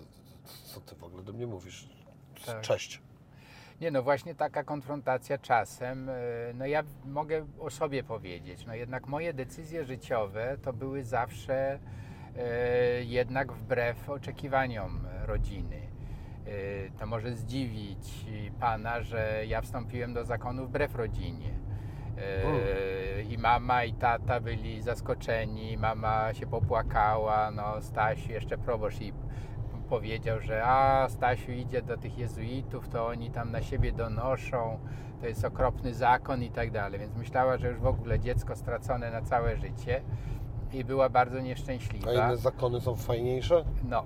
co 0.65 0.81
ty 0.81 0.95
w 0.95 1.03
ogóle 1.03 1.23
do 1.23 1.33
mnie 1.33 1.47
mówisz? 1.47 1.89
Tak. 2.45 2.61
Cześć. 2.61 3.01
Nie 3.81 3.91
no, 3.91 4.03
właśnie 4.03 4.35
taka 4.35 4.63
konfrontacja 4.63 5.37
czasem, 5.37 6.09
y, 6.09 6.13
no 6.55 6.65
ja 6.65 6.83
mogę 7.05 7.45
o 7.59 7.69
sobie 7.69 8.03
powiedzieć, 8.03 8.65
no 8.65 8.75
jednak 8.75 9.07
moje 9.07 9.33
decyzje 9.33 9.85
życiowe 9.85 10.57
to 10.63 10.73
były 10.73 11.03
zawsze 11.03 11.75
y, 11.75 11.79
jednak 13.01 13.53
wbrew 13.53 14.09
oczekiwaniom 14.09 15.07
rodziny. 15.25 15.91
Y, 16.47 16.91
To 16.99 17.05
może 17.05 17.33
zdziwić 17.35 18.25
pana, 18.59 19.01
że 19.01 19.43
ja 19.47 19.61
wstąpiłem 19.61 20.13
do 20.13 20.25
zakonu 20.25 20.67
wbrew 20.67 20.95
rodzinie. 20.95 21.49
Y, 23.19 23.23
I 23.23 23.37
mama 23.37 23.83
i 23.83 23.93
tata 23.93 24.39
byli 24.39 24.81
zaskoczeni, 24.81 25.77
mama 25.77 26.33
się 26.33 26.47
popłakała, 26.47 27.51
no 27.51 27.81
Stasiu, 27.81 28.31
jeszcze 28.31 28.57
proboszcz 28.57 29.01
i 29.01 29.13
powiedział, 29.89 30.39
że 30.41 30.63
a 30.65 31.09
Stasiu 31.09 31.51
idzie 31.51 31.81
do 31.81 31.97
tych 31.97 32.17
jezuitów, 32.17 32.89
to 32.89 33.07
oni 33.07 33.31
tam 33.31 33.51
na 33.51 33.61
siebie 33.61 33.91
donoszą, 33.91 34.79
to 35.21 35.27
jest 35.27 35.45
okropny 35.45 35.93
zakon 35.93 36.43
i 36.43 36.51
tak 36.51 36.71
dalej. 36.71 36.99
Więc 36.99 37.15
myślała, 37.15 37.57
że 37.57 37.69
już 37.69 37.79
w 37.79 37.85
ogóle 37.85 38.19
dziecko 38.19 38.55
stracone 38.55 39.11
na 39.11 39.21
całe 39.21 39.57
życie 39.57 40.01
i 40.73 40.83
była 40.83 41.09
bardzo 41.09 41.37
A 41.37 41.41
nieszczęśliwa. 41.41 42.13
inne 42.13 42.37
zakony 42.37 42.81
są 42.81 42.95
fajniejsze? 42.95 43.65
No, 43.89 44.03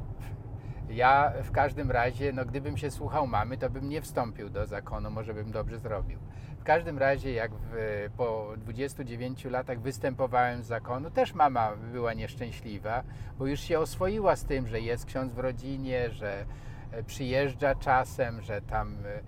ja 0.90 1.34
w 1.44 1.52
każdym 1.52 1.92
razie, 1.92 2.34
no 2.34 2.46
gdybym 2.46 2.78
się 2.78 2.92
słuchał 2.92 3.28
mamy, 3.28 3.58
to 3.58 3.70
bym 3.70 3.90
nie 3.90 4.02
wstąpił 4.02 4.50
do 4.50 4.66
zakonu, 4.66 5.12
może 5.12 5.34
bym 5.34 5.52
dobrze 5.52 5.80
zrobił. 5.80 6.20
W 6.60 6.64
każdym 6.64 6.98
razie, 6.98 7.32
jak 7.34 7.52
w, 7.54 7.76
po 8.18 8.48
29 8.58 9.46
latach 9.46 9.80
występowałem 9.80 10.64
z 10.64 10.66
zakonu, 10.66 11.12
też 11.12 11.34
mama 11.34 11.72
była 11.92 12.14
nieszczęśliwa, 12.14 13.04
bo 13.40 13.48
już 13.48 13.60
się 13.60 13.80
oswoiła 13.80 14.36
z 14.36 14.46
tym, 14.46 14.68
że 14.68 14.80
jest 14.80 15.06
ksiądz 15.06 15.34
w 15.34 15.40
rodzinie, 15.40 16.10
że 16.10 16.46
e, 16.92 17.04
przyjeżdża 17.04 17.76
czasem, 17.76 18.42
że 18.42 18.62
tam 18.62 18.96
e, 19.06 19.20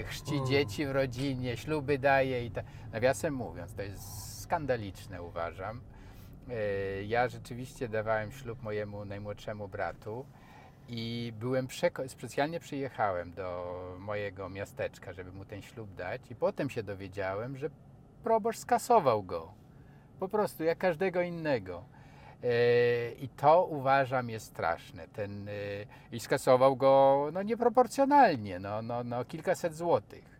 e, 0.00 0.04
chrzci 0.04 0.34
Mm. 0.34 0.46
dzieci 0.46 0.86
w 0.86 0.90
rodzinie, 0.90 1.56
śluby 1.56 1.98
daje 1.98 2.44
i 2.46 2.50
tak. 2.50 2.64
Nawiasem 2.92 3.34
mówiąc, 3.34 3.74
to 3.74 3.82
jest 3.82 4.40
skandaliczne 4.42 5.22
uważam. 5.22 5.80
E, 6.50 7.02
Ja 7.02 7.28
rzeczywiście 7.28 7.88
dawałem 7.88 8.32
ślub 8.32 8.62
mojemu 8.62 9.04
najmłodszemu 9.04 9.68
bratu 9.68 10.26
i 10.88 11.32
byłem 11.40 11.66
przeko- 11.66 12.08
specjalnie 12.08 12.60
przyjechałem 12.60 13.32
do 13.32 13.74
mojego 13.98 14.48
miasteczka, 14.48 15.12
żeby 15.12 15.32
mu 15.32 15.44
ten 15.44 15.62
ślub 15.62 15.94
dać 15.94 16.30
i 16.30 16.34
potem 16.34 16.70
się 16.70 16.82
dowiedziałem, 16.82 17.56
że 17.56 17.70
proboszcz 18.24 18.58
skasował 18.58 19.22
go. 19.22 19.52
Po 20.20 20.28
prostu 20.28 20.64
jak 20.64 20.78
każdego 20.78 21.22
innego. 21.22 21.84
E, 22.44 23.12
I 23.12 23.28
to 23.28 23.64
uważam 23.64 24.30
jest 24.30 24.46
straszne. 24.46 25.08
Ten, 25.08 25.48
e, 25.48 25.52
I 26.12 26.20
skasował 26.20 26.76
go 26.76 27.26
no, 27.32 27.42
nieproporcjonalnie, 27.42 28.58
no, 28.58 28.82
no, 28.82 29.04
no, 29.04 29.24
kilkaset 29.24 29.74
złotych. 29.74 30.35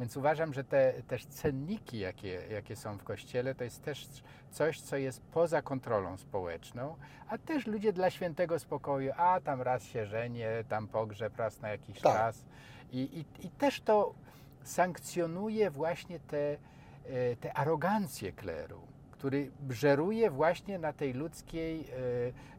Więc 0.00 0.16
uważam, 0.16 0.52
że 0.52 0.64
te 0.64 0.92
też 1.08 1.26
cenniki, 1.26 1.98
jakie, 1.98 2.42
jakie 2.50 2.76
są 2.76 2.98
w 2.98 3.04
kościele, 3.04 3.54
to 3.54 3.64
jest 3.64 3.82
też 3.82 4.08
coś, 4.50 4.80
co 4.80 4.96
jest 4.96 5.22
poza 5.22 5.62
kontrolą 5.62 6.16
społeczną, 6.16 6.96
a 7.28 7.38
też 7.38 7.66
ludzie 7.66 7.92
dla 7.92 8.10
świętego 8.10 8.58
spokoju, 8.58 9.12
a 9.16 9.40
tam 9.40 9.62
raz 9.62 9.84
się 9.84 10.06
żenie, 10.06 10.48
tam 10.68 10.88
pogrzeb 10.88 11.36
raz 11.36 11.60
na 11.60 11.68
jakiś 11.68 12.00
Tak. 12.00 12.12
czas. 12.12 12.44
I, 12.92 12.98
i, 12.98 13.46
I 13.46 13.50
też 13.50 13.80
to 13.80 14.14
sankcjonuje 14.62 15.70
właśnie 15.70 16.20
te, 16.20 16.56
e, 17.06 17.36
te 17.36 17.52
arogancje 17.52 18.32
kleru, 18.32 18.80
który 19.10 19.50
brzeruje 19.60 20.30
właśnie 20.30 20.78
na 20.78 20.92
tej 20.92 21.12
ludzkiej 21.12 21.80
e, 21.80 21.86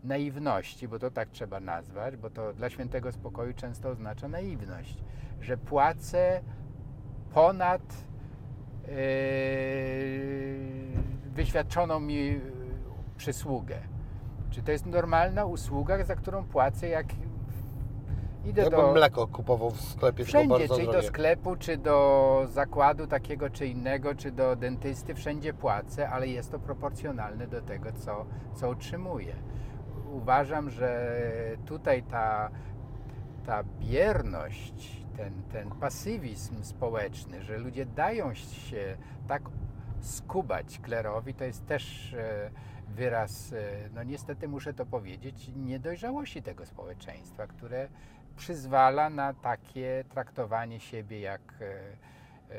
naiwności, 0.04 0.88
bo 0.88 1.00
to 1.00 1.12
tak 1.12 1.30
trzeba 1.30 1.60
nazwać, 1.60 2.18
bo 2.18 2.30
to 2.30 2.54
dla 2.54 2.70
świętego 2.70 3.12
spokoju 3.12 3.54
często 3.54 3.90
oznacza 3.90 4.28
naiwność, 4.28 4.98
że 5.42 5.58
płacę 5.58 6.42
ponad 7.34 7.82
e, 8.88 8.92
wyświadczoną 11.34 12.00
mi 12.00 12.30
e, 12.30 12.40
przysługę. 13.18 13.78
Czy 14.50 14.62
to 14.62 14.72
jest 14.72 14.86
normalna 14.86 15.46
usługa, 15.46 16.04
za 16.04 16.16
którą 16.16 16.44
płacę, 16.44 16.88
jak 16.88 17.06
idę 18.46 18.62
Ja 18.62 18.70
do... 18.70 18.92
mleko 18.92 19.28
kupował 19.28 19.72
w 19.72 19.82
sklepie, 19.82 20.26
Wszędzie, 20.26 20.68
czyli 20.68 20.88
do 20.88 21.02
sklepu, 21.04 21.56
czy 21.56 21.78
do 21.78 22.42
zakładu 22.50 23.08
takiego 23.08 23.50
czy 23.50 23.68
innego, 23.68 24.16
czy 24.16 24.32
do 24.32 24.56
dentysty, 24.56 25.16
wszędzie 25.16 25.54
płacę, 25.54 26.10
ale 26.10 26.28
jest 26.28 26.52
to 26.52 26.60
proporcjonalne 26.60 27.48
do 27.48 27.62
tego, 27.62 27.92
co, 27.92 28.26
co 28.54 28.70
otrzymuję. 28.70 29.36
Uważam, 30.12 30.70
że 30.70 31.12
tutaj 31.66 32.04
ta, 32.04 32.50
ta 33.46 33.64
bierność, 33.80 35.01
ten, 35.18 35.44
ten 35.52 35.70
pasywizm 35.72 36.64
społeczny, 36.64 37.44
że 37.44 37.58
ludzie 37.58 37.86
dają 37.86 38.34
się 38.34 38.98
tak 39.28 39.42
skubać 40.02 40.80
klerowi, 40.80 41.34
to 41.34 41.44
jest 41.44 41.66
też 41.66 42.14
e, 42.14 42.52
wyraz, 42.88 43.54
e, 43.54 43.90
no 43.94 44.04
niestety 44.04 44.48
muszę 44.48 44.74
to 44.74 44.86
powiedzieć, 44.86 45.52
niedojrzałości 45.56 46.42
tego 46.42 46.66
społeczeństwa, 46.66 47.48
które 47.48 47.88
przyzwala 48.38 49.10
na 49.10 49.34
takie 49.34 50.04
traktowanie 50.10 50.80
siebie 50.80 51.20
jak, 51.20 51.42
e, 51.62 52.58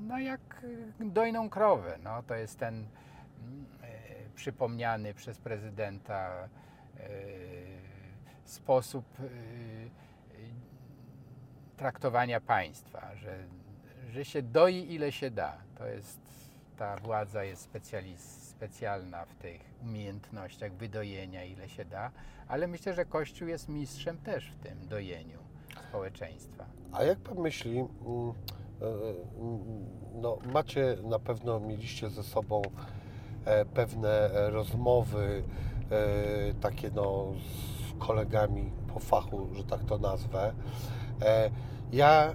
no 0.00 0.18
jak 0.18 0.66
dojną 1.00 1.50
krowę. 1.50 1.98
No, 2.02 2.22
to 2.22 2.34
jest 2.34 2.58
ten 2.58 2.74
mm, 2.74 3.66
przypomniany 4.34 5.14
przez 5.14 5.38
prezydenta 5.38 6.48
sposób 8.44 9.04
traktowania 11.78 12.40
państwa, 12.40 13.14
że, 13.14 13.38
że 14.10 14.24
się 14.24 14.42
doi 14.42 14.94
ile 14.94 15.12
się 15.12 15.30
da. 15.30 15.56
To 15.78 15.86
jest, 15.86 16.20
ta 16.76 16.96
władza 16.96 17.44
jest 17.44 17.68
specjalna 18.40 19.24
w 19.24 19.34
tych 19.34 19.60
umiejętnościach 19.82 20.72
wydojenia 20.72 21.44
ile 21.44 21.68
się 21.68 21.84
da, 21.84 22.10
ale 22.48 22.66
myślę, 22.66 22.94
że 22.94 23.04
Kościół 23.04 23.48
jest 23.48 23.68
mistrzem 23.68 24.18
też 24.18 24.50
w 24.50 24.62
tym 24.62 24.88
dojeniu 24.88 25.38
społeczeństwa. 25.88 26.66
A 26.92 27.04
jak 27.04 27.18
pan 27.18 27.38
myśli, 27.38 27.78
mm, 27.78 27.88
e, 28.80 28.86
mm, 29.40 29.86
no 30.14 30.38
macie 30.52 30.96
na 31.04 31.18
pewno, 31.18 31.60
mieliście 31.60 32.10
ze 32.10 32.22
sobą 32.22 32.62
e, 33.44 33.64
pewne 33.64 34.08
e, 34.08 34.50
rozmowy, 34.50 35.42
e, 35.90 36.54
takie 36.54 36.90
no 36.94 37.32
z 37.36 38.06
kolegami 38.06 38.72
po 38.94 39.00
fachu, 39.00 39.48
że 39.54 39.64
tak 39.64 39.84
to 39.84 39.98
nazwę. 39.98 40.52
E, 41.22 41.50
Ja 41.92 42.32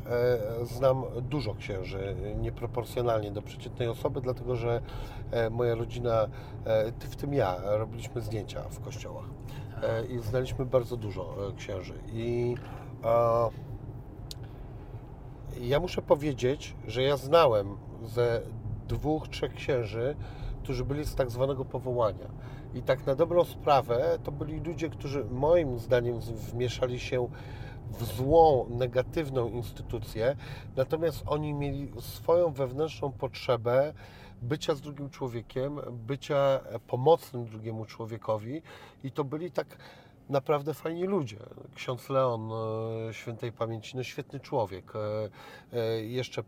e, 0.61 0.65
znam 0.65 1.03
dużo 1.21 1.55
księży, 1.55 2.15
nieproporcjonalnie 2.41 3.31
do 3.31 3.41
przeciętnej 3.41 3.87
osoby, 3.87 4.21
dlatego 4.21 4.55
że 4.55 4.81
e, 5.31 5.49
moja 5.49 5.75
rodzina, 5.75 6.27
w 6.99 7.15
tym 7.15 7.33
ja, 7.33 7.55
robiliśmy 7.63 8.21
zdjęcia 8.21 8.61
w 8.61 8.79
kościołach 8.79 9.25
i 10.09 10.19
znaliśmy 10.19 10.65
bardzo 10.65 10.97
dużo 10.97 11.35
księży. 11.57 11.93
I 12.13 12.55
ja 15.61 15.79
muszę 15.79 16.01
powiedzieć, 16.01 16.75
że 16.87 17.03
ja 17.03 17.17
znałem 17.17 17.77
ze 18.03 18.41
dwóch, 18.87 19.27
trzech 19.27 19.53
księży, 19.53 20.15
którzy 20.63 20.85
byli 20.85 21.05
z 21.05 21.15
tak 21.15 21.31
zwanego 21.31 21.65
powołania. 21.65 22.27
I 22.73 22.81
tak 22.81 23.05
na 23.05 23.15
dobrą 23.15 23.43
sprawę 23.43 24.17
to 24.23 24.31
byli 24.31 24.59
ludzie, 24.59 24.89
którzy 24.89 25.25
moim 25.31 25.79
zdaniem 25.79 26.19
wmieszali 26.19 26.99
się 26.99 27.27
w 27.91 28.03
złą, 28.03 28.69
negatywną 28.69 29.49
instytucję, 29.49 30.35
natomiast 30.75 31.23
oni 31.25 31.53
mieli 31.53 31.91
swoją 31.99 32.53
wewnętrzną 32.53 33.11
potrzebę 33.11 33.93
bycia 34.41 34.75
z 34.75 34.81
drugim 34.81 35.09
człowiekiem, 35.09 35.79
bycia 35.91 36.59
pomocnym 36.87 37.45
drugiemu 37.45 37.85
człowiekowi 37.85 38.61
i 39.03 39.11
to 39.11 39.23
byli 39.23 39.51
tak 39.51 39.77
naprawdę 40.29 40.73
fajni 40.73 41.03
ludzie. 41.03 41.37
Ksiądz 41.75 42.09
Leon 42.09 42.49
e, 43.09 43.13
świętej 43.13 43.51
pamięci, 43.51 43.97
no 43.97 44.03
świetny 44.03 44.39
człowiek. 44.39 44.93
E, 44.95 45.29
e, 45.79 46.03
Jeszcze 46.03 46.43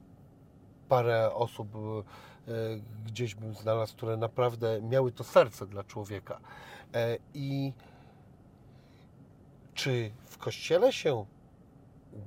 parę 0.89 1.33
osób 1.33 1.67
gdzieś 3.05 3.35
bym 3.35 3.53
znalazł, 3.53 3.95
które 3.95 4.17
naprawdę 4.17 4.81
miały 4.81 5.11
to 5.11 5.23
serce 5.23 5.67
dla 5.67 5.83
człowieka. 5.83 6.39
I 7.33 7.73
czy 9.75 10.11
w 10.25 10.37
kościele 10.37 10.93
się 10.93 11.25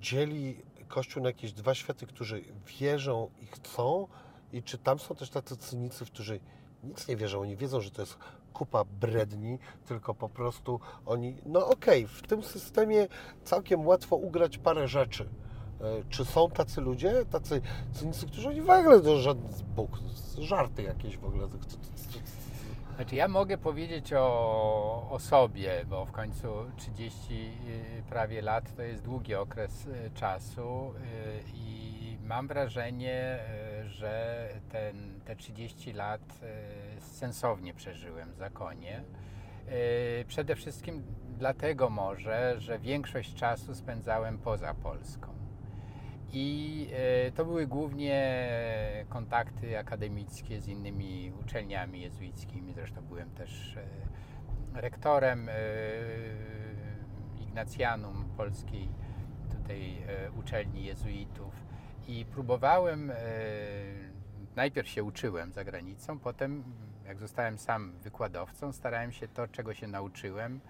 dzieli 0.01 0.62
Kościół 0.89 1.23
na 1.23 1.29
jakieś 1.29 1.53
dwa 1.53 1.75
światy, 1.75 2.07
którzy 2.07 2.45
wierzą 2.81 3.31
i 3.43 3.47
chcą? 3.47 4.09
I 4.53 4.62
czy 4.62 4.79
tam 4.79 4.99
są 4.99 5.15
też 5.15 5.31
tacy 5.31 5.57
cynicy, 5.57 6.05
którzy 6.07 6.41
nic 6.85 7.09
nie 7.09 7.16
wierzą, 7.16 7.41
oni 7.41 7.57
wiedzą, 7.57 7.81
że 7.81 7.91
to 7.91 8.03
jest 8.03 8.19
kupa 8.53 8.85
bredni, 8.85 9.59
tylko 9.87 10.15
po 10.15 10.29
prostu 10.29 10.81
oni, 11.07 11.37
no 11.47 11.66
okej, 11.69 12.07
w 12.07 12.23
tym 12.23 12.43
systemie 12.43 13.09
całkiem 13.45 13.87
łatwo 13.87 14.16
ugrać 14.16 14.59
parę 14.59 14.89
rzeczy. 14.89 15.29
E, 15.81 16.03
Czy 16.11 16.25
są 16.25 16.51
tacy 16.51 16.81
ludzie, 16.81 17.25
tacy 17.31 17.61
cynicy, 17.93 18.27
którzy 18.27 18.49
oni 18.49 18.61
w 18.62 18.70
ogóle 18.70 19.01
to 19.01 19.19
żaden 19.20 19.49
Bóg, 19.77 19.91
żarty 20.39 20.83
jakieś 20.83 21.16
w 21.16 21.25
ogóle. 21.25 21.49
Znaczy 22.99 23.16
ja 23.16 23.29
mogę 23.29 23.59
powiedzieć 23.59 24.12
o, 24.12 25.09
o 25.11 25.19
sobie, 25.19 25.85
bo 25.87 26.05
w 26.05 26.12
końcu 26.12 26.49
30 26.77 27.35
y, 27.35 28.03
prawie 28.11 28.43
lat 28.43 28.77
to 28.77 28.83
jest 28.83 29.03
długi 29.03 29.35
okres 29.35 29.87
y, 29.87 30.11
czasu 30.15 30.95
y, 30.95 31.43
i 31.55 32.19
mam 32.23 32.49
wrażenie, 32.49 33.39
że 33.87 34.49
ten, 34.73 35.20
te 35.25 35.37
30 35.37 35.93
lat 35.93 36.20
sensownie 37.01 37.75
przeżyłem 37.75 38.33
w 38.33 38.37
zakonie. 38.37 39.03
Przede 40.29 40.57
wszystkim 40.57 41.03
dlatego 41.39 41.91
może, 41.91 42.61
że 42.61 42.79
większość 42.79 43.35
czasu 43.35 43.75
spędzałem 43.75 44.39
poza 44.39 44.75
Polską. 44.75 45.38
I 46.33 46.89
e, 46.93 47.33
to 47.33 47.45
były 47.45 47.67
głównie 47.67 48.41
kontakty 49.09 49.79
akademickie 49.79 50.61
z 50.61 50.69
innymi 50.69 51.33
uczelniami 51.41 52.01
jezuickimi. 52.01 52.73
Zresztą 52.73 53.01
byłem 53.01 53.31
też 53.31 53.77
e, 53.77 54.81
rektorem 54.81 55.49
e, 55.49 55.53
Ignacjanum 57.41 58.25
Polskiej 58.37 58.89
tutaj 59.51 59.99
uczelni 60.39 60.85
jezuitów 60.85 61.55
i 62.09 62.25
próbowałem, 62.25 63.13
najpierw 64.57 64.89
się 64.89 65.05
uczyłem 65.05 65.53
za 65.53 65.65
granicą, 65.65 66.19
potem 66.19 66.65
jak 67.07 67.19
zostałem 67.19 67.59
sam 67.59 67.93
wykładowcą, 68.03 68.73
starałem 68.73 69.13
się 69.13 69.29
to, 69.29 69.49
czego 69.49 69.75
się 69.75 69.87
nauczyłem, 69.87 70.61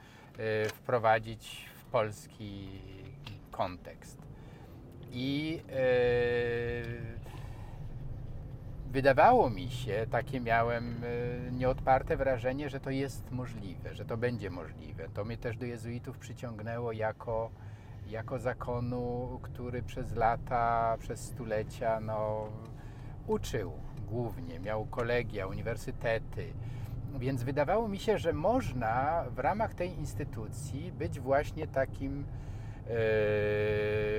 wprowadzić 0.68 1.68
w 1.74 1.85
polski 1.85 2.68
kontekst. 3.51 4.27
I 5.12 5.60
e, 5.70 5.78
wydawało 8.90 9.51
mi 9.51 9.70
się, 9.70 10.06
takie 10.10 10.40
miałem 10.40 11.05
e, 11.05 11.52
nieodparte 11.52 12.16
wrażenie, 12.16 12.68
że 12.68 12.80
to 12.80 12.90
jest 12.90 13.30
możliwe, 13.30 13.94
że 13.94 14.05
to 14.05 14.16
będzie 14.16 14.51
możliwe. 14.51 15.09
To 15.14 15.24
mnie 15.24 15.36
też 15.36 15.56
do 15.56 15.66
jezuitów 15.66 16.18
przyciągnęło 16.18 16.93
jako, 16.93 17.51
jako 18.09 18.39
zakonu, 18.39 19.39
który 19.43 19.82
przez 19.82 20.16
lata, 20.16 20.97
przez 21.01 21.20
stulecia 21.20 22.01
no, 22.01 22.48
uczył 23.26 23.72
głównie, 24.09 24.60
miał 24.60 24.86
kolegia, 24.86 25.47
uniwersytety. 25.47 26.52
Więc 27.18 27.43
wydawało 27.43 27.89
mi 27.89 27.98
się, 27.98 28.18
że 28.18 28.32
można 28.32 29.24
w 29.30 29.39
ramach 29.39 29.74
tej 29.74 29.98
instytucji 29.98 30.93
być 30.93 31.20
właśnie 31.20 31.66
takim 31.66 32.24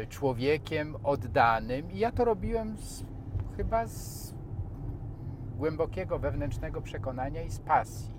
człowiekiem 0.10 0.96
oddanym. 1.04 1.92
I 1.92 2.00
ja 2.00 2.12
to 2.12 2.26
robiłem 2.26 2.78
z, 2.78 3.04
chyba 3.58 3.88
z 3.88 4.34
głębokiego 5.58 6.20
wewnętrznego 6.20 6.82
przekonania 6.82 7.42
i 7.42 7.50
z 7.50 7.60
pasji, 7.60 8.14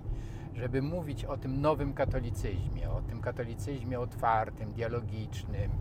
żeby 0.55 0.81
mówić 0.81 1.25
o 1.25 1.37
tym 1.37 1.61
nowym 1.61 1.93
katolicyzmie, 1.93 2.89
o 2.91 3.01
tym 3.01 3.21
katolicyzmie 3.21 3.99
otwartym, 3.99 4.71
dialogicznym, 4.71 5.71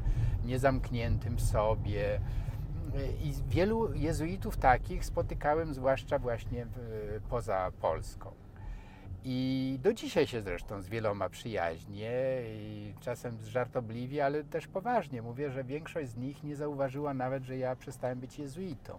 niezamkniętym 0.45 1.37
w 1.37 1.43
sobie. 1.43 2.21
I 3.25 3.35
wielu 3.49 3.95
jezuitów 3.95 4.57
takich 4.57 5.05
spotykałem 5.05 5.75
zwłaszcza 5.75 6.19
właśnie 6.19 6.67
w, 6.67 7.21
poza 7.29 7.73
Polską. 7.81 8.31
I 9.25 9.79
do 9.83 9.93
dzisiaj 9.93 10.27
się 10.27 10.43
zresztą 10.43 10.83
z 10.83 10.89
wieloma 10.89 11.29
przyjaźnię 11.29 12.13
i 12.47 12.95
czasem 13.01 13.39
żartobliwie, 13.45 14.25
ale 14.25 14.45
też 14.45 14.67
poważnie 14.67 15.23
mówię, 15.23 15.51
że 15.51 15.65
większość 15.65 16.09
z 16.11 16.17
nich 16.17 16.45
nie 16.45 16.57
zauważyła 16.57 17.15
nawet, 17.15 17.45
że 17.45 17.57
ja 17.57 17.77
przestałem 17.77 18.21
być 18.21 18.39
jezuitą. 18.39 18.99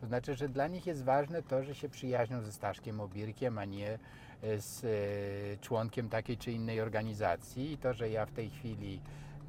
To 0.00 0.06
znaczy, 0.06 0.34
że 0.34 0.48
dla 0.48 0.66
nich 0.66 0.86
jest 0.86 1.04
ważne 1.04 1.42
to, 1.42 1.62
że 1.62 1.74
się 1.74 1.88
przyjaźnią 1.88 2.42
ze 2.42 2.52
Staszkiem 2.52 3.00
Obirkiem, 3.00 3.58
a 3.58 3.64
nie 3.64 3.98
e, 4.42 4.60
z 4.60 4.84
e, 4.84 5.56
członkiem 5.60 6.08
takiej 6.08 6.36
czy 6.36 6.52
innej 6.52 6.80
organizacji. 6.80 7.72
I 7.72 7.78
to, 7.78 7.94
że 7.94 8.10
ja 8.10 8.26
w 8.26 8.32
tej 8.32 8.50
chwili 8.50 9.00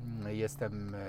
mm, 0.03 0.35
jestem 0.35 0.95
e, 0.95 0.99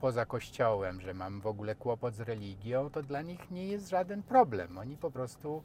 poza 0.00 0.26
kościołem, 0.26 1.00
że 1.00 1.14
mam 1.14 1.40
w 1.40 1.46
ogóle 1.46 1.74
kłopot 1.74 2.14
z 2.14 2.20
religią, 2.20 2.90
to 2.90 3.02
dla 3.02 3.22
nich 3.22 3.50
nie 3.50 3.66
jest 3.66 3.88
żaden 3.88 4.22
problem. 4.22 4.78
Oni 4.78 4.96
po 4.96 5.10
prostu 5.10 5.62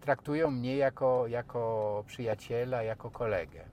traktują 0.00 0.50
mnie 0.50 0.76
jako, 0.76 1.26
jako 1.26 2.04
przyjaciela, 2.06 2.82
jako 2.82 3.10
kolegę. 3.10 3.64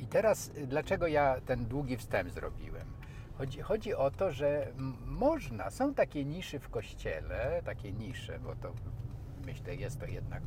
I 0.00 0.06
teraz, 0.06 0.50
y, 0.56 0.66
dlaczego 0.66 1.06
ja 1.06 1.40
ten 1.46 1.66
długi 1.66 1.96
wstęp 1.96 2.30
zrobiłem? 2.30 2.86
Chodzi, 3.38 3.60
chodzi 3.60 3.94
o 3.94 4.10
to, 4.10 4.32
że 4.32 4.72
można, 5.06 5.70
są 5.70 5.94
takie 5.94 6.24
nisze 6.24 6.58
w 6.58 6.68
kościele, 6.68 7.62
takie 7.64 7.92
nisze, 7.92 8.38
bo 8.38 8.56
to 8.56 8.72
myślę 9.46 9.74
jest 9.74 10.00
to 10.00 10.06
jednak 10.06 10.42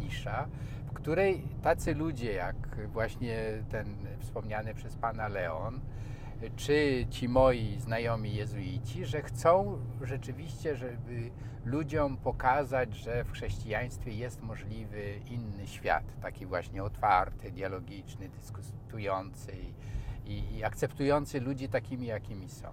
nisza, 0.00 0.48
w 0.86 0.92
której 0.92 1.42
tacy 1.62 1.94
ludzie 1.94 2.32
jak 2.32 2.56
właśnie 2.86 3.38
ten 3.70 3.96
wspomniany 4.20 4.74
przez 4.74 4.96
pana 4.96 5.28
Leon, 5.28 5.80
czy 6.50 7.06
ci 7.10 7.28
moi 7.28 7.76
znajomi 7.80 8.34
jezuici, 8.34 9.06
że 9.06 9.22
chcą 9.22 9.78
rzeczywiście, 10.02 10.76
żeby 10.76 11.30
ludziom 11.64 12.16
pokazać, 12.16 12.94
że 12.96 13.24
w 13.24 13.32
chrześcijaństwie 13.32 14.12
jest 14.12 14.42
możliwy 14.42 15.20
inny 15.30 15.66
świat, 15.66 16.04
taki 16.22 16.46
właśnie 16.46 16.82
otwarty, 16.82 17.50
dialogiczny, 17.50 18.28
dyskutujący 18.28 19.52
i, 20.26 20.56
i, 20.56 20.64
akceptujący 20.64 21.40
ludzi 21.40 21.68
takimi, 21.68 22.06
jakimi 22.06 22.48
są. 22.48 22.68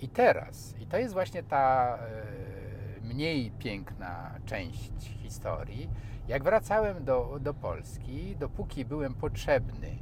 I 0.00 0.08
teraz, 0.08 0.74
i 0.80 0.86
to 0.86 0.98
jest 0.98 1.14
właśnie 1.14 1.42
ta 1.42 1.96
e, 1.98 3.04
mniej 3.06 3.50
piękna 3.50 4.34
część 4.46 4.92
historii, 5.22 5.90
jak 6.28 6.44
wracałem 6.44 7.04
do, 7.04 7.38
do 7.40 7.54
Polski, 7.54 8.36
dopóki 8.36 8.84
byłem 8.84 9.14
potrzebny, 9.14 9.98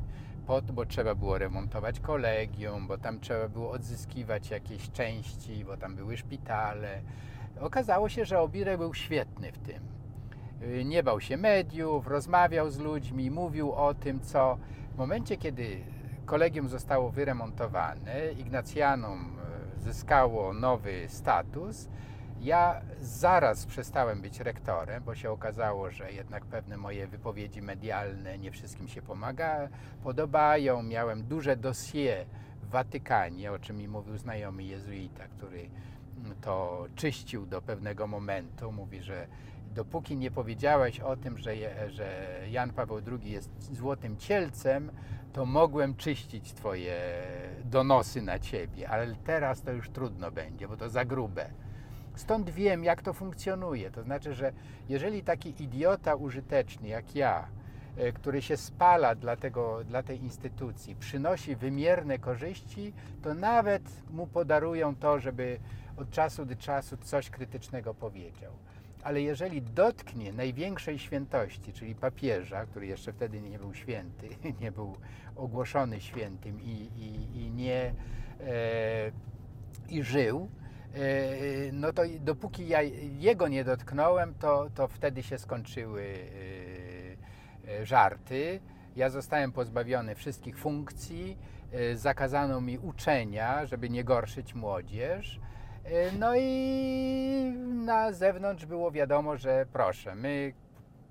bo 0.60 0.86
trzeba 0.86 1.14
było 1.14 1.38
remontować 1.38 2.00
kolegium, 2.00 2.86
bo 2.86 2.98
tam 2.98 3.20
trzeba 3.20 3.48
było 3.48 3.70
odzyskiwać 3.70 4.50
jakieś 4.50 4.90
części, 4.90 5.64
bo 5.64 5.76
tam 5.76 5.96
były 5.96 6.16
szpitale. 6.16 7.00
Okazało 7.60 8.08
się, 8.08 8.24
że 8.24 8.40
Obirek 8.40 8.78
był 8.78 8.94
świetny 8.94 9.52
w 9.52 9.58
tym. 9.58 9.82
Y, 10.62 10.84
Nie 10.84 11.02
bał 11.02 11.20
się 11.20 11.36
mediów, 11.36 12.06
rozmawiał 12.06 12.70
z 12.70 12.78
ludźmi, 12.78 13.30
mówił 13.30 13.72
o 13.72 13.94
tym, 13.94 14.20
co 14.20 14.58
w 14.94 14.98
momencie, 14.98 15.36
kiedy 15.36 15.80
kolegium 16.26 16.68
zostało 16.68 17.10
wyremontowane, 17.10 18.32
Ignacjanum 18.38 19.38
y, 19.78 19.80
zyskało 19.80 20.52
nowy 20.52 21.04
status, 21.08 21.88
ja 22.42 22.80
zaraz 23.00 23.66
przestałem 23.66 24.22
być 24.22 24.40
rektorem, 24.40 25.02
bo 25.04 25.14
się 25.14 25.30
okazało, 25.30 25.90
że 25.90 26.12
jednak 26.12 26.44
pewne 26.44 26.76
moje 26.76 27.06
wypowiedzi 27.06 27.62
medialne 27.62 28.38
nie 28.38 28.50
wszystkim 28.50 28.88
się 28.88 29.02
pomaga, 29.02 29.68
podobają. 30.02 30.82
Miałem 30.82 31.22
duże 31.22 31.56
dossier 31.56 32.26
w 32.62 32.70
Watykanie, 32.70 33.52
o 33.52 33.58
czym 33.58 33.76
mi 33.76 33.88
mówił 33.88 34.18
znajomy 34.18 34.62
jezuita, 34.64 35.28
który 35.28 35.70
to 36.40 36.86
czyścił 36.96 37.46
do 37.46 37.62
pewnego 37.62 38.06
momentu. 38.06 38.72
Mówi, 38.72 39.02
że 39.02 39.26
dopóki 39.74 40.16
nie 40.16 40.30
powiedziałeś 40.30 41.00
o 41.00 41.16
tym, 41.16 41.38
że, 41.38 41.54
że 41.90 42.38
Jan 42.50 42.72
Paweł 42.72 43.00
II 43.06 43.32
jest 43.32 43.74
złotym 43.74 44.16
cielcem, 44.16 44.90
to 45.32 45.46
mogłem 45.46 45.96
czyścić 45.96 46.52
twoje 46.52 47.00
donosy 47.64 48.22
na 48.22 48.38
ciebie, 48.38 48.88
ale 48.88 49.14
teraz 49.24 49.62
to 49.62 49.72
już 49.72 49.90
trudno 49.90 50.30
będzie, 50.30 50.68
bo 50.68 50.76
to 50.76 50.90
za 50.90 51.04
grube. 51.04 51.50
Stąd 52.14 52.50
wiem, 52.50 52.84
jak 52.84 53.02
to 53.02 53.12
funkcjonuje. 53.12 53.90
To 53.90 54.02
znaczy, 54.02 54.34
że 54.34 54.52
jeżeli 54.88 55.22
taki 55.22 55.62
idiota 55.62 56.14
użyteczny 56.14 56.88
jak 56.88 57.16
ja, 57.16 57.48
e, 57.96 58.12
który 58.12 58.42
się 58.42 58.56
spala 58.56 59.14
dla, 59.14 59.36
tego, 59.36 59.84
dla 59.84 60.02
tej 60.02 60.22
instytucji, 60.22 60.96
przynosi 60.96 61.56
wymierne 61.56 62.18
korzyści, 62.18 62.92
to 63.22 63.34
nawet 63.34 63.82
mu 64.10 64.26
podarują 64.26 64.96
to, 64.96 65.20
żeby 65.20 65.58
od 65.96 66.10
czasu 66.10 66.44
do 66.44 66.56
czasu 66.56 66.96
coś 66.96 67.30
krytycznego 67.30 67.94
powiedział. 67.94 68.52
Ale 69.02 69.22
jeżeli 69.22 69.62
dotknie 69.62 70.32
największej 70.32 70.98
świętości, 70.98 71.72
czyli 71.72 71.94
papieża, 71.94 72.66
który 72.66 72.86
jeszcze 72.86 73.12
wtedy 73.12 73.40
nie 73.40 73.58
był 73.58 73.74
święty, 73.74 74.28
nie 74.60 74.72
był 74.72 74.96
ogłoszony 75.36 76.00
świętym 76.00 76.60
i, 76.60 76.88
i, 76.96 77.40
i 77.40 77.50
nie 77.50 77.94
e, 78.40 79.12
i 79.88 80.02
żył, 80.02 80.48
no 81.72 81.92
to 81.92 82.02
dopóki 82.20 82.68
ja 82.68 82.82
jego 83.18 83.48
nie 83.48 83.64
dotknąłem, 83.64 84.34
to, 84.34 84.68
to 84.74 84.88
wtedy 84.88 85.22
się 85.22 85.38
skończyły 85.38 86.02
e, 87.66 87.80
e, 87.80 87.86
żarty. 87.86 88.60
Ja 88.96 89.10
zostałem 89.10 89.52
pozbawiony 89.52 90.14
wszystkich 90.14 90.58
funkcji, 90.58 91.38
e, 91.72 91.96
zakazano 91.96 92.60
mi 92.60 92.78
uczenia, 92.78 93.66
żeby 93.66 93.90
nie 93.90 94.04
gorszyć 94.04 94.54
młodzież. 94.54 95.40
E, 95.84 96.12
No 96.12 96.36
i 96.36 97.52
na 97.84 98.12
zewnątrz 98.12 98.66
było 98.66 98.90
wiadomo, 98.90 99.36
że 99.36 99.66
proszę, 99.72 100.14
my 100.14 100.52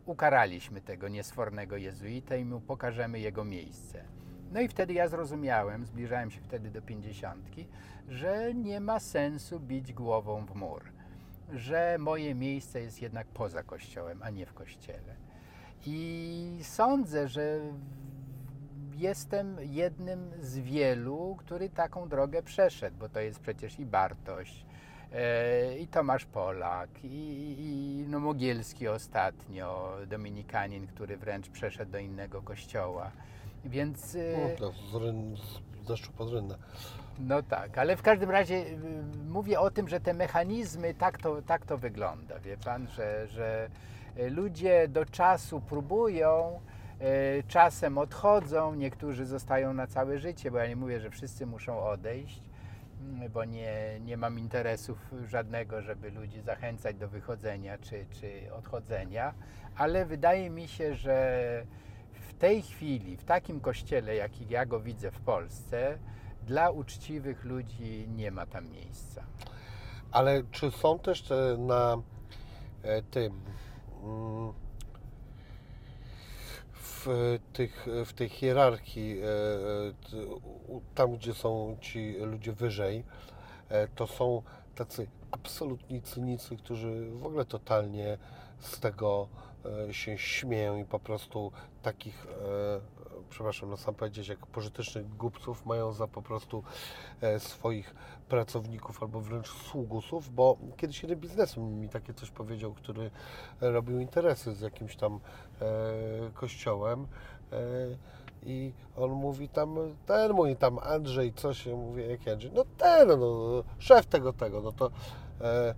ukaraliśmy 0.05 0.81
tego 0.81 1.07
niesfornego 1.07 1.77
jezuita 1.77 2.35
i 2.35 2.45
mu 2.45 2.61
pokażemy 2.61 3.19
jego 3.19 3.43
miejsce. 3.43 4.03
No 4.51 4.61
i 4.61 4.67
wtedy 4.67 4.93
ja 4.93 5.07
zrozumiałem, 5.07 5.85
zbliżałem 5.85 6.31
się 6.31 6.41
wtedy 6.41 6.71
do 6.71 6.81
pięćdziesiątki, 6.81 7.67
że 8.09 8.53
nie 8.53 8.79
ma 8.79 8.99
sensu 8.99 9.59
bić 9.59 9.93
głową 9.93 10.45
w 10.45 10.55
mur, 10.55 10.83
że 11.53 11.97
moje 11.99 12.35
miejsce 12.35 12.81
jest 12.81 13.01
jednak 13.01 13.27
poza 13.27 13.63
kościołem, 13.63 14.23
a 14.23 14.29
nie 14.29 14.45
w 14.45 14.53
kościele. 14.53 15.15
I 15.85 16.59
sądzę, 16.61 17.27
że 17.27 17.59
jestem 18.97 19.57
jednym 19.61 20.31
z 20.41 20.57
wielu, 20.57 21.35
który 21.39 21.69
taką 21.69 22.09
drogę 22.09 22.43
przeszedł, 22.43 22.97
bo 22.97 23.09
to 23.09 23.19
jest 23.19 23.39
przecież 23.39 23.79
i 23.79 23.85
Bartoś, 23.85 24.65
e, 25.13 25.77
i 25.77 25.87
Tomasz 25.87 26.25
Polak, 26.25 26.89
i, 27.03 27.55
i 27.59 28.05
no 28.07 28.19
Mogielski 28.19 28.87
ostatnio, 28.87 29.97
dominikanin, 30.07 30.87
który 30.87 31.17
wręcz 31.17 31.49
przeszedł 31.49 31.91
do 31.91 31.97
innego 31.97 32.41
kościoła. 32.41 33.11
Więc 33.65 34.17
No, 34.59 34.67
to 34.67 34.71
z, 34.71 35.87
deszczu 35.87 36.11
pod 36.11 36.33
rynnę. 36.33 36.55
no 37.19 37.43
tak, 37.43 37.77
ale 37.77 37.95
w 37.97 38.01
każdym 38.01 38.29
razie 38.31 38.55
y, 38.55 38.77
mówię 39.29 39.59
o 39.59 39.71
tym, 39.71 39.87
że 39.87 39.99
te 39.99 40.13
mechanizmy 40.13 40.93
tak 40.93 41.17
to, 41.17 41.41
tak 41.41 41.65
to 41.65 41.77
wygląda, 41.77 42.39
wie 42.39 42.57
pan, 42.57 42.87
że, 42.87 43.27
że 43.27 43.69
y, 44.19 44.29
ludzie 44.29 44.87
do 44.87 45.05
czasu 45.05 45.61
próbują, 45.61 46.59
y, 47.01 47.43
czasem 47.47 47.97
odchodzą, 47.97 48.75
niektórzy 48.75 49.25
zostają 49.25 49.73
na 49.73 49.87
całe 49.87 50.19
życie, 50.19 50.51
bo 50.51 50.57
ja 50.57 50.67
nie 50.67 50.75
mówię, 50.75 50.99
że 50.99 51.09
wszyscy 51.09 51.45
muszą 51.45 51.79
odejść, 51.83 52.41
mm, 53.01 53.31
bo 53.31 53.45
nie, 53.45 53.99
nie 54.05 54.17
mam 54.17 54.39
interesów 54.39 54.97
żadnego, 55.27 55.81
żeby 55.81 56.11
ludzi 56.11 56.41
zachęcać 56.41 56.95
do 56.95 57.07
wychodzenia 57.07 57.77
czy, 57.77 58.05
czy 58.11 58.53
odchodzenia, 58.53 59.33
ale 59.77 60.05
wydaje 60.05 60.49
mi 60.49 60.67
się, 60.67 60.95
że 60.95 61.41
tej 62.41 62.61
chwili, 62.61 63.17
w 63.17 63.23
takim 63.23 63.59
kościele, 63.59 64.15
jaki 64.15 64.45
ja 64.49 64.65
go 64.65 64.79
widzę 64.79 65.11
w 65.11 65.19
Polsce, 65.19 65.97
dla 66.47 66.69
uczciwych 66.69 67.45
ludzi 67.45 68.07
nie 68.15 68.31
ma 68.31 68.45
tam 68.45 68.69
miejsca. 68.69 69.23
Ale 70.11 70.43
czy 70.51 70.71
są 70.71 70.99
też 70.99 71.21
te 71.21 71.57
na 71.57 71.97
e, 72.83 73.01
tym 73.01 73.41
mm, 74.03 74.53
w, 76.73 77.07
tych, 77.53 77.87
w 78.05 78.13
tej 78.13 78.29
hierarchii, 78.29 79.19
e, 79.21 79.25
e, 79.25 80.79
tam 80.95 81.17
gdzie 81.17 81.33
są 81.33 81.77
ci 81.81 82.17
ludzie 82.17 82.53
wyżej, 82.53 83.03
e, 83.69 83.87
to 83.87 84.07
są 84.07 84.41
tacy 84.75 85.07
absolutni 85.31 86.01
cynicy, 86.01 86.57
którzy 86.57 87.09
w 87.11 87.25
ogóle 87.25 87.45
totalnie 87.45 88.17
z 88.59 88.79
tego 88.79 89.27
e, 89.33 89.50
się 89.91 90.17
śmieją 90.17 90.77
i 90.77 90.85
po 90.85 90.99
prostu 90.99 91.51
takich, 91.81 92.25
e, 92.25 92.81
przepraszam, 93.29 93.69
no 93.69 93.77
sam 93.77 93.95
powiedzieć, 93.95 94.27
jak 94.27 94.45
pożytecznych 94.47 95.17
głupców 95.17 95.65
mają 95.65 95.91
za 95.91 96.07
po 96.07 96.21
prostu 96.21 96.63
e, 97.21 97.39
swoich 97.39 97.95
pracowników 98.29 99.03
albo 99.03 99.21
wręcz 99.21 99.47
sługusów, 99.47 100.35
bo 100.35 100.57
kiedyś 100.77 101.03
jeden 101.03 101.19
biznesmen 101.19 101.79
mi 101.79 101.89
takie 101.89 102.13
coś 102.13 102.31
powiedział, 102.31 102.73
który 102.73 103.11
robił 103.61 103.99
interesy 103.99 104.53
z 104.53 104.61
jakimś 104.61 104.95
tam 104.95 105.19
e, 105.61 105.69
kościołem 106.33 107.07
e, 107.51 107.57
i 108.43 108.73
on 108.97 109.11
mówi 109.11 109.49
tam, 109.49 109.75
ten 110.05 110.33
mój 110.33 110.55
tam 110.55 110.79
Andrzej, 110.79 111.33
coś, 111.33 111.65
ja 111.65 111.75
mówię, 111.75 112.05
jaki 112.05 112.29
Andrzej? 112.29 112.51
No 112.53 112.63
ten, 112.77 113.07
no, 113.07 113.63
szef 113.79 114.05
tego, 114.05 114.33
tego, 114.33 114.61
no 114.61 114.71
to 114.71 114.91
e, 115.41 115.45
e, 115.45 115.75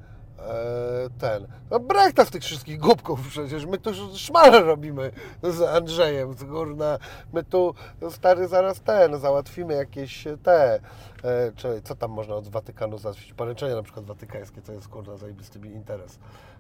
ten, 1.20 1.48
no 1.72 1.80
brak 1.80 2.28
z 2.28 2.30
tych 2.30 2.44
wszystkich 2.44 2.80
głupków 2.80 3.28
przecież, 3.28 3.66
my 3.66 3.78
tu 3.78 3.92
szmalę 4.18 4.62
robimy 4.62 5.12
z 5.44 5.62
Andrzejem, 5.62 6.34
z 6.34 6.44
górna, 6.44 7.00
my 7.34 7.44
tu, 7.44 7.74
stary, 8.10 8.48
zaraz 8.48 8.82
ten, 8.82 9.20
załatwimy 9.20 9.74
jakieś 9.74 10.24
te, 10.44 10.80
e, 11.24 11.52
czy 11.56 11.82
co 11.84 11.96
tam 11.96 12.12
można 12.12 12.36
od 12.36 12.48
Watykanu 12.48 12.98
załatwić, 12.98 13.34
poręczenia 13.34 13.76
na 13.76 13.84
przykład 13.84 14.06
watykańskie, 14.06 14.62
to 14.62 14.72
jest 14.72 14.88
kurna 14.88 15.18
zajebisty 15.18 15.60
interes. 15.60 16.20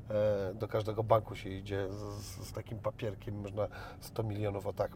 E, 0.10 0.53
do 0.53 0.68
każdego 0.68 1.03
banku 1.03 1.35
się 1.35 1.49
idzie 1.49 1.88
z, 1.89 2.47
z 2.47 2.51
takim 2.51 2.80
papierkiem, 2.80 3.41
można 3.41 3.68
100 3.99 4.23
milionów 4.23 4.68
o 4.68 4.73
tak 4.73 4.91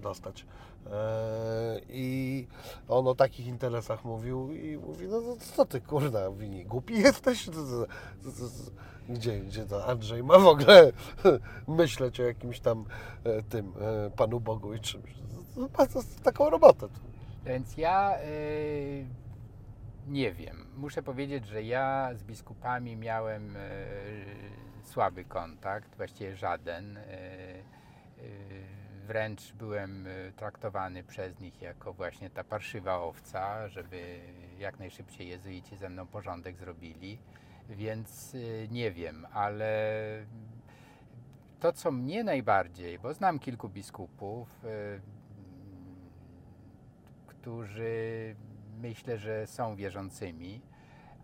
dostać. 0.00 0.46
E, 0.86 1.80
I 1.88 2.46
on 2.88 3.08
o 3.08 3.14
takich 3.14 3.46
interesach 3.46 4.04
mówił 4.04 4.52
i 4.52 4.76
mówi, 4.76 5.08
no 5.08 5.20
to 5.20 5.36
co 5.36 5.64
ty 5.64 5.80
kurna 5.80 6.30
wini, 6.30 6.64
głupi 6.64 6.94
jesteś? 6.94 7.50
Gdzie, 9.08 9.40
gdzie 9.40 9.66
to 9.66 9.86
Andrzej 9.86 10.22
ma 10.22 10.38
w 10.38 10.46
ogóle 10.46 10.92
myśleć 11.68 12.20
o 12.20 12.22
jakimś 12.22 12.60
tam 12.60 12.84
e, 13.24 13.42
tym 13.42 13.72
e, 13.80 14.10
Panu 14.10 14.40
Bogu 14.40 14.74
i 14.74 14.80
czymś. 14.80 15.14
Ma 15.56 15.86
taką 16.22 16.50
robotę. 16.50 16.88
Więc 17.44 17.76
ja 17.76 18.14
nie 20.08 20.32
wiem. 20.32 20.66
Muszę 20.76 21.02
powiedzieć, 21.02 21.46
że 21.46 21.62
ja 21.62 22.10
z 22.14 22.22
biskupami 22.22 22.96
miałem 22.96 23.56
słaby 24.82 25.24
kontakt, 25.24 25.96
właściwie 25.96 26.36
żaden. 26.36 26.98
Wręcz 29.04 29.52
byłem 29.52 30.06
y, 30.06 30.32
traktowany 30.36 31.04
przez 31.04 31.40
nich 31.40 31.62
jako 31.62 31.92
właśnie 31.92 32.30
ta 32.30 32.44
parszywa 32.44 33.00
owca, 33.00 33.68
żeby 33.68 34.20
jak 34.58 34.78
najszybciej 34.78 35.28
jezuici 35.28 35.76
ze 35.76 35.88
mną 35.88 36.06
porządek 36.06 36.56
zrobili. 36.56 37.18
Więc 37.68 38.34
y, 38.34 38.68
nie 38.70 38.92
wiem, 38.92 39.26
ale 39.32 39.96
to, 41.60 41.72
co 41.72 41.92
mnie 41.92 42.24
najbardziej, 42.24 42.98
bo 42.98 43.14
znam 43.14 43.38
kilku 43.38 43.68
biskupów, 43.68 44.64
y, 44.64 45.00
którzy 47.26 48.36
myślę, 48.80 49.18
że 49.18 49.46
są 49.46 49.76
wierzącymi, 49.76 50.60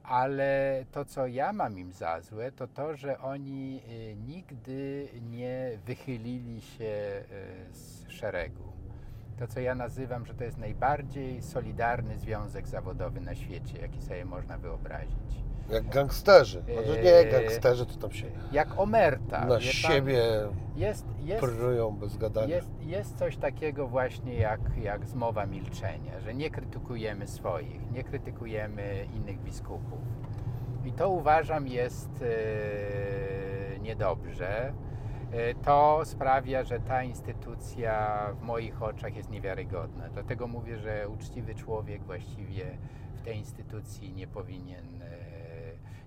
ale 0.03 0.85
to, 0.93 1.05
co 1.05 1.27
ja 1.27 1.53
mam 1.53 1.79
im 1.79 1.93
za 1.93 2.21
złe, 2.21 2.53
to 2.53 2.67
to, 2.67 2.97
że 2.97 3.19
oni 3.19 3.83
y, 3.89 4.17
nigdy 4.27 5.09
nie 5.31 5.79
wychylili 5.87 6.61
się 6.61 6.85
y, 6.85 7.75
z 7.75 8.09
szeregu. 8.09 8.73
To, 9.39 9.47
co 9.47 9.61
ja 9.61 9.75
nazywam, 9.75 10.27
że 10.27 10.35
to 10.35 10.45
jest 10.45 10.59
najbardziej 10.59 11.43
solidarny 11.43 12.19
związek 12.19 12.69
zawodowy 12.69 13.21
na 13.21 13.35
świecie, 13.35 13.79
jaki 13.79 14.03
sobie 14.03 14.25
można 14.25 14.59
wyobrazić. 14.59 15.50
Jak 15.71 15.89
gangsterzy. 15.89 16.63
Znaczy 16.63 17.03
nie 17.05 17.15
Eee, 17.19 17.31
gangsterzy, 17.33 17.87
to 17.87 17.95
tam 17.95 18.13
się 18.13 18.27
Jak 18.53 18.79
omerta. 18.81 19.45
na 19.45 19.61
siebie 19.61 20.23
Jest, 20.77 21.07
jest, 21.25 21.41
prują 21.41 21.91
bez 21.97 22.17
gadania. 22.17 22.57
Jest, 22.57 22.69
jest 22.83 23.19
coś 23.19 23.37
takiego 23.37 23.87
właśnie 23.89 24.35
jak, 24.35 24.61
jak 24.83 25.07
zmowa 25.07 25.47
milczenia, 25.47 26.21
że 26.21 26.35
nie 26.35 26.51
krytykujemy 26.51 27.27
swoich, 27.29 27.91
nie 27.93 28.05
krytykujemy 28.05 29.07
innych 29.17 29.41
biskupów. 29.41 29.99
I 30.85 30.93
to 30.93 31.11
uważam 31.11 31.67
jest 31.67 32.11
e, 32.23 33.79
niedobrze. 33.79 34.73
E, 35.33 35.55
to 35.55 36.01
sprawia, 36.05 36.65
że 36.65 36.81
ta 36.81 37.03
instytucja 37.03 38.27
w 38.41 38.43
moich 38.43 38.83
oczach 38.83 39.17
jest 39.17 39.31
niewiarygodna. 39.31 40.09
Dlatego 40.09 40.47
mówię, 40.47 40.77
że 40.79 41.09
uczciwy 41.09 41.55
człowiek 41.55 42.03
właściwie 42.03 42.65
w 43.17 43.23
tej 43.23 43.37
instytucji 43.39 44.13
nie 44.13 44.27
powinien, 44.27 45.00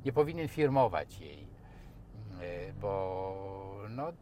nie 0.06 0.14
powinien 0.14 0.48
firmować 0.48 1.20
jej, 1.20 1.48
E, 2.42 2.74
bo 2.82 3.36
no, 3.90 4.14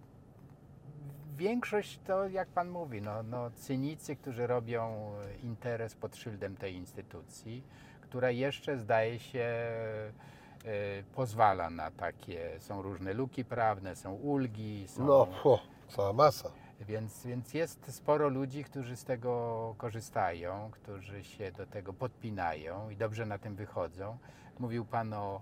większość 1.38 2.00
to, 2.08 2.28
jak 2.28 2.48
pan 2.48 2.70
mówi, 2.70 3.02
no, 3.02 3.24
no, 3.24 3.52
cynicy, 3.52 4.16
którzy 4.16 4.48
robią 4.48 5.12
interes 5.44 5.96
pod 5.96 6.16
szyldem 6.16 6.56
tej 6.58 6.76
instytucji, 6.76 7.64
która 8.02 8.32
jeszcze 8.32 8.78
zdaje 8.78 9.20
się 9.20 9.40
e, 9.40 11.04
pozwala 11.16 11.70
na 11.70 11.92
takie, 11.92 12.60
są 12.60 12.82
różne 12.82 13.14
luki 13.14 13.46
prawne, 13.46 13.96
są 13.96 14.14
ulgi, 14.14 14.88
są, 14.88 15.06
No, 15.06 15.26
fu, 15.44 15.60
cała 15.88 16.14
masa. 16.14 16.52
więc, 16.82 17.26
więc 17.26 17.54
jest 17.54 17.96
sporo 17.96 18.30
ludzi, 18.30 18.64
którzy 18.64 18.96
z 18.96 19.04
tego 19.04 19.76
korzystają, 19.78 20.70
którzy 20.72 21.24
się 21.24 21.52
do 21.52 21.66
tego 21.66 21.94
podpinają 21.94 22.90
i 22.90 22.96
dobrze 22.98 23.26
na 23.26 23.38
tym 23.38 23.56
wychodzą. 23.56 24.18
Mówił 24.60 24.86
Pan 24.86 25.14
o, 25.14 25.42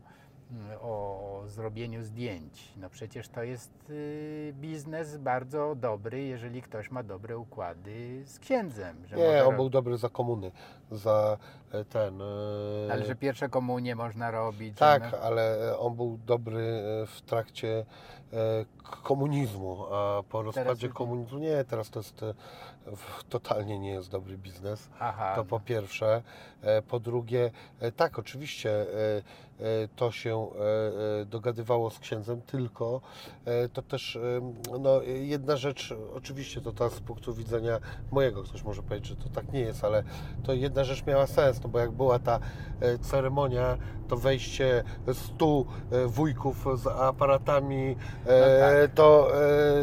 o 0.81 1.43
zrobieniu 1.47 2.03
zdjęć. 2.03 2.73
No 2.77 2.89
przecież 2.89 3.29
to 3.29 3.43
jest 3.43 3.89
y, 3.89 4.53
biznes 4.59 5.17
bardzo 5.17 5.75
dobry, 5.75 6.23
jeżeli 6.23 6.61
ktoś 6.61 6.91
ma 6.91 7.03
dobre 7.03 7.37
układy 7.37 8.23
z 8.25 8.39
księdzem. 8.39 9.03
Nie, 9.17 9.45
on 9.45 9.55
był 9.55 9.69
dobry 9.69 9.97
za 9.97 10.09
komuny, 10.09 10.51
za 10.91 11.37
e, 11.71 11.85
ten... 11.85 12.21
e, 12.21 12.25
Ale 12.91 13.05
że 13.05 13.15
pierwsze 13.15 13.49
komunie 13.49 13.95
można 13.95 14.31
robić. 14.31 14.77
Tak, 14.77 15.11
no- 15.11 15.17
ale 15.17 15.57
on 15.79 15.95
był 15.95 16.19
dobry 16.25 16.61
e, 17.03 17.05
w 17.07 17.21
trakcie 17.21 17.85
komunizmu, 19.03 19.85
a 19.93 20.23
po 20.29 20.41
rozpadzie 20.41 20.87
nie. 20.87 20.93
komunizmu 20.93 21.39
nie, 21.39 21.63
teraz 21.63 21.89
to 21.89 21.99
jest 21.99 22.21
totalnie 23.29 23.79
nie 23.79 23.91
jest 23.91 24.09
dobry 24.11 24.37
biznes. 24.37 24.89
Aha, 24.99 25.35
To 25.35 25.45
po 25.45 25.59
pierwsze. 25.59 26.21
Po 26.87 26.99
drugie, 26.99 27.51
tak, 27.95 28.19
oczywiście 28.19 28.85
to 29.95 30.11
się 30.11 30.47
e, 30.59 31.21
e, 31.21 31.25
dogadywało 31.25 31.89
z 31.89 31.99
księdzem, 31.99 32.41
tylko 32.41 33.01
e, 33.45 33.69
to 33.69 33.81
też 33.81 34.15
e, 34.15 34.19
no, 34.79 35.01
jedna 35.03 35.57
rzecz, 35.57 35.93
oczywiście 36.15 36.61
to 36.61 36.71
ta 36.71 36.89
z 36.89 36.99
punktu 36.99 37.33
widzenia 37.33 37.79
mojego, 38.11 38.43
ktoś 38.43 38.63
może 38.63 38.83
powiedzieć, 38.83 39.07
że 39.09 39.15
to 39.15 39.29
tak 39.29 39.53
nie 39.53 39.59
jest, 39.59 39.83
ale 39.83 40.03
to 40.43 40.53
jedna 40.53 40.83
rzecz 40.83 41.05
miała 41.05 41.27
sens, 41.27 41.63
no 41.63 41.69
bo 41.69 41.79
jak 41.79 41.91
była 41.91 42.19
ta 42.19 42.39
e, 42.79 42.97
ceremonia, 42.97 43.77
to 44.07 44.17
wejście 44.17 44.83
stu 45.13 45.65
e, 45.91 46.05
wujków 46.07 46.65
z 46.75 46.87
aparatami, 46.87 47.95
e, 48.25 48.59
No 48.81 48.87
tak. 48.87 48.95
to 48.95 49.31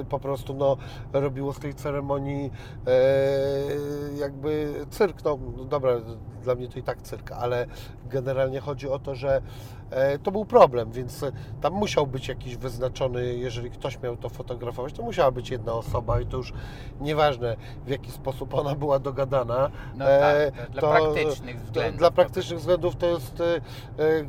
e, 0.01 0.05
po 0.05 0.19
prostu 0.19 0.55
no, 0.55 0.77
robiło 1.13 1.53
z 1.53 1.59
tej 1.59 1.75
ceremonii 1.75 2.51
e, 2.87 2.91
jakby 4.19 4.75
cyrk, 4.91 5.25
no 5.25 5.39
no 5.57 5.65
dobra, 5.65 5.93
dla 6.47 6.55
mnie 6.55 6.69
to 6.69 6.79
i 6.79 6.83
tak 6.83 7.03
cyrk, 7.03 7.33
ale 7.33 7.67
generalnie 8.11 8.61
chodzi 8.61 8.89
o 8.89 8.99
to, 8.99 9.15
że 9.15 9.43
to 10.23 10.31
był 10.31 10.45
problem, 10.45 10.93
więc 10.93 11.23
e, 11.23 11.33
tam 11.61 11.73
musiał 11.73 12.07
być 12.07 12.29
jakiś 12.29 12.57
wyznaczony, 12.57 13.35
jeżeli 13.35 13.71
ktoś 13.71 14.03
miał 14.03 14.17
to 14.17 14.29
fotografować, 14.29 14.93
to 14.93 15.03
musiała 15.03 15.31
być 15.31 15.51
jedna 15.51 15.73
osoba 15.73 16.21
i 16.21 16.27
to 16.27 16.37
już 16.37 16.53
nieważne 17.01 17.57
w 17.87 17.89
jaki 17.89 18.11
sposób 18.11 18.55
ona 18.55 18.75
była 18.75 18.99
dogadana. 18.99 19.71
No 19.97 20.11
e, 20.11 20.53
tak, 20.53 20.71
dla 20.71 20.81
to- 20.83 20.89
praktycznych 20.91 21.57
to- 21.57 21.65
względów. 21.65 21.99
Dla 21.99 22.11
praktycznych 22.11 22.59
względów 22.59 22.97
to 22.97 23.07
jest 23.07 23.41
e, 23.41 23.45
e, 23.45 23.59
e, 23.59 24.25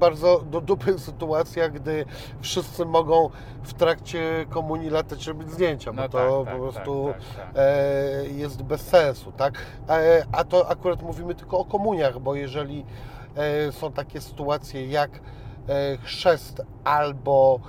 bardzo 0.00 0.40
do 0.50 0.60
dupy 0.60 0.98
sytuacja, 1.08 1.68
gdy 1.68 2.04
wszyscy 2.40 2.84
mogą 2.84 3.30
w 3.62 3.74
trakcie 3.74 4.46
komunii 4.50 4.90
latać 4.90 5.26
robić 5.26 5.50
zdjęcia, 5.50 5.92
bo 5.92 6.02
No 6.02 6.08
to 6.08 6.18
tak, 6.18 6.28
po 6.28 6.44
tak, 6.44 6.56
prostu 6.56 7.08
tak, 7.12 7.22
tak, 7.36 7.46
tak. 7.54 7.56
e, 7.56 8.26
jest 8.26 8.62
bez 8.62 8.80
sensu, 8.80 9.32
tak? 9.32 9.54
E, 9.88 10.24
a 10.32 10.44
to 10.44 10.68
akurat 10.70 11.02
mówimy 11.02 11.34
tylko 11.34 11.58
o 11.58 11.64
komuniach, 11.64 12.18
bo 12.18 12.34
jeżeli 12.34 12.80
e, 12.80 13.17
są 13.72 13.92
takie 13.92 14.20
sytuacje 14.20 14.86
jak 14.86 15.10
e, 15.68 15.96
chrzest 15.96 16.62
albo 16.84 17.60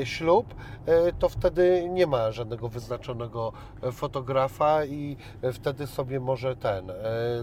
e, 0.00 0.06
ślub, 0.06 0.54
e, 0.86 1.12
to 1.12 1.28
wtedy 1.28 1.88
nie 1.90 2.06
ma 2.06 2.32
żadnego 2.32 2.68
wyznaczonego 2.68 3.52
e, 3.82 3.92
fotografa 3.92 4.84
i 4.84 5.16
e, 5.42 5.52
wtedy 5.52 5.86
sobie 5.86 6.20
może 6.20 6.56
ten 6.56 6.90
e, 6.90 6.94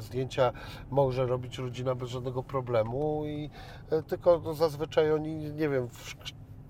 zdjęcia 0.02 0.52
może 0.90 1.26
robić 1.26 1.58
rodzina 1.58 1.96
bez 1.96 2.10
żadnego 2.10 2.44
problemu 2.44 3.26
i 3.26 3.50
e, 3.92 4.04
tylko 4.04 4.54
zazwyczaj 4.54 5.12
oni 5.12 5.36
nie 5.36 5.70
wiem 5.70 5.90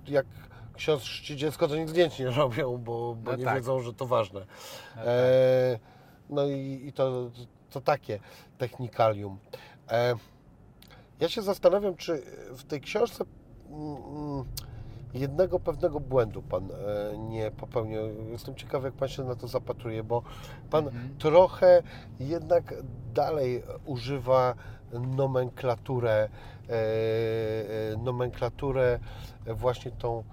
jak 0.08 0.26
ksiądz 0.76 1.04
chrzci 1.04 1.36
dziecko, 1.36 1.68
to 1.68 1.76
nic 1.76 1.90
zdjęć 1.90 2.20
nie 2.20 2.30
robią, 2.30 2.78
bo, 2.78 3.16
bo 3.16 3.32
No 3.32 3.38
nie 3.38 3.44
tak. 3.46 3.56
wiedzą, 3.56 3.80
że 3.80 3.94
to 3.94 4.06
ważne. 4.06 4.40
No 4.40 4.46
tak. 4.96 5.06
E, 5.08 5.80
no 6.30 6.46
i, 6.48 6.82
i 6.86 6.94
to, 6.94 7.30
to 7.70 7.82
takie 7.82 8.20
technikalium. 8.58 9.38
E, 9.90 10.16
ja 11.20 11.30
się 11.30 11.42
zastanawiam, 11.42 11.96
czy 11.96 12.22
w 12.58 12.64
tej 12.64 12.82
książce 12.82 13.26
mm, 13.70 13.98
mm, 13.98 14.46
jednego 15.14 15.60
pewnego 15.60 16.00
błędu 16.00 16.42
Pan 16.42 16.72
e, 16.72 17.18
nie 17.18 17.52
popełnił. 17.52 18.00
Jestem 18.32 18.56
ciekawy, 18.56 18.88
jak 18.88 18.94
Pan 18.94 19.08
się 19.08 19.24
na 19.24 19.36
to 19.36 19.48
zapatruje, 19.48 20.04
bo 20.04 20.24
Pan 20.70 20.88
Mhm. 20.88 21.18
trochę 21.18 21.84
jednak 22.20 22.74
dalej 23.14 23.64
używa 23.86 24.56
nomenklaturę, 24.92 26.30
e, 26.70 26.74
e, 27.94 27.98
nomenklaturę 27.98 29.00
właśnie 29.46 29.92
tą 29.92 30.24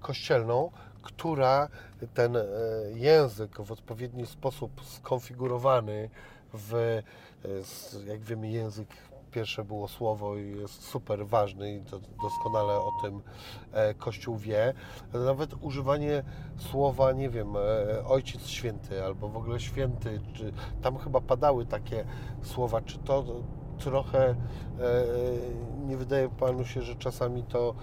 kościelną, 0.00 0.70
która 1.02 1.68
ten 2.14 2.36
język 2.94 3.60
w 3.60 3.72
odpowiedni 3.72 4.26
sposób 4.26 4.84
skonfigurowany 4.84 6.10
w, 6.54 7.02
jak 8.06 8.20
wiemy, 8.20 8.48
język 8.48 8.88
pierwsze 9.34 9.64
było 9.64 9.88
słowo 9.88 10.36
i 10.36 10.58
jest 10.60 10.82
super 10.82 11.26
ważny 11.26 11.74
i 11.74 11.80
to 11.80 12.00
doskonale 12.22 12.74
o 12.74 12.90
tym 13.02 13.22
e, 13.72 13.94
Kościół 13.94 14.36
wie. 14.36 14.74
Nawet 15.14 15.54
używanie 15.60 16.22
słowa, 16.56 17.12
nie 17.12 17.30
wiem, 17.30 17.56
e, 17.56 17.60
Ojciec 18.06 18.46
Święty 18.46 19.04
albo 19.04 19.28
w 19.28 19.36
ogóle 19.36 19.60
Święty, 19.60 20.20
czy 20.32 20.52
tam 20.82 20.98
chyba 20.98 21.20
padały 21.20 21.66
takie 21.66 22.04
słowa, 22.42 22.80
czy 22.80 22.98
to 22.98 23.24
trochę 23.78 24.28
e, 24.28 24.36
nie 25.86 25.96
wydaje 25.96 26.28
Panu 26.28 26.64
się, 26.64 26.82
że 26.82 26.96
czasami 26.96 27.42
to 27.42 27.74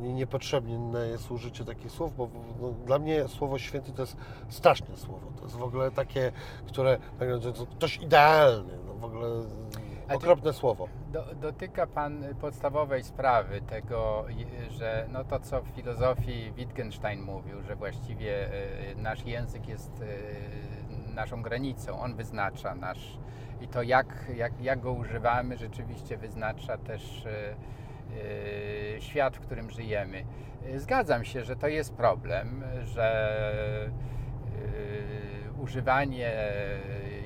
niepotrzebne 0.00 1.06
jest 1.06 1.30
użycie 1.30 1.64
takich 1.64 1.92
słów, 1.92 2.16
bo 2.16 2.28
no, 2.60 2.74
dla 2.86 2.98
mnie 2.98 3.28
słowo 3.28 3.58
święty 3.58 3.92
to 3.92 4.02
jest 4.02 4.16
straszne 4.48 4.96
słowo. 4.96 5.32
To 5.36 5.44
jest 5.44 5.56
w 5.56 5.62
ogóle 5.62 5.90
takie, 5.90 6.32
które 6.66 6.98
tak, 7.18 7.28
ktoś 7.70 7.96
idealny, 7.96 8.78
no, 8.86 8.94
w 8.94 9.04
ogóle 9.04 9.28
okropne 10.16 10.52
słowo. 10.52 10.88
Do, 11.12 11.24
dotyka 11.34 11.86
Pan 11.86 12.24
podstawowej 12.40 13.04
sprawy 13.04 13.60
tego, 13.60 14.24
że 14.70 15.06
no 15.12 15.24
to 15.24 15.40
co 15.40 15.62
w 15.62 15.68
filozofii 15.68 16.52
Wittgenstein 16.52 17.22
mówił, 17.22 17.62
że 17.62 17.76
właściwie 17.76 18.46
e, 18.46 18.94
nasz 18.94 19.26
język 19.26 19.68
jest 19.68 20.02
e, 20.02 21.14
naszą 21.14 21.42
granicą, 21.42 22.00
on 22.00 22.14
wyznacza 22.14 22.74
nasz 22.74 23.18
i 23.60 23.68
to 23.68 23.82
jak, 23.82 24.26
jak, 24.36 24.60
jak 24.60 24.80
go 24.80 24.92
używamy 24.92 25.56
rzeczywiście 25.56 26.16
wyznacza 26.16 26.78
też 26.78 27.26
e, 27.26 29.00
świat, 29.00 29.36
w 29.36 29.40
którym 29.40 29.70
żyjemy. 29.70 30.24
Zgadzam 30.76 31.24
się, 31.24 31.44
że 31.44 31.56
to 31.56 31.68
jest 31.68 31.94
problem, 31.94 32.64
że 32.84 33.40
używanie 35.62 36.32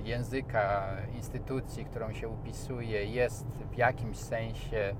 języka 0.05 0.87
instytucji, 1.17 1.85
którą 1.85 2.13
się 2.13 2.29
upisuje, 2.29 3.05
jest 3.05 3.47
w 3.73 3.77
jakimś 3.77 4.17
sensie 4.19 4.95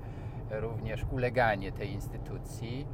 również 0.51 1.05
uleganie 1.11 1.71
tej 1.71 1.91
instytucji. 1.91 2.87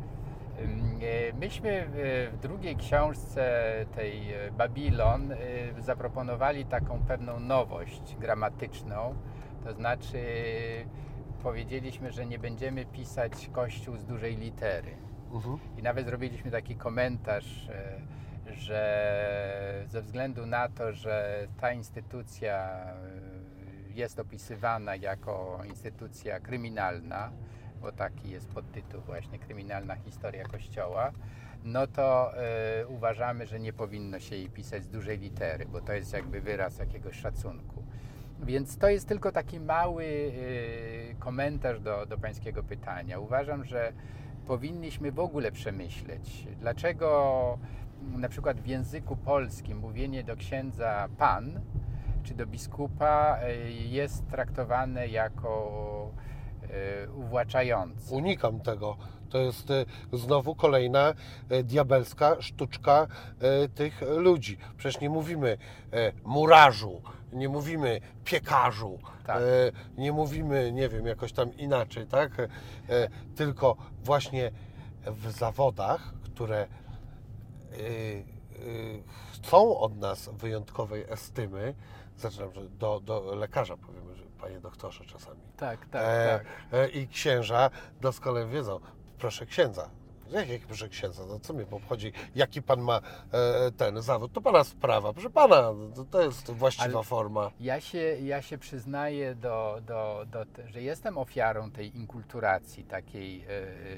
E, 1.02 1.34
Myśmy 1.34 1.88
w 2.34 2.38
drugiej 2.42 2.76
książce 2.76 3.72
tej 3.96 4.34
e, 4.34 4.52
Babilon 4.52 5.32
e, 5.32 5.38
zaproponowali 5.80 6.66
taką 6.66 7.00
pewną 7.08 7.40
nowość 7.40 8.16
gramatyczną, 8.20 9.16
to 9.64 9.74
znaczy 9.74 10.18
powiedzieliśmy, 11.44 12.12
że 12.12 12.26
nie 12.26 12.40
będziemy 12.40 12.86
pisać 12.86 13.50
Kościół 13.52 13.98
z 13.98 14.06
dużej 14.06 14.38
litery. 14.38 14.92
Mhm. 15.34 15.58
I 15.78 15.84
nawet 15.84 16.06
zrobiliśmy 16.06 16.52
taki 16.52 16.76
komentarz, 16.76 17.70
e, 17.70 18.02
że 18.54 19.84
ze 19.88 20.02
względu 20.02 20.46
na 20.46 20.70
to, 20.70 20.94
że 20.94 21.48
ta 21.62 21.72
instytucja 21.72 22.54
e, 22.56 23.94
jest 23.96 24.20
opisywana 24.20 24.96
jako 24.96 25.62
instytucja 25.66 26.40
kryminalna, 26.40 27.32
bo 27.82 27.92
taki 27.92 28.30
jest 28.30 28.50
podtytuł 28.50 29.02
właśnie 29.02 29.40
Kryminalna 29.40 29.96
historia 29.96 30.44
Kościoła, 30.44 31.12
no 31.64 31.88
to 31.88 32.38
e, 32.38 32.88
uważamy, 32.88 33.46
że 33.46 33.60
nie 33.60 33.74
powinno 33.74 34.20
się 34.20 34.36
jej 34.36 34.50
pisać 34.50 34.84
z 34.84 34.90
dużej 34.90 35.18
litery, 35.18 35.66
bo 35.66 35.82
to 35.82 35.94
jest 35.94 36.14
jakby 36.14 36.42
wyraz 36.42 36.80
jakiegoś 36.80 37.16
szacunku. 37.16 37.84
Więc 38.44 38.78
to 38.78 38.90
jest 38.90 39.08
tylko 39.08 39.32
taki 39.32 39.60
mały 39.60 40.06
e, 40.06 41.16
komentarz 41.16 41.80
do, 41.80 42.06
do 42.06 42.18
Pańskiego 42.18 42.64
pytania. 42.64 43.20
Uważam, 43.20 43.64
że 43.66 43.94
powinniśmy 44.48 45.12
w 45.12 45.20
ogóle 45.20 45.52
przemyśleć, 45.52 46.48
dlaczego 46.60 47.60
na 48.02 48.30
przykład 48.30 48.62
w 48.62 48.66
języku 48.66 49.16
polskim 49.16 49.78
mówienie 49.78 50.24
do 50.24 50.36
księdza 50.36 51.08
pan 51.18 51.62
czy 52.24 52.34
do 52.34 52.48
biskupa 52.48 53.38
e, 53.42 53.72
jest 53.72 54.28
traktowane 54.28 55.08
jako 55.08 56.12
e, 56.64 57.10
uwłaczające. 57.10 58.16
Unikam 58.16 58.60
tego. 58.60 58.98
To 59.30 59.38
jest 59.38 59.72
e, 59.72 59.86
znowu 60.14 60.56
kolejna 60.56 61.14
diabelska 61.64 62.42
sztuczka 62.42 63.08
tych 63.76 64.02
ludzi. 64.18 64.58
Przecież 64.78 65.02
nie 65.02 65.10
mówimy 65.10 65.58
murarzu, 66.26 67.02
nie 67.34 67.50
mówimy 67.50 68.02
piekarzu, 68.24 69.00
Tak. 69.26 69.42
nie 69.98 70.12
mówimy, 70.12 70.72
nie 70.72 70.90
wiem, 70.90 71.06
jakoś 71.06 71.34
tam 71.34 71.58
inaczej, 71.58 72.08
tak? 72.08 72.32
Tylko 73.36 73.76
właśnie 74.04 74.52
w 75.06 75.32
zawodach, 75.32 76.14
które 76.24 76.68
chcą 79.34 79.78
od 79.78 79.98
nas 79.98 80.30
wyjątkowej 80.34 81.06
estymy, 81.10 81.74
zaczynam, 82.18 82.54
że 82.54 82.70
do, 82.70 83.00
do 83.00 83.36
lekarza 83.36 83.78
powiemy, 83.78 84.16
że 84.16 84.24
panie 84.42 84.60
doktorze 84.60 85.06
czasami. 85.06 85.40
Tak, 85.58 85.86
tak, 85.86 86.02
E, 86.06 86.40
tak. 86.40 86.46
e, 86.74 86.88
I 86.90 87.08
księża 87.08 87.70
doskonale 88.02 88.48
wiedzą, 88.48 88.80
proszę 89.18 89.46
księdza. 89.46 89.90
Jak, 90.32 90.50
jak 90.50 90.62
proszę 90.62 90.90
księdza, 90.90 91.24
no 91.26 91.40
co 91.40 91.54
mnie 91.54 91.66
obchodzi, 91.72 92.12
jaki 92.36 92.62
pan 92.62 92.82
ma 92.82 93.02
e, 93.34 93.72
ten 93.72 94.02
zawód? 94.02 94.34
To 94.34 94.42
pana 94.42 94.64
sprawa, 94.64 95.14
proszę 95.14 95.30
pana, 95.30 95.62
to, 95.96 96.06
to 96.12 96.22
jest 96.22 96.52
właściwa 96.52 96.86
Ale- 97.00 97.04
forma. 97.04 97.52
Ja 97.60 97.82
się, 97.82 97.98
ja 98.24 98.42
się 98.42 98.58
przyznaję, 98.58 99.36
do, 99.36 99.82
do, 99.86 100.26
do, 100.32 100.46
że 100.70 100.82
jestem 100.82 101.18
ofiarą 101.18 101.72
tej 101.72 101.96
inkulturacji 101.98 102.84
takiej 102.84 103.42
e, 103.42 103.48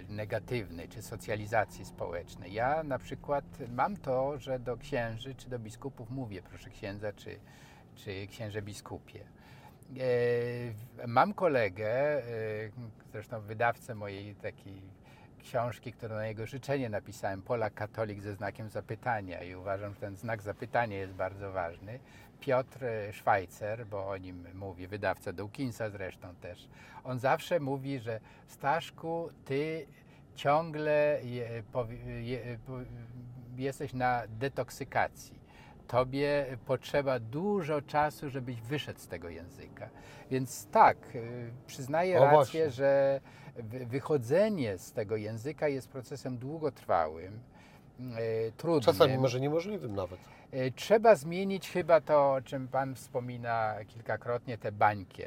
negatywnej, 0.10 0.90
czy 0.90 1.02
socjalizacji 1.02 1.86
społecznej. 1.86 2.54
Ja 2.54 2.84
na 2.84 3.00
przykład 3.00 3.46
mam 3.76 3.98
to, 3.98 4.38
że 4.38 4.60
do 4.60 4.78
księży 4.78 5.36
czy 5.36 5.50
do 5.50 5.60
biskupów 5.60 6.10
mówię 6.10 6.42
proszę 6.42 6.70
księdza 6.70 7.14
czy, 7.14 7.40
czy 7.96 8.28
księże 8.28 8.62
biskupie. 8.62 9.20
E, 10.00 11.08
mam 11.08 11.34
kolegę, 11.34 11.90
e, 12.18 12.24
zresztą 13.12 13.42
wydawcę 13.42 13.96
mojej 13.96 14.36
takiej 14.36 14.82
książki, 15.44 15.94
którą 15.94 16.16
na 16.16 16.28
jego 16.28 16.46
życzenie 16.46 16.90
napisałem, 16.90 17.42
Polak 17.42 17.74
katolik 17.74 18.22
ze 18.22 18.36
znakiem 18.36 18.70
zapytania 18.70 19.44
i 19.44 19.56
uważam, 19.56 19.94
że 19.94 20.00
ten 20.00 20.16
znak 20.16 20.42
zapytania 20.42 20.98
jest 20.98 21.14
bardzo 21.14 21.52
ważny. 21.52 22.00
Piotr 22.40 22.86
e, 22.86 23.14
Szwajcer, 23.14 23.86
bo 23.88 24.10
o 24.10 24.18
nim 24.18 24.48
mówi, 24.54 24.88
wydawca 24.88 25.34
Dawkinsa 25.34 25.90
zresztą 25.90 26.36
też, 26.36 26.68
on 27.04 27.20
zawsze 27.20 27.60
mówi, 27.60 28.00
że 28.00 28.20
Staszku, 28.48 29.30
ty 29.46 29.86
ciągle 30.36 31.20
je, 31.24 31.64
powi- 31.74 32.08
je, 32.08 32.58
po, 32.66 32.74
jesteś 33.58 33.94
na 33.94 34.24
detoksykacji. 34.28 35.43
Tobie 35.88 36.46
potrzeba 36.66 37.20
dużo 37.20 37.82
czasu, 37.82 38.30
żebyś 38.30 38.62
wyszedł 38.62 39.00
z 39.00 39.08
tego 39.08 39.30
języka. 39.30 39.90
Więc 40.32 40.68
tak, 40.68 40.98
y, 41.16 41.52
przyznaję 41.68 42.18
O, 42.20 42.24
rację, 42.26 42.36
właśnie. 42.36 42.70
że 42.72 43.22
wy- 43.56 43.86
wychodzenie 43.86 44.78
z 44.78 44.92
tego 44.92 45.16
języka 45.16 45.68
jest 45.68 45.88
procesem 45.90 46.38
długotrwałym, 46.38 47.40
y, 48.48 48.52
trudnym. 48.58 48.82
Czasami 48.94 49.18
może 49.18 49.40
niemożliwym 49.40 49.96
nawet. 49.96 50.20
Y, 50.54 50.72
Trzeba 50.76 51.16
zmienić 51.16 51.70
chyba 51.70 52.02
to, 52.02 52.34
o 52.34 52.42
czym 52.42 52.68
Pan 52.68 52.96
wspomina 52.96 53.76
kilkakrotnie, 53.88 54.58
te 54.58 54.72
bańki, 54.72 55.24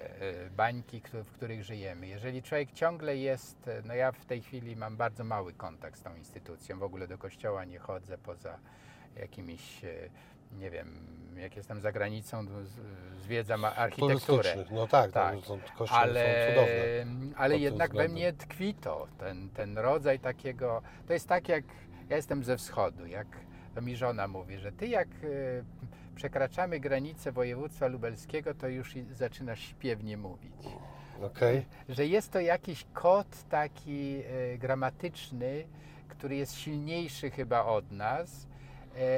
bańki, 0.57 1.03
w 1.24 1.33
których 1.33 1.65
żyjemy. 1.65 2.07
Jeżeli 2.07 2.43
człowiek 2.43 2.73
ciągle 2.73 3.16
jest, 3.16 3.70
no 3.85 3.95
ja 3.95 4.12
w 4.12 4.24
tej 4.24 4.43
chwili 4.43 4.77
mam 4.77 4.97
bardzo 4.97 5.24
mały 5.24 5.53
kontakt 5.53 5.99
z 5.99 6.03
tą 6.03 6.15
instytucją, 6.16 6.78
w 6.78 6.83
ogóle 6.83 7.09
do 7.09 7.19
kościoła 7.19 7.65
nie 7.65 7.78
chodzę 7.78 8.19
poza 8.19 8.59
jakimiś, 9.20 9.81
nie 10.52 10.70
wiem, 10.70 11.06
jak 11.36 11.56
jestem 11.56 11.81
za 11.81 11.93
granicą, 11.93 12.47
zwiedzam 13.23 13.64
architekturę. 13.64 14.64
No 14.70 14.86
tak, 14.86 15.12
Tak. 15.12 15.36
tak. 15.36 15.44
są, 15.44 15.59
kościoły 15.77 16.01
Ale, 16.01 16.47
są 16.47 16.51
cudowne. 16.55 17.36
ale 17.36 17.59
jednak 17.59 17.89
we 17.89 17.93
względem. 17.93 18.12
mnie 18.14 18.32
tkwi 18.32 18.74
to, 18.74 19.06
ten, 19.18 19.48
ten 19.51 19.78
rodzaj 19.78 20.18
takiego, 20.18 20.82
to 21.06 21.12
jest 21.12 21.28
tak 21.28 21.48
jak, 21.48 21.64
ja 22.09 22.16
jestem 22.16 22.44
ze 22.44 22.56
wschodu, 22.56 23.06
jak 23.06 23.27
to 23.74 23.82
mi 23.82 23.97
żona 23.97 24.28
mówi, 24.28 24.59
że 24.59 24.73
ty 24.73 24.86
jak 24.89 25.09
y, 25.24 25.64
przekraczamy 26.14 26.81
granicę 26.81 27.32
województwa 27.32 27.86
lubelskiego, 27.86 28.55
to 28.55 28.68
już 28.68 28.94
zaczynasz 29.12 29.60
śpiewnie 29.60 30.16
mówić. 30.16 30.66
Okej. 31.23 31.66
Że 31.89 32.06
jest 32.06 32.32
to 32.32 32.40
jakiś 32.40 32.86
kod 32.94 33.48
taki 33.48 34.23
y, 34.55 34.59
gramatyczny, 34.59 35.64
który 36.09 36.36
jest 36.36 36.55
silniejszy 36.59 37.31
chyba 37.31 37.64
od 37.64 37.93
nas, 37.93 38.47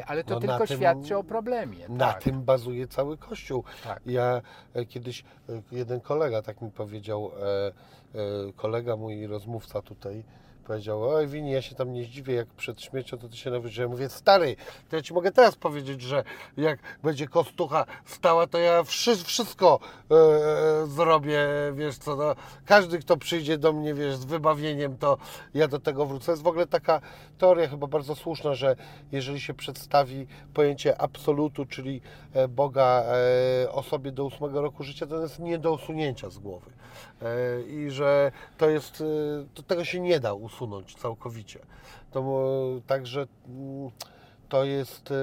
ale 0.07 0.25
to 0.25 0.35
No 0.35 0.41
tylko 0.41 0.67
tym- 0.67 0.77
świadczy 0.77 1.17
o 1.17 1.25
problemie. 1.25 1.89
Na 1.89 2.13
tak, 2.13 2.23
tym 2.23 2.43
bazuje 2.43 2.87
cały 2.87 3.17
Kościół. 3.17 3.65
tak. 3.85 4.01
Ja 4.07 4.43
e, 4.75 4.85
kiedyś, 4.85 5.25
e, 5.49 5.63
jeden 5.73 6.01
kolega 6.01 6.43
tak 6.43 6.63
mi 6.63 6.71
powiedział, 6.71 7.31
e, 7.43 7.67
e, 7.67 8.53
kolega 8.57 8.97
mój 8.97 9.27
rozmówca 9.27 9.83
tutaj, 9.83 10.25
powiedział, 10.69 11.03
oj 11.03 11.27
Wini, 11.27 11.51
ja 11.51 11.63
się 11.63 11.75
tam 11.75 11.93
nie 11.93 12.05
zdziwię, 12.05 12.35
jak 12.35 12.49
przed 12.49 12.83
śmiercią 12.83 13.19
to 13.19 13.29
ty 13.29 13.37
się 13.37 13.51
nawrócisz. 13.51 13.79
Ja 13.79 13.89
mówię, 13.89 14.09
stary, 14.09 14.57
to 14.91 14.97
ja 14.97 15.03
ci 15.03 15.15
mogę 15.15 15.33
teraz 15.33 15.57
powiedzieć, 15.57 16.03
że 16.03 16.25
jak 16.57 16.79
będzie 17.03 17.29
kostucha 17.29 17.85
stała, 18.05 18.47
to 18.47 18.59
ja 18.59 18.83
wszy, 18.83 19.17
wszystko 19.17 19.81
e, 20.11 20.87
zrobię, 20.87 21.49
wiesz 21.75 21.99
co, 21.99 22.17
no, 22.17 22.35
każdy, 22.67 22.99
kto 22.99 23.17
przyjdzie 23.17 23.59
do 23.59 23.73
mnie, 23.73 23.95
wiesz, 23.95 24.17
z 24.17 24.25
wybawieniem, 24.25 24.97
to 24.97 25.19
ja 25.55 25.69
do 25.69 25.79
tego 25.79 26.07
wrócę. 26.07 26.33
Jest 26.33 26.43
w 26.43 26.47
ogóle 26.47 26.67
taka 26.67 27.01
teoria 27.39 27.69
chyba 27.69 27.87
bardzo 27.87 28.15
słuszna, 28.15 28.55
że 28.55 28.77
jeżeli 29.13 29.41
się 29.41 29.55
przedstawi 29.55 30.27
pojęcie 30.55 31.01
absolutu, 31.01 31.67
czyli 31.67 32.01
e, 32.33 32.49
Boga 32.49 33.05
e, 33.65 33.73
osobie 33.73 34.13
do 34.13 34.25
ósmego 34.25 34.63
roku 34.63 34.85
życia, 34.85 35.07
to 35.07 35.21
jest 35.21 35.39
nie 35.39 35.59
do 35.59 35.73
usunięcia 35.73 36.31
z 36.31 36.39
głowy. 36.39 36.71
E, 37.23 37.63
I 37.63 37.91
że 37.91 38.33
to 38.59 38.71
jest, 38.71 39.01
e, 39.01 39.05
to 39.55 39.63
tego 39.63 39.85
się 39.85 40.01
nie 40.01 40.21
da 40.21 40.35
usunąć 40.35 40.95
całkowicie. 40.95 41.61
To 42.11 42.41
także 42.87 43.27
mm, 43.49 43.91
to 44.49 44.65
jest, 44.65 45.11
e, 45.11 45.15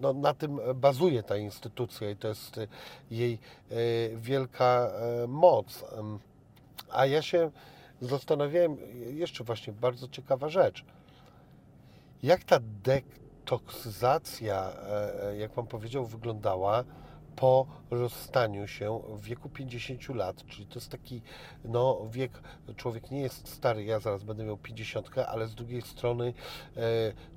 no, 0.00 0.12
na 0.12 0.34
tym 0.34 0.60
bazuje 0.74 1.22
ta 1.22 1.36
instytucja 1.36 2.10
i 2.10 2.16
to 2.16 2.28
jest 2.28 2.60
jej 3.10 3.38
wielka 4.16 4.90
moc. 5.28 5.84
A 6.90 7.06
ja 7.06 7.22
się 7.22 7.50
zastanawiałem, 8.00 8.76
jeszcze 9.06 9.44
właśnie 9.44 9.72
bardzo 9.72 10.08
ciekawa 10.08 10.48
rzecz. 10.48 10.84
Jak 12.22 12.44
ta 12.44 12.60
e, 14.88 15.28
e, 15.28 15.36
jak 15.36 15.50
Pan 15.52 15.66
powiedział, 15.66 16.06
wyglądała 16.06 16.84
po 17.40 17.66
rozstaniu 17.90 18.66
się 18.68 19.00
w 19.08 19.22
wieku 19.22 19.48
50 19.48 20.08
lat? 20.08 20.44
Czyli 20.46 20.66
to 20.66 20.74
jest 20.74 20.90
taki 20.90 21.22
no, 21.64 22.08
wiek, 22.10 22.32
człowiek 22.76 23.10
nie 23.10 23.20
jest 23.20 23.48
stary, 23.48 23.84
ja 23.84 24.00
zaraz 24.00 24.24
będę 24.24 24.44
miał 24.44 24.56
50, 24.56 25.18
ale 25.18 25.46
z 25.46 25.54
drugiej 25.54 25.82
strony 25.82 26.34
e, 26.76 26.80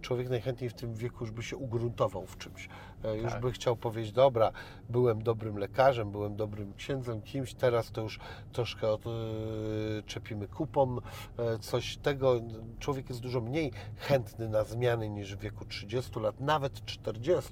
człowiek 0.01 0.29
najchętniej 0.29 0.69
w 0.69 0.73
tym 0.73 0.95
wieku 0.95 1.17
już 1.23 1.31
by 1.31 1.43
się 1.43 1.57
ugruntował 1.57 2.25
w 2.25 2.37
czymś. 2.37 2.69
E, 3.03 3.17
już 3.17 3.31
Tak. 3.31 3.41
by 3.41 3.51
chciał 3.51 3.75
powiedzieć, 3.75 4.11
dobra, 4.11 4.51
byłem 4.89 5.23
dobrym 5.23 5.57
lekarzem, 5.57 6.11
byłem 6.11 6.35
dobrym 6.35 6.73
księdzem, 6.73 7.21
kimś, 7.21 7.53
teraz 7.53 7.91
to 7.91 8.01
już 8.01 8.19
troszkę 8.51 8.87
odczepimy 8.91 10.47
kupon, 10.47 10.99
e, 11.37 11.59
coś 11.59 11.97
tego. 11.97 12.41
Człowiek 12.79 13.09
jest 13.09 13.21
dużo 13.21 13.41
mniej 13.41 13.71
chętny 13.97 14.49
na 14.49 14.63
zmiany 14.63 15.09
niż 15.09 15.35
w 15.35 15.39
wieku 15.39 15.65
30 15.65 16.19
lat, 16.19 16.39
nawet 16.39 16.85
40. 16.85 17.51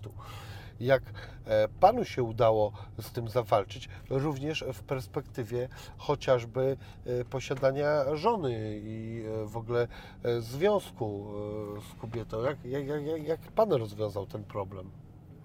Jak 0.81 1.03
e, 1.45 1.67
Panu 1.67 2.05
się 2.05 2.23
udało 2.23 2.71
z 3.01 3.11
tym 3.11 3.29
zawalczyć, 3.29 3.89
również 4.09 4.65
w 4.73 4.83
perspektywie 4.83 5.69
chociażby 5.97 6.77
e, 7.05 7.25
posiadania 7.25 8.15
żony 8.15 8.79
i 8.83 9.23
e, 9.25 9.45
w 9.45 9.57
ogóle 9.57 9.87
związku 10.39 11.33
z 11.89 12.01
kobietą. 12.01 12.43
Jak, 12.43 12.65
jak, 12.65 12.87
jak, 12.87 13.23
jak 13.23 13.39
Pan 13.39 13.71
rozwiązał 13.71 14.25
ten 14.25 14.43
problem? 14.43 14.91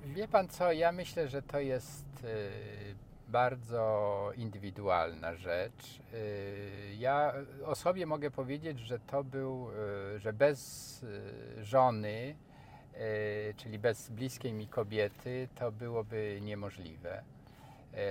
Wie 0.05 0.29
pan 0.29 0.49
co, 0.49 0.73
ja 0.73 0.93
myślę, 0.93 1.29
że 1.29 1.43
to 1.43 1.61
jest 1.61 2.27
bardzo 3.29 4.33
indywidualna 4.37 5.35
rzecz. 5.35 6.01
Ja 6.99 7.33
o 7.65 7.75
sobie 7.75 8.07
mogę 8.07 8.31
powiedzieć, 8.31 8.79
że 8.79 8.99
to 8.99 9.25
był, 9.25 9.69
że 10.17 10.33
bez 10.33 11.05
żony, 11.63 12.37
czyli 13.57 13.79
bez 13.79 14.11
bliskiej 14.11 14.53
mi 14.53 14.69
kobiety, 14.69 15.49
to 15.55 15.73
byłoby 15.73 16.39
niemożliwe, 16.43 17.23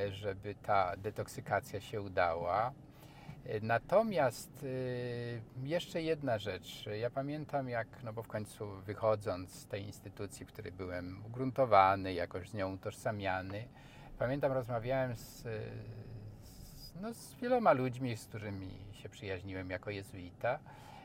y, 0.08 0.12
żeby 0.12 0.56
ta 0.56 0.98
detoksykacja 0.98 1.82
się 1.82 2.02
udała. 2.02 2.74
Y, 3.46 3.60
Natomiast 3.62 4.66
jeszcze 5.64 6.02
jedna 6.02 6.38
rzecz. 6.38 6.86
Ja 7.00 7.10
pamiętam, 7.10 7.70
jak, 7.70 7.88
no 8.04 8.14
bo 8.14 8.24
w 8.24 8.28
końcu 8.28 8.68
wychodząc 8.68 9.54
z 9.54 9.68
tej 9.68 9.86
instytucji, 9.86 10.46
w 10.46 10.50
której 10.50 10.72
byłem 10.72 11.26
ugruntowany, 11.26 12.14
jakoś 12.14 12.50
z 12.50 12.54
nią 12.54 12.74
utożsamiany, 12.74 13.68
pamiętam, 14.20 14.52
rozmawiałem 14.52 15.16
z, 15.16 15.42
z, 16.44 16.96
no, 17.02 17.14
z 17.14 17.34
wieloma 17.36 17.74
ludźmi, 17.74 18.18
z 18.18 18.26
którymi 18.26 18.70
się 18.94 19.10
przyjaźniłem 19.10 19.70
jako 19.70 19.90
jezuita. 19.90 20.60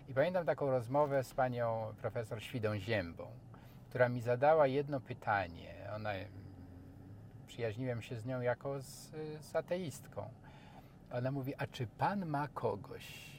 I 0.09 0.15
pamiętam 0.15 0.47
taką 0.47 0.71
rozmowę 0.71 1.25
z 1.25 1.35
panią 1.35 1.95
profesor 2.01 2.43
Świdą 2.43 2.79
Ziębą, 2.79 3.27
która 3.91 4.09
mi 4.09 4.21
zadała 4.21 4.67
jedno 4.67 5.01
pytanie. 5.01 5.75
Ona, 5.97 6.11
przyjaźniłem 7.47 8.03
się 8.03 8.17
z 8.17 8.27
nią 8.27 8.41
jako 8.41 8.83
z, 8.83 9.11
z 9.41 9.57
ateistką. 9.57 10.31
Ona 11.13 11.31
mówi, 11.31 11.55
a 11.59 11.67
czy 11.67 11.87
pan 11.87 12.27
ma 12.27 12.49
kogoś, 12.49 13.31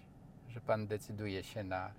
że 0.50 0.62
pan 0.62 0.88
decyduje 0.88 1.44
się 1.44 1.64
na... 1.64 1.92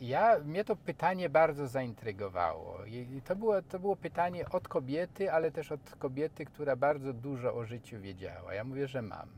Ja, 0.00 0.38
mnie 0.44 0.64
to 0.64 0.76
pytanie 0.76 1.28
bardzo 1.28 1.68
zaintrygowało. 1.68 2.78
To 3.24 3.36
było, 3.36 3.62
to 3.62 3.78
było 3.78 3.96
pytanie 3.96 4.48
od 4.48 4.68
kobiety, 4.68 5.32
ale 5.32 5.50
też 5.50 5.72
od 5.72 5.90
kobiety, 5.98 6.44
która 6.44 6.76
bardzo 6.76 7.12
dużo 7.12 7.54
o 7.54 7.64
życiu 7.64 8.00
wiedziała. 8.00 8.54
Ja 8.54 8.64
mówię, 8.64 8.88
że 8.88 9.02
mam. 9.02 9.28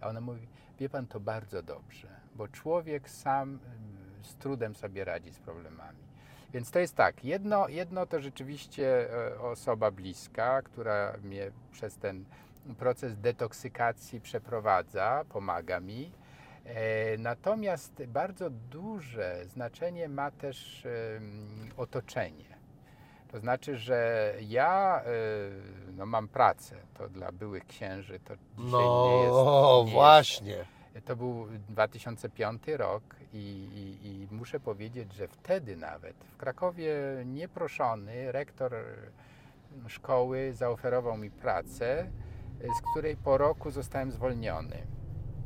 A 0.00 0.08
ona 0.08 0.20
mówi, 0.20 0.48
wie 0.78 0.88
pan, 0.88 1.06
to 1.06 1.20
bardzo 1.20 1.62
dobrze, 1.62 2.08
bo 2.34 2.48
człowiek 2.48 3.10
sam 3.10 3.48
mm, 3.48 4.24
z 4.24 4.34
trudem 4.34 4.74
sobie 4.74 5.04
radzi 5.04 5.32
z 5.32 5.38
problemami. 5.38 6.09
Więc 6.52 6.70
to 6.70 6.78
jest 6.78 6.94
tak, 6.96 7.24
jedno, 7.24 7.68
jedno 7.68 8.06
to 8.06 8.20
rzeczywiście 8.20 9.10
e, 9.34 9.40
osoba 9.40 9.90
bliska, 9.90 10.62
która 10.62 11.14
mnie 11.22 11.50
przez 11.72 11.96
ten 11.96 12.24
proces 12.78 13.16
detoksykacji 13.18 14.20
przeprowadza, 14.20 15.24
pomaga 15.28 15.80
mi. 15.80 16.12
E, 16.64 17.18
Natomiast 17.18 18.02
bardzo 18.06 18.50
duże 18.50 19.44
znaczenie 19.44 20.08
ma 20.08 20.30
też 20.30 20.86
otoczenie. 21.76 22.50
To 23.32 23.40
znaczy, 23.40 23.76
że 23.76 24.34
ja 24.40 25.02
e, 25.04 25.10
no, 25.96 26.06
mam 26.06 26.28
pracę, 26.28 26.76
to 26.94 27.08
dla 27.08 27.32
byłych 27.32 27.66
księży 27.66 28.20
to 28.20 28.34
dzisiaj 28.36 28.70
No 28.70 29.08
nie 29.10 29.16
jest. 29.22 29.86
nie 29.86 29.92
właśnie. 29.92 30.52
Jest. 30.52 30.79
To 31.04 31.16
był 31.16 31.46
2005 31.68 32.62
rok 32.68 33.02
i, 33.32 33.38
i, 33.38 34.06
i 34.08 34.28
muszę 34.30 34.60
powiedzieć, 34.60 35.12
że 35.12 35.28
wtedy 35.28 35.76
nawet 35.76 36.14
w 36.24 36.36
Krakowie 36.36 36.94
nieproszony 37.26 38.32
rektor 38.32 38.74
szkoły 39.86 40.52
zaoferował 40.54 41.16
mi 41.16 41.30
pracę, 41.30 42.10
z 42.78 42.90
której 42.90 43.16
po 43.16 43.38
roku 43.38 43.70
zostałem 43.70 44.10
zwolniony. 44.10 44.99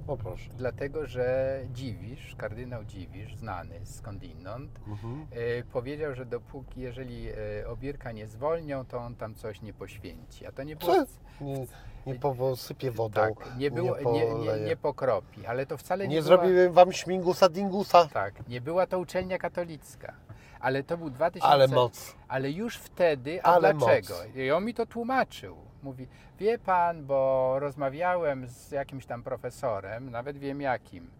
O 0.06 0.16
proszę. 0.16 0.50
Dlatego, 0.56 1.06
że 1.06 1.58
Dziwisz, 1.72 2.34
kardynał 2.38 2.84
Dziwisz, 2.84 3.36
znany 3.36 3.80
skądinąd, 3.86 4.70
Mhm. 4.88 5.26
e, 5.32 5.62
powiedział, 5.72 6.14
że 6.14 6.26
dopóki, 6.26 6.80
jeżeli 6.80 7.28
e, 7.28 7.34
Obirka 7.68 8.12
nie 8.12 8.26
zwolnią, 8.26 8.84
to 8.84 8.98
on 8.98 9.14
tam 9.16 9.34
coś 9.34 9.62
nie 9.62 9.72
poświęci. 9.72 10.46
A 10.46 10.52
to 10.52 10.62
nie 10.62 10.76
było... 10.76 10.94
Co? 10.94 11.04
Nie, 11.44 11.66
nie 12.06 12.14
posypie 12.14 12.90
wodą. 12.90 13.20
Tak, 13.20 13.58
nie, 13.58 13.70
było, 13.70 13.96
nie, 13.98 14.12
nie, 14.12 14.26
poleje. 14.26 14.66
nie 14.66 14.76
pokropi, 14.76 15.46
ale 15.46 15.66
to 15.66 15.76
wcale 15.76 16.08
nie, 16.08 16.14
Nie 16.16 16.22
była, 16.22 16.36
zrobiłem 16.36 16.72
wam 16.72 16.92
śmigusa 16.92 17.48
dingusa. 17.48 18.08
Tak, 18.12 18.48
nie 18.48 18.60
była 18.60 18.86
to 18.86 18.98
uczelnia 18.98 19.38
katolicka. 19.38 20.14
Ale 20.60 20.82
to 20.82 20.96
był 20.98 21.10
2000... 21.10 21.48
Ale 21.48 21.68
moc. 21.68 22.14
Ale 22.28 22.50
już 22.50 22.76
wtedy, 22.76 23.42
a 23.42 23.54
Ale 23.54 23.74
dlaczego? 23.74 24.14
moc. 24.14 24.36
I 24.36 24.50
on 24.50 24.64
mi 24.64 24.74
to 24.74 24.86
tłumaczył. 24.86 25.56
Mówi, 25.84 26.06
wie 26.38 26.58
pan, 26.58 27.06
bo 27.06 27.56
rozmawiałem 27.58 28.48
z 28.48 28.70
jakimś 28.70 29.06
tam 29.06 29.22
profesorem, 29.22 30.10
nawet 30.10 30.38
wiem 30.38 30.60
jakim, 30.60 31.10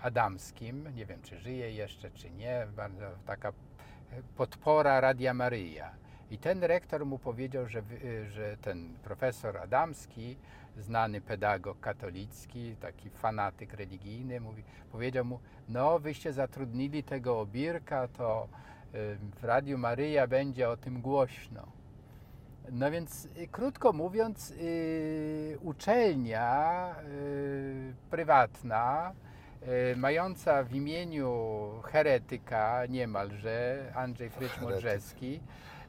Adamskim, 0.00 0.94
nie 0.94 1.06
wiem 1.06 1.22
czy 1.22 1.38
żyje 1.38 1.72
jeszcze, 1.72 2.10
czy 2.10 2.30
nie, 2.30 2.66
bardzo 2.76 3.04
taka 3.26 3.52
podpora 4.36 5.00
Radia 5.00 5.34
Maryja. 5.34 5.90
I 6.30 6.38
ten 6.38 6.64
rektor 6.64 7.06
mu 7.06 7.18
powiedział, 7.18 7.68
że, 7.68 7.82
że 8.30 8.56
ten 8.56 8.94
profesor 9.04 9.58
Adamski, 9.58 10.36
znany 10.76 11.20
pedagog 11.20 11.80
katolicki, 11.80 12.76
taki 12.76 13.10
fanatyk 13.10 13.74
religijny, 13.74 14.40
mówi, 14.40 14.62
powiedział 14.92 15.24
mu, 15.24 15.40
no 15.68 15.98
wyście 15.98 16.32
zatrudnili 16.32 17.02
tego 17.02 17.40
Obirka, 17.40 18.08
to 18.08 18.48
y, 18.94 19.16
w 19.40 19.44
Radiu 19.44 19.78
Maryja 19.78 20.26
będzie 20.26 20.68
o 20.68 20.76
tym 20.76 21.00
głośno. 21.00 21.81
No 22.70 22.90
więc 22.90 23.24
y, 23.24 23.48
krótko 23.48 23.92
mówiąc, 23.92 24.50
y, 24.50 25.58
uczelnia 25.62 26.94
y, 27.04 27.94
prywatna, 28.10 29.12
y, 29.92 29.96
mająca 29.96 30.62
w 30.64 30.74
imieniu 30.74 31.70
heretyka 31.84 32.86
niemalże, 32.88 33.84
Andrzej 33.94 34.30
Frycz. 34.30 34.60
Modrzewski, 34.60 35.40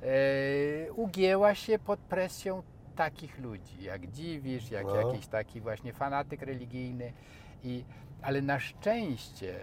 y, 0.03 0.93
ugięła 0.93 1.55
się 1.55 1.79
pod 1.79 1.99
presją 1.99 2.63
takich 2.95 3.39
ludzi, 3.39 3.83
jak 3.83 4.07
Dziwisz, 4.07 4.71
jak 4.71 4.85
No. 4.85 4.95
jakiś 4.95 5.27
taki 5.27 5.61
właśnie 5.61 5.93
fanatyk 5.93 6.41
religijny. 6.41 7.13
I, 7.63 7.83
ale 8.21 8.41
na 8.41 8.59
szczęście 8.59 9.55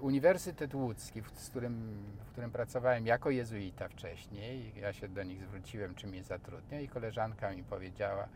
Uniwersytet 0.00 0.74
Łódzki, 0.74 1.22
w, 1.22 1.32
którym, 1.32 2.04
w 2.26 2.30
którym 2.32 2.50
pracowałem 2.50 3.06
jako 3.06 3.30
jezuita 3.30 3.88
wcześniej, 3.88 4.72
ja 4.76 4.92
się 4.92 5.08
do 5.08 5.22
nich 5.22 5.44
zwróciłem, 5.44 5.94
czy 5.94 6.06
mnie 6.06 6.22
zatrudnią 6.22 6.78
i 6.78 6.88
koleżanka 6.88 7.52
mi 7.52 7.64
powiedziała, 7.64 8.28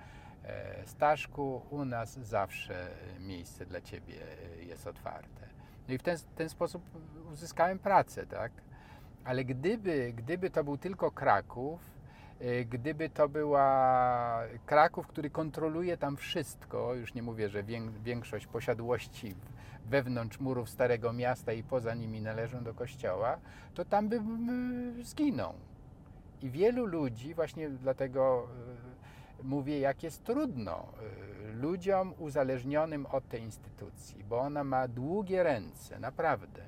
e, 0.45 0.87
Staszku, 0.87 1.63
u 1.71 1.85
nas 1.85 2.19
zawsze 2.19 2.89
miejsce 3.21 3.67
dla 3.67 3.81
Ciebie 3.81 4.15
e, 4.61 4.63
jest 4.63 4.87
otwarte. 4.87 5.49
No 5.89 5.95
i 5.95 5.99
w 5.99 6.03
ten, 6.03 6.17
ten 6.37 6.49
sposób 6.49 6.83
uzyskałem 7.33 7.79
pracę, 7.79 8.27
tak? 8.27 8.53
Ale 9.25 9.45
gdyby, 9.45 10.13
gdyby 10.17 10.51
to 10.51 10.65
był 10.65 10.79
tylko 10.79 11.11
Kraków, 11.11 11.81
gdyby 12.71 13.11
to 13.11 13.29
była 13.29 14.41
Kraków, 14.67 15.07
który 15.07 15.31
kontroluje 15.31 15.97
tam 15.97 16.17
wszystko, 16.17 16.95
już 16.95 17.15
nie 17.15 17.23
mówię, 17.23 17.49
że 17.49 17.63
wię- 17.63 17.91
większość 18.05 18.47
posiadłości 18.47 19.35
wewnątrz 19.89 20.41
murów 20.41 20.71
Starego 20.71 21.13
Miasta 21.13 21.53
i 21.53 21.63
poza 21.63 21.95
nimi 21.95 22.21
należą 22.21 22.65
do 22.65 22.75
kościoła, 22.75 23.39
to 23.75 23.85
tam 23.85 24.09
bym 24.09 24.51
y, 25.01 25.05
zginął. 25.05 25.55
I 26.43 26.51
wielu 26.51 26.87
ludzi, 26.87 27.35
właśnie 27.35 27.71
dlatego 27.71 28.49
y, 29.41 29.45
mówię, 29.45 29.81
jak 29.81 30.03
jest 30.03 30.25
trudno 30.25 30.87
y, 31.51 31.53
ludziom 31.53 32.15
uzależnionym 32.19 33.07
od 33.07 33.29
tej 33.29 33.43
instytucji, 33.43 34.25
bo 34.25 34.39
ona 34.39 34.65
ma 34.65 34.89
długie 34.89 35.43
ręce, 35.43 36.01
naprawdę. 36.01 36.63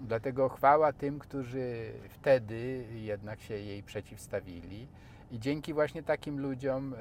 Dlatego 0.00 0.48
chwała 0.48 0.92
tym, 0.92 1.18
którzy 1.18 1.92
wtedy 2.08 2.86
jednak 2.94 3.40
się 3.40 3.54
jej 3.54 3.82
przeciwstawili. 3.82 4.86
I 5.30 5.38
dzięki 5.38 5.74
właśnie 5.74 6.02
takim 6.02 6.40
ludziom 6.40 6.94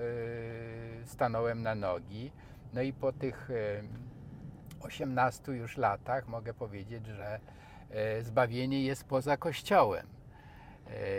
stanąłem 1.06 1.62
na 1.62 1.76
nogi. 1.76 2.32
No 2.74 2.82
i 2.82 2.94
po 2.94 3.12
tych 3.12 3.50
18 4.84 5.52
już 5.52 5.78
latach 5.78 6.28
mogę 6.28 6.54
powiedzieć, 6.54 7.06
że 7.08 7.40
y, 8.20 8.24
zbawienie 8.24 8.84
jest 8.84 9.04
poza 9.04 9.38
Kościołem. 9.38 10.08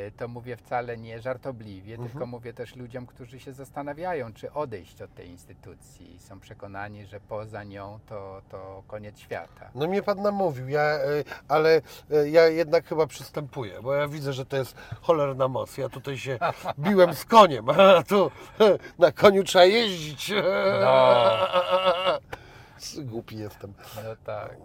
Y, 0.09 0.13
To 0.17 0.29
mówię 0.29 0.57
wcale 0.57 0.97
nie 0.97 1.21
żartobliwie, 1.21 1.95
Mhm. 1.95 2.11
tylko 2.11 2.27
mówię 2.27 2.53
też 2.53 2.77
ludziom, 2.77 3.07
którzy 3.07 3.41
się 3.41 3.53
zastanawiają, 3.53 4.33
czy 4.33 4.53
odejść 4.53 5.03
od 5.03 5.15
tej 5.15 5.29
instytucji. 5.29 6.19
Są 6.21 6.41
przekonani, 6.41 7.07
że 7.07 7.21
poza 7.21 7.65
nią 7.65 7.99
to, 8.09 8.43
to 8.49 8.83
koniec 8.87 9.19
świata. 9.19 9.71
No 9.75 9.87
mnie 9.89 10.03
pan 10.03 10.23
namówił, 10.23 10.69
ja, 10.69 10.97
y, 11.05 11.25
ale 11.49 11.81
ja 12.31 12.47
jednak 12.49 12.87
chyba 12.87 13.07
przystępuję, 13.07 13.83
bo 13.83 13.95
ja 13.95 14.09
widzę, 14.09 14.33
że 14.33 14.47
to 14.47 14.57
jest 14.57 14.77
cholerna 15.01 15.49
moc. 15.49 15.79
Ja 15.79 15.89
tutaj 15.89 16.19
się 16.19 16.39
biłem 16.79 17.15
z 17.15 17.25
koniem, 17.25 17.69
a 17.99 18.03
tu 18.03 18.31
na 18.99 19.13
koniu 19.13 19.45
trzeba 19.45 19.65
jeździć. 19.65 20.33
No. 20.81 21.25
Głupi 23.11 23.39
jestem. 23.39 23.75
No 23.97 24.17
tak. 24.25 24.57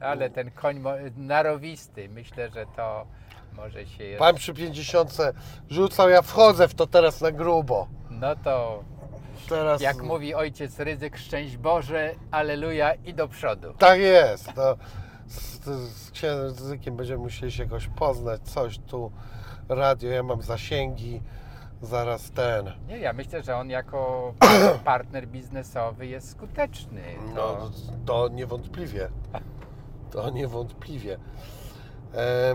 Ale 0.00 0.30
ten 0.30 0.50
koń 0.50 0.82
narowisty, 1.16 2.08
myślę, 2.08 2.50
że 2.50 2.66
to 2.76 3.06
może 3.52 3.86
się 3.86 4.04
jeszcze... 4.04 4.18
Pan 4.18 4.34
przy 4.34 4.54
50 4.54 5.16
rzucał, 5.70 6.10
ja 6.10 6.22
wchodzę 6.22 6.68
w 6.68 6.74
to 6.74 6.86
teraz 6.86 7.20
na 7.20 7.32
grubo. 7.32 7.88
No 8.10 8.36
to 8.36 8.84
Teraz, 9.48 9.80
jak 9.80 10.02
mówi 10.02 10.34
ojciec 10.34 10.78
Ryzyk, 10.78 11.18
szczęść 11.18 11.56
Boże, 11.56 12.14
aleluja 12.30 12.94
i 12.94 13.14
do 13.14 13.28
przodu. 13.28 13.74
Tak 13.78 14.00
jest. 14.00 14.52
To 14.54 14.76
z, 15.26 15.64
z 15.92 16.10
księdzem 16.10 16.50
Zykiem 16.50 16.96
będziemy 16.96 17.22
musieli 17.22 17.52
się 17.52 17.62
jakoś 17.62 17.88
poznać, 17.88 18.42
coś 18.42 18.78
tu, 18.78 19.12
radio, 19.68 20.10
ja 20.10 20.22
mam 20.22 20.42
zasięgi, 20.42 21.22
zaraz 21.82 22.30
ten. 22.30 22.72
Nie, 22.88 22.98
ja 22.98 23.12
myślę, 23.12 23.42
że 23.42 23.56
on 23.56 23.70
jako 23.70 24.34
partner 24.84 25.28
biznesowy 25.28 26.06
jest 26.06 26.30
skuteczny. 26.30 27.02
No, 27.34 27.34
To, 27.34 27.70
to 28.06 28.28
niewątpliwie. 28.28 29.08
To 30.10 30.30
niewątpliwie. 30.30 31.18
E, 32.14 32.54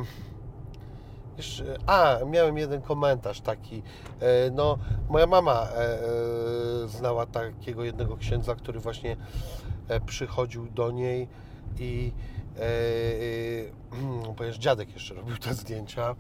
jeszcze, 1.38 1.78
a, 1.86 2.18
miałem 2.26 2.58
jeden 2.58 2.82
komentarz 2.82 3.42
taki. 3.42 3.84
E, 4.20 4.52
no, 4.52 4.78
moja 5.10 5.28
mama 5.28 5.68
e, 5.76 6.00
e, 6.84 6.88
znała 6.88 7.26
takiego 7.26 7.84
jednego 7.84 8.18
księdza, 8.18 8.56
który 8.56 8.80
właśnie 8.80 9.18
e, 9.88 10.00
przychodził 10.00 10.68
do 10.68 10.92
niej 10.92 11.28
i 11.80 12.12
e, 12.58 12.62
e, 12.62 14.34
ponieważ 14.38 14.58
dziadek 14.58 14.94
jeszcze 14.94 15.14
robił 15.14 15.38
te 15.38 15.54
zdjęcia 15.54 16.16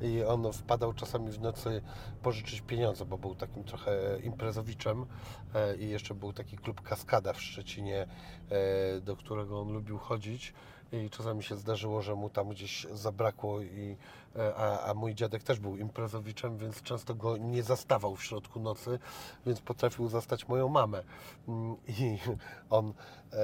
i 0.00 0.22
on 0.24 0.52
wpadał 0.52 0.92
czasami 0.92 1.30
w 1.30 1.40
nocy 1.40 1.82
pożyczyć 2.22 2.60
pieniądze, 2.60 3.04
bo 3.04 3.18
był 3.18 3.34
takim 3.34 3.64
trochę 3.64 4.18
imprezowiczem 4.24 5.06
e, 5.54 5.76
i 5.76 5.88
jeszcze 5.88 6.14
był 6.14 6.32
taki 6.32 6.56
klub 6.56 6.80
Kaskada 6.80 7.32
w 7.32 7.42
Szczecinie, 7.42 8.06
e, 8.50 9.00
do 9.00 9.16
którego 9.16 9.60
on 9.60 9.72
lubił 9.72 9.98
chodzić 9.98 10.54
i 10.92 11.10
czasami 11.10 11.42
się 11.42 11.56
zdarzyło, 11.56 12.02
że 12.02 12.14
mu 12.14 12.30
tam 12.30 12.48
gdzieś 12.48 12.86
zabrakło 12.92 13.62
i 13.62 13.96
e, 14.36 14.54
a, 14.56 14.90
a 14.90 14.94
mój 14.94 15.14
dziadek 15.14 15.42
też 15.42 15.60
był 15.60 15.76
imprezowiczem, 15.76 16.58
więc 16.58 16.82
często 16.82 17.14
go 17.14 17.36
nie 17.36 17.62
zastawał 17.62 18.16
w 18.16 18.24
środku 18.24 18.60
nocy, 18.60 18.98
więc 19.46 19.60
potrafił 19.60 20.08
zastać 20.08 20.48
moją 20.48 20.68
mamę. 20.68 21.02
Mm, 21.48 21.76
I 22.00 22.18
on 22.70 22.92
e, 23.32 23.36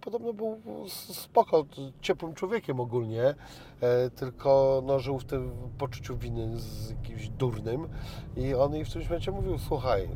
podobno 0.00 0.32
był 0.32 0.60
spoko, 0.88 1.64
ciepłym 2.00 2.34
człowiekiem 2.34 2.80
ogólnie, 2.80 3.34
e, 3.80 4.10
tylko 4.10 4.82
no, 4.86 4.98
żył 4.98 5.18
w 5.18 5.24
tym 5.24 5.52
poczuciu 5.78 6.16
winy 6.16 6.58
z 6.60 6.90
jakimś 6.90 7.28
durnym 7.28 7.88
i 8.36 8.54
on 8.54 8.74
jej 8.74 8.84
w 8.84 8.88
którymś 8.88 9.08
momencie 9.08 9.30
mówił, 9.30 9.58
słuchaj, 9.58 10.08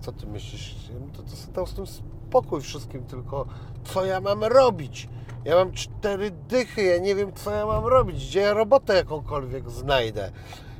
co 0.00 0.12
ty 0.12 0.26
myślisz? 0.26 0.76
To, 1.16 1.22
to, 1.22 1.52
to 1.54 1.66
z 1.66 1.74
tym 1.74 1.86
spokój 1.86 2.60
wszystkim, 2.60 3.04
tylko 3.04 3.46
co 3.84 4.04
ja 4.04 4.20
mam 4.20 4.44
robić? 4.44 5.08
Ja 5.44 5.54
mam 5.54 5.72
cztery 5.72 6.30
dychy, 6.30 6.82
ja 6.82 6.98
nie 6.98 7.14
wiem, 7.14 7.32
co 7.32 7.50
ja 7.50 7.66
mam 7.66 7.86
robić, 7.86 8.26
gdzie 8.26 8.40
ja 8.40 8.54
robotę 8.54 8.94
jakąkolwiek 8.94 9.70
znajdę. 9.70 10.30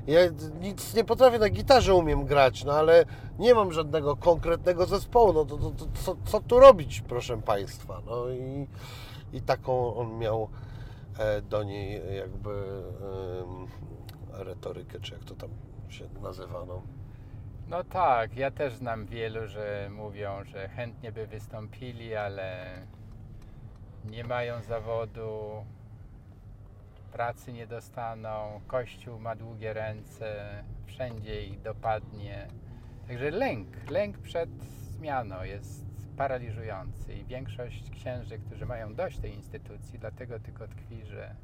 Ja 0.06 0.20
nic 0.60 0.94
nie 0.94 1.04
potrafię, 1.04 1.38
na 1.38 1.48
gitarze 1.48 1.94
umiem 1.94 2.24
grać, 2.24 2.64
no 2.64 2.72
ale 2.72 3.04
nie 3.38 3.54
mam 3.54 3.72
żadnego 3.72 4.16
konkretnego 4.16 4.86
zespołu, 4.86 5.32
no 5.32 5.44
to, 5.44 5.56
to, 5.56 5.70
to 5.70 5.86
co, 5.94 6.16
co 6.24 6.40
tu 6.40 6.58
robić, 6.58 7.00
proszę 7.00 7.42
Państwa? 7.42 8.02
No 8.06 8.30
i, 8.30 8.66
i 9.32 9.42
taką 9.42 9.94
on 9.94 10.18
miał 10.18 10.48
e, 11.18 11.42
do 11.42 11.64
niej 11.64 12.16
jakby 12.16 12.50
em, 12.50 13.66
retorykę, 14.44 15.00
czy 15.00 15.12
jak 15.14 15.24
to 15.24 15.34
tam 15.34 15.50
się 15.88 16.08
nazywa, 16.22 16.64
no. 16.68 16.82
No 17.70 17.84
tak, 17.84 18.36
ja 18.36 18.50
też 18.50 18.74
znam 18.74 19.06
wielu, 19.06 19.46
że 19.46 19.88
mówią, 19.90 20.44
że 20.44 20.68
chętnie 20.68 21.12
by 21.12 21.26
wystąpili, 21.26 22.14
ale 22.14 22.66
nie 24.04 24.24
mają 24.24 24.62
zawodu, 24.62 25.64
pracy 27.12 27.52
nie 27.52 27.66
dostaną, 27.66 28.60
Kościół 28.66 29.18
ma 29.18 29.36
długie 29.36 29.72
ręce, 29.72 30.62
wszędzie 30.86 31.42
ich 31.46 31.62
dopadnie. 31.62 32.48
Także 33.08 33.30
lęk, 33.30 33.90
lęk 33.90 34.18
przed 34.18 34.50
zmianą 34.64 35.42
jest 35.42 35.84
paraliżujący 36.16 37.14
i 37.14 37.24
większość 37.24 37.90
księży, 37.90 38.38
którzy 38.38 38.66
mają 38.66 38.94
dość 38.94 39.18
tej 39.18 39.34
instytucji, 39.34 39.98
dlatego 39.98 40.40
tylko 40.40 40.68
tkwi, 40.68 41.04
że, 41.04 41.34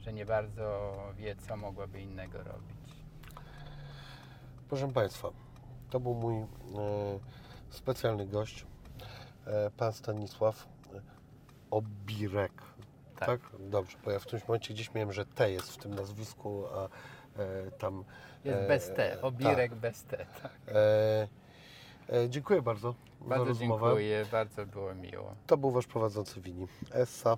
że 0.00 0.12
nie 0.12 0.26
bardzo 0.26 0.96
wie, 1.16 1.36
co 1.36 1.56
mogłaby 1.56 2.00
innego 2.00 2.38
robić. 2.38 2.76
Proszę 4.68 4.92
Państwa, 4.92 5.45
to 5.96 6.00
był 6.00 6.14
mój 6.14 6.34
e, 6.36 6.46
specjalny 7.70 8.26
gość, 8.26 8.66
e, 9.46 9.70
pan 9.70 9.92
Stanisław 9.92 10.66
e, 10.94 11.00
Obirek. 11.70 12.52
Tak. 13.18 13.28
Tak? 13.28 13.40
Dobrze, 13.58 13.98
bo 14.04 14.10
ja 14.10 14.18
w 14.18 14.22
którymś 14.22 14.48
momencie 14.48 14.74
gdzieś 14.74 14.94
miałem, 14.94 15.12
że 15.12 15.26
T 15.26 15.50
jest 15.50 15.72
w 15.72 15.76
tym 15.76 15.94
nazwisku, 15.94 16.64
a 16.66 16.88
e, 17.40 17.70
tam... 17.70 18.04
Jest 18.44 18.68
bez 18.68 18.94
T, 18.94 19.22
obirek 19.22 19.74
bez 19.74 20.04
T. 20.04 20.16
Tak. 20.16 20.26
Tak. 20.42 20.52
E, 20.68 21.28
e, 22.12 22.28
dziękuję 22.28 22.62
bardzo 22.62 22.94
za 23.20 23.28
Bardzo 23.28 23.44
rozmowę. 23.44 23.86
dziękuję, 23.86 24.26
bardzo 24.32 24.66
było 24.66 24.94
miło. 24.94 25.34
To 25.46 25.56
był 25.56 25.70
Wasz 25.70 25.86
prowadzący 25.86 26.40
Wini. 26.40 26.66
Essa. 26.90 27.36